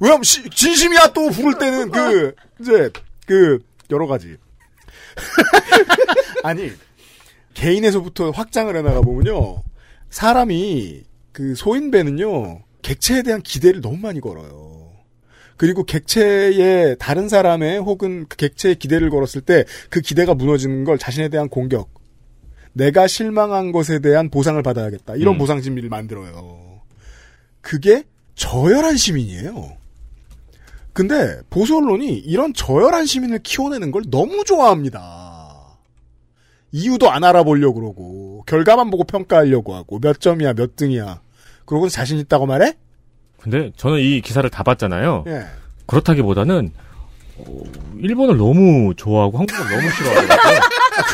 왜냐면 0.01 0.23
시- 0.23 0.48
진심이야 0.48 1.09
또 1.14 1.28
부를 1.31 1.59
때는 1.59 1.90
그 1.90 2.35
이제 2.60 2.90
그 3.27 3.59
여러 3.90 4.06
가지 4.06 4.36
아니 6.43 6.73
개인에서부터 7.52 8.31
확장을 8.31 8.74
해나가 8.74 9.02
보면요 9.02 9.62
사람이 10.09 11.02
그 11.32 11.55
소인배는요 11.55 12.62
객체에 12.81 13.23
대한 13.23 13.43
기대를 13.43 13.81
너무 13.82 13.98
많이 13.98 14.20
걸어요. 14.20 14.71
그리고 15.56 15.84
객체에 15.84 16.96
다른 16.96 17.28
사람의 17.28 17.78
혹은 17.78 18.26
그 18.28 18.36
객체의 18.36 18.76
기대를 18.76 19.10
걸었을 19.10 19.40
때 19.40 19.64
그 19.90 20.00
기대가 20.00 20.34
무너지는 20.34 20.84
걸 20.84 20.98
자신에 20.98 21.28
대한 21.28 21.48
공격, 21.48 21.90
내가 22.72 23.06
실망한 23.06 23.72
것에 23.72 23.98
대한 23.98 24.30
보상을 24.30 24.60
받아야겠다 24.62 25.16
이런 25.16 25.34
음. 25.34 25.38
보상 25.38 25.60
심리를 25.60 25.88
만들어요. 25.88 26.80
그게 27.60 28.04
저열한 28.34 28.96
시민이에요. 28.96 29.76
근데 30.92 31.40
보수 31.50 31.76
언론이 31.76 32.18
이런 32.18 32.52
저열한 32.54 33.06
시민을 33.06 33.40
키워내는 33.40 33.90
걸 33.90 34.02
너무 34.10 34.44
좋아합니다. 34.44 35.78
이유도 36.72 37.10
안 37.10 37.24
알아보려고 37.24 37.80
그러고 37.80 38.44
결과만 38.46 38.90
보고 38.90 39.04
평가하려고 39.04 39.74
하고 39.74 39.98
몇 40.00 40.20
점이야 40.20 40.54
몇 40.54 40.76
등이야. 40.76 41.20
그러고 41.66 41.88
자신 41.88 42.18
있다고 42.18 42.46
말해? 42.46 42.74
근데 43.43 43.73
저는 43.77 43.98
이 43.98 44.20
기사를 44.20 44.48
다 44.51 44.62
봤잖아요. 44.62 45.24
예. 45.27 45.43
그렇다기보다는 45.86 46.73
어, 47.39 47.44
일본을 48.01 48.36
너무 48.36 48.94
좋아하고 48.97 49.39
한국을 49.39 49.69
너무 49.77 49.90
싫어하고. 49.90 50.28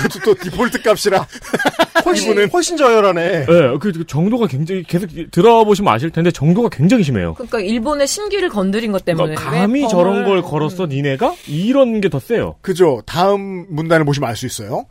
그것도 0.02 0.24
또 0.24 0.34
디폴트 0.34 0.82
값이라. 0.82 1.26
훨씬 2.04 2.48
훨씬 2.50 2.76
저열하네. 2.76 3.46
네, 3.46 3.46
그, 3.80 3.92
그 3.92 4.06
정도가 4.06 4.46
굉장히 4.46 4.82
계속 4.82 5.08
들어보시면 5.30 5.92
아실 5.92 6.10
텐데 6.10 6.30
정도가 6.30 6.68
굉장히 6.70 7.02
심해요. 7.02 7.34
그러니까 7.34 7.60
일본의 7.60 8.06
심기를 8.06 8.48
건드린 8.48 8.92
것 8.92 9.04
때문에 9.04 9.34
그러니까 9.34 9.58
감히 9.58 9.82
왜 9.82 9.88
저런 9.88 10.24
걸 10.24 10.42
걸었어 10.42 10.86
니네가 10.86 11.34
이런 11.46 12.00
게 12.00 12.08
더 12.08 12.18
세요. 12.18 12.56
그죠. 12.62 13.02
다음 13.06 13.66
문단을 13.70 14.04
보시면 14.04 14.28
알 14.28 14.36
수 14.36 14.46
있어요. 14.46 14.86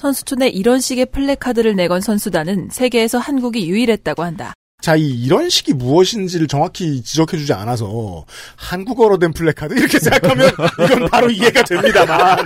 선수촌에 0.00 0.48
이런 0.48 0.80
식의 0.80 1.06
플래카드를 1.06 1.76
내건 1.76 2.00
선수단은 2.00 2.70
세계에서 2.72 3.18
한국이 3.18 3.68
유일했다고 3.68 4.22
한다. 4.22 4.54
자, 4.80 4.96
이 4.96 5.10
이런 5.10 5.50
식이 5.50 5.74
무엇인지를 5.74 6.48
정확히 6.48 7.02
지적해주지 7.02 7.52
않아서 7.52 8.24
한국어로 8.56 9.18
된 9.18 9.30
플래카드 9.34 9.74
이렇게 9.74 9.98
생각하면 9.98 10.50
이건 10.82 11.08
바로 11.10 11.28
이해가 11.28 11.62
됩니다만 11.64 12.38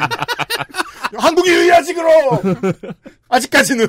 한국이 1.17 1.49
유리하지 1.49 1.95
그럼 1.95 2.57
아직까지는 3.29 3.87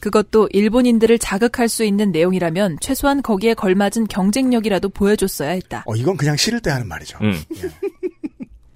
그것도 0.00 0.48
일본인들을 0.52 1.20
자극할 1.20 1.68
수 1.68 1.84
있는 1.84 2.10
내용이라면 2.10 2.78
최소한 2.80 3.22
거기에 3.22 3.54
걸맞은 3.54 4.08
경쟁력이라도 4.08 4.88
보여줬어야 4.88 5.50
했다. 5.50 5.84
어 5.86 5.94
이건 5.94 6.16
그냥 6.16 6.36
싫을 6.36 6.60
때 6.60 6.70
하는 6.70 6.88
말이죠. 6.88 7.18
음. 7.22 7.40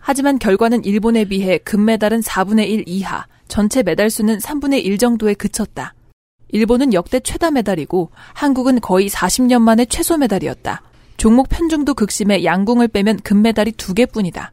하지만 0.05 0.41
결과는 0.41 0.85
일본에 0.85 1.25
비해 1.25 1.59
금메달은 1.59 2.21
4분의 2.21 2.69
1 2.69 2.85
이하, 2.87 3.25
전체 3.47 3.85
메달 3.85 4.11
수는 4.11 4.39
3분의 4.39 4.85
1 4.85 4.99
정도에 4.99 5.35
그쳤다. 5.35 5.95
일본은 6.49 6.93
역대 6.93 7.21
최다 7.21 7.53
메달이고 7.53 8.11
한국은 8.35 8.81
거의 8.81 9.09
40년 9.09 9.63
만에 9.63 9.85
최소 9.85 10.19
메달이었다. 10.19 10.83
종목 11.19 11.49
편중도 11.49 11.95
극심해 11.95 12.45
양궁을 12.45 12.89
빼면 12.89 13.21
금메달이 13.21 13.73
두 13.73 13.95
개뿐이다. 13.95 14.53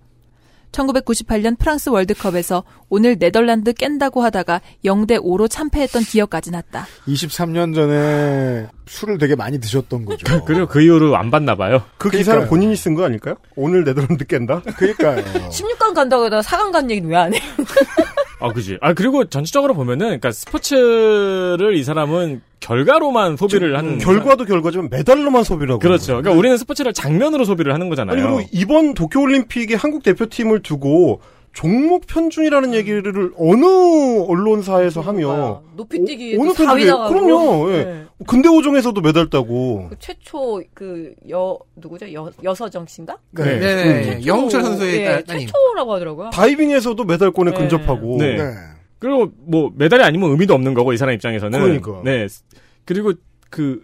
1998년 0.72 1.58
프랑스 1.58 1.90
월드컵에서 1.90 2.64
오늘 2.90 3.18
네덜란드 3.20 3.74
깬다고 3.74 4.22
하다가 4.24 4.62
0대 4.86 5.20
5로 5.24 5.50
참패했던 5.50 6.04
기억까지 6.04 6.52
났다. 6.52 6.88
23년 7.08 7.74
전에 7.76 8.68
술을 8.88 9.18
되게 9.18 9.36
많이 9.36 9.60
드셨던 9.60 10.06
거죠. 10.06 10.26
그리고 10.46 10.68
그 10.68 10.82
이후로 10.82 11.16
안 11.18 11.32
봤나 11.32 11.56
봐요. 11.56 11.84
그 11.98 12.10
기사는 12.10 12.48
본인이 12.48 12.76
쓴 12.76 12.96
거 12.96 13.06
아닐까요? 13.06 13.36
오늘 13.56 13.84
네덜란드 13.84 14.26
깬다? 14.26 14.62
그러니까요. 14.78 15.24
16강 15.50 15.94
간다고 15.94 16.26
하다가 16.26 16.42
4강 16.42 16.72
간 16.72 16.90
얘기는 16.90 17.10
왜 17.10 17.16
안 17.16 17.34
해? 17.34 17.40
아, 18.40 18.52
그지. 18.54 18.78
아, 18.82 18.94
그리고 18.94 19.26
전체적으로 19.26 19.74
보면은, 19.74 20.06
그러니까 20.06 20.32
스포츠를 20.32 21.76
이 21.76 21.84
사람은 21.84 22.42
결과로만 22.60 23.38
소비를 23.38 23.78
하는. 23.78 23.98
결과도 23.98 24.46
결과지만 24.46 24.90
메달로만 24.90 25.44
소비라고. 25.44 25.80
그렇죠. 25.80 26.18
그러니까 26.18 26.32
우리는 26.32 26.58
스포츠를 26.58 26.94
장면으로 26.94 27.46
소비를 27.46 27.74
하는 27.74 27.90
거잖아요. 27.90 28.16
그리고 28.16 28.50
이번 28.52 28.94
도쿄올림픽에 28.94 29.76
한국 29.76 30.04
대표팀을 30.04 30.62
두고 30.62 31.22
종목 31.54 32.06
편중이라는 32.08 32.74
얘기를 32.74 33.32
어느 33.38 33.66
언론사에서 34.28 35.02
하며 35.02 35.64
높이뛰기 35.76 36.38
어느 36.40 36.50
4위 36.52 36.56
편중에 36.58 36.86
나가고. 36.86 37.10
그럼요. 37.14 37.72
예. 37.74 37.84
네. 37.84 38.06
근대 38.28 38.50
오종에서도 38.50 39.00
메달 39.02 39.30
따고 39.30 39.88
그 39.90 39.96
최초 40.00 40.62
그 40.74 41.14
여 41.30 41.58
누구죠? 41.76 42.12
여 42.14 42.32
여서정 42.44 42.86
씨인가? 42.88 43.18
네. 43.32 43.60
네, 43.60 44.16
네. 44.18 44.26
영웅철 44.26 44.62
선수의 44.62 45.02
예, 45.02 45.06
딸- 45.06 45.24
따님. 45.24 45.48
최초라고 45.48 45.94
하더라고요. 45.94 46.30
다이빙에서도 46.32 47.04
메달권에 47.04 47.52
네. 47.52 47.58
근접하고 47.58 48.18
네. 48.20 48.38
그리고 49.00 49.32
뭐 49.38 49.72
메달이 49.76 50.04
아니면 50.04 50.32
의미도 50.32 50.54
없는 50.54 50.74
거고 50.74 50.94
이 50.94 50.98
사람 50.98 51.14
입장에서는. 51.16 51.58
그러니까. 51.60 52.02
네. 52.04 52.28
그리고 52.86 53.14
그 53.50 53.82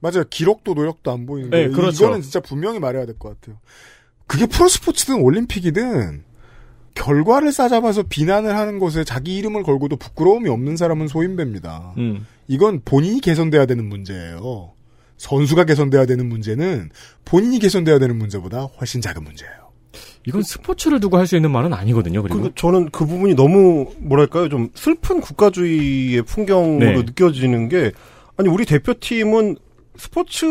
맞아요. 0.00 0.24
기록도 0.30 0.74
노력도 0.74 1.10
안 1.10 1.26
보이는 1.26 1.50
네. 1.50 1.68
그렇죠. 1.68 2.04
이거는 2.06 2.22
진짜 2.22 2.40
분명히 2.40 2.78
말해야 2.78 3.06
될 3.06 3.18
것 3.18 3.38
같아요. 3.40 3.58
그게 4.26 4.46
프로스포츠든 4.46 5.20
올림픽이든 5.22 6.24
결과를 6.96 7.52
싸잡아서 7.52 8.02
비난을 8.02 8.56
하는 8.56 8.80
것에 8.80 9.04
자기 9.04 9.36
이름을 9.36 9.62
걸고도 9.62 9.96
부끄러움이 9.96 10.48
없는 10.48 10.76
사람은 10.76 11.06
소인배입니다. 11.06 11.94
음. 11.98 12.26
이건 12.48 12.80
본인이 12.84 13.20
개선돼야 13.20 13.66
되는 13.66 13.84
문제예요. 13.88 14.72
선수가 15.18 15.64
개선돼야 15.64 16.06
되는 16.06 16.28
문제는 16.28 16.90
본인이 17.24 17.58
개선돼야 17.58 17.98
되는 17.98 18.16
문제보다 18.16 18.62
훨씬 18.80 19.00
작은 19.00 19.22
문제예요. 19.22 19.66
이건 20.26 20.42
스포츠를 20.42 20.98
두고 21.00 21.16
할 21.16 21.26
수 21.26 21.36
있는 21.36 21.50
말은 21.52 21.72
아니거든요. 21.72 22.22
그리고 22.22 22.42
그, 22.42 22.52
저는 22.54 22.90
그 22.90 23.06
부분이 23.06 23.34
너무 23.34 23.92
뭐랄까요 23.98 24.48
좀 24.48 24.70
슬픈 24.74 25.20
국가주의의 25.20 26.22
풍경으로 26.22 26.78
네. 26.84 27.02
느껴지는 27.02 27.68
게 27.68 27.92
아니 28.36 28.48
우리 28.48 28.66
대표팀은 28.66 29.56
스포츠 29.96 30.44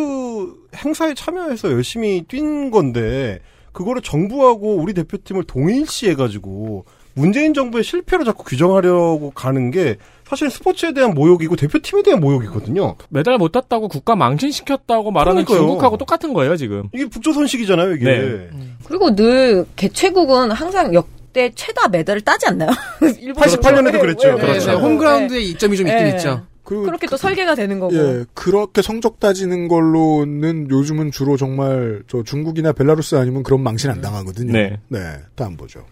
행사에 0.76 1.14
참여해서 1.14 1.72
열심히 1.72 2.24
뛴 2.28 2.72
건데 2.72 3.40
그거를 3.76 4.02
정부하고 4.02 4.78
우리 4.78 4.94
대표팀을 4.94 5.44
동일시해가지고 5.44 6.86
문재인 7.14 7.54
정부의 7.54 7.84
실패로 7.84 8.24
자꾸 8.24 8.44
규정하려고 8.44 9.32
가는 9.32 9.70
게 9.70 9.98
사실 10.28 10.50
스포츠에 10.50 10.94
대한 10.94 11.14
모욕이고 11.14 11.56
대표팀에 11.56 12.02
대한 12.02 12.20
모욕이거든요. 12.20 12.96
메달 13.10 13.38
못 13.38 13.52
땄다고 13.52 13.90
국가 13.90 14.16
망신시켰다고 14.16 15.12
말하는 15.12 15.44
그러니까요. 15.44 15.68
중국하고 15.68 15.98
똑같은 15.98 16.34
거예요, 16.34 16.56
지금. 16.56 16.90
이게 16.94 17.06
북조선식이잖아요, 17.08 17.94
이게. 17.96 18.06
네. 18.06 18.50
그리고 18.86 19.14
늘 19.16 19.66
개최국은 19.76 20.52
항상 20.52 20.94
역대 20.94 21.52
최다 21.54 21.90
메달을 21.90 22.22
따지 22.22 22.48
않나요? 22.48 22.70
일본 23.20 23.44
88년에도 23.44 24.00
그랬죠. 24.00 24.36
그렇죠. 24.38 24.72
홈그라운드의 24.72 25.50
이점이 25.50 25.78
좀 25.78 25.88
있긴 25.88 26.08
있죠. 26.16 26.46
그렇게 26.66 27.08
또 27.08 27.16
설계가 27.16 27.56
되는 27.56 27.80
거고. 27.80 27.96
예, 27.96 28.26
그렇게 28.34 28.82
성적 28.82 29.20
따지는 29.20 29.68
걸로는 29.68 30.70
요즘은 30.70 31.12
주로 31.12 31.38
정말 31.38 32.04
저 32.08 32.24
중국이나 32.24 32.74
벨라루스 32.74 33.16
아니면 33.16 33.44
그런 33.44 33.62
망신 33.62 33.90
안 33.90 34.02
당하거든요. 34.02 34.52
네. 34.52 34.80
네, 34.90 35.00
다음 35.36 35.56
보죠. 35.56 35.86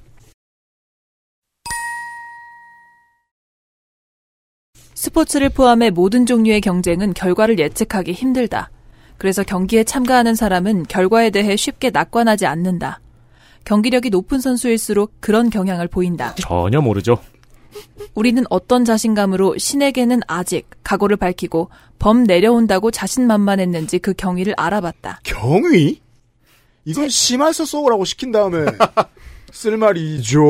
스포츠를 4.95 5.49
포함해 5.49 5.89
모든 5.89 6.25
종류의 6.25 6.61
경쟁은 6.61 7.13
결과를 7.13 7.59
예측하기 7.59 8.13
힘들다. 8.13 8.69
그래서 9.17 9.43
경기에 9.43 9.83
참가하는 9.83 10.33
사람은 10.33 10.83
결과에 10.83 11.29
대해 11.29 11.55
쉽게 11.55 11.91
낙관하지 11.91 12.45
않는다. 12.45 12.99
경기력이 13.65 14.09
높은 14.09 14.39
선수일수록 14.39 15.13
그런 15.19 15.49
경향을 15.49 15.87
보인다. 15.87 16.33
전혀 16.35 16.81
모르죠. 16.81 17.17
우리는 18.15 18.43
어떤 18.49 18.85
자신감으로 18.85 19.57
신에게는 19.57 20.21
아직 20.27 20.67
각오를 20.83 21.17
밝히고 21.17 21.69
범 21.99 22.23
내려온다고 22.23 22.91
자신만만했는지 22.91 23.99
그 23.99 24.13
경위를 24.13 24.53
알아봤다. 24.57 25.21
경위? 25.23 26.01
이건 26.85 27.09
심할서 27.09 27.65
써오라고 27.65 28.05
시킨 28.05 28.31
다음에 28.31 28.65
쓸 29.51 29.77
말이죠. 29.77 30.41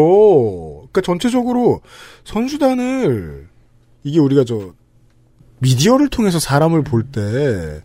그러니까 0.92 1.02
전체적으로 1.02 1.82
선수단을 2.24 3.48
이게 4.04 4.20
우리가 4.20 4.44
저 4.46 4.74
미디어를 5.60 6.10
통해서 6.10 6.40
사람을 6.40 6.84
볼때 6.84 7.82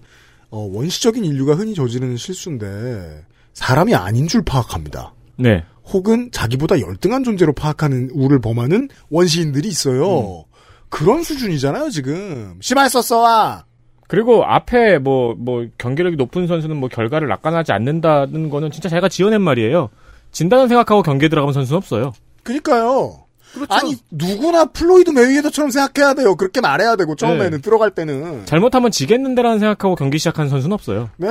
어, 0.50 0.68
원시적인 0.72 1.24
인류가 1.24 1.54
흔히 1.54 1.74
저지르는 1.74 2.16
실수인데 2.16 3.24
사람이 3.52 3.94
아닌 3.94 4.28
줄 4.28 4.42
파악합니다. 4.42 5.12
네. 5.36 5.64
혹은 5.92 6.30
자기보다 6.32 6.80
열등한 6.80 7.24
존재로 7.24 7.52
파악하는 7.52 8.10
우를 8.12 8.40
범하는 8.40 8.88
원시인들이 9.10 9.68
있어요. 9.68 10.44
그런 10.88 11.22
수준이잖아요, 11.22 11.90
지금. 11.90 12.56
심할 12.60 12.88
썼어와. 12.90 13.64
그리고 14.06 14.44
앞에 14.44 14.98
뭐, 14.98 15.34
뭐, 15.36 15.66
경기력이 15.76 16.16
높은 16.16 16.46
선수는 16.46 16.76
뭐 16.76 16.88
결과를 16.88 17.28
낙관하지 17.28 17.72
않는다는 17.72 18.48
거는 18.48 18.70
진짜 18.70 18.88
자기가 18.88 19.08
지어낸 19.08 19.42
말이에요. 19.42 19.90
진다는 20.32 20.68
생각하고 20.68 21.02
경기에 21.02 21.28
들어가면 21.28 21.52
선수는 21.52 21.76
없어요. 21.76 22.12
그니까요. 22.42 23.24
아니 23.70 23.96
누구나 24.10 24.66
플로이드 24.66 25.10
메이웨더처럼 25.10 25.70
생각해야 25.70 26.14
돼요. 26.14 26.36
그렇게 26.36 26.60
말해야 26.60 26.96
되고 26.96 27.14
처음에는 27.14 27.50
네. 27.50 27.58
들어갈 27.58 27.90
때는. 27.90 28.44
잘못하면 28.46 28.90
지겠는데라는 28.90 29.58
생각하고 29.58 29.94
경기 29.94 30.18
시작한 30.18 30.48
선수는 30.48 30.74
없어요. 30.74 31.10
네. 31.16 31.28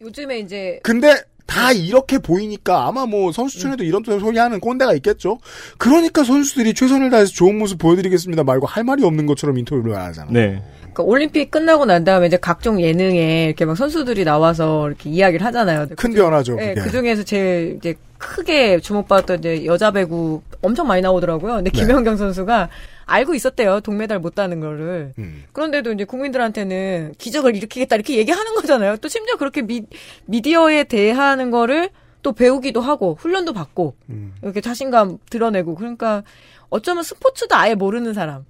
요즘에 0.00 0.40
이제 0.40 0.80
근데 0.82 1.22
다 1.52 1.70
이렇게 1.70 2.16
보이니까 2.16 2.86
아마 2.86 3.04
뭐 3.04 3.30
선수촌에도 3.30 3.84
이런 3.84 4.02
소리 4.02 4.38
하는 4.38 4.58
꼰대가 4.58 4.94
있겠죠. 4.94 5.38
그러니까 5.76 6.24
선수들이 6.24 6.72
최선을 6.72 7.10
다해서 7.10 7.30
좋은 7.30 7.58
모습 7.58 7.78
보여드리겠습니다 7.78 8.42
말고 8.42 8.66
할 8.66 8.84
말이 8.84 9.04
없는 9.04 9.26
것처럼 9.26 9.58
인터뷰를 9.58 9.94
하잖아. 9.94 10.30
네. 10.30 10.62
그러니까 10.80 11.02
올림픽 11.02 11.50
끝나고 11.50 11.84
난 11.84 12.04
다음에 12.04 12.26
이제 12.26 12.38
각종 12.38 12.80
예능에 12.80 13.46
이렇게 13.46 13.66
막 13.66 13.76
선수들이 13.76 14.24
나와서 14.24 14.88
이렇게 14.88 15.10
이야기를 15.10 15.44
하잖아요. 15.44 15.88
큰 15.94 16.14
변화죠. 16.14 16.56
네. 16.56 16.72
그 16.74 16.90
중에서 16.90 17.22
제일 17.22 17.74
이제 17.76 17.94
크게 18.22 18.80
주목받았던 18.80 19.38
이제 19.40 19.66
여자 19.66 19.90
배구 19.90 20.42
엄청 20.62 20.86
많이 20.86 21.02
나오더라고요. 21.02 21.56
근데 21.56 21.70
네. 21.70 21.80
김연경 21.80 22.16
선수가 22.16 22.68
알고 23.04 23.34
있었대요. 23.34 23.80
동메달 23.80 24.20
못 24.20 24.34
따는 24.34 24.60
거를. 24.60 25.12
음. 25.18 25.44
그런데도 25.52 25.92
이제 25.92 26.04
국민들한테는 26.04 27.14
기적을 27.18 27.56
일으키겠다 27.56 27.96
이렇게 27.96 28.16
얘기하는 28.16 28.54
거잖아요. 28.54 28.96
또 28.98 29.08
심지어 29.08 29.36
그렇게 29.36 29.62
미, 29.62 29.82
미디어에 30.26 30.84
대하는 30.84 31.50
거를 31.50 31.90
또 32.22 32.32
배우기도 32.32 32.80
하고 32.80 33.16
훈련도 33.20 33.52
받고 33.52 33.96
음. 34.10 34.34
이렇게 34.42 34.60
자신감 34.60 35.18
드러내고 35.28 35.74
그러니까 35.74 36.22
어쩌면 36.70 37.02
스포츠도 37.02 37.56
아예 37.56 37.74
모르는 37.74 38.14
사람. 38.14 38.44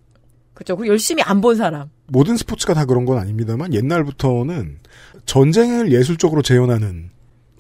그렇죠. 0.55 0.77
그리고 0.77 0.93
열심히 0.93 1.23
안 1.23 1.41
본 1.41 1.57
사람. 1.57 1.89
모든 2.09 2.37
스포츠가 2.37 2.75
다 2.75 2.85
그런 2.85 3.07
건 3.07 3.19
아닙니다만 3.19 3.73
옛날부터는 3.73 4.79
전쟁을 5.25 5.93
예술적으로 5.93 6.43
재현하는 6.43 7.11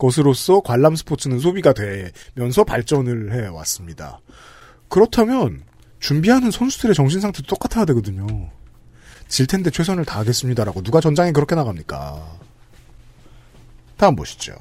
것으로서 0.03 0.61
관람 0.61 0.97
스포츠는 0.97 1.39
소비가 1.39 1.73
되면서 1.73 2.65
발전을 2.65 3.33
해 3.33 3.47
왔습니다. 3.47 4.21
그렇다면 4.89 5.63
준비하는 6.01 6.51
선수들의 6.51 6.97
정신 6.97 7.21
상태도 7.21 7.47
똑같아야 7.47 7.85
되거든요. 7.87 8.27
질 9.29 9.47
텐데 9.47 9.71
최선을 9.71 10.05
다하겠습니다라고 10.05 10.83
누가 10.83 11.01
전장에 11.01 11.31
그렇게 11.31 11.55
나갑니까? 11.55 12.41
다음 13.97 14.17
보시죠. 14.17 14.55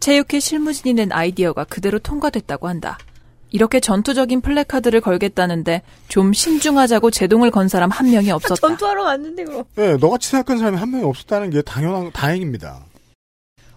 체육회 0.00 0.40
실무진이 0.40 0.94
낸 0.94 1.12
아이디어가 1.12 1.64
그대로 1.64 2.00
통과됐다고 2.00 2.66
한다. 2.66 2.98
이렇게 3.50 3.80
전투적인 3.80 4.40
플래카드를 4.40 5.00
걸겠다는데 5.00 5.82
좀 6.08 6.32
신중하자고 6.32 7.10
제동을 7.10 7.50
건 7.50 7.68
사람 7.68 7.90
한 7.90 8.10
명이 8.10 8.30
없었다. 8.32 8.54
전투하러 8.56 9.04
갔는데 9.04 9.44
그럼. 9.44 9.64
네, 9.76 9.96
너같이 9.96 10.28
생각하는 10.28 10.58
사람이 10.58 10.76
한 10.76 10.90
명이 10.90 11.04
없었다는 11.04 11.50
게 11.50 11.62
당연한 11.62 12.10
다행입니다. 12.12 12.84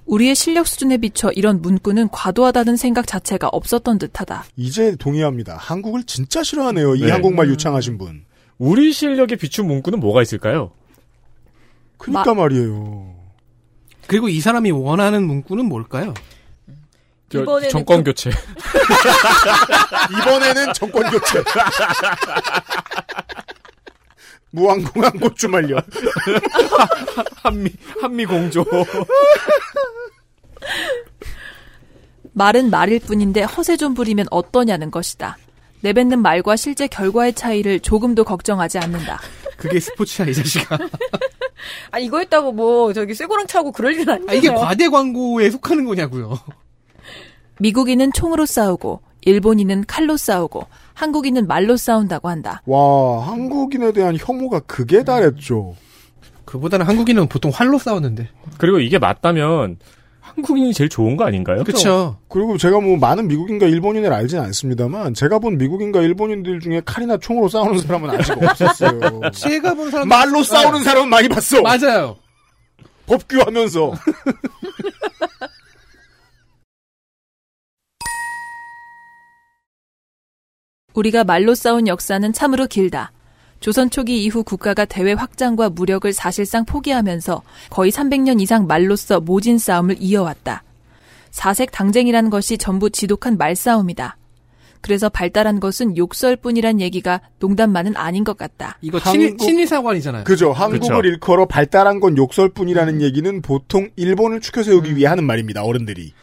우리의 0.05 0.35
실력 0.35 0.67
수준에 0.67 0.97
비춰 0.97 1.31
이런 1.31 1.61
문구는 1.61 2.09
과도하다는 2.09 2.75
생각 2.75 3.07
자체가 3.07 3.47
없었던 3.49 3.97
듯하다. 3.99 4.43
이제 4.57 4.95
동의합니다. 4.97 5.55
한국을 5.57 6.03
진짜 6.03 6.43
싫어하네요. 6.43 6.95
이 6.95 7.01
네. 7.01 7.11
한국말 7.11 7.47
유창하신 7.49 7.97
분. 7.97 8.25
우리 8.57 8.91
실력에 8.91 9.35
비춘 9.37 9.67
문구는 9.67 9.99
뭐가 9.99 10.21
있을까요? 10.21 10.71
그니까 11.97 12.33
말이에요. 12.33 13.15
그리고 14.07 14.27
이 14.27 14.39
사람이 14.41 14.71
원하는 14.71 15.25
문구는 15.25 15.65
뭘까요? 15.65 16.13
저, 17.31 17.41
이번에는 17.41 17.69
정권 17.69 17.97
좀- 17.97 18.03
교체. 18.03 18.29
이번에는 20.21 20.73
정권 20.73 21.09
교체. 21.09 21.43
무한공항 24.51 25.11
고추 25.13 25.47
말려. 25.47 25.81
한미 27.41 27.71
한미 28.01 28.25
공조. 28.25 28.65
말은 32.33 32.69
말일 32.69 32.99
뿐인데 32.99 33.43
허세 33.43 33.77
좀 33.77 33.93
부리면 33.93 34.27
어떠냐는 34.31 34.91
것이다. 34.91 35.37
내뱉는 35.81 36.21
말과 36.21 36.55
실제 36.55 36.87
결과의 36.87 37.33
차이를 37.33 37.79
조금도 37.79 38.23
걱정하지 38.23 38.77
않는다. 38.79 39.19
그게 39.57 39.79
스포츠야 39.79 40.27
이 40.27 40.33
자식아. 40.33 40.77
아 41.91 41.99
이거 41.99 42.19
했다고 42.19 42.51
뭐 42.51 42.91
저기 42.93 43.13
쇠고랑 43.13 43.47
차고 43.47 43.71
그럴 43.71 43.93
일은 43.93 44.09
아니잖아요. 44.09 44.31
아, 44.31 44.33
이게 44.33 44.49
과대 44.49 44.89
광고에 44.89 45.49
속하는 45.49 45.85
거냐고요. 45.85 46.39
미국인은 47.59 48.11
총으로 48.13 48.45
싸우고 48.45 49.01
일본인은 49.21 49.85
칼로 49.87 50.17
싸우고 50.17 50.65
한국인은 50.93 51.47
말로 51.47 51.77
싸운다고 51.77 52.29
한다. 52.29 52.61
와, 52.65 53.27
한국인에 53.27 53.91
대한 53.91 54.17
혐오가 54.19 54.59
극에 54.61 55.03
달했죠. 55.03 55.75
그보다는 56.45 56.85
한국인은 56.85 57.27
보통 57.27 57.51
활로 57.53 57.77
싸웠는데. 57.77 58.29
그리고 58.57 58.79
이게 58.79 58.97
맞다면 58.99 59.77
한국인이 60.19 60.73
제일 60.73 60.89
좋은 60.89 61.17
거 61.17 61.25
아닌가요? 61.25 61.63
그렇죠. 61.63 62.17
그리고 62.29 62.57
제가 62.57 62.79
뭐 62.79 62.97
많은 62.97 63.27
미국인과 63.27 63.67
일본인을 63.67 64.11
알진 64.13 64.39
않습니다만 64.39 65.13
제가 65.13 65.39
본 65.39 65.57
미국인과 65.57 66.01
일본인들 66.01 66.59
중에 66.61 66.81
칼이나 66.85 67.17
총으로 67.17 67.49
싸우는 67.49 67.79
사람은 67.79 68.09
아직 68.09 68.31
없었어요. 68.41 69.21
제가 69.33 69.73
본 69.73 69.91
사람 69.91 70.07
말로 70.07 70.43
싸우는 70.43 70.83
사람은 70.83 71.09
많이 71.09 71.27
봤어. 71.27 71.61
맞아요. 71.61 72.15
법규하면서. 73.07 73.93
우리가 80.93 81.23
말로 81.23 81.55
싸운 81.55 81.87
역사는 81.87 82.33
참으로 82.33 82.67
길다. 82.67 83.11
조선 83.59 83.89
초기 83.91 84.23
이후 84.23 84.43
국가가 84.43 84.85
대외 84.85 85.13
확장과 85.13 85.69
무력을 85.69 86.11
사실상 86.13 86.65
포기하면서 86.65 87.43
거의 87.69 87.91
300년 87.91 88.41
이상 88.41 88.65
말로써 88.65 89.19
모진 89.19 89.57
싸움을 89.59 89.97
이어왔다. 89.99 90.63
사색 91.29 91.71
당쟁이라는 91.71 92.29
것이 92.29 92.57
전부 92.57 92.89
지독한 92.89 93.37
말싸움이다. 93.37 94.17
그래서 94.81 95.09
발달한 95.09 95.59
것은 95.59 95.95
욕설뿐이란 95.95 96.81
얘기가 96.81 97.21
농담만은 97.39 97.95
아닌 97.95 98.23
것 98.23 98.35
같다. 98.35 98.79
이거 98.81 98.97
한국- 98.97 99.37
친일사관이잖아요. 99.37 100.23
그죠. 100.23 100.51
한국을 100.51 101.05
일컬어 101.05 101.45
발달한 101.45 101.99
건 101.99 102.17
욕설뿐이라는 102.17 103.01
얘기는 103.03 103.41
보통 103.43 103.89
일본을 103.95 104.41
추켜 104.41 104.63
세우기 104.63 104.95
위해 104.95 105.05
하는 105.07 105.23
말입니다. 105.23 105.61
어른들이. 105.63 106.13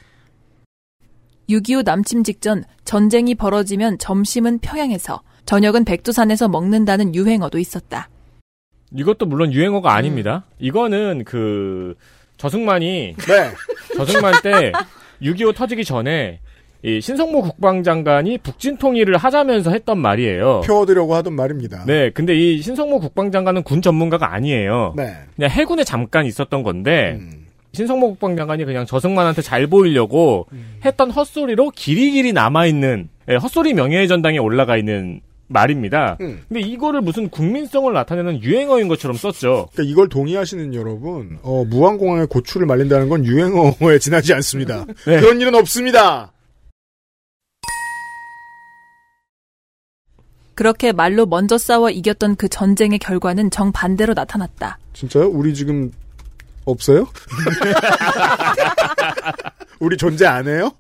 6.25 1.49 1.85
남침 1.85 2.23
직전 2.23 2.65
전쟁이 2.85 3.35
벌어지면 3.35 3.99
점심은 3.99 4.59
평양에서 4.59 5.23
저녁은 5.47 5.85
백두산에서 5.85 6.49
먹는다는 6.49 7.15
유행어도 7.15 7.59
있었다. 7.59 8.11
이것도 8.95 9.27
물론 9.27 9.53
유행어가 9.53 9.95
아닙니다. 9.95 10.45
이거는 10.59 11.25
그 11.25 11.95
저승만이 12.37 13.15
네. 13.17 13.51
저승만 13.97 14.35
때 14.43 14.73
6.25 15.23 15.55
터지기 15.55 15.85
전에 15.85 16.41
이 16.83 17.01
신성모 17.01 17.43
국방장관이 17.43 18.39
북진 18.39 18.77
통일을 18.77 19.17
하자면서 19.17 19.73
했던 19.73 19.99
말이에요. 19.99 20.61
펴드려고 20.65 21.15
하던 21.17 21.33
말입니다. 21.35 21.85
네, 21.87 22.11
근데 22.11 22.37
이 22.37 22.63
신성모 22.63 23.01
국방장관은 23.01 23.65
군 23.65 23.83
전문가가 23.83 24.33
아니에요. 24.33 24.95
네. 24.97 25.17
그냥 25.35 25.51
해군에 25.51 25.83
잠깐 25.83 26.25
있었던 26.25 26.63
건데 26.63 27.17
음. 27.19 27.48
신성모 27.73 28.11
국방장관이 28.11 28.65
그냥 28.65 28.87
저승만한테 28.87 29.43
잘 29.43 29.67
보이려고 29.67 30.47
했던 30.85 31.11
헛소리로 31.11 31.71
길이길이 31.71 32.33
남아있는 32.33 33.09
예, 33.31 33.37
헛소리 33.37 33.75
명예의 33.75 34.09
전당에 34.09 34.39
올라가 34.39 34.77
있는 34.77 35.21
말입니다. 35.49 36.17
음. 36.21 36.41
근데 36.49 36.61
이거를 36.61 37.01
무슨 37.01 37.29
국민성을 37.29 37.93
나타내는 37.93 38.43
유행어인 38.43 38.89
것처럼 38.89 39.17
썼죠. 39.17 39.69
그러니까 39.73 39.83
이걸 39.83 40.09
동의하시는 40.09 40.75
여러분, 40.75 41.39
어, 41.43 41.65
무한공항에 41.65 42.27
고추를 42.27 42.67
말린다는 42.67 43.09
건 43.09 43.25
유행어에 43.25 43.99
지나지 44.01 44.35
않습니다. 44.35 44.85
네. 45.07 45.21
그런 45.21 45.41
일은 45.41 45.55
없습니다. 45.55 46.33
그렇게 50.55 50.93
말로 50.93 51.25
먼저 51.25 51.57
싸워 51.57 51.89
이겼던 51.89 52.35
그 52.37 52.49
전쟁의 52.49 52.99
결과는 52.99 53.51
정반대로 53.51 54.15
나타났다. 54.15 54.79
진짜요? 54.93 55.29
우리 55.29 55.55
지금 55.55 55.93
없어요? 56.71 57.07
우리 59.81 59.97
존재 59.97 60.27
안 60.27 60.49
해요? 60.49 60.73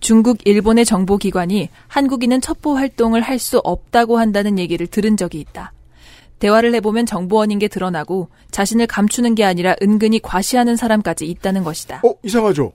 중국, 0.00 0.38
일본의 0.46 0.84
정보기관이 0.84 1.68
한국인은 1.88 2.40
첩보 2.40 2.76
활동을 2.76 3.22
할 3.22 3.38
수 3.38 3.58
없다고 3.58 4.18
한다는 4.18 4.58
얘기를 4.58 4.86
들은 4.86 5.16
적이 5.16 5.40
있다. 5.40 5.72
대화를 6.38 6.74
해보면 6.76 7.06
정보원인 7.06 7.58
게 7.58 7.68
드러나고 7.68 8.28
자신을 8.50 8.86
감추는 8.86 9.34
게 9.34 9.44
아니라 9.44 9.74
은근히 9.82 10.20
과시하는 10.20 10.76
사람까지 10.76 11.26
있다는 11.26 11.64
것이다. 11.64 12.00
어, 12.04 12.14
이상하죠? 12.22 12.72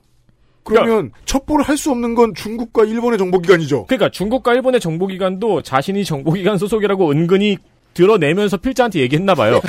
그러면 0.64 1.10
첩보를 1.24 1.64
할 1.64 1.76
수 1.76 1.90
없는 1.90 2.14
건 2.14 2.34
중국과 2.34 2.84
일본의 2.84 3.18
정보기관이죠. 3.18 3.86
그러니까 3.86 4.10
중국과 4.10 4.54
일본의 4.54 4.80
정보기관도 4.80 5.62
자신이 5.62 6.04
정보기관 6.04 6.58
소속이라고 6.58 7.10
은근히 7.10 7.58
드러내면서 7.94 8.56
필자한테 8.56 9.00
얘기했나 9.00 9.34
봐요. 9.34 9.60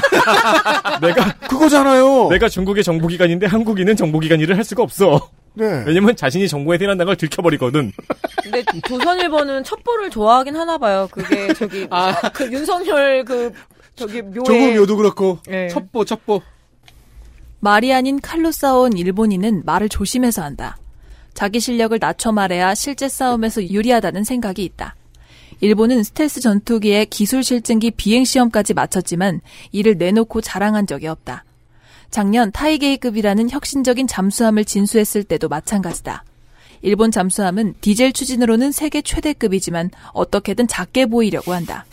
내가 1.01 1.33
그거잖아요. 1.47 2.29
내가 2.29 2.49
중국의 2.49 2.83
정보기관인데 2.83 3.47
한국인은 3.47 3.95
정보기관 3.95 4.39
일을 4.39 4.57
할 4.57 4.63
수가 4.63 4.83
없어. 4.83 5.29
네. 5.53 5.83
왜냐면 5.85 6.15
자신이 6.15 6.47
정부에 6.47 6.77
대한다는 6.77 7.07
걸 7.07 7.15
들켜버리거든. 7.15 7.91
근데 8.41 8.63
조선일보는 8.87 9.63
첩보를 9.63 10.09
좋아하긴 10.09 10.55
하나 10.55 10.77
봐요. 10.77 11.07
그게 11.11 11.53
저기 11.53 11.87
그 12.33 12.51
윤석열 12.51 13.23
그 13.23 13.51
저기 13.95 14.21
묘에 14.21 14.43
조금요도 14.43 14.97
그렇고 14.97 15.39
네. 15.47 15.67
첩보 15.67 16.05
첩보. 16.05 16.41
말이 17.59 17.93
아닌 17.93 18.19
칼로 18.19 18.51
싸운 18.51 18.97
일본인은 18.97 19.63
말을 19.65 19.89
조심해서 19.89 20.43
한다. 20.43 20.77
자기 21.33 21.59
실력을 21.59 21.97
낮춰 21.99 22.31
말해야 22.31 22.75
실제 22.75 23.07
싸움에서 23.07 23.63
유리하다는 23.63 24.23
생각이 24.23 24.63
있다. 24.63 24.95
일본은 25.63 26.03
스텔스 26.03 26.41
전투기의 26.41 27.05
기술 27.05 27.41
실증기 27.41 27.89
비행 27.91 28.25
시험까지 28.25 28.73
마쳤지만 28.73 29.39
이를 29.71 29.97
내놓고 29.97 30.41
자랑한 30.41 30.87
적이 30.87 31.07
없다. 31.07 31.45
작년 32.11 32.51
타이게이급이라는 32.51 33.49
혁신적인 33.49 34.07
잠수함을 34.07 34.65
진수했을 34.65 35.23
때도 35.23 35.47
마찬가지다. 35.47 36.25
일본 36.81 37.11
잠수함은 37.11 37.75
디젤 37.79 38.11
추진으로는 38.11 38.73
세계 38.73 39.01
최대급이지만 39.01 39.91
어떻게든 40.11 40.67
작게 40.67 41.05
보이려고 41.05 41.53
한다. 41.53 41.85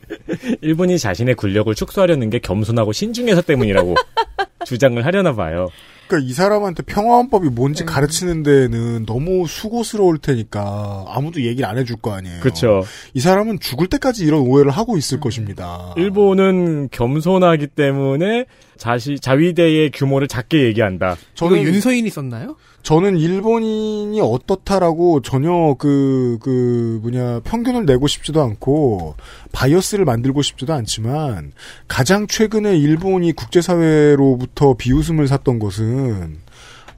일본이 0.60 0.98
자신의 0.98 1.36
군력을 1.36 1.74
축소하려는 1.74 2.28
게 2.28 2.40
겸손하고 2.40 2.92
신중해서 2.92 3.40
때문이라고 3.40 3.94
주장을 4.66 5.02
하려나 5.02 5.32
봐요. 5.32 5.70
그러니까 6.12 6.28
이 6.28 6.32
사람한테 6.34 6.82
평화헌법이 6.82 7.48
뭔지 7.48 7.84
가르치는 7.84 8.42
데는 8.42 9.06
너무 9.06 9.46
수고스러울 9.46 10.18
테니까 10.18 11.06
아무도 11.08 11.42
얘기를 11.42 11.66
안 11.66 11.78
해줄 11.78 11.96
거 11.96 12.12
아니에요. 12.12 12.40
그렇죠. 12.40 12.84
이 13.14 13.20
사람은 13.20 13.60
죽을 13.60 13.86
때까지 13.86 14.26
이런 14.26 14.40
오해를 14.40 14.70
하고 14.70 14.98
있을 14.98 15.20
것입니다. 15.20 15.94
일본은 15.96 16.90
겸손하기 16.90 17.68
때문에 17.68 18.44
자시 18.76 19.18
자위대의 19.18 19.90
규모를 19.92 20.28
작게 20.28 20.64
얘기한다. 20.64 21.16
이거 21.34 21.56
윤서인이 21.56 22.10
썼나요? 22.10 22.56
저는 22.82 23.16
일본인이 23.16 24.20
어떻다라고 24.20 25.22
전혀 25.22 25.76
그, 25.78 26.38
그, 26.42 26.98
뭐냐, 27.02 27.40
평균을 27.44 27.86
내고 27.86 28.08
싶지도 28.08 28.42
않고, 28.42 29.14
바이어스를 29.52 30.04
만들고 30.04 30.42
싶지도 30.42 30.74
않지만, 30.74 31.52
가장 31.86 32.26
최근에 32.26 32.76
일본이 32.76 33.32
국제사회로부터 33.32 34.74
비웃음을 34.74 35.28
샀던 35.28 35.60
것은, 35.60 36.38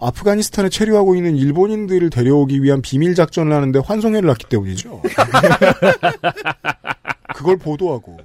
아프가니스탄에 0.00 0.70
체류하고 0.70 1.16
있는 1.16 1.36
일본인들을 1.36 2.08
데려오기 2.10 2.62
위한 2.62 2.82
비밀 2.82 3.14
작전을 3.14 3.52
하는데 3.52 3.78
환송회를 3.78 4.26
났기 4.28 4.46
때문이죠. 4.48 5.02
그걸 7.34 7.56
보도하고. 7.56 8.18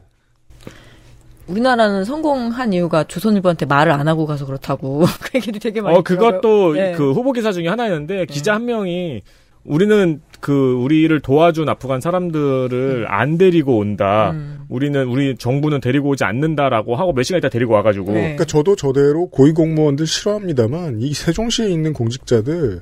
우리나라는 1.50 2.06
성공한 2.06 2.74
이유가 2.74 3.04
조선일보한테 3.04 3.66
말을 3.66 3.92
안 3.92 4.08
하고 4.08 4.26
가서 4.26 4.46
그렇다고 4.46 5.06
그 5.22 5.32
얘기를 5.36 5.60
되게 5.60 5.82
많이 5.82 5.98
어 5.98 6.02
그것도. 6.02 6.74
네. 6.74 6.94
그 6.94 7.12
후보 7.12 7.32
기사 7.32 7.52
중에 7.52 7.68
하나였는데 7.68 8.26
기자 8.26 8.54
한 8.56 8.66
명이 8.66 9.22
우리는 9.66 10.22
그 10.40 10.74
우리를 10.74 11.20
도와준 11.20 11.68
아프간 11.68 12.00
사람들을 12.00 13.06
안 13.10 13.38
데리고 13.38 13.78
온다. 13.78 14.34
우리는 14.70 15.08
우리 15.08 15.36
정부는 15.36 15.82
데리고 15.82 16.10
오지 16.10 16.24
않는다라고 16.24 16.96
하고 16.96 17.14
몇 17.14 17.24
시간 17.24 17.40
있다 17.40 17.50
데리고 17.50 17.74
와가지고 17.74 18.06
그러니까 18.06 18.46
저도 18.46 18.76
저대로 18.76 19.28
고위공무원들 19.30 20.08
싫어합니다만 20.08 21.02
이 21.02 21.14
세종시에 21.14 21.70
있는 21.70 21.94
공직자들 21.94 22.82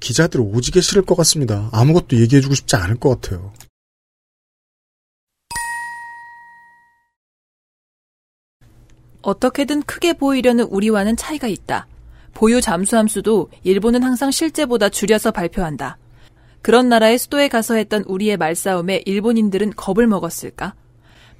기자들 0.00 0.40
오지게 0.40 0.80
싫을 0.80 1.02
것 1.02 1.14
같습니다. 1.16 1.68
아무것도 1.72 2.16
얘기해주고 2.16 2.54
싶지 2.54 2.76
않을 2.76 2.96
것 2.96 3.20
같아요. 3.20 3.52
어떻게든 9.26 9.82
크게 9.82 10.12
보이려는 10.12 10.64
우리와는 10.64 11.16
차이가 11.16 11.48
있다. 11.48 11.88
보유 12.32 12.60
잠수함 12.60 13.08
수도 13.08 13.48
일본은 13.64 14.04
항상 14.04 14.30
실제보다 14.30 14.88
줄여서 14.88 15.32
발표한다. 15.32 15.98
그런 16.62 16.88
나라의 16.88 17.18
수도에 17.18 17.48
가서 17.48 17.74
했던 17.74 18.04
우리의 18.06 18.36
말싸움에 18.36 19.02
일본인들은 19.04 19.72
겁을 19.74 20.06
먹었을까? 20.06 20.74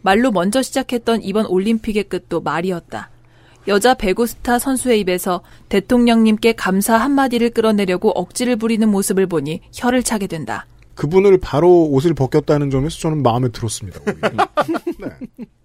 말로 0.02 0.32
먼저 0.32 0.62
시작했던 0.62 1.22
이번 1.22 1.46
올림픽의 1.46 2.04
끝도 2.04 2.40
말이었다. 2.40 3.10
여자 3.68 3.94
배구 3.94 4.26
스타 4.26 4.58
선수의 4.58 5.00
입에서 5.00 5.42
대통령님께 5.68 6.54
감사 6.54 6.96
한마디를 6.96 7.50
끌어내려고 7.50 8.10
억지를 8.10 8.56
부리는 8.56 8.88
모습을 8.88 9.26
보니 9.28 9.60
혀를 9.72 10.02
차게 10.02 10.26
된다. 10.26 10.66
그분을 10.96 11.38
바로 11.38 11.84
옷을 11.84 12.14
벗겼다는 12.14 12.70
점에서 12.70 12.98
저는 12.98 13.22
마음에 13.22 13.48
들었습니다. 13.50 14.00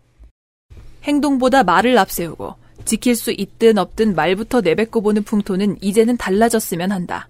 행동보다 1.04 1.64
말을 1.64 1.98
앞세우고 1.98 2.56
지킬 2.86 3.16
수 3.16 3.32
있든 3.32 3.78
없든 3.78 4.16
말부터 4.16 4.62
내뱉고 4.62 5.02
보는 5.02 5.24
풍토는 5.24 5.78
이제는 5.82 6.18
달라졌으면 6.18 6.92
한다. 6.92 7.28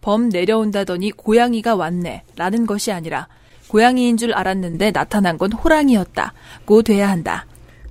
범 0.00 0.28
내려온다더니 0.28 1.12
고양이가 1.12 1.74
왔네 1.74 2.22
라는 2.36 2.66
것이 2.66 2.90
아니라 2.90 3.28
고양이인 3.68 4.16
줄 4.16 4.32
알았는데 4.32 4.92
나타난 4.92 5.38
건 5.38 5.52
호랑이였다 5.52 6.32
고 6.64 6.82
돼야 6.82 7.08
한다. 7.08 7.46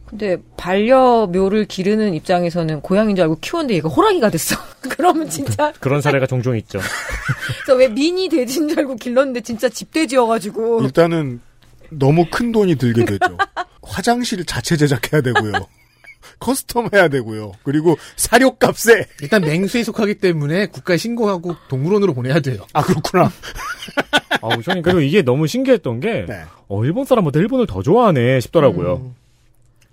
근데 0.06 0.38
반려묘를 0.58 1.66
기르는 1.66 2.16
입장에서는 2.16 2.82
고양이인 2.82 3.16
줄 3.16 3.24
알고 3.24 3.38
키웠는데 3.42 3.76
얘가 3.76 3.90
호랑이가 3.90 4.32
됐어. 4.32 4.56
그러면 4.90 5.30
진짜 5.30 5.72
그런 5.80 6.02
사례가 6.02 6.26
종종 6.26 6.58
있죠. 6.58 6.80
그래서 7.64 7.78
왜 7.78 7.88
미니 7.88 8.28
돼지인 8.28 8.68
줄 8.70 8.80
알고 8.80 8.96
길렀는데 8.96 9.42
진짜 9.42 9.70
집돼지여가지고 9.70 10.82
일단은 10.82 11.40
너무 11.92 12.26
큰 12.30 12.52
돈이 12.52 12.76
들게 12.76 13.06
되죠. 13.06 13.38
화장실 13.90 14.46
자체 14.46 14.78
제작해야 14.78 15.22
되고요. 15.22 15.54
custom 16.40 16.94
해야 16.94 17.08
되고요. 17.08 17.54
그리고 17.64 17.98
사료값에 18.16 19.06
일단 19.22 19.42
맹수에 19.42 19.84
속하기 19.84 20.16
때문에 20.16 20.68
국가에 20.68 20.98
신고하고 20.98 21.56
동물원으로 21.70 22.14
보내야 22.14 22.40
돼요. 22.40 22.66
아 22.74 22.82
그렇구나. 22.84 23.32
아우 24.42 24.62
저는 24.62 24.82
그리고 24.82 25.00
이게 25.02 25.22
너무 25.22 25.48
신기했던 25.48 26.00
게 26.00 26.26
네. 26.28 26.44
어, 26.68 26.84
일본 26.86 27.06
사람보다 27.06 27.40
일본을 27.40 27.68
더 27.68 27.82
좋아하네 27.82 28.40
싶더라고요. 28.42 28.96
음. 28.98 29.16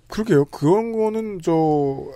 그러게요. 0.07 0.45
그런 0.45 0.93
거는 0.93 1.39
저 1.43 1.51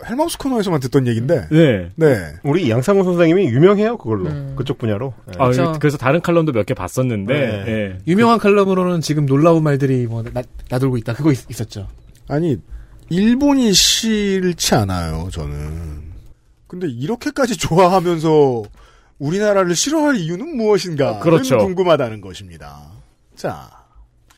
헬마우스 0.08 0.38
코너에서만 0.38 0.80
듣던 0.80 1.08
얘기인데. 1.08 1.48
네. 1.52 1.90
네. 1.96 2.34
우리 2.44 2.70
양상훈 2.70 3.04
선생님이 3.04 3.48
유명해요 3.48 3.98
그걸로 3.98 4.30
그쪽 4.56 4.78
분야로. 4.78 5.14
네. 5.28 5.34
아, 5.38 5.50
그렇죠. 5.50 5.74
그래서 5.80 5.98
다른 5.98 6.22
칼럼도 6.22 6.54
몇 6.54 6.66
개 6.66 6.74
봤었는데 6.74 7.34
네. 7.34 7.66
예. 7.68 7.98
유명한 8.08 8.40
칼럼으로는 8.40 9.02
지금 9.02 9.26
놀라운 9.26 9.64
말들이 9.64 10.08
뭐 10.08 10.24
나, 10.24 10.42
나돌고 10.70 10.98
있다. 10.98 11.14
그거 11.14 11.32
있, 11.34 11.50
있었죠. 11.50 11.88
아니 12.30 12.58
일본이 13.10 13.74
싫지 13.74 14.74
않아요. 14.76 15.28
저는. 15.32 16.02
근데 16.68 16.88
이렇게까지 16.88 17.58
좋아하면서 17.58 18.64
우리나라를 19.20 19.76
싫어할 19.76 20.16
이유는 20.16 20.56
무엇인가? 20.56 21.20
그렇죠. 21.20 21.58
궁금하다는 21.58 22.22
것입니다. 22.22 22.90
자 23.36 23.70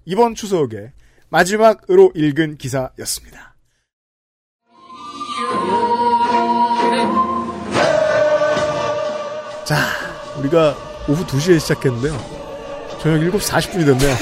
이번 0.06 0.34
추석에 0.34 0.92
마지막으로 1.34 2.12
읽은 2.14 2.58
기사였습니다. 2.58 3.56
자, 9.64 9.78
우리가 10.38 10.76
오후 11.10 11.26
2시에 11.26 11.60
시작했는데요. 11.60 12.14
저녁 13.02 13.34
7시 13.34 13.50
40분이 13.50 13.86
됐네요. 13.88 14.16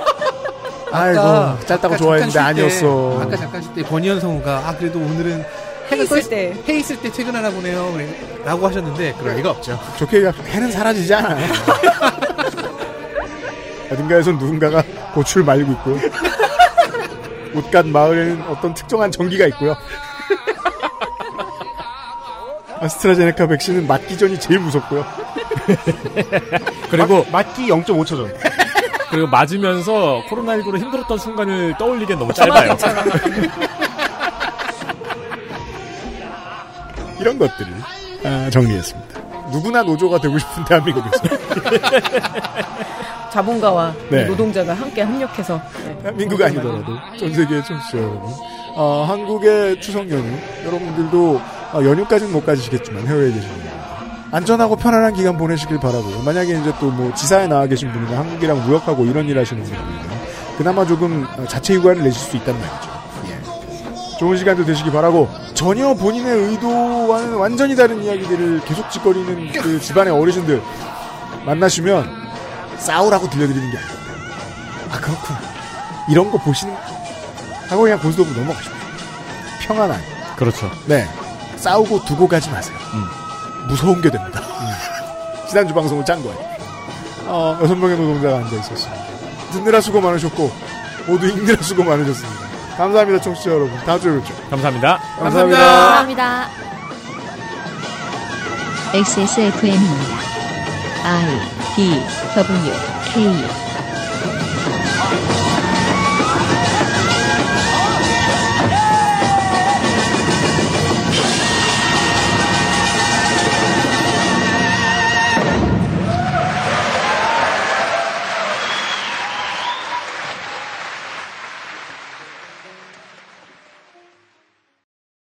아이고, 0.92 1.66
짧다고 1.66 1.94
아까 1.94 1.96
좋아했는데 1.98 2.32
때, 2.32 2.38
아니었어. 2.38 3.20
아까 3.20 3.36
잠깐 3.36 3.62
쉴때 3.62 3.82
권희연 3.82 4.18
성우가 4.20 4.66
아 4.66 4.76
그래도 4.78 4.98
오늘은 4.98 5.44
해 5.92 6.02
있을 6.02 6.22
때. 6.30 6.56
해 6.66 6.78
있을 6.78 7.00
때 7.02 7.12
퇴근하나 7.12 7.50
보네요. 7.50 7.94
라고 8.44 8.66
하셨는데 8.66 9.14
그럴 9.20 9.36
리가 9.36 9.50
없죠. 9.50 9.78
좋게 9.98 10.16
얘기하면 10.16 10.46
해는 10.46 10.72
사라지지 10.72 11.14
않아요. 11.14 11.46
어딘가에선 13.90 14.38
누군가가 14.38 14.82
고추를 15.14 15.44
말리고 15.44 15.72
있고요. 15.72 15.96
웃간 17.54 17.90
마을에는 17.90 18.42
어떤 18.48 18.72
특정한 18.74 19.10
전기가 19.10 19.46
있고요. 19.48 19.76
아스트라제네카 22.80 23.46
백신은 23.48 23.86
맞기 23.86 24.16
전이 24.16 24.40
제일 24.40 24.60
무섭고요. 24.60 25.04
그리고 26.90 27.26
맞 27.30 27.52
기 27.54 27.66
0.5초 27.68 28.06
전. 28.08 28.32
그리고 29.10 29.26
맞으면서 29.26 30.22
코로나19로 30.30 30.78
힘들었던 30.78 31.18
순간을 31.18 31.74
떠올리기엔 31.78 32.18
너무 32.18 32.32
짧아요. 32.32 32.76
이런 37.18 37.38
것들을 37.38 37.72
아, 38.24 38.48
정리했습니다. 38.50 39.09
누구나 39.50 39.82
노조가 39.82 40.20
되고 40.20 40.38
싶은 40.38 40.64
대한민국에서 40.64 41.22
자본가와 43.32 43.94
네. 44.10 44.24
노동자가 44.24 44.74
함께 44.74 45.02
합력해서 45.02 45.60
네. 45.84 45.98
대한민국 46.02 46.42
아니더라도 46.42 46.84
전 47.18 47.32
세계의 47.32 47.64
청취자 47.64 47.98
여러분 47.98 48.22
어, 48.74 49.04
한국의 49.08 49.80
추석 49.80 50.10
연휴 50.10 50.36
여러분들도 50.64 51.40
어, 51.72 51.84
연휴까지는 51.84 52.32
못 52.32 52.44
가지시겠지만 52.44 53.06
해외에 53.06 53.32
계신 53.32 53.48
분들 53.48 53.70
안전하고 54.32 54.76
편안한 54.76 55.14
기간 55.14 55.36
보내시길 55.36 55.80
바라고요. 55.80 56.22
만약에 56.22 56.60
이제 56.60 56.72
또 56.78 56.90
뭐 56.90 57.12
지사에 57.14 57.46
나와 57.48 57.66
계신 57.66 57.90
분이나 57.92 58.18
한국이랑 58.18 58.64
무역하고 58.64 59.04
이런 59.04 59.28
일 59.28 59.38
하시는 59.38 59.62
분들은 59.62 60.20
그나마 60.58 60.84
조금 60.86 61.26
어, 61.36 61.44
자체 61.46 61.74
휴가를 61.74 62.02
내실 62.02 62.20
수 62.20 62.36
있단 62.36 62.54
말이죠. 62.58 62.99
예. 64.20 64.24
좋은 64.26 64.36
시간도 64.36 64.66
되시기 64.66 64.90
바라고 64.90 65.30
전혀 65.54 65.94
본인의 65.94 66.30
의도와는 66.50 67.34
완전히 67.36 67.74
다른 67.74 68.02
이야기들을 68.02 68.60
계속 68.66 68.90
짓거리는 68.90 69.50
그 69.52 69.80
집안의 69.80 70.12
어르신들 70.12 70.62
만나시면 71.46 72.06
싸우라고 72.78 73.30
들려드리는 73.30 73.70
게 73.70 73.78
아닙니다. 73.78 74.02
아 74.90 75.00
그렇구나. 75.00 75.40
이런 76.10 76.30
거 76.30 76.36
보시는 76.38 76.74
하고 77.68 77.82
그냥 77.82 77.98
고스톱으로 77.98 78.36
넘어가십시오. 78.40 78.72
평안한. 79.62 80.00
그렇죠. 80.36 80.70
네. 80.86 81.08
싸우고 81.56 82.04
두고 82.04 82.28
가지 82.28 82.50
마세요. 82.50 82.76
무서운 83.68 84.02
게 84.02 84.10
됩니다. 84.10 84.42
지난주 85.48 85.72
방송을 85.72 86.04
짠 86.04 86.22
거예요. 86.22 86.38
어, 87.26 87.58
여섯 87.62 87.74
명의 87.74 87.96
노동자가 87.96 88.38
앉아 88.38 88.56
있었습니다. 88.56 89.02
듣느라 89.52 89.80
수고 89.80 90.00
많으셨고, 90.00 90.50
모두 91.06 91.26
읽느라 91.28 91.62
수고 91.62 91.84
많으셨습니다. 91.84 92.49
감사합니다, 92.80 93.20
청취자 93.22 93.50
여러분. 93.50 93.76
다음 93.84 94.00
주에 94.00 94.18
뵙죠. 94.18 94.34
감사합니다. 94.48 94.98
감사합니다. 95.18 95.58
감사합니다. 95.58 96.48
XSFM입니다. 98.94 100.14
I 101.04 101.40
D 101.76 102.02
W 102.34 102.72
K 103.12 103.69